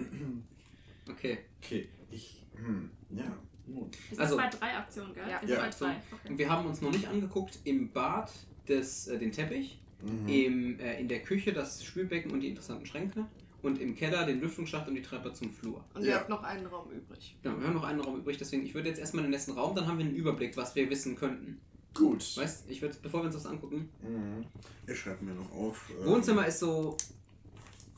Okay. 1.10 1.40
Okay, 1.62 1.88
ich. 2.12 2.44
Hm, 2.56 2.90
ja. 3.12 3.24
Wir 3.68 3.84
sind 4.10 4.20
Also- 4.20 4.38
bei 4.38 4.48
drei 4.48 4.78
Aktionen, 4.78 5.14
gell? 5.14 5.24
Ja. 5.30 5.42
Wir 5.42 5.48
sind 5.48 5.58
Ja. 5.58 5.64
bei 5.64 5.70
drei. 5.70 5.92
Und 5.94 6.02
Okay. 6.26 6.38
wir 6.38 6.50
haben 6.50 6.66
uns 6.68 6.82
noch 6.82 6.92
nicht 6.92 7.08
angeguckt 7.08 7.60
im 7.66 7.92
Bad 7.92 8.32
des, 8.68 9.08
äh, 9.08 9.18
den 9.20 9.32
Teppich, 9.32 9.80
Mhm. 10.02 10.28
im, 10.30 10.80
äh, 10.80 11.00
in 11.00 11.08
der 11.08 11.22
Küche 11.22 11.52
das 11.54 11.84
Spülbecken 11.84 12.32
und 12.32 12.40
die 12.42 12.48
interessanten 12.50 12.86
Schränke 12.86 13.26
und 13.62 13.80
im 13.82 13.96
Keller 13.96 14.26
den 14.26 14.40
Lüftungsschacht 14.40 14.88
und 14.88 14.96
die 14.96 15.02
Treppe 15.02 15.34
zum 15.34 15.50
Flur. 15.52 15.84
Und 15.94 16.04
ihr 16.04 16.10
Ja. 16.12 16.16
habt 16.20 16.30
noch 16.30 16.44
einen 16.44 16.66
Raum 16.68 16.90
übrig. 16.92 17.36
Genau, 17.44 17.60
wir 17.60 17.68
haben 17.68 17.74
noch 17.74 17.84
einen 17.84 18.00
Raum 18.00 18.18
übrig, 18.20 18.38
deswegen 18.38 18.66
ich 18.66 18.74
würde 18.74 18.90
jetzt 18.90 19.00
erstmal 19.00 19.26
in 19.26 19.32
den 19.32 19.36
nächsten 19.36 19.52
Raum, 19.52 19.76
dann 19.76 19.86
haben 19.88 19.98
wir 19.98 20.06
einen 20.06 20.16
Überblick, 20.16 20.56
was 20.56 20.74
wir 20.76 20.90
wissen 20.90 21.16
könnten. 21.16 21.60
Gut. 21.94 22.38
Weißt, 22.38 22.70
ich 22.70 22.82
würde, 22.82 22.96
bevor 23.02 23.22
wir 23.22 23.26
uns 23.26 23.36
das 23.36 23.46
angucken, 23.48 23.90
Mhm. 24.02 24.46
Ich 24.86 24.98
schreibe 25.00 25.26
mir 25.26 25.34
noch 25.34 25.52
auf. 25.52 25.90
äh, 25.90 26.06
Wohnzimmer 26.06 26.46
ist 26.48 26.60
so 26.60 26.96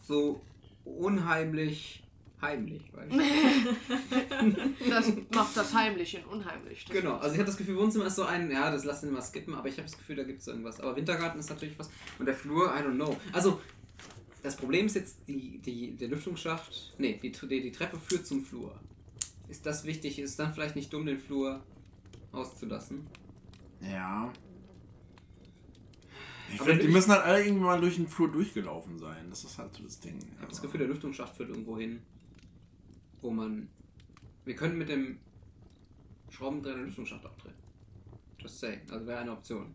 so 0.01 0.41
unheimlich 0.85 2.03
heimlich? 2.41 2.83
Das 4.89 5.11
macht 5.33 5.57
das 5.57 5.73
Heimliche 5.73 6.19
und 6.19 6.39
unheimlich. 6.39 6.85
Das 6.85 6.95
Genau, 6.95 7.17
also 7.17 7.33
ich 7.33 7.39
habe 7.39 7.45
das 7.47 7.57
Gefühl, 7.57 7.77
Wohnzimmer 7.77 8.05
ist 8.07 8.15
so 8.15 8.23
ein, 8.23 8.49
ja, 8.49 8.71
das 8.71 8.85
lassen 8.85 9.07
wir 9.07 9.13
mal 9.13 9.21
skippen, 9.21 9.53
aber 9.53 9.67
ich 9.67 9.75
habe 9.75 9.83
das 9.83 9.97
Gefühl, 9.97 10.15
da 10.15 10.23
gibt 10.23 10.41
es 10.41 10.47
irgendwas. 10.47 10.79
Aber 10.79 10.95
Wintergarten 10.95 11.39
ist 11.39 11.49
natürlich 11.49 11.77
was. 11.77 11.89
Und 12.17 12.25
der 12.25 12.35
Flur, 12.35 12.67
I 12.67 12.81
don't 12.83 12.95
know. 12.95 13.17
Also, 13.33 13.59
Das 14.41 14.55
Problem 14.55 14.85
ist 14.85 14.95
jetzt, 14.95 15.17
die, 15.27 15.59
die, 15.59 15.97
der 15.97 16.07
Lüftungsschacht, 16.07 16.95
nee, 16.97 17.19
die, 17.21 17.31
die, 17.31 17.61
die 17.61 17.71
Treppe 17.71 17.97
führt 17.99 18.25
zum 18.25 18.43
Flur. 18.43 18.73
Ist 19.49 19.65
das 19.65 19.83
wichtig? 19.83 20.17
Ist 20.19 20.39
dann 20.39 20.53
vielleicht 20.53 20.75
nicht 20.75 20.93
dumm, 20.93 21.05
den 21.05 21.19
Flur 21.19 21.61
auszulassen? 22.31 23.05
Ja. 23.81 24.31
Ich 26.53 26.59
Aber 26.59 26.69
finde, 26.69 26.85
die 26.85 26.91
müssen 26.91 27.11
halt 27.11 27.23
alle 27.23 27.43
irgendwie 27.43 27.63
mal 27.63 27.79
durch 27.79 27.95
den 27.95 28.07
Flur 28.07 28.31
durchgelaufen 28.31 28.97
sein. 28.97 29.25
Das 29.29 29.43
ist 29.43 29.57
halt 29.57 29.73
so 29.73 29.83
das 29.83 29.99
Ding. 29.99 30.17
Ich 30.17 30.37
habe 30.39 30.49
das 30.49 30.61
Gefühl, 30.61 30.79
der 30.79 30.87
Lüftungsschacht 30.87 31.35
führt 31.35 31.49
irgendwo 31.49 31.77
hin, 31.77 32.01
wo 33.21 33.31
man. 33.31 33.69
Wir 34.45 34.55
können 34.55 34.77
mit 34.77 34.89
dem 34.89 35.19
Schraubendreher 36.29 36.75
den 36.75 36.85
Lüftungsschacht 36.85 37.25
abdrehen. 37.25 37.53
Just 38.39 38.59
say. 38.59 38.79
Also 38.89 39.05
wäre 39.05 39.19
eine 39.19 39.31
Option. 39.31 39.73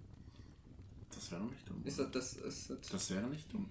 Das 1.15 1.31
wäre 1.31 1.43
doch 1.43 1.51
nicht 1.51 1.69
dumm. 1.69 1.83
Ist 1.85 1.99
das, 1.99 2.11
das, 2.11 2.33
ist 2.35 2.71
das, 2.71 2.81
Das 2.89 3.11
wäre 3.11 3.27
nicht 3.29 3.53
dumm. 3.53 3.69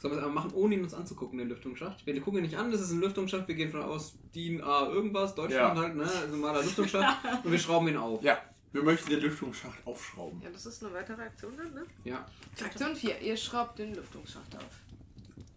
Sollen 0.00 0.14
wir 0.14 0.18
es 0.18 0.24
aber 0.24 0.32
machen, 0.32 0.52
ohne 0.54 0.74
ihn 0.74 0.82
uns 0.82 0.94
anzugucken, 0.94 1.38
den 1.38 1.48
Lüftungsschacht? 1.48 2.06
Wir 2.06 2.18
gucken 2.20 2.38
ihn 2.38 2.44
nicht 2.46 2.56
an, 2.56 2.70
das 2.70 2.80
ist 2.80 2.90
ein 2.90 3.00
Lüftungsschacht, 3.00 3.46
wir 3.46 3.54
gehen 3.54 3.70
von 3.70 3.82
aus, 3.82 4.14
DIN 4.34 4.62
A 4.62 4.86
irgendwas, 4.88 5.34
Deutschland 5.34 5.76
Ja. 5.76 5.82
halt, 5.82 5.94
ne? 5.94 6.04
Also 6.10 6.36
mal 6.38 6.54
der 6.54 6.62
Lüftungsschacht 6.62 7.24
und 7.44 7.52
wir 7.52 7.58
schrauben 7.58 7.88
ihn 7.88 7.98
auf. 7.98 8.22
Ja, 8.22 8.38
wir 8.72 8.82
möchten 8.82 9.10
den 9.10 9.20
Lüftungsschacht 9.20 9.86
aufschrauben. 9.86 10.40
Ja, 10.40 10.48
das 10.50 10.64
ist 10.64 10.82
eine 10.82 10.94
weitere 10.94 11.20
Aktion 11.22 11.54
dann, 11.56 11.74
ne? 11.74 11.84
Ja. 12.04 12.26
Aktion 12.64 12.96
4. 12.96 13.20
Ihr 13.20 13.36
schraubt 13.36 13.78
den 13.78 13.94
Lüftungsschacht 13.94 14.56
auf. 14.56 14.80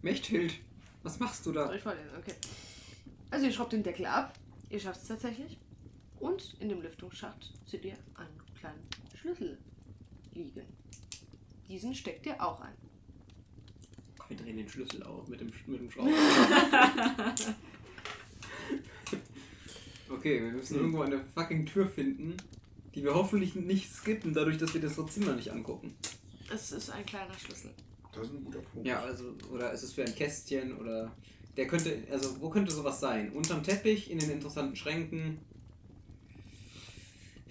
Mechthild, 0.02 0.54
was 1.02 1.18
machst 1.18 1.46
du 1.46 1.52
da? 1.52 1.72
Ich 1.72 1.82
vorlesen? 1.82 2.10
Okay. 2.18 2.34
Also 3.34 3.46
ihr 3.46 3.52
schraubt 3.52 3.72
den 3.72 3.82
Deckel 3.82 4.06
ab. 4.06 4.32
Ihr 4.70 4.78
schafft 4.78 5.02
es 5.02 5.08
tatsächlich. 5.08 5.58
Und 6.20 6.54
in 6.60 6.68
dem 6.68 6.80
Lüftungsschacht 6.82 7.52
seht 7.66 7.84
ihr 7.84 7.94
einen 8.14 8.40
kleinen 8.60 8.78
Schlüssel 9.20 9.58
liegen. 10.34 10.62
Diesen 11.68 11.92
steckt 11.96 12.26
ihr 12.26 12.40
auch 12.40 12.60
ein. 12.60 12.74
Wir 14.28 14.36
drehen 14.36 14.56
den 14.56 14.68
Schlüssel 14.68 15.02
auf 15.02 15.26
mit 15.26 15.40
dem, 15.40 15.48
Sch- 15.48 15.66
mit 15.66 15.80
dem 15.80 15.90
Schrauber. 15.90 16.10
okay, 20.10 20.40
wir 20.40 20.52
müssen 20.52 20.76
irgendwo 20.76 21.02
eine 21.02 21.24
fucking 21.34 21.66
Tür 21.66 21.88
finden, 21.88 22.36
die 22.94 23.02
wir 23.02 23.14
hoffentlich 23.14 23.56
nicht 23.56 23.92
skippen, 23.92 24.32
dadurch, 24.32 24.58
dass 24.58 24.72
wir 24.74 24.80
das 24.80 24.94
Zimmer 25.12 25.34
nicht 25.34 25.50
angucken. 25.50 25.92
Es 26.52 26.70
ist 26.70 26.88
ein 26.90 27.04
kleiner 27.04 27.34
Schlüssel. 27.34 27.74
Das 28.12 28.28
ist 28.28 28.32
ein 28.34 28.44
guter 28.44 28.60
Punkt. 28.60 28.86
Ja, 28.86 29.00
also, 29.00 29.34
oder 29.50 29.72
ist 29.72 29.82
es 29.82 29.92
für 29.92 30.04
ein 30.04 30.14
Kästchen 30.14 30.78
oder. 30.78 31.10
Der 31.56 31.66
könnte, 31.66 31.96
also, 32.10 32.40
wo 32.40 32.50
könnte 32.50 32.72
sowas 32.72 32.98
sein? 33.00 33.30
Unterm 33.32 33.62
Teppich, 33.62 34.10
in 34.10 34.18
den 34.18 34.30
interessanten 34.30 34.74
Schränken. 34.76 35.38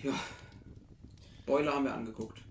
Ja. 0.01 0.13
Boiler 1.45 1.73
haben 1.73 1.85
wir 1.85 1.93
angeguckt. 1.93 2.41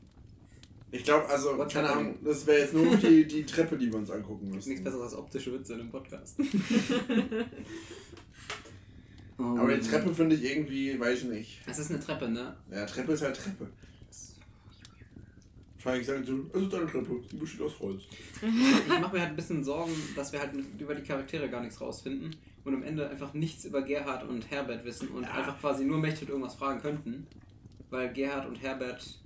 Ich 0.91 1.05
glaube, 1.05 1.29
also, 1.29 1.57
What's 1.59 1.73
keine 1.75 1.89
happening? 1.89 2.07
Ahnung, 2.15 2.25
das 2.25 2.47
wäre 2.47 2.61
jetzt 2.61 2.75
nur 2.75 2.85
noch 2.87 3.01
die, 3.01 3.27
die 3.27 3.45
Treppe, 3.45 3.77
die 3.77 3.91
wir 3.91 3.99
uns 3.99 4.11
angucken 4.11 4.47
Ist 4.49 4.55
müssen. 4.55 4.69
nichts 4.71 4.85
besseres 4.85 5.05
als 5.05 5.15
optische 5.15 5.53
Witze 5.53 5.75
in 5.75 5.81
einem 5.81 5.91
Podcast. 5.91 6.39
Aber 9.39 9.75
die 9.77 9.87
Treppe 9.89 10.15
finde 10.15 10.37
ich 10.37 10.45
irgendwie, 10.45 10.99
weiß 11.01 11.23
ich 11.23 11.29
nicht. 11.29 11.61
Es 11.67 11.79
ist 11.79 11.91
eine 11.91 12.01
Treppe, 12.01 12.29
ne? 12.29 12.57
Ja, 12.71 12.87
Treppe 12.87 13.13
ist 13.13 13.23
halt 13.23 13.37
Treppe. 13.37 13.69
Wahrscheinlich 15.83 16.07
sagen 16.07 16.25
sie, 16.25 16.59
es 16.59 16.63
ist 16.67 16.75
eine 16.75 16.87
Treppe, 16.87 17.21
sie 17.29 17.37
besteht 17.37 17.61
aus 17.63 17.79
Holz. 17.81 18.03
Ich 18.41 18.89
mache 19.01 19.15
mir 19.15 19.21
halt 19.21 19.31
ein 19.31 19.37
bisschen 19.37 19.65
Sorgen, 19.65 19.93
dass 20.15 20.33
wir 20.33 20.39
halt 20.41 20.53
über 20.79 20.95
die 20.95 21.03
Charaktere 21.03 21.49
gar 21.49 21.61
nichts 21.61 21.81
rausfinden 21.81 22.37
und 22.65 22.75
am 22.75 22.83
Ende 22.85 23.09
einfach 23.11 23.35
nichts 23.35 23.65
über 23.65 23.83
Gerhard 23.83 24.29
und 24.29 24.49
Herbert 24.49 24.85
wissen 24.85 25.09
und 25.09 25.25
einfach 25.25 25.59
quasi 25.59 25.85
nur 25.85 25.99
Mechthild 25.99 26.31
irgendwas 26.31 26.55
fragen 26.55 26.81
könnten. 26.81 27.27
Weil 27.91 28.13
Gerhard 28.13 28.47
und 28.47 28.63
Herbert 28.63 29.19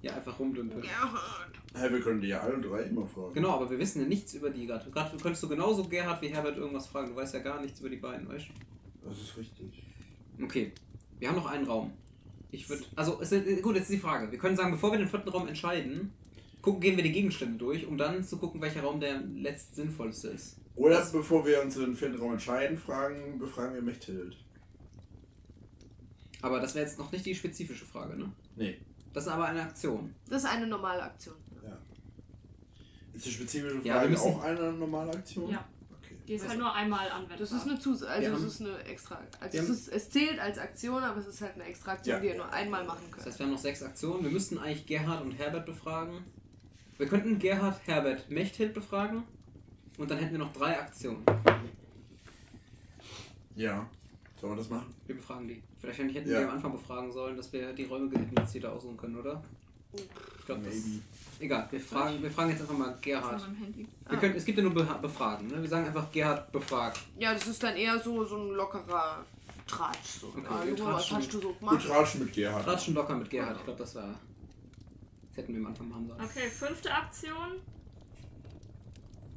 ja 0.00 0.14
einfach 0.14 0.38
rumdümpeln. 0.38 0.82
Gerhard. 0.82 1.50
Hey, 1.74 1.90
wir 1.90 2.00
können 2.00 2.20
die 2.20 2.28
ja 2.28 2.40
alle 2.40 2.58
drei 2.60 2.82
immer 2.84 3.06
fragen. 3.06 3.34
Genau, 3.34 3.50
aber 3.50 3.68
wir 3.68 3.78
wissen 3.78 4.00
ja 4.02 4.08
nichts 4.08 4.32
über 4.34 4.50
die 4.50 4.66
gerade. 4.66 4.88
Gerade 4.90 5.16
könntest 5.16 5.42
du 5.42 5.48
genauso 5.48 5.84
Gerhard 5.84 6.22
wie 6.22 6.28
Herbert 6.28 6.56
irgendwas 6.56 6.86
fragen. 6.86 7.08
Du 7.10 7.16
weißt 7.16 7.34
ja 7.34 7.40
gar 7.40 7.60
nichts 7.60 7.80
über 7.80 7.90
die 7.90 7.96
beiden, 7.96 8.28
weißt 8.28 8.46
Das 9.04 9.18
ist 9.20 9.36
richtig. 9.36 9.82
du? 10.38 10.44
Okay. 10.44 10.72
Wir 11.18 11.28
haben 11.28 11.36
noch 11.36 11.46
einen 11.46 11.66
Raum. 11.66 11.92
Ich 12.50 12.68
würde. 12.68 12.84
Also, 12.94 13.20
es 13.20 13.32
ist, 13.32 13.62
gut, 13.62 13.74
jetzt 13.76 13.84
ist 13.84 13.92
die 13.92 13.98
Frage. 13.98 14.30
Wir 14.30 14.38
können 14.38 14.56
sagen, 14.56 14.70
bevor 14.70 14.92
wir 14.92 14.98
den 14.98 15.08
vierten 15.08 15.28
Raum 15.28 15.48
entscheiden, 15.48 16.12
gucken, 16.62 16.80
gehen 16.80 16.96
wir 16.96 17.04
die 17.04 17.12
Gegenstände 17.12 17.58
durch, 17.58 17.86
um 17.86 17.96
dann 17.98 18.24
zu 18.24 18.38
gucken, 18.38 18.60
welcher 18.60 18.82
Raum 18.82 19.00
der 19.00 19.20
letzt 19.20 19.76
sinnvollste 19.76 20.28
ist. 20.28 20.56
Oder 20.74 21.04
bevor 21.10 21.46
wir 21.46 21.62
uns 21.62 21.76
in 21.76 21.82
den 21.82 21.96
vierten 21.96 22.18
Raum 22.18 22.32
entscheiden, 22.32 22.76
fragen, 22.76 23.38
befragen 23.38 23.74
wir 23.74 23.82
Mechthild. 23.82 24.36
Aber 26.42 26.60
das 26.60 26.74
wäre 26.74 26.84
jetzt 26.84 26.98
noch 26.98 27.10
nicht 27.10 27.24
die 27.24 27.34
spezifische 27.34 27.86
Frage, 27.86 28.16
ne? 28.16 28.30
Nee. 28.56 28.78
Das 29.12 29.24
ist 29.24 29.32
aber 29.32 29.46
eine 29.46 29.62
Aktion. 29.62 30.14
Das 30.28 30.44
ist 30.44 30.48
eine 30.48 30.66
normale 30.66 31.02
Aktion. 31.02 31.36
Ja. 31.64 31.78
Ist 33.14 33.24
die 33.24 33.30
spezifische 33.30 33.80
Frage 33.80 34.12
Ja, 34.12 34.20
auch 34.20 34.42
eine 34.42 34.72
normale 34.72 35.12
Aktion? 35.12 35.50
Ja. 35.50 35.66
Die 36.26 36.34
ist 36.34 36.48
halt 36.48 36.58
nur 36.58 36.72
einmal 36.74 37.08
anwendbar. 37.10 37.38
Das 37.38 37.52
ist 37.52 37.66
eine 37.68 37.78
Zus 37.78 38.02
also 38.02 38.32
es 38.34 38.42
ist 38.42 38.60
eine 38.60 38.78
extra. 38.84 39.20
Also 39.40 39.58
es, 39.58 39.68
ist, 39.68 39.88
es 39.88 40.10
zählt 40.10 40.38
als 40.40 40.58
Aktion, 40.58 41.02
aber 41.02 41.20
es 41.20 41.26
ist 41.28 41.40
halt 41.40 41.54
eine 41.54 41.64
extra 41.64 41.92
Aktion, 41.92 42.14
Ja. 42.16 42.20
die 42.20 42.26
ihr 42.28 42.36
nur 42.36 42.52
einmal 42.52 42.84
machen 42.84 43.02
Das 43.04 43.10
könnt. 43.12 43.26
heißt, 43.26 43.38
wir 43.38 43.46
haben 43.46 43.52
noch 43.52 43.58
sechs 43.60 43.82
Aktionen. 43.82 44.24
Wir 44.24 44.30
müssten 44.32 44.58
eigentlich 44.58 44.86
Gerhard 44.86 45.22
und 45.22 45.32
Herbert 45.32 45.66
befragen. 45.66 46.24
Wir 46.98 47.06
könnten 47.06 47.38
Gerhard, 47.38 47.80
Herbert, 47.86 48.28
Mechthild 48.30 48.74
befragen. 48.74 49.22
Und 49.98 50.10
dann 50.10 50.18
hätten 50.18 50.32
wir 50.32 50.38
noch 50.40 50.52
drei 50.52 50.78
Aktionen. 50.78 51.24
Ja. 53.54 53.88
Sollen 54.40 54.52
wir 54.52 54.56
das 54.58 54.68
machen? 54.68 54.92
Wir 55.06 55.14
befragen 55.14 55.48
die. 55.48 55.62
Vielleicht 55.78 55.98
hätten 55.98 56.14
Ja. 56.30 56.40
wir 56.40 56.48
am 56.48 56.54
Anfang 56.54 56.72
befragen 56.72 57.10
sollen, 57.12 57.36
dass 57.36 57.52
wir 57.52 57.72
die 57.72 57.84
Räume 57.84 58.10
hätten 58.18 58.38
uns 58.38 58.52
jeder 58.52 58.72
aussuchen 58.72 58.96
können, 58.96 59.16
oder? 59.16 59.42
Ich 59.96 60.46
glaube, 60.46 60.62
das 60.62 60.74
Maybe. 60.74 61.00
Egal, 61.38 61.68
wir 61.70 61.80
fragen, 61.80 62.22
wir 62.22 62.30
fragen 62.30 62.50
jetzt 62.50 62.62
einfach 62.62 62.78
mal 62.78 62.90
Das 62.92 63.00
Gerhard. 63.02 63.42
Wir 64.08 64.18
können, 64.18 64.34
es 64.36 64.44
gibt 64.46 64.56
ja 64.56 64.64
nur 64.64 64.72
Beha- 64.72 64.98
Befragen, 64.98 65.48
ne? 65.48 65.60
Wir 65.60 65.68
sagen 65.68 65.86
einfach 65.86 66.10
Gerhard 66.10 66.50
befragt. 66.50 67.00
Ja, 67.18 67.34
das 67.34 67.46
ist 67.46 67.62
dann 67.62 67.76
eher 67.76 67.98
so, 68.00 68.24
so 68.24 68.36
ein 68.38 68.50
lockerer 68.52 69.22
Tratsch. 69.66 69.98
So. 70.20 70.28
Okay, 70.28 70.40
ah, 70.48 70.62
wir 70.64 70.70
Junge, 70.74 70.92
was 70.94 71.02
tratschen. 71.08 71.16
hast 71.18 71.32
du 71.34 71.40
so 71.40 71.48
Wir 71.50 71.54
gemacht? 71.58 71.86
tratschen 71.86 72.20
mit 72.24 72.32
Gerhard. 72.32 72.64
Tratschen 72.64 72.94
locker 72.94 73.16
mit 73.16 73.28
Gerhard. 73.28 73.56
Ich 73.58 73.64
glaube, 73.64 73.78
das 73.80 73.94
war. 73.96 74.14
Das 75.28 75.36
hätten 75.36 75.52
wir 75.52 75.60
am 75.60 75.66
Anfang 75.66 75.88
machen 75.90 76.08
sollen. 76.08 76.20
Okay, 76.22 76.48
fünfte 76.48 76.90
Aktion. 76.90 77.48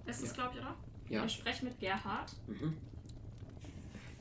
Ist 0.05 0.21
es, 0.23 0.29
Ja. 0.29 0.33
glaube 0.35 0.51
ich, 0.55 0.61
oder? 0.61 0.75
Ja. 1.09 1.25
Ich 1.25 1.33
spreche 1.33 1.65
mit 1.65 1.79
Gerhard. 1.81 2.31
Mhm. 2.47 2.77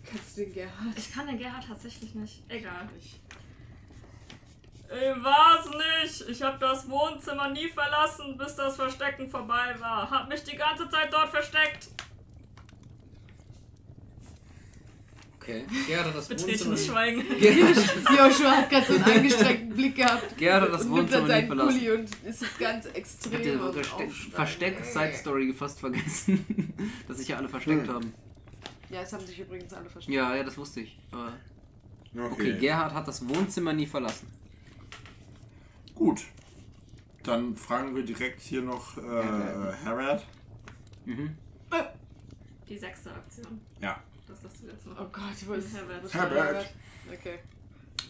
Kannst 0.05 0.36
du 0.36 0.41
den 0.43 0.53
Gerhard? 0.55 0.97
Ich 0.97 1.12
kann 1.12 1.26
den 1.28 1.39
Gerhard 1.39 1.64
tatsächlich 1.66 2.14
nicht. 2.14 2.43
Egal. 2.49 2.89
Ich 2.99 3.20
war's 4.91 5.68
nicht. 6.03 6.28
Ich 6.30 6.43
habe 6.43 6.59
das 6.59 6.89
Wohnzimmer 6.89 7.51
nie 7.51 7.68
verlassen, 7.68 8.36
bis 8.39 8.55
das 8.57 8.76
Verstecken 8.76 9.28
vorbei 9.30 9.74
war. 9.78 10.11
Hab 10.11 10.28
mich 10.28 10.43
die 10.45 10.57
ganze 10.57 10.89
Zeit 10.89 11.12
dort 11.12 11.28
versteckt. 11.28 11.89
Okay. 15.41 15.64
Gerhard 15.86 16.07
hat 16.09 16.16
das 16.16 16.28
Betretenes 16.28 16.66
Wohnzimmer. 16.66 16.95
Schweigen. 16.95 17.24
Gerhard, 17.41 17.76
Joshua 18.18 18.51
hat 18.59 18.70
gerade 18.70 18.86
so 18.86 18.93
einen 18.95 19.05
angestrengten 19.05 19.68
Blick 19.74 19.97
gehabt. 19.97 20.36
Gerhard 20.36 20.62
hat 20.64 20.72
das 20.74 20.82
und 20.82 20.93
nimmt 20.95 21.12
dann 21.12 21.20
Wohnzimmer 21.22 21.26
nicht 21.26 21.28
seinen 21.28 21.47
verlassen. 21.47 21.78
Pulli 21.78 21.91
und 21.93 22.05
ist 22.26 22.43
jetzt 22.43 22.59
ganz 22.59 22.86
Ich 22.86 22.95
extrem. 22.97 23.61
hab 23.61 23.66
und 23.68 23.74
Verste 23.74 23.95
aufschreien. 23.95 24.32
Versteck-Side-Story 24.32 25.53
fast 25.55 25.80
vergessen, 25.80 26.74
dass 27.09 27.16
sich 27.16 27.28
ja 27.28 27.36
alle 27.39 27.49
versteckt 27.49 27.86
Hm. 27.89 27.95
haben. 27.95 28.14
Ja, 28.91 29.01
es 29.03 29.12
haben 29.12 29.26
sich 29.26 29.39
übrigens 29.39 29.72
alle 29.72 29.89
versteckt. 29.89 30.14
Ja, 30.14 30.34
ja, 30.34 30.43
das 30.45 30.57
wusste 30.59 30.80
ich. 30.80 30.99
Aber 31.12 31.32
Okay. 32.14 32.26
okay, 32.32 32.53
Gerhard 32.59 32.93
hat 32.95 33.07
das 33.09 33.26
Wohnzimmer 33.26 33.72
nie 33.72 33.86
verlassen. 33.86 34.26
Gut. 35.99 36.22
Dann 37.24 37.57
fragen 37.57 37.94
wir 37.96 38.05
direkt 38.05 38.40
hier 38.40 38.62
noch 38.62 38.96
äh, 38.96 39.01
Herbert. 39.03 39.84
Herbert. 39.84 40.26
Mhm. 41.05 41.36
Die 42.68 42.78
sechste 42.78 43.12
Aktion. 43.12 43.61
Ja. 43.80 44.01
Das 44.28 44.44
hast 44.44 44.62
du 44.62 44.68
jetzt 44.68 44.86
noch. 44.86 45.01
Oh 45.01 45.09
Gott, 45.11 45.34
wo 45.46 45.55
ist 45.55 45.74
Herbert. 45.74 46.14
Herbert. 46.14 46.70
Okay. 47.12 47.40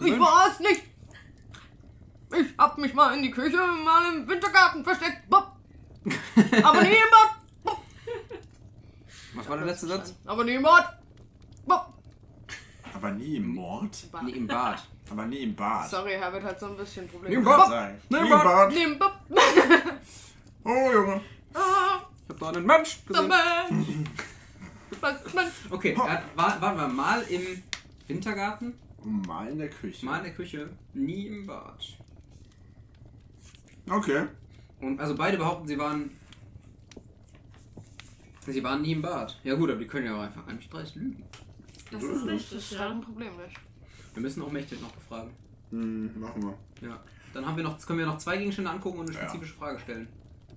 Ich 0.00 0.20
war's 0.20 0.60
nicht! 0.60 0.82
Ich 2.36 2.58
hab 2.58 2.76
mich 2.76 2.92
mal 2.92 3.16
in 3.16 3.22
die 3.22 3.30
Küche, 3.30 3.56
mal 3.56 4.14
im 4.14 4.28
Wintergarten 4.28 4.84
versteckt. 4.84 5.28
Bob. 5.30 5.52
Aber 6.62 6.82
niemand! 6.82 7.78
Was 9.34 9.48
war 9.48 9.56
der 9.56 9.66
letzte 9.66 9.86
Satz? 9.86 10.14
Aber 10.26 10.44
niemand! 10.44 10.86
Bob. 11.66 11.94
Aber 12.92 13.12
nie 13.12 13.36
im 13.36 13.54
Mord. 13.54 13.96
Nee, 14.24 14.32
im 14.32 14.46
Bad. 14.46 14.86
Aber 15.10 15.26
nie 15.26 15.38
im 15.38 15.54
Bad. 15.56 15.88
Sorry, 15.88 16.12
Herbert 16.12 16.42
hat 16.44 16.60
so 16.60 16.66
ein 16.66 16.76
bisschen 16.76 17.08
Probleme. 17.08 17.42
Bob. 17.42 17.68
sein. 17.68 18.00
Nee, 18.10 18.18
Nie 18.20 18.24
im 18.24 18.30
Bad. 18.30 18.44
Bad. 18.44 18.72
Nimm 18.72 18.98
Bob. 18.98 19.12
Oh, 20.64 20.92
Junge. 20.92 21.20
Ah, 21.54 22.00
Ich 22.24 22.28
hab 22.30 22.38
da 22.40 22.48
einen 22.50 22.66
Mensch 22.66 22.98
gesehen. 23.06 23.32
Okay, 25.70 25.96
hat, 25.96 26.22
war, 26.36 26.60
waren 26.60 26.76
wir 26.76 26.88
mal 26.88 27.22
im 27.28 27.62
Wintergarten, 28.08 28.74
Mal 29.04 29.48
in 29.48 29.58
der 29.58 29.68
Küche. 29.70 30.04
mal 30.04 30.18
in 30.18 30.24
der 30.24 30.34
Küche, 30.34 30.68
nie 30.92 31.26
im 31.28 31.46
Bad. 31.46 31.78
Okay. 33.88 34.26
Und 34.80 34.98
also 35.00 35.14
beide 35.14 35.36
behaupten, 35.36 35.68
sie 35.68 35.78
waren. 35.78 36.10
Sie 38.46 38.64
waren 38.64 38.82
nie 38.82 38.92
im 38.92 39.02
Bad. 39.02 39.38
Ja 39.44 39.54
gut, 39.54 39.70
aber 39.70 39.78
die 39.78 39.86
können 39.86 40.06
ja 40.06 40.16
auch 40.16 40.22
einfach 40.22 40.44
ganz 40.46 40.68
dreist 40.68 40.96
lügen. 40.96 41.22
Das 41.92 42.02
ist 42.02 42.22
Das 42.22 42.24
richtig, 42.32 42.58
ist 42.58 42.78
halt 42.78 42.90
ja. 42.90 42.94
ein 42.96 43.00
Problem, 43.00 43.36
nicht? 43.36 43.56
Wir 44.18 44.22
müssen 44.22 44.42
auch 44.42 44.50
Mechthild 44.50 44.82
noch 44.82 44.90
befragen. 44.90 45.30
Hm, 45.70 46.18
machen 46.20 46.42
wir. 46.42 46.88
Ja. 46.88 47.00
Dann 47.32 47.46
haben 47.46 47.56
wir 47.56 47.62
noch, 47.62 47.78
können 47.86 48.00
wir 48.00 48.06
noch 48.06 48.18
zwei 48.18 48.36
Gegenstände 48.36 48.68
angucken 48.68 48.98
und 48.98 49.08
eine 49.08 49.16
Ja. 49.16 49.22
spezifische 49.28 49.54
Frage 49.54 49.78
stellen. 49.78 50.08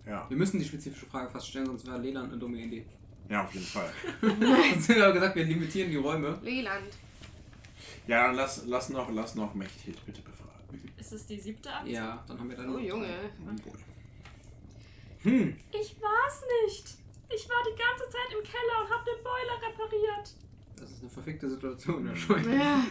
Ja, 0.04 0.26
Wir 0.30 0.36
müssen 0.38 0.58
die 0.58 0.66
spezifische 0.66 1.06
Frage 1.06 1.30
fast 1.30 1.48
stellen, 1.48 1.68
sonst 1.68 1.86
wäre 1.86 2.00
Leland 2.00 2.32
eine 2.32 2.40
dumme 2.40 2.58
Idee. 2.58 2.84
ja, 3.30 3.44
auf 3.44 3.54
jeden 3.54 3.68
Fall. 3.68 3.94
Sonst 4.22 4.90
haben 4.90 4.96
wir 4.96 5.04
aber 5.06 5.14
gesagt, 5.14 5.36
wir 5.36 5.46
limitieren 5.46 5.92
die 5.92 5.98
Räume. 5.98 6.40
Leland. 6.42 6.98
Ja, 8.08 8.26
dann 8.28 8.36
lass, 8.36 8.64
lass 8.66 8.90
noch, 8.90 9.12
lass 9.14 9.36
noch 9.36 9.54
Mechthild 9.54 10.04
bitte 10.08 10.22
befragen. 10.24 10.92
Ist 10.98 11.14
es 11.14 11.28
die 11.28 11.40
siebte 11.40 11.70
Aktion? 11.72 11.94
Ja, 11.94 12.24
dann 12.28 12.40
haben 12.40 12.50
wir 12.50 12.58
dann. 12.58 12.70
Oh 12.70 12.74
noch 12.74 12.80
Junge. 12.80 13.08
Hm, 15.22 15.56
Ich 15.72 15.96
war's 16.02 16.42
nicht. 16.66 16.96
Ich 17.30 17.48
war 17.48 17.58
die 17.64 17.78
ganze 17.78 18.10
Zeit 18.10 18.36
im 18.36 18.44
Keller 18.44 18.84
und 18.84 18.90
hab 18.92 19.06
den 19.06 19.24
Boiler 19.24 19.70
repariert. 19.70 20.34
das 20.78 20.90
ist 20.90 21.02
eine 21.02 21.10
verfickte 21.12 21.48
Situation, 21.48 22.08
Herr 22.08 22.16
Schwein. 22.16 22.52
Ja. 22.58 22.84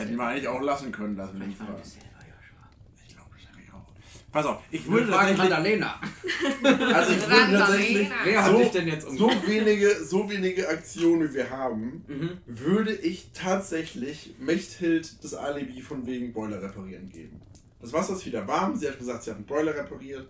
Hätten 0.00 0.16
wir 0.16 0.24
eigentlich 0.26 0.48
auch 0.48 0.60
lassen 0.60 0.92
können, 0.92 1.16
die 1.16 1.22
Vielleicht 1.22 1.58
Frage. 1.58 1.72
das 1.78 1.94
Joshua. 1.94 2.68
Ich 3.06 3.14
glaube, 3.14 3.30
das 3.36 3.48
habe 3.52 3.62
ich 3.64 3.72
auch. 3.72 4.32
Pass 4.32 4.46
auf, 4.46 4.62
ich 4.70 4.86
würde 4.86 5.06
fragen 5.06 5.36
tatsächlich, 5.36 5.82
Randalena. 5.82 6.00
also 6.94 7.12
ich 7.12 7.28
würde 7.28 7.58
tatsächlich 7.58 8.10
Wer 8.24 8.44
hat 8.44 8.52
So- 8.52 8.58
dich 8.58 8.70
denn 8.70 8.88
jetzt 8.88 9.06
um? 9.08 9.16
so 9.18 9.30
wenige, 9.46 10.04
so 10.04 10.30
wenige 10.30 10.68
Aktionen 10.68 11.28
wie 11.30 11.34
wir 11.34 11.50
haben, 11.50 12.04
Mhm. 12.06 12.38
würde 12.46 12.92
ich 12.94 13.30
tatsächlich 13.34 14.34
Mechthild 14.38 15.22
das 15.24 15.34
Alibi 15.34 15.80
von 15.82 16.06
wegen 16.06 16.32
Boiler 16.32 16.62
reparieren 16.62 17.08
geben. 17.10 17.40
Das 17.80 17.92
Wasser 17.92 18.12
ist 18.14 18.26
wieder 18.26 18.46
warm, 18.46 18.76
sie 18.76 18.86
hat 18.88 18.98
gesagt, 18.98 19.22
sie 19.24 19.30
hat 19.30 19.36
einen 19.38 19.46
Boiler 19.46 19.74
repariert. 19.74 20.26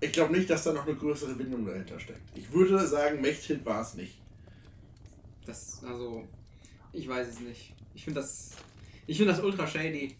Ich 0.00 0.12
glaube 0.12 0.32
nicht, 0.36 0.48
dass 0.50 0.62
da 0.62 0.72
noch 0.72 0.86
eine 0.86 0.94
größere 0.94 1.32
Bindung 1.34 1.64
dahinter 1.66 1.98
steckt. 1.98 2.20
Ich 2.34 2.52
würde 2.52 2.86
sagen, 2.86 3.20
Mechthild 3.22 3.64
war 3.64 3.80
es 3.80 3.94
nicht. 3.94 4.18
Das, 5.46 5.82
also, 5.84 6.24
ich 6.92 7.08
weiß 7.08 7.28
es 7.28 7.40
nicht. 7.40 7.72
Ich 7.96 8.04
finde 8.04 8.20
das, 8.20 8.50
ich 9.06 9.16
finde 9.16 9.32
das 9.32 9.42
ultra 9.42 9.66
shady. 9.66 10.14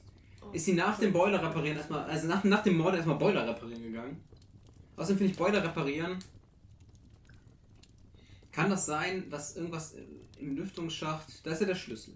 Ist 0.52 0.64
sie 0.64 0.72
nach 0.72 0.98
dem 0.98 1.12
Boiler 1.12 1.42
reparieren 1.42 1.76
erstmal, 1.76 2.04
also 2.04 2.26
nach, 2.26 2.42
nach 2.44 2.62
dem 2.62 2.76
Mord 2.78 2.94
erstmal 2.94 3.16
Boiler 3.16 3.46
reparieren 3.46 3.82
gegangen? 3.82 4.20
Außerdem 4.96 5.18
finde 5.18 5.32
ich 5.32 5.38
Boiler 5.38 5.62
reparieren. 5.62 6.18
Kann 8.52 8.70
das 8.70 8.86
sein, 8.86 9.28
dass 9.28 9.56
irgendwas 9.56 9.94
im 10.40 10.56
Lüftungsschacht, 10.56 11.44
da 11.44 11.50
ist 11.50 11.60
ja 11.60 11.66
der 11.66 11.74
Schlüssel. 11.74 12.14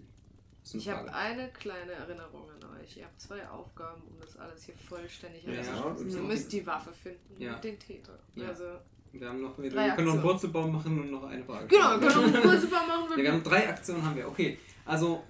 Ich 0.73 0.89
habe 0.89 1.11
eine 1.13 1.49
kleine 1.51 1.91
Erinnerung 1.91 2.49
an 2.49 2.79
euch. 2.79 2.97
Ihr 2.97 3.05
habt 3.05 3.19
zwei 3.19 3.47
Aufgaben, 3.47 4.01
um 4.03 4.19
das 4.19 4.37
alles 4.37 4.63
hier 4.63 4.75
vollständig 4.75 5.43
Ja. 5.43 5.95
Ihr 5.99 6.21
müsst 6.21 6.51
die 6.51 6.65
Waffe 6.65 6.91
finden 6.93 7.39
Ja. 7.41 7.55
und 7.55 7.63
den 7.63 7.77
Täter. 7.79 8.17
Ja. 8.35 8.47
Also, 8.47 8.63
Wir 9.11 9.27
haben 9.27 9.41
noch, 9.41 9.57
wir, 9.59 9.69
Drei 9.69 9.87
wir 9.87 9.93
können 9.95 10.07
noch 10.07 10.13
einen. 10.15 10.23
Wurzelbaum 10.23 10.71
machen 10.71 10.99
und 10.99 11.11
noch 11.11 11.23
eine 11.23 11.43
Frage. 11.43 11.67
genau, 11.67 11.99
genau. 11.99 12.11
Voll 12.41 12.59
super 12.59 12.87
machen 12.87 13.05
Ja, 13.09 13.09
wir. 13.17 13.23
wir 13.23 13.31
haben 13.33 13.43
drei 13.43 13.69
Aktionen 13.69 14.03
haben 14.05 14.15
wir. 14.15 14.27
Okay, 14.27 14.57
also 14.85 15.23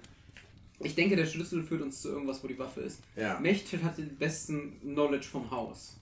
ich 0.84 0.94
denke, 0.94 1.16
der 1.16 1.26
Schlüssel 1.26 1.62
führt 1.62 1.82
uns 1.82 2.02
zu 2.02 2.08
irgendwas, 2.10 2.42
wo 2.42 2.48
die 2.48 2.58
Waffe 2.58 2.80
ist. 2.80 3.00
Ja. 3.16 3.38
Mechthild 3.40 3.82
hat 3.82 3.98
den 3.98 4.16
besten 4.16 4.80
Knowledge 4.80 5.26
vom 5.26 5.50
Haus. 5.50 5.96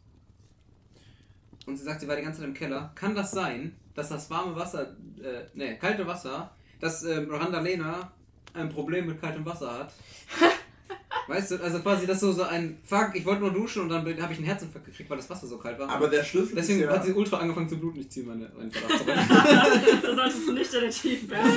Und 1.67 1.77
sie 1.77 1.85
sagt, 1.85 2.01
sie 2.01 2.09
war 2.09 2.17
die 2.17 2.23
ganze 2.23 2.41
Zeit 2.41 2.49
im 2.49 2.55
Keller. 2.55 2.93
Kann 2.95 3.15
das 3.15 3.31
sein, 3.33 3.77
dass 3.95 4.09
das 4.09 4.31
warme 4.31 4.57
Wasser, 4.57 4.97
äh, 5.23 5.45
ne, 5.55 5.79
kalte 5.79 6.07
Wasser, 6.07 6.51
dass 6.81 7.05
ähm, 7.05 7.31
Randalena 7.31 8.13
ein 8.55 8.69
Problem 8.69 9.07
mit 9.07 9.21
kaltem 9.21 9.45
Wasser 9.45 9.79
hat? 9.79 9.93
weißt 11.29 11.53
du, 11.53 11.63
also 11.63 11.81
quasi 11.81 12.07
das 12.07 12.21
so, 12.21 12.33
so 12.33 12.43
ein 12.43 12.79
Fuck, 12.85 13.11
ich 13.15 13.25
wollte 13.25 13.43
nur 13.43 13.53
duschen 13.53 13.83
und 13.83 13.89
dann 13.89 14.05
habe 14.21 14.33
ich 14.33 14.39
einen 14.39 14.47
Herzinfarkt 14.47 14.87
gekriegt, 14.87 15.09
weil 15.11 15.19
das 15.19 15.31
Wasser 15.31 15.47
so 15.47 15.59
kalt 15.59 15.79
war. 15.79 15.89
Aber 15.89 16.09
der 16.09 16.25
Schlüssel 16.25 16.57
Deswegen 16.57 16.81
ist 16.81 16.87
ja, 16.87 16.93
hat 16.93 17.05
sie 17.05 17.13
ultra 17.13 17.39
angefangen 17.39 17.69
zu 17.69 17.79
bluten. 17.79 18.01
Ich 18.01 18.11
ziehe 18.11 18.27
meine, 18.27 18.51
meinen 18.57 18.71
Verdacht 18.73 18.99
zurück. 19.05 20.03
Du 20.03 20.15
solltest 20.15 20.49
nicht 20.49 20.73
Detektiv 20.73 21.31
werden. 21.31 21.53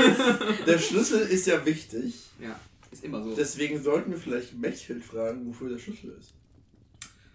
der 0.68 0.78
Schlüssel 0.78 1.22
ist 1.22 1.48
ja 1.48 1.66
wichtig. 1.66 2.14
ja, 2.40 2.60
ist 3.04 3.08
immer 3.10 3.24
so. 3.24 3.36
Deswegen 3.36 3.82
sollten 3.82 4.12
wir 4.12 4.18
vielleicht 4.18 4.54
Mechthild 4.56 5.04
fragen, 5.04 5.46
wofür 5.48 5.70
der 5.70 5.78
Schlüssel 5.80 6.16
ist. 6.20 6.34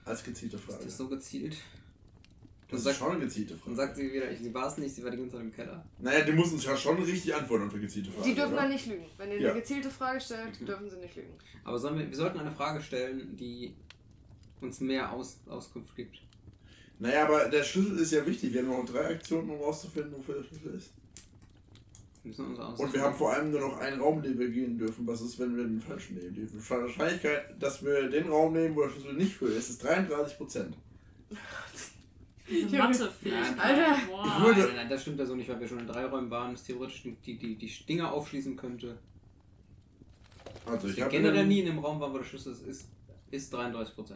Als 0.05 0.25
gezielte 0.25 0.59
Frage. 0.59 0.79
Das 0.79 0.87
ist 0.87 0.97
so 0.97 1.09
gezielt. 1.09 1.57
Das 2.71 2.71
Dann 2.71 2.79
ist 2.79 2.85
sagt, 2.85 2.97
schon 2.99 3.11
eine 3.17 3.25
gezielte 3.25 3.55
Frage. 3.57 3.67
dann 3.71 3.77
sagt 3.77 3.97
sie 3.97 4.13
wieder, 4.13 4.31
ich- 4.31 4.41
sie 4.41 4.53
war 4.53 4.67
es 4.69 4.77
nicht, 4.79 4.95
sie 4.95 5.03
war 5.03 5.11
die 5.11 5.17
ganze 5.17 5.33
Zeit 5.37 5.41
im 5.43 5.53
Keller. 5.55 5.85
naja, 5.99 6.23
die 6.25 6.33
müssen 6.33 6.59
ja 6.59 6.77
schon 6.77 7.03
richtig 7.03 7.35
antworten 7.35 7.67
auf 7.67 7.73
eine 7.73 7.81
gezielte 7.83 8.11
Frage. 8.11 8.29
Die 8.29 8.35
dürfen 8.35 8.53
oder? 8.53 8.63
dann 8.63 8.71
nicht 8.71 8.87
lügen. 8.87 9.07
Wenn 9.17 9.31
ihr 9.33 9.41
Ja. 9.41 9.51
eine 9.53 9.61
gezielte 9.61 9.91
Frage 9.91 10.21
stellt, 10.21 10.67
dürfen 10.69 10.91
sie 10.91 10.97
nicht 10.97 11.17
lügen. 11.17 11.33
Aber 11.65 11.79
sollen 11.79 11.99
wir, 11.99 12.09
wir 12.09 12.17
sollten 12.17 12.39
eine 12.39 12.53
Frage 12.53 12.83
stellen, 12.83 13.37
die 13.37 13.75
uns 14.61 14.81
mehr 14.81 15.11
Aus, 15.13 15.39
Auskunft 15.49 15.95
gibt. 15.97 16.19
Naja, 16.99 17.25
aber 17.27 17.49
der 17.49 17.63
Schlüssel 17.63 17.99
ist 18.01 18.13
ja 18.13 18.27
wichtig. 18.27 18.53
Wir 18.53 18.61
haben 18.63 18.69
noch 18.69 18.85
drei 18.85 19.07
Aktionen, 19.15 19.49
um 19.51 19.61
rauszufinden, 19.61 20.13
wofür 20.17 20.35
der 20.37 20.45
Schlüssel 20.45 20.75
ist. 20.75 20.91
Und 22.37 22.93
wir 22.93 23.03
haben 23.03 23.15
vor 23.15 23.33
allem 23.33 23.51
nur 23.51 23.61
noch 23.61 23.79
einen 23.79 24.01
Raum, 24.01 24.23
den 24.23 24.39
wir 24.39 24.51
gehen 24.51 24.79
dürfen. 24.79 25.07
Was 25.07 25.21
ist, 25.21 25.39
wenn 25.39 25.57
wir 25.57 25.65
den 25.65 25.81
falschen 25.81 26.17
nehmen? 26.17 26.35
Die 26.35 26.71
Wahrscheinlichkeit, 26.71 27.63
dass 27.63 27.85
wir 27.85 28.09
den 28.11 28.29
Raum 28.29 28.53
nehmen, 28.53 28.75
wo 28.77 28.83
der 28.83 28.91
Schlüssel 28.91 29.15
nicht 29.15 29.35
für 29.35 29.47
ist, 29.47 29.71
ist 29.71 29.85
33%. 29.87 30.73
Diese 32.49 32.77
Nein, 32.77 32.91
Mathefähigkeit. 32.91 33.59
Alter. 33.59 34.07
Boah. 34.09 34.25
Ich 34.27 34.45
würde- 34.45 34.61
Nein, 34.69 34.77
nein, 34.77 34.89
das 34.89 35.03
stimmt 35.03 35.19
ja 35.19 35.27
so 35.27 35.35
nicht, 35.35 35.49
weil 35.49 35.61
wir 35.61 35.69
schon 35.69 35.81
in 35.81 35.87
drei 35.87 36.07
Räumen 36.07 36.31
waren, 36.31 36.53
das 36.53 36.65
theoretisch 36.65 37.03
die, 37.03 37.37
die, 37.37 37.57
die, 37.57 37.87
Dinger 37.87 38.13
aufschließen 38.13 38.57
könnte. 38.57 38.99
Also 40.65 40.89
ich 40.89 41.01
habe 41.01 41.11
generell 41.11 41.47
nie 41.47 41.61
in 41.61 41.69
einem 41.69 41.79
Raum 41.81 42.01
waren, 42.01 42.13
wo 42.13 42.19
der 42.19 42.25
Schlüssel 42.25 42.53
ist, 42.53 42.63
ist, 42.67 42.89
ist 43.31 43.55
33%. 43.55 44.13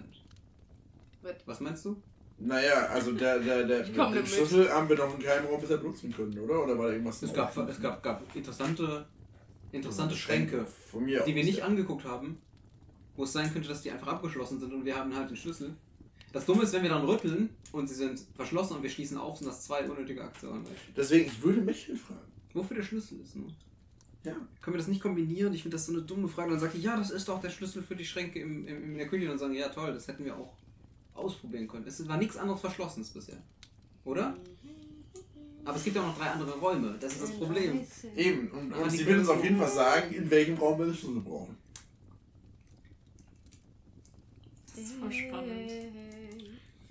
Mit. 1.23 1.37
Was 1.47 1.61
meinst 1.61 1.85
du? 1.85 2.03
Naja, 2.39 2.87
also 2.87 3.13
der, 3.13 3.39
der, 3.39 3.65
der, 3.65 3.83
den 3.83 3.95
damit. 3.95 4.27
Schlüssel 4.27 4.69
haben 4.71 4.89
wir 4.89 4.97
noch 4.97 5.15
in 5.15 5.23
keinem 5.23 5.47
Raum 5.47 5.61
bisher 5.61 5.77
benutzen 5.77 6.13
können, 6.13 6.37
oder? 6.39 6.65
Oder 6.65 6.79
war 6.79 6.87
da 6.87 6.93
irgendwas 6.93 7.23
Es 7.23 7.33
gab, 7.33 7.57
es 7.69 7.81
gab, 7.81 8.03
gab 8.03 8.35
interessante, 8.35 9.07
interessante 9.71 10.17
Schränke, 10.17 10.67
Von 10.91 11.05
mir 11.05 11.23
die 11.23 11.35
wir 11.35 11.45
nicht 11.45 11.59
ja. 11.59 11.67
angeguckt 11.67 12.05
haben, 12.05 12.39
wo 13.17 13.25
es 13.25 13.33
sein 13.33 13.53
könnte, 13.53 13.69
dass 13.69 13.83
die 13.83 13.91
einfach 13.91 14.09
abgeschlossen 14.09 14.59
sind 14.59 14.73
und 14.73 14.85
wir 14.85 14.97
haben 14.97 15.15
halt 15.15 15.31
den 15.31 15.37
Schlüssel. 15.37 15.77
Das 16.33 16.47
Dumme 16.47 16.63
ist, 16.63 16.73
wenn 16.73 16.83
wir 16.83 16.91
dann 16.91 17.05
rütteln 17.05 17.51
und 17.73 17.89
sie 17.89 17.95
sind 17.95 18.21
verschlossen 18.35 18.77
und 18.77 18.83
wir 18.83 18.91
schließen 18.91 19.19
auf, 19.19 19.37
sind 19.37 19.47
das 19.47 19.65
zwei 19.65 19.89
unnötige 19.89 20.25
Aktionen. 20.25 20.65
Deswegen, 20.97 21.27
ich 21.27 21.43
würde 21.43 21.61
Mechthild 21.61 21.99
fragen. 21.99 22.21
Wofür 22.55 22.77
der 22.77 22.85
Schlüssel 22.85 23.21
ist, 23.21 23.37
ne? 23.37 23.45
Ja. 24.25 24.37
Können 24.61 24.75
wir 24.75 24.79
das 24.79 24.89
nicht 24.89 25.03
kombinieren? 25.03 25.53
Ich 25.53 25.63
finde 25.63 25.77
das 25.77 25.87
so 25.87 25.93
eine 25.93 26.03
dumme 26.03 26.29
Frage. 26.29 26.51
Dann 26.51 26.61
sagt 26.61 26.75
ich, 26.75 26.83
ja, 26.83 26.97
das 26.97 27.11
ist 27.11 27.29
doch 27.29 27.41
der 27.41 27.51
Schlüssel 27.51 27.83
für 27.83 27.97
die 27.97 28.05
Schränke 28.05 28.39
im, 28.39 28.67
im, 28.67 28.85
in 28.85 28.99
der 28.99 29.09
Küche. 29.09 29.25
Und 29.25 29.31
dann 29.31 29.39
sagen, 29.39 29.55
ja 29.55 29.69
toll, 29.69 29.93
das 29.93 30.07
hätten 30.07 30.25
wir 30.25 30.37
auch 30.37 30.55
ausprobieren 31.15 31.69
können. 31.69 31.87
Es 31.87 32.07
war 32.09 32.17
nichts 32.17 32.37
anderes 32.37 32.61
Verschlossenes 32.61 33.11
bisher. 33.11 33.37
Oder? 34.05 34.37
Aber 35.65 35.77
es 35.77 35.85
gibt 35.85 35.95
ja 35.95 36.03
auch 36.03 36.07
noch 36.07 36.19
drei 36.19 36.27
andere 36.31 36.59
Räume. 36.59 36.97
Das 36.99 37.13
ist 37.13 37.23
das 37.23 37.31
Problem. 37.33 37.81
Eben, 38.17 38.51
und, 38.51 38.73
und 38.73 38.93
die 38.93 38.97
sie 38.97 39.07
will 39.07 39.19
uns 39.21 39.29
auf 39.29 39.43
jeden 39.45 39.59
Fall 39.59 39.71
sagen, 39.71 40.13
in 40.13 40.29
welchem 40.31 40.57
Raum 40.57 40.79
wir 40.79 40.87
den 40.87 40.95
Schlüssel 40.95 41.21
brauchen. 41.21 41.57
Das 44.75 44.85
ist 44.85 44.95
voll 44.95 45.13
spannend. 45.13 45.71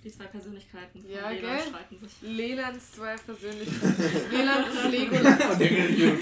Die 0.04 0.12
zwei 0.12 0.26
Persönlichkeiten 0.26 1.00
von 1.00 1.12
Ja, 1.12 1.30
Lena 1.30 1.58
gell? 1.58 1.68
streiten 1.68 1.98
sich. 2.00 2.12
Lelands 2.22 2.92
zwei 2.94 3.16
Persönlichkeiten. 3.18 4.32
Leland 4.32 4.66
und 4.84 4.92
Legoland. 4.92 5.40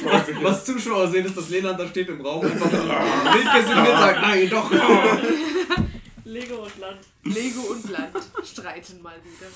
Was, 0.04 0.43
was 0.43 0.66
Zuschauer 0.66 1.08
sehen, 1.08 1.26
ist, 1.26 1.38
dass 1.38 1.50
Leland 1.50 1.80
da 1.80 1.88
steht 1.88 2.10
im 2.10 2.20
Raum 2.20 2.41
und 2.41 2.52
einfach 2.52 2.72
wild 2.72 3.54
gesungen 3.54 3.86
sagt, 3.86 4.22
nein, 4.22 4.50
doch. 4.50 4.72
Lego 6.30 6.63
und 6.63 6.77
Land. 6.77 6.99
Lego 7.23 7.61
und 7.71 7.89
Land 7.89 8.15
streiten 8.43 9.01
mal 9.01 9.17
wieder. 9.23 9.47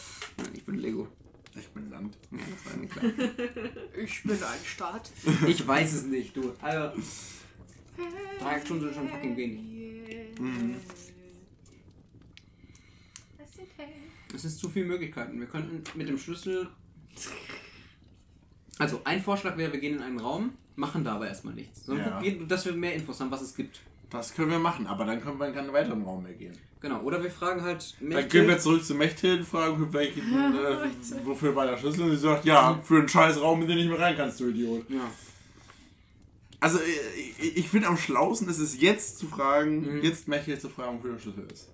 Ich 0.54 0.64
bin 0.66 0.76
Lego. 0.76 1.08
Ich 1.56 1.68
bin 1.68 1.90
Land. 1.92 2.18
Ja, 2.32 2.38
das 2.40 2.66
war 2.74 2.80
mir 2.80 2.88
klar. 2.88 3.06
Ich 4.04 4.24
bin 4.24 4.32
ein 4.44 4.66
Staat. 4.66 5.12
Ich 5.48 5.66
weiß 5.68 5.94
es 5.94 6.04
nicht, 6.06 6.36
du. 6.36 6.52
Also, 6.62 7.00
drei 8.40 8.60
Stunden 8.62 8.86
sind 8.86 8.96
schon 8.96 9.08
fucking 9.10 9.38
wenig. 9.38 10.40
Mhm. 10.40 10.76
Es 14.34 14.46
ist 14.46 14.58
zu 14.60 14.68
viele 14.70 14.88
Möglichkeiten. 14.88 15.40
Wir 15.40 15.46
könnten 15.48 15.84
mit 15.96 16.10
dem 16.10 16.18
Schlüssel. 16.18 16.68
Also, 18.80 19.02
ein 19.04 19.22
Vorschlag 19.22 19.56
wäre, 19.58 19.72
wir 19.72 19.80
gehen 19.80 19.98
in 19.98 20.02
einen 20.02 20.20
Raum, 20.20 20.54
machen 20.76 21.04
da 21.04 21.16
aber 21.18 21.28
erstmal 21.28 21.54
nichts. 21.54 21.86
Sondern 21.86 22.08
Ja. 22.24 22.32
gucken, 22.32 22.48
dass 22.48 22.66
wir 22.66 22.74
mehr 22.74 22.96
Infos 22.96 23.20
haben, 23.20 23.30
was 23.30 23.44
es 23.44 23.54
gibt. 23.56 23.80
Das 24.14 24.34
können 24.36 24.52
wir 24.52 24.60
machen, 24.60 24.86
aber 24.86 25.06
dann 25.06 25.22
können 25.22 25.40
wir 25.40 25.48
in 25.48 25.56
keinen 25.56 25.74
weiteren 25.74 26.04
Raum 26.04 26.24
mehr 26.24 26.34
gehen. 26.34 26.56
Genau. 26.82 27.02
Oder 27.02 27.24
wir 27.24 27.32
fragen 27.32 27.64
halt. 27.64 27.96
Dann 28.00 28.30
gehen 28.30 28.48
wir 28.48 28.60
zurück 28.60 28.86
zu 28.86 28.94
Mechthild, 28.94 29.44
fragen, 29.46 29.78
für 29.78 29.92
welchen, 29.92 30.22
äh, 30.34 31.26
wofür 31.26 31.56
war 31.56 31.66
der 31.66 31.78
Schlüssel? 31.78 32.04
Und 32.04 32.12
sie 32.12 32.18
sagt, 32.18 32.46
ja, 32.46 32.80
für 32.84 33.00
einen 33.00 33.10
scheiß 33.10 33.42
Raum, 33.42 33.62
in 33.62 33.68
den 33.68 33.78
du 33.78 33.84
nicht 33.84 33.92
mehr 33.92 34.00
rein 34.00 34.16
kannst, 34.16 34.40
du 34.40 34.50
Idiot. 34.50 34.88
Ja. 34.90 35.10
Also, 36.60 36.78
äh, 36.78 36.84
ich, 37.40 37.58
ich 37.58 37.70
finde 37.70 37.88
am 37.88 37.98
schlausten 37.98 38.48
ist 38.50 38.60
es 38.60 38.80
jetzt 38.80 39.18
zu 39.18 39.28
fragen, 39.28 39.96
Mhm. 39.98 40.04
jetzt 40.04 40.28
Mechthild 40.28 40.62
zu 40.62 40.70
fragen, 40.70 41.00
wofür 41.00 41.14
der 41.14 41.20
Schlüssel 41.20 41.48
ist. 41.52 41.70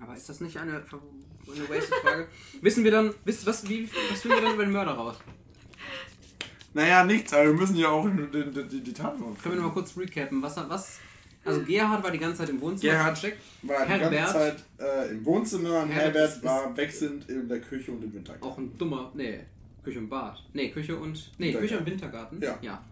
Aber 0.00 0.14
ist 0.14 0.28
das 0.28 0.40
nicht 0.40 0.58
eine, 0.58 0.72
eine 0.72 1.68
wasted 1.68 1.94
Frage? 2.02 2.28
Wissen 2.60 2.84
wir 2.84 2.90
dann, 2.90 3.14
wisst, 3.24 3.46
was, 3.46 3.68
wie, 3.68 3.88
was 4.10 4.20
finden 4.20 4.36
wir 4.36 4.42
dann 4.42 4.54
über 4.54 4.64
den 4.64 4.72
Mörder 4.72 4.92
raus? 4.92 5.16
Naja, 6.74 7.04
nichts, 7.04 7.32
aber 7.32 7.46
wir 7.46 7.54
müssen 7.54 7.76
ja 7.76 7.88
auch 7.88 8.06
die, 8.06 8.50
die, 8.50 8.68
die, 8.68 8.80
die 8.82 8.92
Taten 8.92 9.18
Können 9.18 9.54
wir 9.54 9.62
noch 9.62 9.68
mal 9.68 9.72
kurz 9.72 9.96
recappen? 9.96 10.40
Was, 10.42 10.56
was, 10.68 11.00
also 11.44 11.62
Gerhard 11.62 12.02
war 12.04 12.10
die 12.10 12.18
ganze 12.18 12.38
Zeit 12.38 12.48
im 12.50 12.60
Wohnzimmer 12.60 12.92
Gerhard 12.92 13.18
versteckt. 13.18 13.42
War 13.62 13.84
die 13.86 13.90
Herbert. 13.92 14.12
ganze 14.12 14.32
Zeit 14.32 14.64
äh, 14.78 15.10
im 15.10 15.24
Wohnzimmer 15.24 15.82
und 15.82 15.88
Herbert 15.88 16.14
Herbert 16.14 16.36
ist- 16.36 16.44
war 16.44 16.76
wechselnd 16.76 17.28
in 17.30 17.48
der 17.48 17.60
Küche 17.60 17.90
und 17.92 18.04
im 18.04 18.12
Wintergarten. 18.12 18.48
Auch 18.48 18.58
ein 18.58 18.76
dummer, 18.78 19.10
nee, 19.14 19.40
Küche 19.82 19.98
und 19.98 20.08
Bad. 20.08 20.42
Nee, 20.52 20.70
Küche 20.70 20.96
und, 20.96 21.30
nee, 21.38 21.46
Wintergarten. 21.46 21.60
Küche 21.68 21.78
und 21.78 21.86
Wintergarten. 21.86 22.42
Ja. 22.42 22.58
ja. 22.62 22.84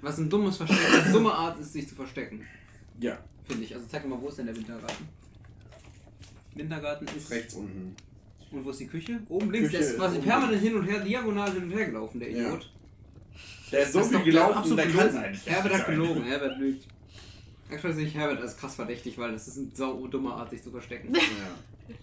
Was 0.00 0.16
ein 0.18 0.30
dummes 0.30 0.56
Verstecken, 0.56 0.92
was 0.92 1.04
eine 1.06 1.12
dumme 1.12 1.32
Art 1.32 1.58
ist, 1.58 1.72
sich 1.72 1.88
zu 1.88 1.96
verstecken, 1.96 2.46
Ja. 3.00 3.18
finde 3.48 3.64
ich. 3.64 3.74
Also 3.74 3.84
zeig 3.88 4.04
mir 4.04 4.10
mal, 4.14 4.22
wo 4.22 4.28
ist 4.28 4.38
denn 4.38 4.46
der 4.46 4.54
Wintergarten? 4.54 5.08
Wintergarten 6.54 7.08
ist. 7.16 7.30
Rechts 7.30 7.54
unten. 7.54 7.96
Und 8.50 8.64
wo 8.64 8.70
ist 8.70 8.80
die 8.80 8.86
Küche? 8.86 9.20
Oben 9.28 9.50
links. 9.50 9.70
Küche 9.70 9.82
der 9.82 9.90
ist 9.90 9.96
quasi 9.98 10.18
permanent 10.20 10.62
hin 10.62 10.74
und 10.76 10.84
her, 10.84 11.00
diagonal 11.00 11.52
hin 11.52 11.64
und 11.64 11.70
her 11.70 11.86
gelaufen, 11.86 12.20
der 12.20 12.30
Ja. 12.30 12.38
Idiot. 12.48 12.70
Der 13.72 13.80
ist 13.82 13.92
so 13.92 13.98
Das 13.98 14.06
ist 14.06 14.12
viel 14.12 14.18
doch 14.18 14.24
gelaufen, 14.24 14.76
der 14.76 14.84
kann 14.86 14.92
gelogen. 14.94 15.08
es 15.10 15.16
eigentlich 15.16 15.44
nicht 15.46 15.50
Herbert 15.56 15.72
hat 15.74 15.86
sein. 15.86 15.94
gelogen, 15.96 16.22
Herbert 16.24 16.58
lügt. 16.58 16.86
Aktuell 17.70 17.94
sehe 17.94 18.06
ich 18.06 18.14
Herbert 18.14 18.40
als 18.40 18.56
krass 18.56 18.74
verdächtig, 18.76 19.18
weil 19.18 19.32
das 19.32 19.48
ist 19.48 19.58
eine 19.58 19.68
sau 19.74 20.06
dumme 20.06 20.32
Art, 20.32 20.50
sich 20.50 20.62
zu 20.62 20.70
verstecken. 20.70 21.14
Ja. 21.18 21.94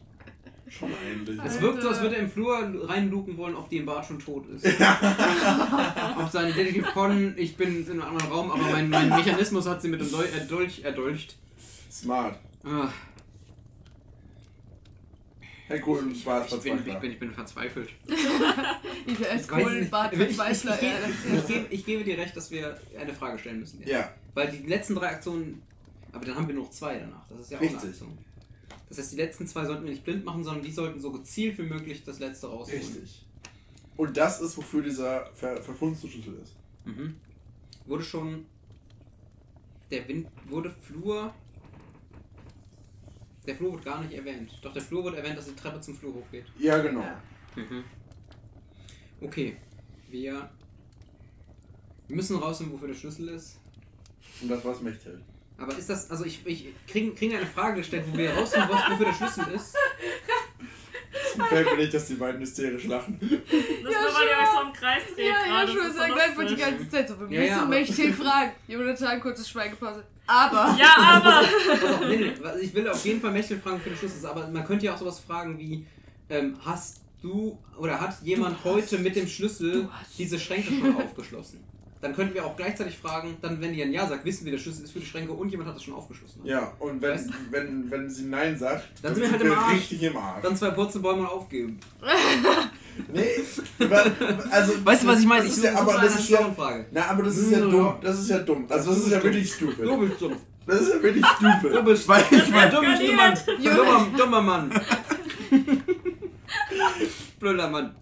Schon 0.67 0.89
eigentlich. 1.07 1.39
Es 1.45 1.61
wirkt 1.61 1.83
so, 1.83 1.89
als 1.89 2.01
würde 2.01 2.15
er 2.15 2.23
im 2.23 2.29
Flur 2.29 2.57
reinluken 2.89 3.37
wollen, 3.37 3.55
ob 3.55 3.69
die 3.69 3.77
im 3.77 3.85
Bad 3.85 4.03
schon 4.03 4.17
tot 4.17 4.49
ist. 4.49 4.65
ob 6.17 6.29
sein 6.31 6.51
Detektiv 6.53 6.85
Con, 6.91 7.35
ich 7.37 7.55
bin 7.55 7.85
in 7.85 7.91
einem 7.91 8.01
anderen 8.01 8.31
Raum, 8.31 8.51
aber 8.51 8.63
mein, 8.71 8.89
mein 8.89 9.09
Mechanismus 9.09 9.67
hat 9.67 9.83
sie 9.83 9.89
mit 9.89 10.01
dem 10.01 10.09
Dol 10.09 10.25
erdolch, 10.25 10.83
erdolcht. 10.83 11.35
Smart. 11.91 12.39
Ah, 12.63 12.89
Herr 15.67 15.79
Kohlen 15.79 16.25
war 16.25 16.45
ich, 16.45 16.49
bin, 16.49 16.57
ich, 16.57 16.63
verzweifelt. 16.63 17.01
bin, 17.01 17.11
ich 17.11 17.19
bin 17.19 17.31
verzweifelt. 17.31 17.89
Ich 19.07 19.29
als 19.29 19.43
Ich 19.43 19.51
weiß 19.51 19.65
nicht. 19.65 19.89
Kohlenbad 19.89 20.13
Ich, 20.13 20.19
ich, 20.19 20.39
ich, 20.39 21.33
ich, 21.33 21.47
gebe, 21.47 21.65
ich 21.71 21.85
gebe 21.85 22.03
dir 22.03 22.17
recht, 22.17 22.37
dass 22.37 22.51
wir 22.51 22.79
eine 22.99 23.13
Frage 23.13 23.39
stellen 23.39 23.61
müssen. 23.61 23.79
jetzt. 23.79 23.89
Ja, 23.89 24.11
Weil 24.35 24.51
die 24.51 24.67
letzten 24.67 24.93
drei 24.95 25.07
Aktionen, 25.07 25.63
aber 26.11 26.25
dann 26.25 26.35
haben 26.35 26.47
wir 26.47 26.53
noch 26.53 26.69
zwei 26.69 26.99
danach. 26.99 27.27
Das 27.29 27.39
ist 27.39 27.51
ja 27.51 27.57
auch 27.57 27.61
eine 27.61 27.71
Richtig. 27.71 27.89
Aktion. 27.89 28.17
Das 28.89 28.99
heißt, 28.99 29.13
die 29.13 29.17
letzten 29.17 29.47
zwei 29.47 29.65
sollten 29.65 29.83
wir 29.83 29.89
nicht 29.91 30.03
blind 30.03 30.23
machen, 30.23 30.43
sondern 30.43 30.63
die 30.63 30.71
sollten 30.71 30.99
so 30.99 31.11
gezielt 31.11 31.57
wie 31.57 31.63
möglich 31.63 32.03
das 32.03 32.19
letzte 32.19 32.47
rausholen. 32.47 32.79
richtig. 32.81 33.25
Und 33.97 34.15
das 34.15 34.41
ist, 34.41 34.57
wofür 34.57 34.83
dieser 34.83 35.25
Ver 35.33 35.61
Verfundsschlüssel 35.61 36.35
ist. 36.43 36.53
Mhm. 36.83 37.15
Wurde 37.85 38.03
schon. 38.03 38.45
Der 39.89 40.07
Wind. 40.07 40.27
Wurde 40.49 40.69
Flur. 40.69 41.33
Der 43.47 43.55
Flur 43.55 43.73
wurde 43.73 43.83
gar 43.83 44.01
nicht 44.01 44.13
erwähnt. 44.13 44.51
Doch 44.61 44.73
der 44.73 44.81
Flur 44.81 45.03
wurde 45.03 45.17
erwähnt, 45.17 45.37
dass 45.37 45.45
die 45.45 45.55
Treppe 45.55 45.79
zum 45.79 45.95
Flur 45.95 46.13
hochgeht. 46.13 46.45
Ja, 46.59 46.79
genau. 46.79 47.01
Ja. 47.01 47.21
Mhm. 47.55 47.83
Okay. 49.21 49.55
Wir. 50.09 50.49
Wir 52.07 52.15
müssen 52.15 52.35
rausfinden, 52.37 52.75
wofür 52.75 52.89
der 52.89 52.95
Schlüssel 52.95 53.29
ist. 53.29 53.57
Und 54.41 54.49
das 54.49 54.63
war's 54.65 54.81
Mechtheld. 54.81 55.19
Aber 55.57 55.77
ist 55.77 55.89
das. 55.89 56.09
Also 56.11 56.25
ich, 56.25 56.45
ich 56.45 56.67
kriege 56.87 57.11
krieg 57.13 57.33
eine 57.35 57.45
Frage 57.45 57.77
gestellt, 57.77 58.03
wo 58.11 58.17
wir 58.17 58.29
herausfinden, 58.31 58.67
was- 58.69 58.91
wofür 58.91 59.05
der 59.05 59.13
Schlüssel 59.13 59.45
ist. 59.53 59.75
Gefällt 61.37 61.65
mir 61.71 61.77
nicht, 61.77 61.93
dass 61.93 62.07
die 62.07 62.15
beiden 62.15 62.41
hysterisch 62.41 62.85
lachen. 62.85 63.17
Das 63.19 63.29
ist 63.31 63.41
nur, 63.41 63.91
weil 63.91 64.27
ihr 64.27 64.37
euch 64.37 64.53
so 64.53 64.61
im 64.67 64.73
Kreis 64.73 65.03
dreht 65.15 65.25
Ja, 65.25 65.31
ja, 65.33 65.45
gerade. 65.63 65.73
würde 65.73 65.87
ist 65.89 65.95
so 65.95 66.01
einfach 66.01 66.47
die 66.47 66.55
ganze 66.55 66.89
Zeit 66.89 67.07
so. 67.09 67.19
Wir 67.19 67.29
Ja, 67.29 67.39
müssen 67.41 67.51
ja, 67.51 67.61
aber- 67.61 67.69
Mächtig 67.69 68.15
fragen. 68.23 68.51
Jonathan, 68.67 69.19
kurzes 69.21 69.49
Schweigepause. 69.49 70.03
Aber. 70.27 70.75
Ja, 70.79 70.95
aber. 70.97 71.41
Also, 72.45 72.59
ich 72.59 72.73
will 72.73 72.87
auf 72.89 73.05
jeden 73.05 73.21
Fall 73.21 73.31
Mächtel 73.31 73.59
fragen 73.59 73.79
für 73.79 73.89
den 73.89 73.97
Schlüssel, 73.97 74.25
aber 74.25 74.47
man 74.47 74.65
könnte 74.65 74.85
ja 74.85 74.93
auch 74.93 74.97
sowas 74.97 75.19
fragen 75.19 75.57
wie, 75.59 75.85
ähm, 76.29 76.57
hast 76.65 77.01
du 77.21 77.57
oder 77.77 77.99
hat 77.99 78.21
jemand 78.23 78.63
heute 78.63 78.97
mit 78.97 79.15
dem 79.15 79.27
Schlüssel 79.27 79.83
du 79.83 79.91
hast- 79.91 80.17
diese 80.17 80.39
Schränke 80.39 80.69
schon 80.73 80.95
aufgeschlossen? 80.97 81.63
Dann 82.05 82.15
könnten 82.15 82.35
wir 82.35 82.45
auch 82.45 82.55
gleichzeitig 82.55 82.97
fragen, 82.99 83.35
dann 83.41 83.59
wenn 83.61 83.73
ihr 83.73 83.83
ein 83.83 83.91
Ja 83.91 84.05
sagt, 84.07 84.23
wissen 84.25 84.45
wir, 84.45 84.51
der 84.51 84.59
Schlüssel 84.59 84.83
ist 84.83 84.91
für 84.91 84.99
die 84.99 85.07
Schränke 85.07 85.31
und 85.33 85.49
jemand 85.49 85.67
hat 85.69 85.75
das 85.75 85.83
schon 85.83 85.95
aufgeschlossen. 85.95 86.41
Ja, 86.43 86.71
und 86.77 87.01
wenn, 87.01 87.11
Weißt 87.13 87.29
wenn, 87.49 87.89
wenn 87.89 88.07
sie 88.09 88.25
Nein 88.25 88.55
sagt, 88.55 88.87
Dann 89.01 89.15
sind 89.15 89.23
wir 89.23 89.31
halt 89.31 89.41
im 89.41 89.51
Arsch. 89.53 89.73
richtig 89.73 90.03
im 90.03 90.15
Arsch. 90.17 90.43
Dann 90.43 90.55
zwei 90.55 90.69
Purzelbäume 90.69 91.21
und 91.21 91.27
aufgeben. 91.27 91.79
Nee, 93.11 93.25
aber- 93.79 94.05
also, 94.51 94.85
Weißt 94.85 95.03
du, 95.03 95.07
was 95.07 95.19
ich 95.19 95.25
meine? 95.25 95.43
Das 95.43 95.51
Ich 95.51 95.57
ist 95.57 95.63
ja, 95.65 95.75
aber 95.77 95.93
das 95.95 96.11
eine 96.13 96.21
ist 96.21 96.29
ja, 96.29 96.51
Frage. 96.53 96.85
na, 96.93 97.05
aber 97.07 97.23
das 97.23 97.35
ist 97.37 97.51
ja 97.51 97.59
dumm. 97.59 97.95
Das 98.01 98.17
ist 98.19 98.29
ja 98.29 98.37
dumm. 98.39 98.65
Also 98.69 98.89
das 98.91 98.99
ist 98.99 99.11
ja 99.11 99.21
wirklich 99.21 99.49
Du 99.57 99.69
stupid. 99.71 99.99
bist 100.07 100.21
dumm. 100.21 100.35
Das 100.65 100.79
ist 100.81 100.93
ja 100.93 101.03
wirklich 101.03 101.25
stupid. 101.25 101.75
Du 101.75 101.83
bist 101.83 102.07
Weil 102.07 102.23
ich 102.31 102.49
mein, 102.51 102.71
du 102.71 102.79
bist 102.79 103.01
dummer, 103.01 103.33
dummer, 103.75 104.07
dummer 104.17 104.41
Mann. 104.41 104.71
Blöder 107.39 107.69
Mann. 107.69 107.95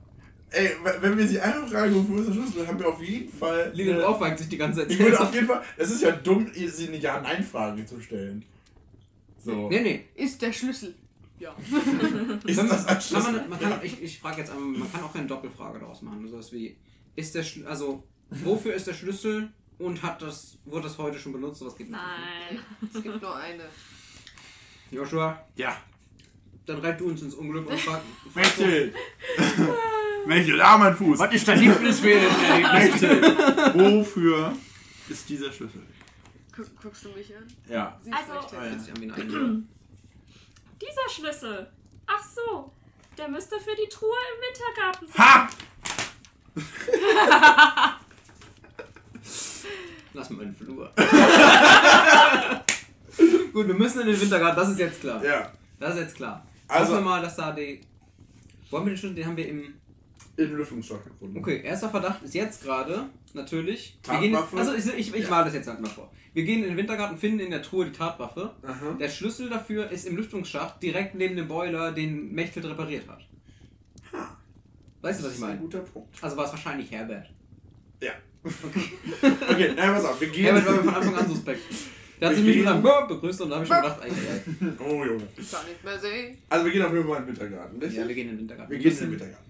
Ey, 0.54 0.70
wenn 1.02 1.18
wir 1.18 1.28
sie 1.28 1.40
einfach 1.40 1.68
fragen, 1.68 1.96
wofür 1.96 2.20
ist 2.20 2.28
der 2.30 2.34
Schlüssel, 2.34 2.68
haben 2.68 2.80
wir 2.80 2.88
auf 2.88 3.02
jeden 3.02 3.32
Fall. 3.32 3.72
Lilian 3.74 3.98
eine- 3.98 4.08
aufweigt 4.08 4.38
sich 4.40 4.50
die 4.50 4.58
ganze 4.58 4.82
Zeit. 4.82 4.92
Ich 4.92 5.00
würde 5.00 5.20
auf 5.20 5.34
jeden 5.34 5.48
Fall. 5.48 5.64
Es 5.78 5.90
ist 5.92 6.02
ja 6.04 6.12
dumm, 6.12 6.52
sie 6.54 6.88
eine 6.88 6.98
Ja-Nein-Frage 6.98 7.86
zu 7.86 8.00
stellen. 8.00 8.46
So. 9.44 9.68
Nee, 9.70 9.82
nee. 9.82 10.06
Ist 10.16 10.42
der 10.42 10.54
Schlüssel. 10.54 10.94
Ja. 11.40 11.56
Ist 12.46 12.58
das 12.58 12.70
ein 12.72 12.86
kann 12.86 12.86
man, 12.86 13.02
Schlüssel? 13.02 13.46
man 13.50 13.60
kann, 13.60 13.80
ich 13.84 14.02
ich 14.02 14.20
frage 14.20 14.38
jetzt 14.38 14.52
einmal, 14.52 14.80
man 14.80 14.92
kann 14.92 15.04
auch 15.04 15.12
keine 15.12 15.28
Doppelfrage 15.28 15.80
daraus 15.80 16.02
machen. 16.02 16.26
Sowas 16.30 16.54
wie, 16.54 16.78
ist 17.16 17.36
der 17.36 17.44
Schlüssel, 17.44 17.68
also, 17.68 18.04
wofür 18.30 18.74
ist 18.76 18.88
der 18.88 18.94
Schlüssel 18.94 19.50
und 19.80 20.02
hat 20.04 20.22
das, 20.22 20.58
wurde 20.66 20.84
das 20.84 20.98
heute 21.00 21.18
schon 21.20 21.34
benutzt? 21.34 21.60
Sowas 21.60 21.78
nicht. 21.78 21.90
Nein. 21.92 22.60
Es 22.94 23.02
gibt 23.02 23.22
nur 23.22 23.36
eine. 23.36 23.64
Joshua, 24.92 25.44
ja. 25.56 25.76
dann 26.66 26.80
reit 26.80 27.00
du 27.02 27.08
uns 27.08 27.22
ins 27.24 27.34
Unglück 27.34 27.68
und 27.68 27.80
frag. 27.80 28.02
frag 28.32 28.46
Mechtel, 30.26 30.58
da 30.58 30.78
mein 30.78 30.96
Fuß! 30.96 31.20
Was 31.20 31.34
ist 31.34 31.46
dein 31.48 31.60
Lieblingsfehlererlebnis? 31.60 33.02
Wofür 33.74 34.54
ist 35.10 35.28
dieser 35.30 35.52
Schlüssel? 35.52 35.82
Guck, 36.56 36.68
guckst 36.82 37.06
du 37.06 37.10
mich 37.10 37.36
an? 37.36 37.44
Ja. 37.68 38.00
Siehst 38.04 38.16
Also- 38.18 38.58
Einbruch. 38.58 39.64
Dieser 40.82 41.10
Schlüssel. 41.10 41.68
Ach 42.08 42.24
so. 42.24 42.72
Der 43.18 43.28
müsste 43.30 43.60
für 43.60 43.76
die 43.76 43.88
Truhe 43.90 44.16
im 44.34 44.42
Wintergarten 44.44 45.08
sein. 45.08 45.26
Ha! 45.26 45.50
Lass 50.14 50.30
mal 50.30 50.46
den 50.46 50.56
Flur. 50.56 50.92
Gut, 53.54 53.68
wir 53.68 53.76
müssen 53.76 54.02
in 54.02 54.08
den 54.08 54.20
Wintergarten, 54.20 54.58
das 54.60 54.70
ist 54.70 54.80
jetzt 54.80 55.00
klar. 55.02 55.24
Ja. 55.24 55.52
Das 55.80 55.94
ist 55.96 56.02
jetzt 56.02 56.16
klar. 56.16 56.46
Also- 56.68 56.94
Hoffen 56.94 57.04
wir 57.06 57.10
mal, 57.10 57.22
dass 57.22 57.36
da 57.36 57.52
die. 57.52 57.82
Wo 58.70 58.78
haben 58.78 58.86
wir 58.86 58.94
den 58.94 58.98
Schlüssel? 58.98 59.16
Den 59.16 59.26
haben 59.28 59.38
wir 59.38 59.48
im. 59.48 59.74
Im 60.36 60.56
Lüftungsschacht 60.56 61.04
gefunden. 61.06 61.38
Okay, 61.38 61.62
erster 61.64 61.90
Verdacht 61.90 62.24
ist 62.24 62.34
jetzt 62.34 62.64
gerade, 62.64 63.06
natürlich. 63.34 64.00
Wir 64.08 64.20
gehen 64.20 64.36
also 64.36 64.74
ich, 64.74 64.86
ich, 64.88 65.14
ich 65.14 65.24
Ja. 65.24 65.30
male 65.30 65.46
das 65.46 65.54
jetzt 65.54 65.68
halt 65.68 65.80
mal 65.80 65.90
vor. 65.90 66.12
Wir 66.34 66.44
gehen 66.44 66.64
in 66.64 66.70
den 66.70 66.78
Wintergarten, 66.78 67.18
finden 67.18 67.40
in 67.42 67.52
der 67.52 67.62
Truhe 67.62 67.86
die 67.86 67.92
Tatwaffe. 67.92 68.52
Aha. 68.64 68.98
Der 69.00 69.10
Schlüssel 69.10 69.50
dafür 69.50 69.92
ist 69.92 70.08
im 70.08 70.16
Lüftungsschacht, 70.18 70.82
direkt 70.82 71.14
neben 71.14 71.36
dem 71.36 71.48
Boiler, 71.48 71.92
den 71.92 72.34
Mechthild 72.34 72.66
repariert 72.66 73.08
hat. 73.08 73.20
Weißt 75.02 75.20
du, 75.20 75.24
was 75.26 75.32
Das 75.32 75.32
ich 75.34 75.38
ist 75.38 75.44
ein 75.44 75.50
meine? 75.50 75.60
guter 75.60 75.80
Punkt. 75.80 76.24
Also 76.24 76.38
war 76.38 76.46
es 76.46 76.52
wahrscheinlich 76.52 76.90
Herbert. 76.90 77.28
Ja. 78.02 78.14
Okay, 78.44 79.72
nein, 79.76 79.94
pass 79.94 80.06
auf, 80.06 80.20
wir 80.20 80.30
gehen. 80.30 80.46
Herbert 80.46 80.66
war 80.66 80.74
mir 80.74 80.84
von 80.84 80.96
Anfang 80.96 81.16
an 81.16 81.28
suspekt. 81.28 81.62
Der 82.20 82.30
hat 82.30 82.36
sich 82.36 82.46
Wir 82.46 82.56
mich 82.56 82.64
gesagt, 82.64 83.08
begrüßt 83.10 83.42
und 83.42 83.50
da 83.50 83.56
habe 83.58 83.66
ich 83.66 83.72
schon 83.72 83.82
gedacht, 83.82 84.00
ey. 84.04 84.12
Oh 84.80 85.04
Junge. 85.04 85.28
Ich 85.38 85.52
kann 85.52 85.66
nicht 85.68 85.84
mehr 85.84 86.00
sehen. 86.00 86.38
Also 86.50 86.66
wir 86.66 86.72
gehen 86.72 86.82
auf 86.84 86.94
jeden 86.94 87.08
Fall 87.08 87.18
in 87.20 87.26
den 87.26 87.36
Wintergarten, 87.36 87.80
richtig? 87.80 88.00
Ja, 88.00 88.08
wir 88.08 88.16
gehen 88.16 88.30
in 88.30 88.36
den 88.36 88.40
Wintergarten. 88.40 88.72
wir 88.72 88.80
gehen 88.80 88.92
in 88.92 88.98
den 88.98 89.12
Wintergarten. 89.12 89.46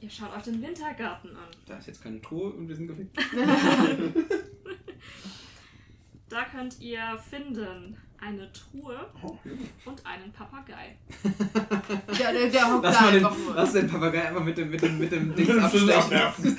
Ihr 0.00 0.10
schaut 0.10 0.36
euch 0.36 0.42
den 0.44 0.62
Wintergarten 0.62 1.30
an. 1.36 1.48
Da 1.66 1.76
ist 1.78 1.86
jetzt 1.88 2.02
keine 2.02 2.20
Truhe 2.22 2.50
und 2.50 2.68
wir 2.68 2.76
sind 2.76 2.86
gefickt. 2.88 3.16
Da 6.30 6.44
könnt 6.44 6.78
ihr 6.80 7.18
finden 7.30 7.96
eine 8.20 8.52
Truhe 8.52 9.08
Oh, 9.22 9.38
und 9.86 10.04
einen 10.04 10.30
Papagei. 10.30 10.94
Ja, 12.18 12.30
der, 12.32 12.50
der 12.50 12.70
hockt 12.74 12.84
Lass 12.84 12.98
da 12.98 13.10
den, 13.10 13.24
einfach 13.24 13.38
nur. 13.38 13.54
lass 13.54 13.72
den 13.72 13.88
Papagei 13.88 14.28
einfach 14.28 14.44
mit 14.44 14.58
dem, 14.58 14.68
mit 14.68 14.82
dem, 14.82 14.98
mit 14.98 15.10
dem 15.10 15.34
Dings 15.36 15.56
abstechen. 15.56 16.58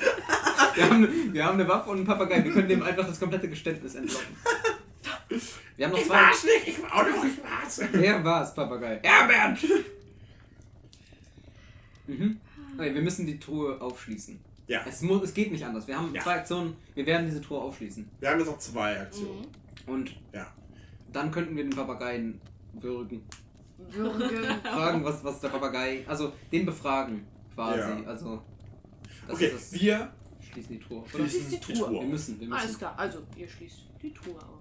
Wir 0.74 0.88
haben, 0.88 1.32
wir 1.34 1.44
haben 1.44 1.54
eine 1.60 1.68
Waffe 1.68 1.90
und 1.90 1.98
einen 1.98 2.06
Papagei. 2.06 2.42
Wir 2.44 2.52
können 2.52 2.68
dem 2.68 2.82
einfach 2.82 3.04
das 3.06 3.18
komplette 3.20 3.48
Geständnis 3.48 3.94
entlocken. 3.96 4.36
Wir 5.76 5.86
haben 5.86 5.92
noch 5.92 5.98
Ich 6.00 6.06
zwei. 6.06 6.14
war's 6.14 6.44
nicht, 6.44 6.68
ich 6.68 6.82
war 6.82 6.94
auch 6.94 7.08
noch, 7.08 7.24
ich 7.24 7.38
war's. 7.42 7.80
Wer 7.92 8.24
war's, 8.24 8.54
Papagei? 8.54 9.00
Herbert! 9.02 9.58
Mhm. 12.06 12.40
Okay, 12.80 12.94
wir 12.94 13.02
müssen 13.02 13.26
die 13.26 13.38
Truhe 13.38 13.80
aufschließen. 13.80 14.40
Ja, 14.66 14.84
Es, 14.88 15.02
muss, 15.02 15.22
es 15.24 15.34
geht 15.34 15.50
nicht 15.50 15.64
anders. 15.64 15.86
Wir 15.88 15.96
haben 15.98 16.14
Ja. 16.14 16.22
zwei 16.22 16.36
Aktionen. 16.36 16.76
Wir 16.94 17.04
werden 17.04 17.26
diese 17.26 17.40
Truhe 17.40 17.60
aufschließen. 17.60 18.08
wir 18.20 18.30
haben 18.30 18.38
jetzt 18.38 18.48
noch 18.48 18.58
zwei 18.58 19.00
Aktionen. 19.00 19.46
Und 19.86 20.14
Ja. 20.32 20.46
dann 21.12 21.30
könnten 21.30 21.56
wir 21.56 21.64
den 21.64 21.74
Papageien 21.74 22.40
würgen. 22.74 23.22
Würgen. 23.78 24.60
Fragen, 24.62 25.04
was, 25.04 25.24
was 25.24 25.40
der 25.40 25.48
Papagei. 25.48 26.04
Also 26.06 26.32
den 26.52 26.64
befragen 26.66 27.26
quasi. 27.54 27.78
Ja. 27.80 28.02
Also. 28.06 28.42
Das 29.26 29.36
Okay, 29.36 29.46
ist 29.46 29.72
das. 29.74 29.80
wir 29.80 30.12
Schließen 30.52 30.78
die 30.78 30.80
Truhe. 30.84 30.98
Oder? 31.00 31.08
schließen 31.28 31.50
die 31.50 31.60
Truhe. 31.60 31.90
Wir 31.92 31.98
auf. 32.00 32.04
müssen, 32.06 32.40
wir 32.40 32.48
müssen. 32.48 32.60
Alles 32.62 32.78
klar, 32.78 32.94
also 32.98 33.18
ihr 33.36 33.48
schließt 33.48 33.78
die 34.02 34.12
Truhe 34.14 34.36
auf. 34.36 34.58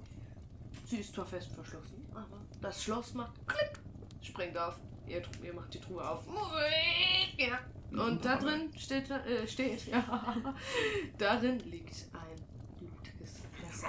Sie 0.85 0.97
ist 0.97 1.13
zwar 1.15 1.25
fest 1.25 1.49
verschlossen, 1.53 2.03
aber 2.13 2.39
das 2.61 2.83
Schloss 2.83 3.13
macht 3.13 3.33
Klick, 3.47 3.71
springt 4.21 4.57
auf. 4.57 4.75
Ihr, 5.07 5.21
ihr 5.43 5.53
macht 5.53 5.73
die 5.73 5.79
Truhe 5.79 6.07
auf. 6.07 6.23
Ja. 7.37 7.59
Und 7.91 8.23
da 8.23 8.35
drin 8.37 8.69
steht, 8.77 9.09
äh, 9.09 9.47
steht, 9.47 9.87
ja, 9.87 10.03
darin 11.17 11.59
liegt 11.71 11.95
ein 12.13 12.39
blutiges 12.79 13.39
Messer. 13.61 13.87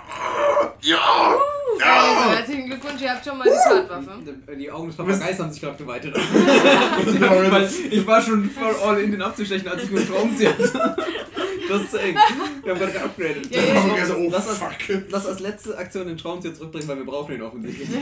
Ja! 0.80 0.98
Also, 0.98 1.84
Ja! 1.84 2.32
herzlichen 2.34 2.66
Glückwunsch, 2.66 3.02
ihr 3.02 3.10
habt 3.12 3.24
schon 3.24 3.38
mal 3.38 3.44
die 3.44 3.50
Tatwaffe. 3.50 4.54
Die 4.58 4.70
Augen 4.70 4.88
des 4.88 4.96
Papageis 4.96 5.38
haben 5.38 5.52
sich 5.52 5.60
gerade 5.60 5.76
geweitet. 5.76 6.16
Ich 7.90 8.06
war 8.06 8.22
schon 8.22 8.48
voll 8.50 8.74
all 8.84 9.00
in 9.00 9.12
den 9.12 9.22
abzustechen, 9.22 9.68
als 9.68 9.84
ich 9.84 9.90
nur 9.90 10.00
einen 10.00 10.08
Schraubenzieher 10.08 10.52
hatte. 10.58 10.96
Das 11.68 11.82
ist 11.82 11.94
echt. 11.94 12.18
Wir 12.64 12.72
haben 12.72 12.80
gerade 12.80 12.92
geupgradet. 12.92 13.54
Ja, 13.54 13.62
ja, 13.62 13.86
ja. 13.86 13.94
Also, 13.94 14.14
oh 14.16 14.28
Lass, 14.30 14.48
als, 14.48 14.60
lass 15.08 15.26
als 15.26 15.40
letzte 15.40 15.78
Aktion 15.78 16.06
den 16.08 16.18
Schraubenzieher 16.18 16.54
zurückbringen, 16.54 16.88
weil 16.88 16.96
wir 16.96 17.04
brauchen 17.06 17.34
ihn 17.34 17.42
offensichtlich. 17.42 17.88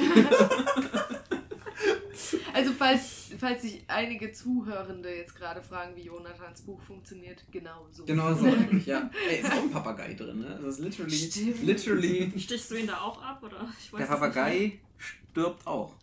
Also 2.53 2.73
falls, 2.77 3.18
falls 3.39 3.63
sich 3.63 3.83
einige 3.89 4.33
Zuhörende 4.33 5.15
jetzt 5.15 5.35
gerade 5.35 5.63
fragen, 5.63 5.95
wie 5.97 6.03
Jonathans 6.03 6.63
Buch 6.63 6.81
funktioniert, 6.83 7.43
genau 7.51 7.87
so. 7.93 8.05
Genau 8.05 8.35
so 8.35 8.47
eigentlich, 8.49 8.87
ja. 8.87 9.11
Ey, 9.29 9.41
ist 9.41 9.51
auch 9.53 9.63
ein 9.63 9.71
Papagei 9.71 10.15
drin, 10.15 10.41
ne? 10.41 10.59
Das 10.63 10.79
ist 10.79 10.81
literally, 10.85 11.17
Stimmt. 11.17 11.63
literally, 11.63 12.33
Stichst 12.39 12.71
du 12.71 12.77
ihn 12.77 12.87
da 12.87 12.99
auch 13.01 13.23
ab? 13.23 13.43
Oder? 13.43 13.69
Ich 13.81 13.93
weiß 13.93 13.99
der. 14.01 14.07
Papagei 14.07 14.79
stirbt 14.99 15.67
auch. 15.67 15.95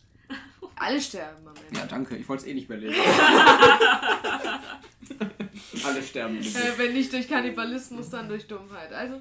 Alle 0.78 1.00
sterben 1.00 1.46
am 1.46 1.54
Ende. 1.68 1.78
Ja, 1.80 1.86
danke, 1.86 2.16
ich 2.16 2.28
wollte 2.28 2.42
es 2.44 2.48
eh 2.48 2.54
nicht 2.54 2.68
mehr 2.68 2.78
lesen. 2.78 2.96
Alle 5.84 6.02
sterben. 6.02 6.38
Äh, 6.38 6.72
wenn 6.76 6.92
nicht 6.92 7.12
durch 7.12 7.28
Kannibalismus, 7.28 8.10
dann 8.10 8.28
durch 8.28 8.46
Dummheit. 8.46 8.92
Also, 8.92 9.20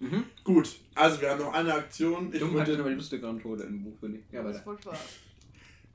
Mhm. 0.00 0.24
Gut, 0.42 0.74
also 0.96 1.20
wir 1.20 1.30
haben 1.30 1.40
noch 1.40 1.52
eine 1.54 1.72
Aktion. 1.72 2.30
Ich 2.32 2.40
Dummheit 2.40 2.66
würde 2.66 2.80
aber 2.80 2.90
die 2.90 2.96
lustigeren 2.96 3.40
Tode 3.40 3.62
im 3.62 3.84
Buch, 3.84 3.96
finde 4.00 4.18
ich. 4.18 4.24
Ja, 4.32 4.42
das 4.42 4.56
ist 4.56 4.64
voll 4.64 4.76
Spaß. 4.80 4.98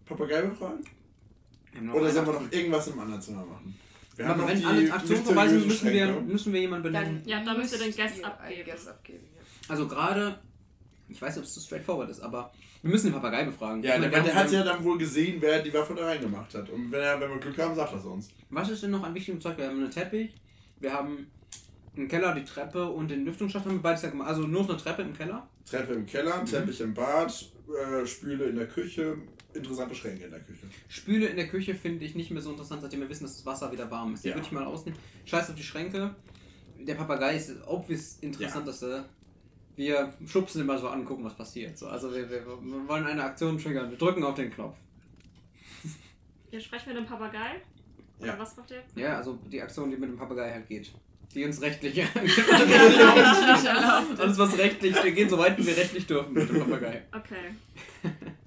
Papagei 0.06 0.42
befragen? 0.42 0.84
Haben 1.76 1.92
Oder 1.92 2.10
sollen 2.10 2.26
wir 2.28 2.34
noch 2.34 2.52
irgendwas 2.52 2.88
im 2.88 3.00
anderen 3.00 3.22
Zimmer 3.22 3.46
machen? 3.46 3.78
Wir 4.16 4.28
Aber 4.28 4.42
noch 4.42 4.50
wenn 4.50 4.66
alle 4.66 4.92
Aktionen 4.94 5.24
vorbei 5.24 5.48
sind, 5.48 5.66
müssen 5.68 5.92
wir, 5.92 6.08
müssen 6.22 6.54
wir 6.54 6.62
jemanden 6.62 6.84
benennen. 6.84 7.22
Ja, 7.26 7.44
dann 7.44 7.58
müsst 7.58 7.74
ihr 7.74 7.80
den 7.80 7.96
Guess 7.96 8.18
ihr 8.20 8.26
abgeben. 8.26 8.64
Guess 8.66 8.88
abgeben. 8.88 9.24
Ja. 9.36 9.42
Also 9.70 9.88
gerade, 9.88 10.40
ich 11.08 11.22
weiß 11.22 11.36
nicht, 11.36 11.40
ob 11.40 11.46
es 11.46 11.54
zu 11.54 11.62
straightforward 11.62 12.10
ist, 12.10 12.20
aber 12.20 12.52
wir 12.82 12.92
müssen 12.92 13.08
den 13.08 13.14
Papagei 13.14 13.46
befragen. 13.46 13.84
Ja, 13.84 13.98
der, 13.98 14.10
der 14.10 14.24
hat 14.24 14.34
haben- 14.46 14.54
ja 14.54 14.64
dann 14.64 14.84
wohl 14.84 14.98
gesehen, 14.98 15.38
wer 15.40 15.62
die 15.62 15.74
Waffe 15.74 15.94
da 15.96 16.06
reingemacht 16.06 16.54
hat. 16.54 16.70
Und 16.70 16.92
wenn, 16.92 17.02
er, 17.02 17.20
wenn 17.20 17.30
wir 17.30 17.38
Glück 17.40 17.58
haben, 17.60 17.76
sagt 17.76 17.94
das 17.94 18.04
uns. 18.06 18.30
Was 18.50 18.70
ist 18.70 18.84
denn 18.84 18.92
noch 18.92 19.04
an 19.04 19.14
wichtigem 19.14 19.40
Zeug? 19.40 19.58
Wir 19.58 19.68
haben 19.68 19.78
einen 19.80 19.92
Teppich, 19.92 20.34
wir 20.80 20.92
haben 20.94 21.28
einen 21.96 22.08
Keller, 22.08 22.34
die 22.36 22.44
Treppe 22.46 22.90
und 22.90 23.10
den 23.10 23.26
Lüftungsschacht 23.26 23.66
haben 23.66 23.76
wir 23.76 23.82
beides 23.82 24.02
ja 24.02 24.10
gemacht. 24.10 24.30
Also 24.30 24.42
nur 24.42 24.64
noch 24.64 24.70
eine 24.70 24.78
Treppe 24.78 25.02
im 25.04 25.14
Keller. 25.14 25.48
Treppe 25.70 25.94
im 25.94 26.06
Keller, 26.06 26.44
Teppich 26.46 26.82
im 26.82 26.94
Bad, 26.94 27.32
äh, 27.70 28.06
Spüle 28.06 28.46
in 28.46 28.56
der 28.56 28.68
Küche, 28.68 29.18
interessante 29.54 29.96
Schränke 29.96 30.26
in 30.26 30.32
der 30.32 30.40
Küche. 30.42 30.68
Spüle 30.88 31.28
in 31.28 31.36
der 31.36 31.48
Küche 31.48 31.74
finde 31.76 32.06
ich 32.06 32.16
nicht 32.16 32.32
mehr 32.32 32.42
so 32.42 32.52
interessant, 32.52 32.82
seitdem 32.82 33.02
wir 33.02 33.10
wissen, 33.10 33.24
dass 33.24 33.36
das 33.38 33.46
Wasser 33.46 33.72
wieder 33.72 33.90
warm 33.90 34.14
ist. 34.14 34.24
Die 34.24 34.30
Ja. 34.30 34.36
würde 34.36 34.46
ich 34.46 34.52
mal 34.52 34.64
ausnehmen. 34.66 34.98
Scheiß 35.26 35.50
auf 35.50 35.56
die 35.56 35.64
Schränke. 35.64 36.16
Der 36.80 36.96
Papagei 36.96 37.36
ist 37.36 37.56
obvious 37.68 38.18
interessanteste. 38.22 39.06
Wir 39.76 40.14
schubsen 40.26 40.62
immer 40.62 40.78
so 40.78 40.88
an, 40.90 41.06
gucken, 41.06 41.24
was 41.26 41.36
passiert. 41.36 41.78
So, 41.78 41.88
also 41.88 42.14
wir, 42.14 42.30
wir, 42.30 42.46
wir 42.46 42.88
wollen 42.88 43.06
eine 43.06 43.24
Aktion 43.24 43.58
triggern. 43.58 43.90
Wir 43.90 43.98
drücken 43.98 44.24
auf 44.24 44.36
den 44.36 44.52
Knopf. 44.52 44.76
Ihr 46.52 46.60
sprecht 46.60 46.88
mit 46.88 46.96
dem 46.98 47.06
Papagei? 47.06 47.62
Ja. 48.20 48.34
Oder 48.34 48.40
was 48.40 48.58
macht 48.58 48.72
ihr? 48.72 48.84
Ja, 48.96 49.18
also 49.18 49.40
die 49.52 49.62
Aktion, 49.62 49.90
die 49.90 49.98
mit 49.98 50.10
dem 50.10 50.18
Papagei 50.18 50.52
halt 50.52 50.68
geht. 50.68 50.92
Die 51.34 51.46
uns 51.46 51.62
rechtlich. 51.62 52.02
Alles 54.18 54.38
was 54.38 54.58
rechtlich. 54.58 55.04
Wir 55.04 55.12
gehen 55.12 55.30
so 55.30 55.38
weit, 55.38 55.58
wie 55.58 55.68
wir 55.68 55.78
rechtlich 55.78 56.08
dürfen 56.08 56.34
mit 56.34 56.50
dem 56.50 56.60
Papagei. 56.60 57.04
Okay. 57.12 57.54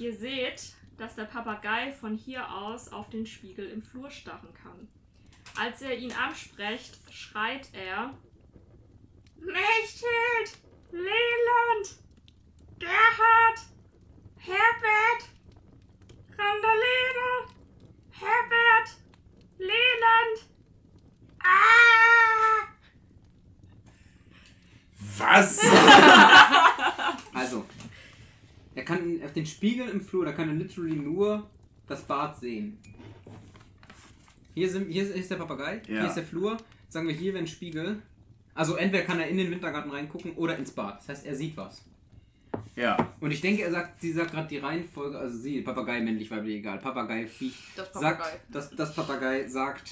Ihr 0.00 0.16
seht, 0.16 0.72
dass 0.96 1.14
der 1.14 1.24
Papagei 1.24 1.92
von 1.92 2.16
hier 2.16 2.50
aus 2.50 2.90
auf 2.90 3.10
den 3.10 3.26
Spiegel 3.26 3.68
im 3.68 3.82
Flur 3.82 4.10
starren 4.10 4.48
kann. 4.54 4.88
Als 5.58 5.82
ihr 5.82 5.94
ihn 5.94 6.12
ansprecht, 6.12 6.98
schreit 7.10 7.68
er: 7.74 8.14
Mechthild! 9.36 10.58
Leland! 10.90 11.98
Gerhard! 12.78 13.58
Herbert! 14.38 15.28
Randalena! 16.30 17.52
Herbert! 18.10 18.96
Leland! 19.58 20.48
Ah! 21.44 22.68
Was? 25.18 25.60
Also, 27.32 27.64
er 28.80 28.84
kann 28.86 29.20
auf 29.22 29.32
den 29.34 29.44
Spiegel 29.46 29.88
im 29.88 30.00
Flur, 30.00 30.24
da 30.24 30.32
kann 30.32 30.48
er 30.48 30.54
literally 30.54 30.96
nur 30.96 31.46
das 31.86 32.02
Bad 32.02 32.38
sehen. 32.38 32.78
Hier, 34.54 34.68
sind, 34.70 34.88
hier 34.90 35.14
ist- 35.14 35.30
der 35.30 35.36
Papagei, 35.36 35.82
Ja. 35.86 36.00
hier 36.00 36.06
ist 36.08 36.14
der 36.16 36.24
Flur. 36.24 36.56
Sagen 36.88 37.06
wir, 37.06 37.14
hier 37.14 37.32
wäre 37.34 37.44
ein 37.44 37.46
Spiegel. 37.46 38.00
Also 38.54 38.74
entweder 38.76 39.04
kann 39.04 39.20
er 39.20 39.28
in 39.28 39.36
den 39.36 39.50
Wintergarten 39.50 39.90
reingucken 39.90 40.32
oder 40.32 40.56
ins 40.58 40.72
Bad. 40.72 40.98
Das 40.98 41.08
heißt, 41.08 41.26
er 41.26 41.36
sieht 41.36 41.56
was. 41.56 41.84
Ja. 42.74 42.96
Und 43.20 43.30
ich 43.30 43.40
denke, 43.40 43.62
er 43.62 43.70
sagt, 43.70 44.00
sie 44.00 44.12
sagt 44.12 44.32
gerade 44.32 44.48
die 44.48 44.58
Reihenfolge, 44.58 45.16
also 45.18 45.36
sie, 45.38 45.60
Papagei, 45.62 46.00
männlich, 46.00 46.30
weiblich, 46.30 46.56
egal. 46.56 46.78
Papagei, 46.78 47.26
Viech, 47.26 47.54
Das 47.76 47.92
Papagei. 47.92 48.24
sagt, 48.24 48.40
dass 48.54 48.70
das 48.70 48.94
Papagei 48.94 49.46
sagt, 49.46 49.90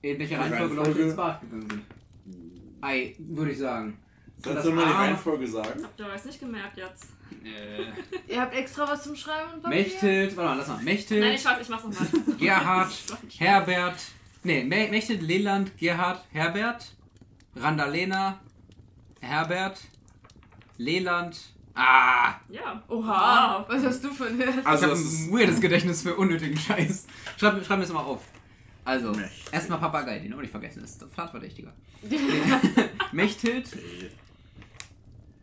in 0.00 0.18
welcher 0.18 0.38
Reihenfolge 0.38 0.74
Leute 0.74 0.80
Reihenfolge? 0.90 1.08
ins 1.08 1.16
Bad 1.16 1.40
gegangen 1.42 1.68
sind. 1.70 1.82
Ei, 2.80 3.14
würde 3.18 3.50
ich 3.52 3.58
sagen. 3.58 3.98
So, 4.38 4.50
Kannst 4.50 4.66
du 4.66 4.72
mal 4.72 4.86
die 4.86 4.92
Reihenfolge 4.92 5.46
sagen? 5.46 5.84
Habt 5.84 6.00
ihr 6.00 6.06
euch 6.06 6.24
nicht 6.24 6.40
gemerkt 6.40 6.76
jetzt? 6.76 7.04
Äh, 7.44 8.32
Ihr 8.32 8.40
habt 8.40 8.54
extra 8.54 8.88
was 8.88 9.04
zum 9.04 9.14
Schreiben 9.16 9.52
und 9.54 9.62
Papier? 9.62 9.78
Mechthild, 9.82 10.36
warte 10.36 10.48
mal, 10.50 10.58
lass 10.58 10.68
mal. 10.68 10.82
Mechthild, 10.82 11.20
Nein, 11.20 11.34
ich, 11.34 11.44
weiß, 11.44 11.60
ich 11.62 11.68
mach's 11.68 11.84
nochmal. 11.84 12.08
Gerhard, 12.38 12.92
Herbert, 13.38 14.00
nee, 14.42 14.64
Me- 14.64 14.88
Mechthild, 14.90 15.22
Leland, 15.22 15.76
Gerhard, 15.78 16.24
Herbert, 16.32 16.92
Randalena, 17.56 18.40
Herbert, 19.20 19.80
Leland, 20.76 21.38
ah! 21.74 22.34
Ja. 22.48 22.82
Oha, 22.88 23.58
Wow. 23.60 23.68
was 23.68 23.84
hast 23.84 24.04
du 24.04 24.10
für 24.12 24.26
eine... 24.26 24.44
Ich 24.44 24.66
Also 24.66 24.82
habe 24.84 24.90
das 24.92 25.00
ein 25.00 25.06
ist. 25.06 25.32
weirdes 25.32 25.60
Gedächtnis 25.60 26.02
für 26.02 26.14
unnötigen 26.16 26.56
Scheiß. 26.58 27.06
Schreib, 27.38 27.64
schreib 27.64 27.78
mir 27.78 27.84
das 27.84 27.92
mal 27.92 28.00
auf. 28.00 28.22
Also, 28.84 29.12
erstmal 29.52 29.78
Papagei, 29.78 30.18
den 30.18 30.34
auch 30.34 30.40
nicht 30.40 30.50
vergessen, 30.50 30.82
ist 30.82 31.00
Pfadverdächtiger. 31.14 31.72
Mechthild, 33.12 33.68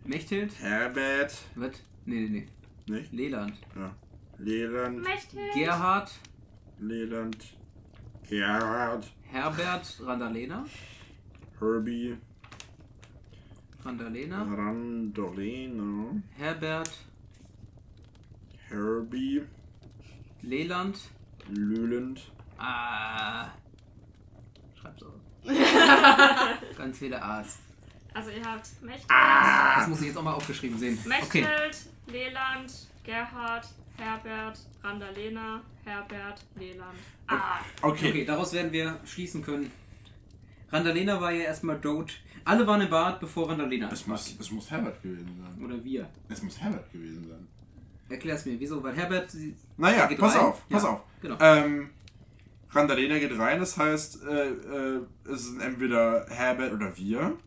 Mechthild, 0.06 0.58
Herbert. 0.60 1.34
wird, 1.56 1.82
nee, 2.06 2.22
nee, 2.22 2.48
nee, 2.88 2.94
Nicht? 3.00 3.14
Leland, 3.14 3.54
Ja. 3.76 3.96
Leland. 4.38 5.02
Mechthild! 5.04 5.54
Gerhard, 5.54 6.12
Leland. 6.80 7.38
Gerhard. 8.28 9.06
Herbert, 9.24 10.00
Randalena, 10.04 10.66
Herbie. 11.60 12.18
Randalena, 13.84 14.44
Randolena. 14.44 16.22
Herbert, 16.38 16.92
Herbie. 18.70 19.44
Leland, 20.42 20.98
Lüland. 21.50 22.32
ah, 22.58 23.50
schreib's 24.80 25.04
auf. 25.04 25.14
Ganz 26.78 26.98
viele 26.98 27.22
A's. 27.22 27.60
Also 28.14 28.32
ihr 28.32 28.44
habt 28.44 28.68
Mechthild, 28.82 29.10
Das 29.10 29.88
muss 29.88 30.02
ich 30.02 30.08
jetzt 30.08 30.18
auch 30.18 30.24
mal 30.24 30.34
aufgeschrieben 30.34 30.78
sehen. 30.78 30.98
Okay. 31.00 31.10
Mechthild, 31.42 31.78
Leland, 32.08 32.88
Gerhard, 33.04 33.68
Herbert, 33.98 34.60
Randalena, 34.84 35.62
Herbert, 35.86 36.44
Leland. 36.56 36.98
Ah! 37.28 37.60
Okay. 37.82 38.10
Okay, 38.10 38.26
daraus 38.26 38.54
werden 38.54 38.72
wir 38.72 39.00
schließen 39.06 39.44
können. 39.44 39.72
Randalena 40.72 41.20
war 41.22 41.32
ja 41.32 41.44
erstmal 41.46 41.80
Dote. 41.80 42.14
Alle 42.46 42.66
waren 42.66 42.82
im 42.82 42.90
Bad, 42.90 43.20
bevor 43.20 43.50
Randalena 43.50 43.90
Es 43.92 44.08
muss, 44.08 44.36
es 44.40 44.52
muss 44.52 44.70
Herbert 44.72 45.02
gewesen 45.04 45.40
sein. 45.44 45.64
Oder 45.66 45.84
wir. 45.84 46.10
Es 46.30 46.42
muss 46.42 46.60
Herbert 46.60 46.92
gewesen 46.92 47.28
sein. 47.28 47.48
Erklär's 48.10 48.46
mir, 48.46 48.60
wieso? 48.60 48.82
Weil 48.82 48.96
Herbert. 48.96 49.30
sie- 49.30 49.56
Naja, 49.78 50.08
Geht 50.08 50.18
pass 50.20 50.36
rein? 50.36 50.42
auf, 50.46 50.68
pass 50.70 50.84
Ja. 50.84 50.90
auf. 50.90 51.02
Genau. 51.22 51.38
Ähm, 51.40 51.90
Randalena 52.72 53.20
geht 53.20 53.38
rein, 53.38 53.60
das 53.60 53.78
heißt, 53.78 54.24
äh, 54.24 54.50
äh, 54.50 55.02
es 55.32 55.46
sind 55.46 55.60
entweder 55.62 56.26
Herbert 56.30 56.74
oder 56.74 56.96
wir. 56.98 57.38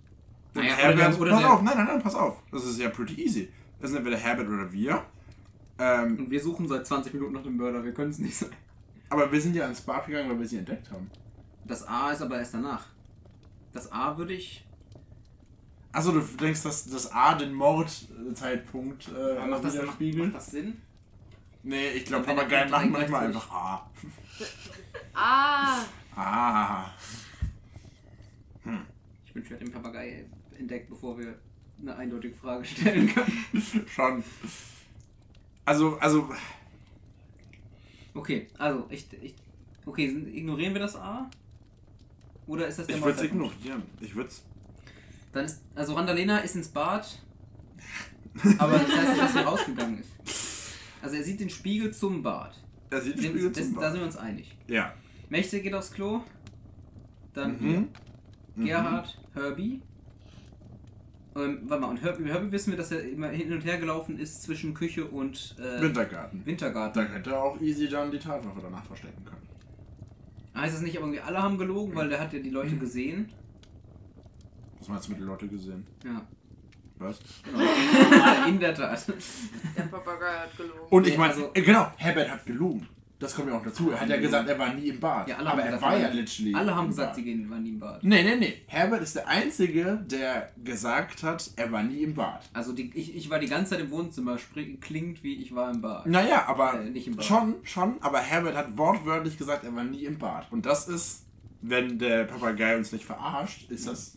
Naja, 0.54 0.74
Herbert, 0.74 0.98
der- 1.14 1.20
oder 1.20 1.30
pass 1.32 1.40
der- 1.40 1.52
auf, 1.52 1.62
nein, 1.62 1.76
nein, 1.76 1.86
nein, 1.86 2.02
pass 2.02 2.14
auf. 2.14 2.42
Das 2.50 2.64
ist 2.64 2.78
ja 2.78 2.88
pretty 2.90 3.14
easy. 3.22 3.50
Es 3.80 3.88
sind 3.88 3.96
entweder 3.98 4.16
Herbert 4.18 4.48
oder 4.48 4.70
wir. 4.72 5.04
Ähm, 5.78 6.18
Und 6.18 6.30
wir 6.30 6.40
suchen 6.40 6.68
seit 6.68 6.86
20 6.86 7.14
Minuten 7.14 7.32
nach 7.32 7.42
dem 7.42 7.56
Mörder, 7.56 7.82
wir 7.84 7.92
können 7.94 8.10
es 8.10 8.18
nicht 8.18 8.36
sein. 8.36 8.50
aber 9.08 9.30
wir 9.32 9.40
sind 9.40 9.56
ja 9.56 9.66
ins 9.66 9.80
Bad 9.80 10.06
gegangen, 10.06 10.28
weil 10.30 10.38
wir 10.40 10.46
sie 10.46 10.58
entdeckt 10.58 10.90
haben. 10.90 11.10
Das 11.64 11.86
A 11.88 12.10
ist 12.12 12.20
aber 12.22 12.38
erst 12.38 12.54
danach. 12.54 12.86
Das 13.72 13.90
A 13.90 14.16
würde 14.18 14.34
ich. 14.34 14.64
Achso, 15.92 16.12
du 16.12 16.20
denkst, 16.20 16.62
dass 16.62 16.86
das 16.86 17.10
A 17.12 17.34
den 17.34 17.52
Mordzeitpunkt 17.54 19.08
äh, 19.08 19.46
Macht 19.46 19.64
das, 19.64 19.74
macht, 19.76 20.00
macht 20.00 20.34
das 20.34 20.46
Sinn? 20.50 20.80
Nee, 21.62 21.90
ich 21.90 22.04
glaube, 22.06 22.24
Papageien 22.24 22.70
machen 22.70 22.90
manchmal 22.90 23.26
einfach 23.26 23.50
A. 23.50 23.90
Ah, 25.14 25.78
Ah. 26.16 26.84
Ich 29.24 29.34
wünsche, 29.34 29.50
wir 29.50 29.56
hätten 29.56 29.66
den 29.66 29.72
Papagei 29.72 30.24
entdeckt, 30.58 30.88
bevor 30.88 31.18
wir 31.18 31.34
eine 31.80 31.96
eindeutige 31.96 32.34
Frage 32.34 32.64
stellen 32.64 33.08
können. 33.08 33.44
Schon. 33.88 34.22
Also, 35.64 35.96
also, 35.98 36.28
Okay, 38.14 38.46
also 38.58 38.86
ich. 38.90 39.06
ich 39.22 39.34
okay, 39.86 40.06
ignorieren 40.34 40.74
wir 40.74 40.80
das 40.80 40.96
A? 40.96 41.30
Oder 42.46 42.66
ist 42.68 42.78
das 42.78 42.86
der 42.86 42.96
ich 42.96 43.02
würde 43.02 43.18
es 43.18 43.24
ignorieren. 43.24 43.82
Ich 44.00 44.14
würde 44.14 44.28
es. 44.28 44.42
Dann 45.32 45.44
ist, 45.46 45.62
also 45.74 45.94
Randalena 45.94 46.38
ist 46.38 46.56
ins 46.56 46.68
Bad, 46.68 47.22
aber 48.58 48.72
das 48.78 48.88
heißt 48.88 49.08
nicht, 49.10 49.22
dass 49.22 49.34
er 49.36 49.44
rausgegangen 49.44 50.00
ist. 50.00 50.74
Also 51.00 51.16
er 51.16 51.24
sieht 51.24 51.40
den 51.40 51.48
Spiegel 51.48 51.92
zum 51.94 52.22
Bad. 52.22 52.54
Er 52.90 53.00
sieht 53.00 53.16
Das, 53.16 53.24
Spiegel 53.24 53.50
das, 53.50 53.64
zum 53.64 53.74
da 53.76 53.80
Bad. 53.80 53.90
sind 53.92 54.00
wir 54.00 54.06
uns 54.06 54.16
einig. 54.16 54.56
Ja. 54.68 54.92
Mächte 55.30 55.60
geht 55.62 55.72
aufs 55.72 55.90
Klo, 55.92 56.20
dann 57.32 57.52
Mhm. 57.58 57.88
wir, 58.56 58.64
Gerhard, 58.66 59.18
Herbie, 59.32 59.80
Ähm, 61.34 61.60
warte 61.64 61.80
mal, 61.80 61.90
und 61.90 62.02
Herbie, 62.02 62.24
Herbie 62.28 62.52
wissen 62.52 62.70
wir, 62.72 62.76
dass 62.76 62.90
er 62.92 63.02
immer 63.09 63.28
hin 63.28 63.52
und 63.52 63.64
her 63.64 63.78
gelaufen 63.78 64.18
ist 64.18 64.42
zwischen 64.42 64.74
Küche 64.74 65.06
und 65.06 65.56
äh, 65.59 65.80
Wintergarten. 65.80 66.44
Wintergarten. 66.44 67.06
Da 67.06 67.12
hätte 67.12 67.30
er 67.30 67.42
auch 67.42 67.60
easy 67.60 67.88
dann 67.88 68.10
die 68.10 68.18
Tatwaffe 68.18 68.60
danach 68.62 68.84
verstecken 68.84 69.24
können. 69.24 69.40
Heißt 70.54 70.74
es 70.76 70.82
nicht, 70.82 70.96
aber 70.98 71.06
irgendwie 71.06 71.20
alle 71.22 71.42
haben 71.42 71.56
gelogen, 71.56 71.94
weil 71.94 72.09
der 72.10 72.20
hat 72.20 72.32
ja 72.34 72.38
die 72.38 72.50
Leute 72.50 72.76
gesehen? 72.76 73.30
Was 74.78 74.88
meinst 74.88 75.06
du 75.06 75.12
mit 75.12 75.20
den 75.20 75.26
Leuten 75.26 75.48
gesehen? 75.48 75.86
Ja, 76.04 76.20
Was? 76.98 77.18
genau. 77.44 78.46
In 78.48 78.60
der 78.60 78.74
Tat. 78.74 79.06
Der 79.76 79.82
Papagei 79.84 80.26
hat 80.38 80.54
gelogen. 80.56 80.80
Und 80.90 81.06
ich 81.06 81.16
meine, 81.16 81.32
also- 81.32 81.50
äh, 81.54 81.62
genau, 81.62 81.90
Herbert 81.96 82.30
hat 82.30 82.44
gelogen. 82.44 82.86
Das 83.23 83.35
kommt 83.35 83.49
ja 83.49 83.57
auch 83.59 83.62
dazu. 83.62 83.90
Er 83.90 84.01
hat 84.01 84.09
ja 84.09 84.16
gesagt, 84.19 84.49
er 84.49 84.59
war 84.59 84.74
nie 84.74 84.89
im 84.89 85.01
Bad. 85.01 85.28
Ja, 85.28 85.36
alle 85.36 85.49
haben 85.51 85.59
aber 85.59 85.62
er 85.69 85.73
gesagt, 85.73 85.82
war 85.93 85.99
ja 86.01 86.09
literally. 86.09 86.55
Alle 86.55 86.74
haben 86.74 86.85
im 86.85 86.90
gesagt, 86.90 87.09
Bad. 87.09 87.16
sie 87.16 87.23
gehen, 87.24 87.51
waren 87.51 87.62
nie 87.62 87.69
im 87.70 87.78
Bad. 87.78 88.05
Nee, 88.05 88.23
nee, 88.23 88.36
nee. 88.36 88.55
Herbert 88.66 89.03
ist 89.03 89.16
der 89.16 89.28
Einzige, 89.28 90.05
der 90.11 90.51
gesagt 90.62 91.23
hat, 91.23 91.51
er 91.57 91.73
war 91.73 91.82
nie 91.82 92.03
im 92.03 92.15
Bad. 92.15 92.43
Also 92.53 92.73
die, 92.73 92.90
ich, 92.94 93.16
ich 93.16 93.31
war 93.31 93.39
die 93.39 93.47
ganze 93.49 93.70
Zeit 93.70 93.81
im 93.81 93.90
Wohnzimmer, 93.90 94.36
sprich, 94.39 94.81
klingt 94.81 95.23
wie 95.23 95.36
ich 95.36 95.55
war 95.55 95.70
im 95.70 95.81
Bad. 95.81 96.07
Naja, 96.07 96.44
aber 96.47 96.81
Äh, 96.81 96.90
nicht 96.90 97.07
im 97.07 97.16
Bad. 97.16 97.24
schon, 97.24 97.55
schon, 97.62 97.97
aber 98.03 98.19
Herbert 98.20 98.57
hat 98.57 98.77
wortwörtlich 98.77 99.39
gesagt, 99.39 99.65
er 99.65 99.74
war 99.74 99.85
nie 99.85 100.05
im 100.05 100.19
Bad. 100.19 100.51
Und 100.51 100.66
das 100.66 100.89
ist, 100.89 101.24
wenn 101.61 101.99
der 101.99 102.24
Papagei 102.24 102.77
uns 102.77 102.93
nicht 102.93 103.05
verarscht, 103.05 103.70
ist 103.70 103.86
das 103.86 104.16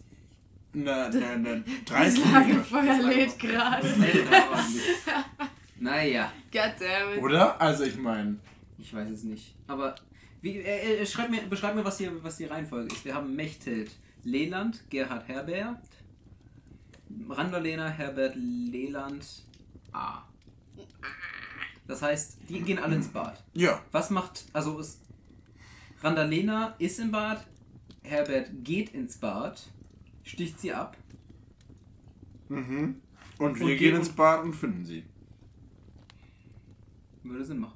eine, 0.74 1.06
eine, 1.06 1.26
eine 1.28 1.64
Das. 1.88 2.18
Lagerfeuer 2.18 2.98
lädt 3.04 3.40
gerade. 3.40 3.88
naja, 5.80 6.32
Goddammit. 6.52 7.22
Oder? 7.24 7.60
Also 7.62 7.84
ich 7.84 7.98
meine, 7.98 8.38
ich 8.86 8.94
weiß 8.94 9.10
es 9.10 9.24
nicht. 9.24 9.56
Aber 9.68 9.96
wie, 10.42 10.58
äh, 10.60 11.02
äh, 11.02 11.06
schreib 11.08 11.32
mir, 11.32 11.42
beschreib 11.48 11.74
mir, 11.76 11.84
was 11.84 11.98
hier, 11.98 12.12
was 12.24 12.38
die 12.38 12.46
Reihenfolge 12.46 12.94
ist. 12.94 13.04
Wir 13.04 13.16
haben 13.16 13.36
Mechthild 13.36 13.92
Leland, 14.24 14.84
Gerhard 14.92 15.28
Herbert, 15.28 15.80
Randalena 17.30 17.88
Herbert 17.90 18.36
Leland 18.36 19.26
A. 19.92 20.22
Das 21.88 22.02
heißt, 22.04 22.38
die 22.48 22.62
gehen 22.62 22.78
alle 22.78 22.96
ins 22.96 23.08
Bad. 23.08 23.44
ja. 23.56 23.82
Was 23.92 24.10
macht, 24.12 24.46
also 24.54 24.78
ist, 24.80 25.00
Randalena 26.02 26.76
ist 26.78 27.00
im 27.00 27.10
Bad, 27.12 27.46
Herbert 28.04 28.50
geht 28.64 28.94
ins 28.94 29.18
Bad, 29.18 29.62
sticht 30.24 30.60
sie 30.60 30.74
ab. 30.74 30.96
Mhm. 32.50 33.02
Und 33.40 33.60
wir- 33.60 33.78
gehen 33.78 33.96
ins 33.96 34.10
Bad 34.10 34.44
und 34.44 34.54
finden 34.54 34.86
sie. 34.86 35.04
Würde 37.24 37.44
Sinn 37.46 37.58
machen. 37.60 37.74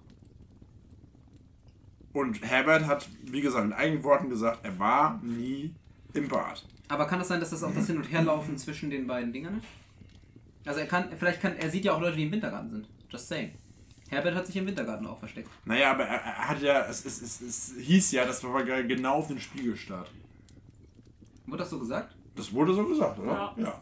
Und 2.19 2.41
Herbert 2.41 2.85
hat, 2.85 3.07
wie 3.23 3.39
gesagt, 3.39 3.63
in 3.63 3.71
eigenen 3.71 4.03
Worten 4.03 4.29
gesagt, 4.29 4.59
er 4.63 4.77
war 4.77 5.21
nie 5.23 5.73
im 6.13 6.27
Bad. 6.27 6.65
Aber 6.89 7.07
kann 7.07 7.19
das 7.19 7.29
sein, 7.29 7.39
dass 7.39 7.51
das 7.51 7.63
auch 7.63 7.73
das 7.73 7.87
Hin- 7.87 7.95
und 7.95 8.11
Herlaufen 8.11 8.57
zwischen 8.57 8.89
den 8.89 9.07
beiden 9.07 9.31
Dingern 9.31 9.59
ist? 9.59 9.67
Also 10.65 10.81
er 10.81 10.87
kann, 10.87 11.05
vielleicht 11.17 11.39
kann, 11.39 11.55
er 11.55 11.69
sieht 11.69 11.85
ja 11.85 11.93
auch 11.93 12.01
Leute, 12.01 12.17
die 12.17 12.23
im 12.23 12.31
Wintergarten 12.33 12.71
sind. 12.71 12.89
Just 13.09 13.29
saying. 13.29 13.51
Herbert 14.09 14.35
hat 14.35 14.47
sich 14.47 14.57
im 14.57 14.67
Wintergarten 14.67 15.07
auch 15.07 15.17
versteckt. 15.17 15.49
Naja, 15.63 15.91
aber 15.91 16.03
er, 16.03 16.19
er 16.19 16.49
hat 16.49 16.61
ja, 16.61 16.85
es, 16.87 17.05
es, 17.05 17.21
es, 17.21 17.41
es 17.41 17.73
hieß 17.79 18.11
ja, 18.11 18.25
dass 18.25 18.41
Papagei 18.41 18.81
genau 18.81 19.15
auf 19.15 19.27
den 19.27 19.39
Spiegel 19.39 19.77
starrt. 19.77 20.11
Wurde 21.45 21.59
das 21.59 21.69
so 21.69 21.79
gesagt? 21.79 22.17
Das 22.35 22.51
wurde 22.51 22.73
so 22.73 22.85
gesagt, 22.85 23.17
oder? 23.19 23.31
Ja. 23.31 23.63
Ja. 23.63 23.81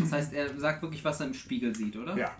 Das 0.00 0.12
heißt, 0.12 0.32
er 0.32 0.56
sagt 0.60 0.80
wirklich, 0.82 1.04
was 1.04 1.18
er 1.18 1.26
im 1.26 1.34
Spiegel 1.34 1.74
sieht, 1.74 1.96
oder? 1.96 2.16
ja. 2.16 2.30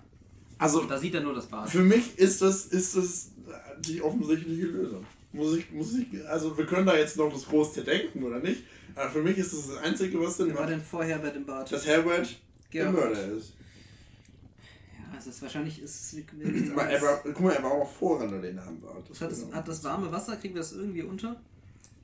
Also, 0.57 0.85
da 0.85 0.97
sieht 0.97 1.15
er 1.15 1.21
nur 1.21 1.35
das 1.35 1.47
Bad. 1.47 1.69
Für 1.69 1.83
mich 1.83 2.17
ist 2.17 2.41
das, 2.41 2.67
ist 2.67 2.97
das 2.97 3.33
die 3.81 4.01
offensichtliche 4.03 4.67
Lösung. 4.67 5.05
Muss 5.35 5.57
ich, 5.57 5.73
muss 5.73 5.95
ich, 5.95 6.27
also 6.29 6.57
wir 6.57 6.65
können 6.65 6.87
da 6.87 6.97
jetzt 6.97 7.17
noch 7.17 7.33
das 7.33 7.45
Groß 7.47 7.73
denken 7.73 8.23
oder 8.23 8.39
nicht, 8.39 8.63
aber 8.95 9.11
für 9.11 9.21
mich 9.21 9.37
ist 9.37 9.53
das 9.53 9.67
das 9.67 9.79
Einzige, 9.79 10.21
was 10.21 10.37
Sinn 10.37 10.49
Wer 10.49 10.59
war 10.59 10.67
denn 10.67 10.81
vor 10.81 11.05
Herbert 11.05 11.35
im 11.35 11.45
Bad? 11.45 11.73
dass 11.73 11.85
Herbert 11.85 12.41
der. 12.73 12.93
Mörder 12.93 13.33
ist. 13.33 13.53
Ja, 14.93 15.19
es 15.19 15.27
ist 15.27 15.43
wahrscheinlich 15.43 15.83
ist 15.83 16.15
er 16.77 17.03
war, 17.03 17.21
guck 17.25 17.41
mal, 17.41 17.53
er 17.53 17.63
war 17.65 17.73
auch 17.73 17.91
vor 17.91 18.21
Randalena 18.21 18.65
am 18.65 18.81
Bad. 18.81 19.11
Hat 19.21 19.31
das, 19.31 19.47
hat 19.51 19.67
das 19.67 19.83
warme 19.83 20.13
Wasser, 20.13 20.37
kriegen 20.37 20.55
wir 20.55 20.61
das 20.61 20.73
irgendwie 20.73 21.03
unter? 21.03 21.41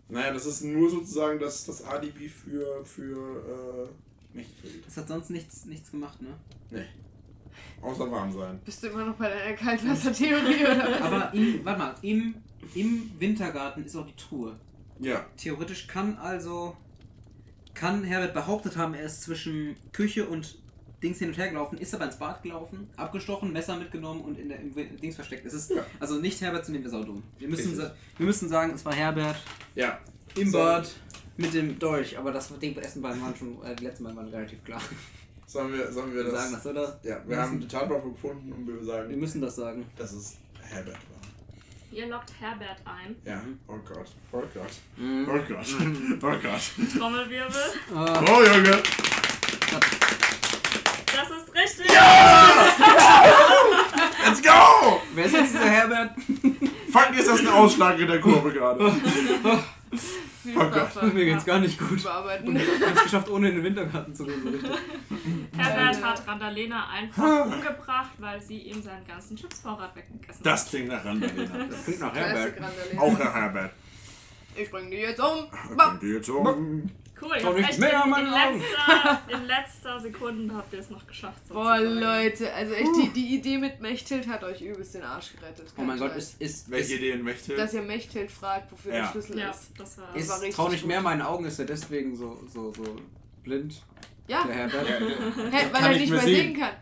Naja, 0.09 0.33
das 0.33 0.47
ist 0.47 0.65
nur 0.65 0.91
sozusagen 0.91 1.39
das, 1.39 1.65
das 1.67 1.85
Alibi 1.85 2.29
für, 2.29 2.85
für 2.85 3.89
äh, 4.35 4.37
Mechthild. 4.37 4.85
Das 4.85 4.97
hat 4.97 5.07
sonst 5.07 5.31
nichts, 5.31 5.67
nichts 5.67 5.93
gemacht, 5.93 6.21
ne? 6.21 6.35
Nee. 6.71 6.87
Außer 7.81 8.11
warm 8.11 8.33
sein. 8.33 8.61
Bist 8.65 8.83
du 8.83 8.89
immer 8.89 9.05
noch 9.05 9.15
bei 9.15 9.29
deiner 9.29 9.57
Kaltwassertheorie 9.57 10.65
oder 10.65 10.91
was? 10.91 11.01
Aber 11.01 11.35
im, 11.35 11.65
warte 11.65 11.79
mal, 11.79 11.95
im, 12.03 12.35
im 12.75 13.11
Wintergarten 13.19 13.85
ist 13.85 13.97
auch 13.97 14.07
die 14.07 14.17
Truhe. 14.17 14.57
Ja. 14.99 15.25
Theoretisch 15.37 15.87
kann 15.87 16.17
also, 16.19 16.77
kann 17.75 18.05
Herbert 18.05 18.35
behauptet 18.35 18.77
haben, 18.77 18.95
er 18.95 19.05
ist 19.05 19.23
zwischen 19.23 19.77
Küche 19.93 20.27
und 20.29 20.59
Dings 21.03 21.19
hin 21.19 21.29
und 21.29 21.39
her 21.39 21.49
gelaufen, 21.49 21.79
ist 21.79 21.95
aber 21.95 22.05
ins 22.05 22.17
Bad 22.19 22.43
gelaufen, 22.43 22.87
abgestochen, 22.99 23.53
Messer 23.55 23.77
mitgenommen 23.79 24.21
und 24.21 24.39
in 24.39 24.51
der, 24.51 24.61
im 24.61 24.75
Dings 25.01 25.15
versteckt. 25.15 25.47
Es 25.47 25.55
ist 25.55 25.71
Ja. 25.71 25.87
also 25.99 26.17
nicht 26.17 26.39
Herbert, 26.43 26.67
zu 26.67 26.73
nehmen 26.73 26.85
wir 26.85 26.91
saudumm. 26.91 27.23
Wir 27.39 27.49
müssen, 27.49 27.75
sa 27.75 27.95
wir 28.19 28.27
müssen 28.27 28.51
sagen, 28.51 28.73
es 28.75 28.85
war 28.85 28.95
Herbert 28.95 29.37
Ja. 29.75 29.99
im 30.37 30.51
So. 30.51 30.59
Bad 30.59 30.91
mit 31.39 31.55
dem 31.55 31.79
Dolch, 31.79 32.19
aber 32.19 32.33
das 32.33 32.53
die 32.61 32.77
ersten 32.77 33.01
beiden 33.01 33.23
waren 33.23 33.35
schon, 33.35 33.63
äh, 33.65 33.75
die 33.75 33.85
letzten 33.85 34.05
beiden 34.05 34.19
waren 34.19 34.29
relativ 34.29 34.63
klar. 34.63 34.83
Sollen 35.47 35.73
wir, 35.73 35.91
sollen 35.91 36.15
wir 36.15 36.23
Wir 36.25 36.31
das? 36.31 36.43
sagen 36.43 36.53
das, 36.53 36.67
oder? 36.67 37.01
Ja, 37.03 37.23
wir 37.25 37.29
Wir 37.31 37.41
haben 37.43 37.59
die 37.61 37.67
Tatwaffe 37.67 38.11
gefunden 38.11 38.53
und 38.53 38.67
wir 38.69 38.85
sagen, 38.85 39.09
Wir 39.09 39.17
müssen 39.17 39.41
das 39.41 39.57
sagen. 39.57 39.87
dass 39.97 40.13
es 40.13 40.37
Herbert 40.61 40.95
war. 40.97 41.20
Ihr 41.93 42.07
lockt 42.07 42.33
Herbert 42.39 42.77
ein. 42.85 43.17
Ja. 43.25 43.41
Oh 43.67 43.77
Gott. 43.87 44.07
Oh 44.33 44.43
Gott. 44.55 44.71
Mhm. 44.97 45.29
Oh 45.29 45.39
Gott. 45.49 45.67
Oh 46.23 46.37
Gott. 46.41 46.63
Trommelwirbel. 46.99 47.61
Ah, 47.95 48.23
Oh 48.29 48.43
Junge. 48.45 48.83
Das 51.07 51.31
ist 51.31 51.55
richtig. 51.55 51.87
Let's 54.25 54.43
go! 54.43 55.01
wer 55.15 55.25
ist 55.27 55.33
jetzt 55.35 55.53
dieser 55.55 55.69
Herbert? 55.69 56.11
Fuck, 56.93 57.19
ist 57.19 57.29
das 57.29 57.41
ein 57.41 57.49
Ausschlag 57.49 57.99
in 57.99 58.07
der 58.07 58.21
Kurve 58.21 58.53
gerade. 58.53 58.93
Viel 60.51 60.61
Oh 60.61 60.71
Gott, 60.71 61.15
Mir 61.15 61.25
geht's 61.25 61.45
gar 61.45 61.59
nicht 61.59 61.79
gut. 61.79 61.91
Und 61.93 62.03
Bearbeiten. 62.03 62.57
ich 62.57 62.87
hab's 62.87 63.03
geschafft, 63.05 63.29
ohne 63.31 63.49
in 63.49 63.57
den 63.57 63.65
Wintergarten 63.65 64.15
zu 64.15 64.25
gehen. 64.25 64.61
So. 64.61 65.59
Herbert 65.59 66.03
hat 66.05 66.27
Randalena 66.27 66.89
einfach 66.89 67.47
umgebracht, 67.47 68.11
weil 68.19 68.41
sie 68.41 68.59
ihm 68.59 68.83
seinen 68.83 69.07
ganzen 69.07 69.37
Chipsvorrat 69.37 69.95
weggegessen 69.97 70.43
Das 70.43 70.69
klingt 70.69 70.89
nach 70.89 71.05
Randalena. 71.05 71.67
Das 71.71 71.85
klingt 71.85 72.01
nach 72.01 72.15
Herbert. 72.15 72.55
Auch 72.99 73.19
Herr 73.19 73.35
Herbert. 73.35 73.73
Ich 74.57 74.71
bring 74.71 74.91
die 74.91 74.97
jetzt 74.97 75.21
um. 75.21 75.51
Könnt 75.51 75.77
Bam. 75.77 75.99
ihr 76.03 76.15
jetzt 76.17 76.29
um. 76.29 76.91
Cool, 77.23 77.37
ich 77.37 77.45
nicht 77.45 77.69
echt 77.71 77.79
mehr 77.79 78.03
an 78.03 78.09
in, 78.09 78.15
in, 78.17 78.31
meinen 78.31 78.33
Augen. 78.35 78.61
letzter, 78.61 79.23
in 79.29 79.47
letzter 79.47 80.01
Sekunde 80.01 80.55
habt 80.55 80.73
ihr 80.73 80.79
es 80.81 80.91
noch 80.91 81.07
geschafft. 81.07 81.49
Boah, 81.49 81.77
sozusagen. 81.79 82.01
Leute, 82.01 82.53
also 82.55 82.75
echt, 82.75 82.91
die, 82.97 83.09
die 83.11 83.35
Idee 83.35 83.59
mit 83.59 83.81
Mechthild 83.81 84.27
hat 84.29 84.43
euch 84.45 84.63
übelst 84.63 84.95
den 84.95 85.03
Arsch 85.03 85.33
gerettet. 85.35 85.67
Oh 85.77 85.83
mein 85.83 85.99
Gott, 85.99 86.17
ist, 86.17 86.41
ist, 86.41 86.71
Welche 86.71 86.95
ist, 86.95 87.01
Ideen 87.01 87.23
möchte? 87.23 87.57
Dass 87.57 87.75
ihr 87.75 87.83
Mechthild 87.83 88.31
fragt, 88.31 88.73
wofür 88.73 88.95
Ja. 88.95 89.03
der 89.03 89.11
Schlüssel 89.13 89.39
Ja, 89.39 89.51
ist. 89.51 89.71
das 89.79 89.99
war. 89.99 90.09
Das 90.15 90.29
war 90.29 90.37
ist 90.37 90.43
richtig 90.43 90.55
trau 90.57 90.69
nicht 90.69 90.81
gut. 90.83 90.89
mehr 90.89 91.01
meinen 91.03 91.23
Augen, 91.23 91.45
ist 91.45 91.59
er 91.59 91.67
deswegen 91.67 92.17
so, 92.17 92.41
so, 92.53 92.73
so 92.73 92.97
blind, 93.45 93.83
Ja, 94.27 94.45
der 94.45 94.55
Herbert. 94.55 94.89
Ja, 94.89 94.97
Hä, 95.51 95.67
weil 95.73 95.83
er 95.83 95.89
nicht 95.91 96.01
mehr 96.11 96.11
mehr 96.11 96.21
sehen. 96.23 96.37
sehen 96.55 96.59
kann. 96.61 96.73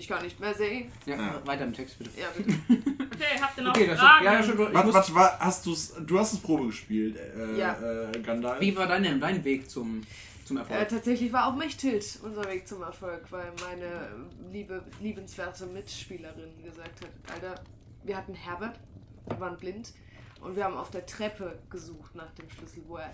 Ich 0.00 0.08
kann 0.08 0.22
nicht 0.24 0.40
mehr 0.40 0.54
sehen. 0.54 0.90
Ja, 1.04 1.14
Ja. 1.16 1.46
weiter 1.46 1.64
im 1.64 1.74
Text 1.74 1.98
bitte. 1.98 2.10
Ja, 2.18 2.28
bitte. 2.34 2.58
Okay, 3.20 3.38
habt 3.38 3.58
ihr 3.58 3.64
noch 3.64 3.70
Okay, 3.76 3.86
das 3.86 3.98
Fragen? 4.00 4.24
ja, 4.24 4.32
ja, 4.32 4.42
schon, 4.42 4.54
ich 4.68 4.74
Was, 4.74 4.84
muss, 4.86 4.94
was, 4.94 5.14
was, 5.14 5.38
hast 5.40 5.66
du's, 5.66 5.92
du 6.06 6.18
hast 6.18 6.32
es 6.32 6.38
Probe 6.40 6.66
gespielt, 6.68 7.16
äh, 7.18 7.58
Ja. 7.58 7.76
äh, 8.10 8.18
Gandalf? 8.20 8.60
Wie 8.62 8.74
war 8.74 8.86
dein, 8.86 9.20
dein 9.20 9.44
Weg 9.44 9.68
zum, 9.68 10.02
zum 10.46 10.56
Äh, 10.56 10.60
Erfolg? 10.60 10.88
tatsächlich 10.88 11.30
war 11.30 11.48
auch 11.48 11.54
Mechthild 11.54 12.18
unser 12.22 12.46
Weg 12.50 12.66
zum 12.66 12.80
Erfolg, 12.82 13.20
weil 13.30 13.52
meine 13.62 14.08
liebe, 14.50 14.82
liebenswerte 15.02 15.66
Mitspielerin 15.66 16.62
gesagt 16.64 17.02
hat, 17.02 17.34
Alter, 17.34 17.60
wir 18.04 18.16
hatten 18.16 18.32
Herbert, 18.32 18.80
wir 19.28 19.38
waren 19.38 19.58
blind 19.58 19.92
und 20.40 20.56
wir 20.56 20.64
haben 20.64 20.78
auf 20.78 20.90
der 20.90 21.04
Treppe 21.04 21.58
gesucht 21.68 22.14
nach 22.14 22.30
dem 22.32 22.48
Schlüssel, 22.48 22.82
wo 22.88 22.96
er 22.96 23.12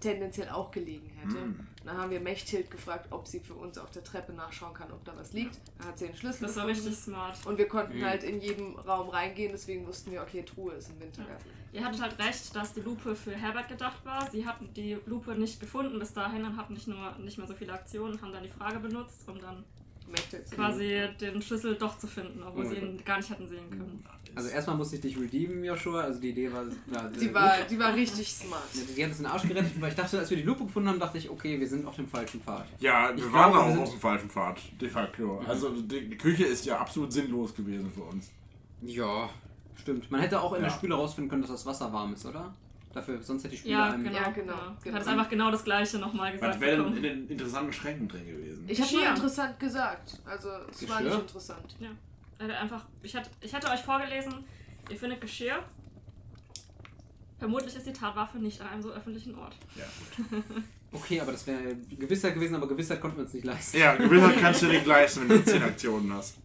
tendenziell 0.00 0.48
auch 0.48 0.70
gelegen 0.70 1.08
hätte. 1.16 1.40
Hm. 1.40 1.66
Dann 1.84 1.96
haben 1.96 2.10
wir 2.10 2.20
Mechthild 2.20 2.70
gefragt, 2.70 3.06
ob 3.10 3.26
sie 3.26 3.40
für 3.40 3.54
uns 3.54 3.78
auf 3.78 3.90
der 3.90 4.04
Treppe 4.04 4.32
nachschauen 4.32 4.74
kann, 4.74 4.90
ob 4.92 5.04
da 5.04 5.12
was 5.16 5.32
liegt. 5.32 5.58
Dann 5.78 5.88
hat 5.88 5.98
sie 5.98 6.06
den 6.06 6.16
Schlüssel 6.16 6.46
Das 6.46 6.56
war 6.56 6.66
gefunden. 6.66 6.86
richtig 6.88 7.04
smart. 7.04 7.46
Und 7.46 7.56
wir 7.58 7.66
konnten 7.68 7.98
Mhm. 7.98 8.04
halt 8.04 8.22
in 8.24 8.40
jedem 8.40 8.76
Raum 8.76 9.08
reingehen, 9.08 9.52
deswegen 9.52 9.86
wussten 9.86 10.10
wir, 10.12 10.22
okay, 10.22 10.42
Truhe 10.42 10.74
ist 10.74 10.90
im 10.90 11.00
Wintergarten. 11.00 11.50
Ihr 11.72 11.84
hattet 11.84 12.00
halt 12.00 12.18
recht, 12.18 12.54
dass 12.54 12.72
die 12.74 12.80
Lupe 12.80 13.14
für 13.14 13.32
Herbert 13.34 13.68
gedacht 13.68 14.04
war. 14.04 14.30
Sie 14.30 14.46
hatten 14.46 14.72
die 14.74 14.98
Lupe 15.06 15.34
nicht 15.34 15.60
gefunden 15.60 15.98
bis 15.98 16.12
dahin 16.12 16.44
und 16.44 16.56
hatten 16.56 16.74
nicht 16.74 16.88
nur 16.88 17.16
nicht 17.18 17.38
mehr 17.38 17.46
so 17.46 17.54
viele 17.54 17.72
Aktionen, 17.72 18.20
haben 18.22 18.32
dann 18.32 18.42
die 18.42 18.48
Frage 18.48 18.78
benutzt, 18.80 19.28
um 19.28 19.38
dann 19.40 19.64
Mechthild 20.10 20.50
quasi 20.50 21.06
den 21.20 21.42
Schlüssel 21.42 21.74
doch 21.76 21.98
zu 21.98 22.06
finden, 22.06 22.42
obwohl 22.42 22.64
Oh 22.64 22.68
sie 22.70 22.76
ihn 22.76 23.04
gar 23.04 23.18
nicht 23.18 23.28
hätten 23.28 23.46
sehen 23.46 23.68
können. 23.68 24.02
Also 24.38 24.50
erstmal 24.50 24.76
musste 24.76 24.94
ich 24.94 25.02
dich 25.02 25.18
redeemen, 25.18 25.64
Joshua. 25.64 26.02
Also 26.02 26.20
die 26.20 26.30
Idee 26.30 26.52
war... 26.52 26.62
Ja, 26.92 27.08
Die 27.08 27.34
war, 27.34 27.54
die 27.68 27.76
war 27.76 27.92
richtig 27.92 28.32
smart. 28.32 28.62
Die 28.96 29.02
hat 29.02 29.08
uns 29.10 29.16
den 29.18 29.26
Arsch 29.26 29.42
gerettet, 29.48 29.72
weil 29.80 29.88
ich 29.88 29.96
dachte, 29.96 30.16
als 30.16 30.30
wir 30.30 30.36
die 30.36 30.44
Lupe 30.44 30.64
gefunden 30.64 30.88
haben, 30.88 31.00
dachte 31.00 31.18
ich, 31.18 31.28
okay, 31.28 31.58
wir 31.58 31.66
sind 31.66 31.84
auf 31.84 31.96
dem 31.96 32.06
falschen 32.08 32.40
Pfad. 32.40 32.66
Ja, 32.78 33.08
wir 33.16 33.16
Ich 33.26 33.32
waren 33.32 33.50
glaube, 33.50 33.56
wir 33.56 33.60
auch 33.64 33.70
sind- 33.70 33.82
auf 33.82 33.90
dem 33.90 34.00
falschen 34.00 34.30
Pfad, 34.30 34.60
de 34.80 34.88
facto. 34.88 35.42
Also 35.46 35.70
die 35.82 36.16
Küche 36.16 36.44
ist 36.44 36.64
ja 36.66 36.78
absolut 36.78 37.12
sinnlos 37.12 37.52
gewesen 37.52 37.90
für 37.92 38.02
uns. 38.02 38.30
Ja, 38.82 39.28
stimmt. 39.74 40.08
Man 40.08 40.20
hätte 40.20 40.40
auch 40.40 40.52
in 40.52 40.60
der 40.60 40.70
Ja. 40.70 40.76
Spüle 40.76 40.94
rausfinden 40.94 41.28
können, 41.28 41.42
dass 41.42 41.50
das 41.50 41.66
Wasser 41.66 41.92
warm 41.92 42.14
ist, 42.14 42.24
oder? 42.24 42.54
Dafür, 42.94 43.20
sonst 43.20 43.42
hätte 43.42 43.50
die 43.54 43.58
Spiele 43.58 43.74
Ja, 43.74 43.96
genau. 43.96 44.12
Ja, 44.12 44.30
genau, 44.30 44.52
Du 44.54 44.82
genau. 44.84 44.94
hattest 44.94 45.10
einfach 45.10 45.28
genau 45.28 45.50
das 45.50 45.64
gleiche 45.64 45.98
nochmal 45.98 46.30
gesagt. 46.32 46.54
Was 46.54 46.60
wäre 46.60 46.84
denn 46.84 46.96
in 46.96 47.02
den 47.02 47.28
interessanten 47.28 47.72
Schränken 47.72 48.06
drin 48.08 48.24
gewesen? 48.26 48.64
Ich 48.68 48.80
habe 48.80 48.92
nur 48.94 49.06
interessant 49.08 49.58
gesagt. 49.58 50.20
Also, 50.24 50.48
es 50.70 50.88
war 50.88 51.00
nicht 51.00 51.14
interessant. 51.18 51.76
Ja. 51.80 51.88
Also 52.38 52.52
einfach, 52.54 52.84
ich 53.02 53.14
hatte, 53.16 53.30
ich 53.40 53.52
hatte 53.54 53.70
euch 53.70 53.80
vorgelesen, 53.80 54.44
ihr 54.90 54.96
findet 54.96 55.20
Geschirr. 55.20 55.62
Vermutlich 57.38 57.76
ist 57.76 57.86
die 57.86 57.92
Tatwaffe 57.92 58.38
nicht 58.38 58.60
an 58.60 58.68
einem 58.68 58.82
so 58.82 58.90
öffentlichen 58.90 59.34
Ort. 59.36 59.56
Ja, 59.76 59.84
Okay, 60.90 61.20
aber 61.20 61.32
das 61.32 61.46
wäre 61.46 61.76
Gewissheit 61.98 62.34
gewesen, 62.34 62.54
aber 62.54 62.66
Gewissheit 62.66 63.00
konnten 63.00 63.18
wir 63.18 63.24
uns 63.24 63.34
nicht 63.34 63.44
leisten. 63.44 63.78
ja 63.78 63.94
Gewissheit 63.94 64.36
kannst 64.40 64.62
du 64.62 64.66
nicht 64.66 64.86
leisten, 64.86 65.28
wenn 65.28 65.28
du 65.28 65.44
10 65.44 65.62
Aktionen 65.62 66.12
hast. 66.14 66.36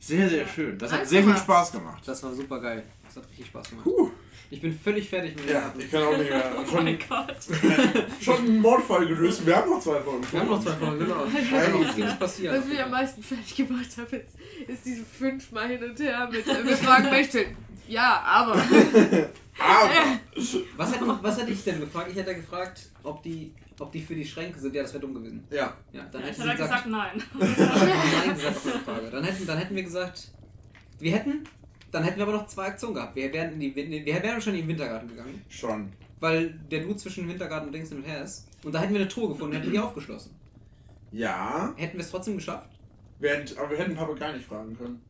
Sehr, 0.00 0.28
sehr 0.28 0.46
schön. 0.46 0.78
Das 0.78 0.92
hat 0.92 1.08
sehr 1.08 1.24
viel. 1.24 1.36
Spaß 1.36 1.72
gemacht. 1.72 2.02
Das 2.06 2.22
war 2.22 2.32
super 2.34 2.60
geil. 2.60 2.84
Das 3.04 3.16
hat 3.16 3.28
richtig 3.30 3.46
Spaß 3.46 3.70
gemacht. 3.70 3.84
Puh. 3.84 4.10
Ich 4.50 4.62
bin 4.62 4.72
völlig 4.78 5.08
fertig 5.08 5.36
mit 5.36 5.50
Ja, 5.50 5.72
ich 5.78 5.90
kann 5.90 6.02
auch 6.04 6.16
nicht 6.16 6.30
mehr. 6.30 6.52
Oh 6.58 6.64
Schon, 6.70 6.84
mein 6.84 6.98
Gott. 7.06 7.36
schon 8.20 8.36
einen 8.38 8.60
Mordfall 8.60 9.06
gelöst. 9.06 9.44
Wir 9.46 9.56
haben 9.56 9.68
noch 9.70 9.80
zwei 9.80 10.00
Folgen. 10.00 10.26
Wir 10.30 10.40
haben 10.40 10.48
noch 10.48 10.62
zwei 10.62 10.72
Folgen, 10.72 10.98
genau. 11.00 11.24
Noch 11.26 11.94
vieles 11.94 12.18
passieren. 12.18 12.56
Was 12.58 12.66
mich 12.66 12.82
am 12.82 12.90
meisten 12.90 13.22
fertig 13.22 13.56
gemacht 13.56 13.88
hat, 13.98 14.12
ist, 14.12 14.24
ist 14.66 14.86
diese 14.86 15.04
fünfmal 15.04 15.68
hin 15.68 15.84
und 15.84 15.98
her 16.00 16.28
mit 16.32 16.46
äh, 16.48 16.64
wir 16.64 16.76
fragen 16.76 17.10
Bechtel. 17.10 17.46
Ja, 17.86 18.20
aber. 18.24 18.54
Aber. 19.60 19.90
Was 20.76 20.94
hätte, 20.94 21.18
was 21.20 21.40
hätte 21.40 21.50
ich 21.50 21.64
denn 21.64 21.80
gefragt? 21.80 22.08
Ich 22.12 22.16
hätte 22.16 22.32
gefragt, 22.34 22.90
ob 23.02 23.22
die, 23.24 23.52
ob 23.80 23.90
die 23.90 24.00
für 24.00 24.14
die 24.14 24.24
Schränke 24.24 24.58
sind. 24.60 24.72
Ja, 24.72 24.82
das 24.82 24.92
wäre 24.92 25.00
dumm 25.00 25.14
gewesen. 25.14 25.42
Ja. 25.50 25.76
Ja, 25.92 26.04
dann 26.12 26.20
Ja, 26.20 26.28
hätten 26.28 26.42
ich 26.42 26.46
hätte 26.48 26.62
gesagt, 26.62 26.84
gesagt, 26.84 26.86
nein. 26.86 27.22
nein 27.34 28.34
gesagt 28.34 28.56
Frage. 28.84 29.10
Dann 29.10 29.24
hätten, 29.24 29.46
dann 29.46 29.58
hätten 29.58 29.74
wir 29.74 29.82
gesagt, 29.82 30.28
wir 31.00 31.12
hätten, 31.12 31.42
dann 31.90 32.04
hätten 32.04 32.16
wir 32.18 32.24
aber 32.24 32.32
noch 32.32 32.46
zwei 32.46 32.66
Aktionen 32.66 32.94
gehabt. 32.94 33.16
Wir 33.16 33.32
wären, 33.32 33.52
in 33.54 33.60
die, 33.60 33.74
wir 33.74 34.22
wären 34.22 34.40
schon 34.40 34.54
in 34.54 34.60
den 34.60 34.68
Wintergarten 34.68 35.08
gegangen, 35.08 35.42
Schon. 35.48 35.92
weil 36.20 36.50
der 36.70 36.80
Dude 36.80 36.96
zwischen 36.96 37.28
Wintergarten 37.28 37.68
und 37.68 37.72
Dings 37.74 37.88
hin 37.88 37.98
und 37.98 38.04
her 38.04 38.22
ist. 38.22 38.46
Und 38.64 38.74
da 38.74 38.80
hätten 38.80 38.92
wir 38.94 39.00
eine 39.00 39.08
Truhe 39.08 39.28
gefunden, 39.28 39.56
hätten 39.56 39.70
die 39.70 39.78
aufgeschlossen. 39.78 40.32
Ja. 41.12 41.72
Hätten 41.76 41.96
wir 41.96 42.04
es 42.04 42.10
trotzdem 42.10 42.34
geschafft? 42.36 42.68
Wir 43.20 43.30
hätten, 43.30 43.56
aber 43.58 43.70
wir 43.70 43.78
hätten 43.78 43.94
Papagei 43.96 44.32
nicht 44.32 44.46
fragen 44.46 44.76
können. 44.76 45.00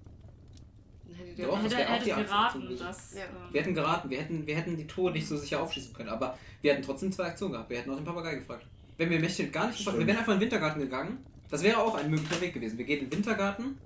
Hättet 1.16 1.38
Doch. 1.46 1.56
ihr- 1.58 1.62
das 1.64 1.64
Hätte, 1.64 1.76
wäre 1.76 1.88
auch 1.88 1.92
hätte 1.94 2.04
die 2.04 2.10
geraten, 2.10 2.76
dass. 2.78 3.14
Ja. 3.14 3.20
ähm, 3.22 3.28
Wir 3.52 3.60
hätten 3.62 3.74
geraten, 3.74 4.10
wir 4.10 4.18
hätten, 4.20 4.46
wir 4.46 4.56
hätten 4.56 4.76
die 4.76 4.86
Truhe 4.86 5.10
nicht 5.10 5.26
so 5.26 5.36
sicher 5.36 5.60
aufschließen 5.62 5.92
können, 5.92 6.08
aber 6.10 6.38
wir 6.62 6.72
hätten 6.74 6.82
trotzdem 6.84 7.10
zwei 7.10 7.24
Aktionen 7.24 7.52
gehabt. 7.54 7.70
Wir 7.70 7.78
hätten 7.78 7.90
auch 7.90 7.96
den 7.96 8.04
Papagei 8.04 8.36
gefragt. 8.36 8.64
Wenn 8.96 9.10
wir 9.10 9.18
Mächte 9.20 9.48
gar 9.48 9.66
nicht 9.68 9.78
gefragt, 9.78 9.98
wir 9.98 10.06
wären 10.06 10.18
einfach 10.18 10.32
in 10.34 10.38
den 10.38 10.42
Wintergarten 10.44 10.80
gegangen, 10.80 11.18
das 11.50 11.62
wäre 11.62 11.78
auch 11.78 11.94
ein 11.96 12.10
möglicher 12.10 12.40
Weg 12.40 12.54
gewesen. 12.54 12.78
Wir 12.78 12.84
gehen 12.84 13.00
in 13.04 13.10
den 13.10 13.18
Wintergarten 13.18 13.78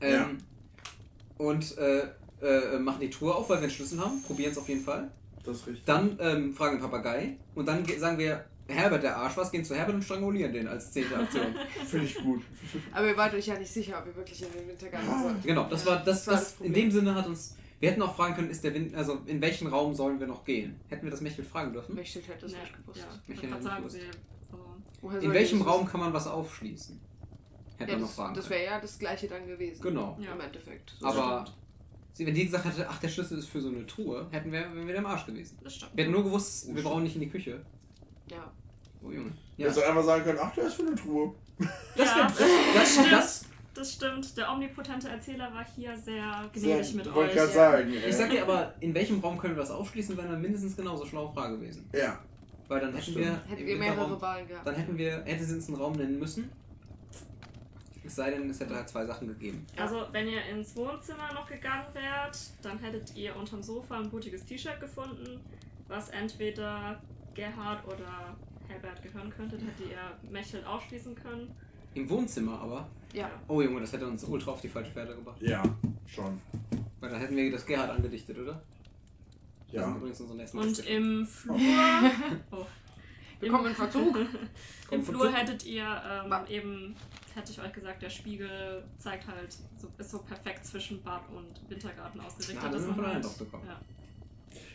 ähm, 0.00 0.12
Ja. 0.12 0.28
Und 1.38 1.76
äh, 1.78 2.02
äh, 2.42 2.78
machen 2.78 3.00
die 3.00 3.10
Truhe 3.10 3.34
auf, 3.34 3.48
weil 3.48 3.58
wir 3.58 3.62
einen 3.64 3.70
Schlüssel 3.72 4.00
haben, 4.00 4.22
probieren 4.22 4.52
es 4.52 4.58
auf 4.58 4.68
jeden 4.68 4.82
Fall. 4.84 5.10
Das 5.44 5.58
ist 5.58 5.66
richtig. 5.66 5.84
Dann 5.84 6.18
ähm, 6.20 6.54
fragen 6.54 6.76
den 6.76 6.82
Papagei 6.82 7.36
und 7.54 7.66
dann 7.66 7.84
ge- 7.84 7.98
sagen 7.98 8.18
wir, 8.18 8.44
Herbert, 8.68 9.04
der 9.04 9.16
Arsch 9.16 9.36
was, 9.36 9.52
gehen 9.52 9.64
zu 9.64 9.76
Herbert 9.76 9.94
und 9.94 10.02
strangulieren 10.02 10.52
den 10.52 10.66
als 10.66 10.90
zehnte 10.90 11.16
Aktion. 11.16 11.54
Finde 11.86 12.06
ich 12.06 12.16
gut. 12.16 12.42
Aber 12.92 13.06
ihr 13.06 13.16
wart 13.16 13.32
euch 13.34 13.46
ja 13.46 13.56
nicht 13.58 13.72
sicher, 13.72 13.98
ob 14.00 14.06
ihr 14.08 14.16
wirklich 14.16 14.42
in 14.42 14.52
den 14.52 14.66
Wintergarten 14.68 15.22
sollt. 15.22 15.42
genau, 15.44 15.68
das 15.70 15.84
Ja, 15.84 15.90
war 15.92 15.96
das, 15.98 16.04
das 16.24 16.26
war 16.26 16.34
das, 16.34 16.56
das 16.56 16.66
in 16.66 16.72
dem 16.72 16.90
Sinne 16.90 17.14
hat 17.14 17.26
uns. 17.26 17.56
Wir 17.78 17.90
hätten 17.90 18.02
auch 18.02 18.16
fragen 18.16 18.34
können, 18.34 18.50
ist 18.50 18.64
der 18.64 18.74
Wind, 18.74 18.94
also 18.94 19.18
in 19.26 19.40
welchen 19.40 19.66
Raum 19.68 19.94
sollen 19.94 20.18
wir 20.18 20.26
noch 20.26 20.44
gehen? 20.44 20.80
Hätten 20.88 21.04
wir 21.04 21.10
das 21.10 21.20
Mechtel 21.20 21.44
fragen 21.44 21.72
dürfen? 21.74 21.94
Bechtel 21.94 22.22
hätte 22.22 22.40
das 22.46 22.52
nee, 22.52 22.58
nicht 22.58 22.74
gewusst. 22.76 23.00
Ja, 23.00 23.06
Ich 23.28 23.34
ich 23.34 23.42
hätte 23.42 23.52
nicht 23.54 23.62
sagen, 23.62 23.76
gewusst. 23.84 23.96
sie. 23.96 24.00
Woher 25.02 25.20
In 25.22 25.32
welchem 25.32 25.62
Raum 25.62 25.82
wissen? 25.82 25.90
kann 25.92 26.00
man 26.00 26.12
was 26.12 26.26
aufschließen? 26.26 26.98
Hätten 27.78 27.90
Ja, 27.90 27.96
wir 27.96 28.00
noch 28.00 28.06
das, 28.08 28.16
fragen 28.16 28.34
das 28.34 28.50
wäre 28.50 28.64
ja 28.64 28.80
das 28.80 28.98
gleiche 28.98 29.28
dann 29.28 29.46
gewesen. 29.46 29.82
Genau. 29.82 30.16
Ja. 30.20 30.32
Im 30.32 30.40
Endeffekt. 30.40 30.94
So 30.98 31.06
Aber 31.06 31.42
stimmt. 31.44 31.56
sie, 32.12 32.26
wenn 32.26 32.34
die 32.34 32.44
gesagt 32.46 32.64
hätte, 32.64 32.86
ach, 32.88 32.98
der 32.98 33.08
Schlüssel 33.08 33.38
ist 33.38 33.48
für 33.48 33.60
so 33.60 33.68
eine 33.68 33.86
Truhe, 33.86 34.26
hätten 34.30 34.50
wir, 34.52 34.60
wären 34.60 34.86
wir 34.86 34.94
im 34.94 35.06
Arsch 35.06 35.26
gewesen. 35.26 35.58
das 35.62 35.74
stimmt. 35.76 35.92
Wir 35.94 36.04
hätten 36.04 36.12
nur 36.14 36.24
gewusst, 36.24 36.74
wir 36.74 36.82
brauchen 36.82 37.02
nicht 37.02 37.14
in 37.16 37.20
die 37.22 37.28
Küche. 37.28 37.60
Ja. 38.30 38.50
Oh 39.02 39.10
Junge. 39.10 39.32
Ja, 39.56 39.66
hättest 39.66 39.84
auch 39.84 39.88
einfach 39.88 40.04
sagen 40.04 40.24
können, 40.24 40.38
ach, 40.42 40.54
der 40.54 40.66
ist 40.66 40.74
für 40.74 40.86
eine 40.86 40.94
Truhe. 40.94 41.32
das, 41.96 42.08
Ja. 42.08 42.16
wär, 42.38 42.46
das, 42.74 42.96
das, 42.96 43.04
das, 43.10 43.44
Das 43.74 43.92
stimmt. 43.92 44.36
Der 44.38 44.50
omnipotente 44.50 45.08
Erzähler 45.08 45.52
war 45.54 45.64
hier 45.76 45.96
sehr 45.98 46.48
Sehr, 46.54 46.76
gnädig 46.76 46.94
mit 46.94 47.06
ich 47.06 47.14
wollte 47.14 47.30
euch. 47.30 47.36
gerade 47.36 47.48
ja. 47.48 47.70
sagen. 47.72 47.92
Ich 48.08 48.16
sag 48.16 48.30
dir 48.30 48.42
aber, 48.42 48.74
in 48.80 48.94
welchem 48.94 49.20
Raum 49.20 49.36
können 49.38 49.54
wir 49.54 49.60
das 49.60 49.70
aufschließen, 49.70 50.16
wäre 50.16 50.28
eine 50.28 50.36
mindestens 50.38 50.74
genauso 50.76 51.04
schlaue 51.06 51.32
Frage 51.32 51.58
gewesen. 51.58 51.88
Ja. 51.92 52.18
Weil 52.68 52.80
dann 52.80 52.92
Das 52.92 53.02
hätten 53.02 53.10
stimmt. 53.12 53.26
wir. 53.26 53.40
Hätten 53.56 53.66
wir 53.66 53.76
mehrere 53.76 54.20
Wahlen 54.20 54.48
gehabt. 54.48 54.66
Dann 54.66 54.74
hätten 54.74 54.98
wir, 54.98 55.22
hätte 55.24 55.44
sie 55.44 55.54
uns 55.54 55.68
einen 55.68 55.76
Raum 55.76 55.92
nennen 55.92 56.18
müssen. 56.18 56.50
Es 58.06 58.14
sei 58.16 58.30
denn, 58.30 58.48
es 58.50 58.60
hätte 58.60 58.74
halt 58.74 58.88
zwei 58.88 59.04
Sachen 59.06 59.28
gegeben. 59.28 59.66
Also, 59.76 60.06
wenn 60.12 60.28
ihr 60.28 60.44
ins 60.46 60.74
Wohnzimmer 60.76 61.32
noch 61.34 61.46
gegangen 61.48 61.86
wärt, 61.92 62.38
dann 62.62 62.78
hättet 62.78 63.14
ihr 63.16 63.34
unterm 63.36 63.62
Sofa 63.62 63.98
ein 63.98 64.08
blutiges 64.10 64.44
T-Shirt 64.44 64.80
gefunden, 64.80 65.40
was 65.88 66.08
entweder 66.10 67.00
Gerhard 67.34 67.84
oder 67.86 68.36
Herbert 68.68 69.02
gehören 69.02 69.30
könnte. 69.30 69.56
Dann 69.58 69.66
hättet 69.68 69.90
ihr 69.90 70.30
Mechtel 70.30 70.64
ausschließen 70.64 71.14
können. 71.14 71.54
Im 71.94 72.08
Wohnzimmer 72.10 72.60
aber. 72.60 72.88
Ja. 73.12 73.30
Oh 73.48 73.62
Junge, 73.62 73.80
das 73.80 73.92
hätte 73.92 74.06
uns 74.06 74.22
ultra 74.24 74.50
auf 74.52 74.60
die 74.60 74.68
falsche 74.68 74.90
Pferde 74.92 75.14
gebracht. 75.14 75.40
Ja, 75.40 75.62
schon. 76.06 76.40
Weil 77.00 77.10
dann 77.10 77.20
hätten 77.20 77.36
wir 77.36 77.50
das 77.50 77.64
Gerhard 77.64 77.90
angedichtet, 77.90 78.36
oder? 78.38 78.52
Das 78.52 79.70
sind 79.72 79.80
Ja. 79.80 79.96
übrigens 79.96 80.20
unsere 80.20 80.38
nächsten 80.38 80.58
Und 80.58 80.66
Gäste. 80.68 80.82
im 80.88 81.26
Flur. 81.26 81.56
Oh. 82.50 82.66
Wir 83.40 83.50
kommen 83.50 83.66
in 83.66 83.74
Verzug. 83.74 84.18
Im 84.90 85.02
Flur 85.04 85.30
hättet 85.30 85.66
ihr 85.66 85.84
ähm, 85.84 86.32
eben, 86.48 86.96
hätte 87.36 87.52
ich 87.52 87.60
euch 87.60 87.72
gesagt, 87.72 88.02
der 88.02 88.10
Spiegel 88.10 88.82
zeigt 88.98 89.26
halt, 89.26 89.52
so, 89.80 89.88
ist 89.98 90.10
so 90.10 90.18
perfekt 90.18 90.64
zwischen 90.66 91.02
Bad 91.02 91.22
und 91.30 91.70
Wintergarten 91.70 92.20
ausgerichtet. 92.20 92.56
Ja, 92.62 92.68
das 92.68 92.72
dass 92.72 92.82
haben 92.82 92.86
wir 92.88 92.88
man 92.88 92.94
von 92.96 93.04
allen 93.04 93.14
halt- 93.14 93.24
doch 93.24 93.38
bekommen. 93.38 93.66
Ja. 93.66 93.80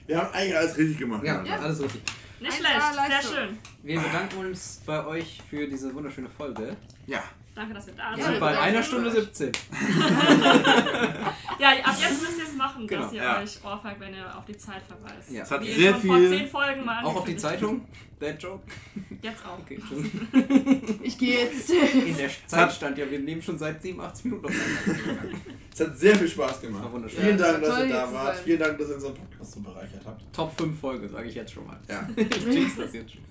Wir 0.07 0.17
haben 0.17 0.33
eigentlich 0.33 0.57
alles 0.57 0.77
richtig 0.77 0.97
gemacht. 0.99 1.23
Ja, 1.23 1.43
Ja. 1.43 1.59
alles 1.59 1.81
richtig. 1.81 2.01
Nicht 2.39 2.53
1A 2.53 2.93
schlecht, 2.93 3.21
sehr 3.23 3.35
schön. 3.45 3.57
Wir 3.83 3.99
bedanken 4.01 4.37
uns 4.37 4.81
bei 4.85 5.05
euch 5.05 5.41
für 5.49 5.67
diese 5.67 5.93
wunderschöne 5.93 6.29
Folge. 6.29 6.75
Ja. 7.07 7.23
Danke, 7.53 7.73
dass 7.73 7.85
wir 7.87 7.93
da 7.95 8.11
Ja, 8.11 8.17
Wir 8.17 8.23
sind. 8.23 8.31
sind 8.33 8.39
bei 8.39 8.59
einer 8.59 8.81
Stunde 8.83 9.09
euch. 9.09 9.15
17. 9.15 9.51
Ja, 11.59 11.69
ab 11.83 11.95
jetzt 11.99 12.21
müsst 12.21 12.37
ihr 12.37 12.43
es 12.45 12.55
machen, 12.55 12.87
Genau, 12.87 13.01
dass 13.03 13.13
ihr 13.13 13.21
ja. 13.23 13.39
euch 13.41 13.59
ohrfeigt, 13.63 13.99
wenn 13.99 14.13
ihr 14.13 14.37
auf 14.37 14.45
die 14.45 14.57
Zeit 14.57 14.81
verweist. 14.87 15.29
Ja. 15.31 15.43
Es 15.43 15.51
hat 15.51 15.61
Wie 15.61 15.71
sehr 15.73 15.91
schon 15.91 16.01
vor 16.01 16.17
viel. 16.17 16.29
zehn 16.29 16.47
Folgen 16.47 16.85
mal 16.85 17.03
Auch 17.03 17.15
auf 17.17 17.25
die 17.25 17.35
Zeitung. 17.35 17.85
Dead 18.21 18.35
Joke. 18.41 18.63
Jetzt 19.21 19.43
auch. 19.45 19.59
Okay. 19.59 19.79
Ich 21.03 21.17
gehe 21.17 21.39
jetzt. 21.45 21.69
In 21.71 22.15
der 22.17 22.29
Zeit 22.47 22.71
stand 22.71 22.97
ja, 22.97 23.09
wir 23.09 23.19
nehmen 23.19 23.41
schon 23.41 23.57
seit 23.57 23.81
87 23.81 24.25
Minuten 24.25 24.45
auf. 24.45 24.51
Es 25.73 25.79
hat 25.79 25.97
sehr 25.97 26.15
viel 26.15 26.27
Spaß 26.27 26.61
gemacht. 26.61 26.83
War 26.83 26.93
wunderschön. 26.93 27.19
Vielen 27.21 27.39
Ja, 27.39 27.51
Dank, 27.53 27.63
dass 27.63 27.79
ihr 27.79 27.89
da 27.89 28.13
wart. 28.13 28.37
Vielen 28.37 28.59
Dank, 28.59 28.77
dass 28.77 28.89
ihr 28.89 28.95
unseren 28.95 29.13
Podcast 29.15 29.51
so 29.53 29.59
bereichert 29.61 30.01
habt. 30.05 30.21
Top 30.33 30.57
5 30.57 30.79
Folge, 30.79 31.09
sage 31.09 31.27
ich 31.27 31.35
jetzt 31.35 31.51
schon 31.53 31.65
mal. 31.65 31.79
Ja. 31.89 32.07
Ich 32.15 32.37
jinx 32.53 32.75
das 32.77 32.93
jetzt 32.93 33.11
schon. 33.13 33.23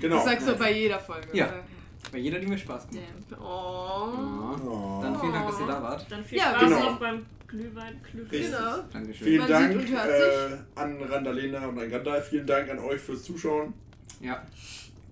Genau. 0.00 0.16
Das 0.16 0.24
sagst 0.24 0.48
du 0.48 0.56
bei 0.56 0.72
jeder 0.72 0.98
Folge. 0.98 1.28
Ja. 1.32 1.46
oder? 1.48 1.64
Bei 2.10 2.18
jeder, 2.18 2.38
die 2.38 2.46
mir 2.46 2.58
Spaß 2.58 2.88
gemacht 2.88 3.06
Damn. 3.30 3.40
Oh. 3.40 4.52
hat. 4.52 4.60
Oh. 4.66 5.00
Dann 5.02 5.20
vielen 5.20 5.32
Dank, 5.32 5.50
dass 5.50 5.60
ihr 5.60 5.66
da 5.66 5.82
wart. 5.82 6.06
Dann 6.10 6.24
viel 6.24 6.38
Ja, 6.38 6.50
Spaß 6.50 6.62
genau. 6.62 6.90
noch 6.90 6.98
beim 7.00 7.26
Glühwein. 7.46 8.00
Richtig. 8.14 8.46
Genau. 8.46 8.78
Dankeschön. 8.92 9.26
Vielen 9.26 9.38
Man 9.40 9.48
Dank 9.48 9.90
äh, 9.90 10.58
an 10.74 11.02
Randalena 11.02 11.66
und 11.66 11.78
an 11.78 11.90
Gandalf. 11.90 12.28
Vielen 12.28 12.46
Dank 12.46 12.70
an 12.70 12.78
euch 12.80 13.00
fürs 13.00 13.22
Zuschauen. 13.22 13.72
Ja. 14.20 14.42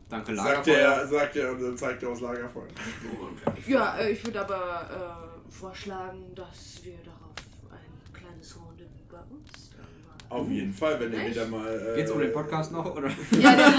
Danke, 0.09 0.33
Lagerfeuer. 0.33 0.77
er, 0.77 1.07
sagt 1.07 1.37
er 1.37 1.53
und 1.53 1.63
dann 1.63 1.77
zeigt 1.77 2.03
er 2.03 2.09
aus 2.09 2.21
Lagerfeuer. 2.21 2.67
Ja, 3.67 3.97
äh, 3.97 4.11
ich 4.11 4.25
würde 4.25 4.41
aber 4.41 5.29
äh, 5.49 5.53
vorschlagen, 5.53 6.35
dass 6.35 6.81
wir 6.83 6.97
darauf 7.05 7.35
ein 7.71 8.13
kleines 8.13 8.57
Rendezvous 8.57 9.07
bei 9.09 9.19
uns 9.19 9.71
dann 9.77 9.87
mal. 10.07 10.17
Auf 10.31 10.49
jeden 10.49 10.73
Fall, 10.73 10.99
wenn 11.01 11.13
ihr 11.13 11.29
wieder 11.31 11.47
mal. 11.49 11.69
Äh, 11.93 11.97
Geht's 11.97 12.11
um 12.13 12.21
den 12.21 12.33
Podcast 12.33 12.71
noch? 12.73 12.85
Oder? 12.97 13.09
Ja, 13.33 13.55
der, 13.57 13.71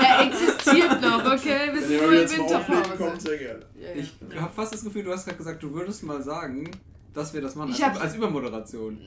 der 0.00 0.26
existiert 0.26 1.00
noch, 1.00 1.24
okay? 1.32 1.70
In 1.70 2.28
zum 2.28 2.44
Auflegen 2.44 2.82
kommt, 2.82 2.90
Winterpause. 2.90 3.20
sehr 3.20 3.38
gerne. 3.38 3.60
Ja, 3.80 3.88
ja. 3.88 3.94
Ich 4.02 4.40
habe 4.40 4.52
fast 4.54 4.74
das 4.74 4.82
Gefühl, 4.84 5.04
du 5.04 5.12
hast 5.12 5.24
gerade 5.24 5.38
gesagt, 5.38 5.62
du 5.62 5.72
würdest 5.72 6.02
mal 6.02 6.20
sagen, 6.22 6.68
dass 7.14 7.32
wir 7.32 7.40
das 7.40 7.54
machen. 7.54 7.70
Ich 7.70 7.84
als, 7.84 7.98
als 8.00 8.16
Übermoderation. 8.16 8.98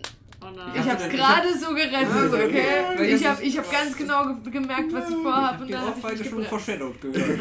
Oh 0.42 0.46
Ich 0.52 0.56
nein. 0.58 0.72
Ja. 0.76 0.86
hab's 0.86 1.04
Ich 1.06 1.12
gerade 1.12 1.48
so 1.60 1.70
gerettet, 1.74 2.34
okay. 2.34 3.06
Ich 3.14 3.22
das 3.22 3.30
hab, 3.32 3.40
ist- 3.42 3.46
ich 3.48 3.58
hab 3.58 3.72
ganz 3.72 3.98
genau 3.98 4.26
ge 4.44 4.52
gemerkt, 4.52 4.94
was 4.94 5.10
ich 5.10 5.16
vorhab 5.16 5.60
und 5.62 5.68
Die 5.68 5.74
dann 5.74 5.82
hab 5.88 5.98
ich 5.98 6.04
Ohrfeige 6.04 6.24
schon 6.30 6.46
foreshadowed 6.46 7.02
gehört. 7.02 7.40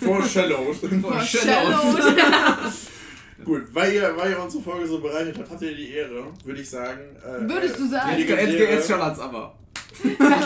Foreshadows. 0.00 0.76
Foreshadowed. 1.02 2.16
Gut, 3.42 3.62
weil 3.72 3.92
ihr, 3.94 4.16
weil 4.16 4.30
ihr 4.30 4.40
unsere 4.42 4.62
Folge 4.62 4.86
so 4.86 5.00
bereichert 5.00 5.36
habt, 5.38 5.50
habt 5.50 5.62
ihr 5.62 5.74
die 5.74 5.90
Ehre, 5.90 6.26
würde 6.44 6.60
ich 6.60 6.70
sagen. 6.70 7.00
Äh, 7.16 7.48
Würdest 7.48 7.78
du 7.78 7.88
sagen? 7.88 8.10
Jetzt, 8.18 8.28
jetzt, 8.28 8.38
legendäre, 8.40 8.72
jetzt 8.72 8.88
schallert's 8.88 9.18
aber. 9.18 9.58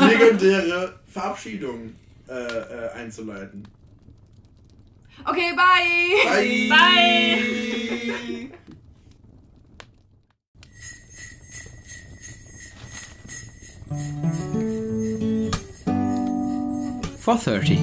legendäre 0.00 0.98
Verabschiedung 1.06 1.92
äh, 2.28 2.32
äh, 2.32 2.88
einzuleiten. 2.94 3.66
Okay, 5.24 5.52
bye! 5.54 6.24
Bye! 6.24 6.68
Bye! 6.70 8.50
Four 17.18 17.36
thirty. 17.36 17.76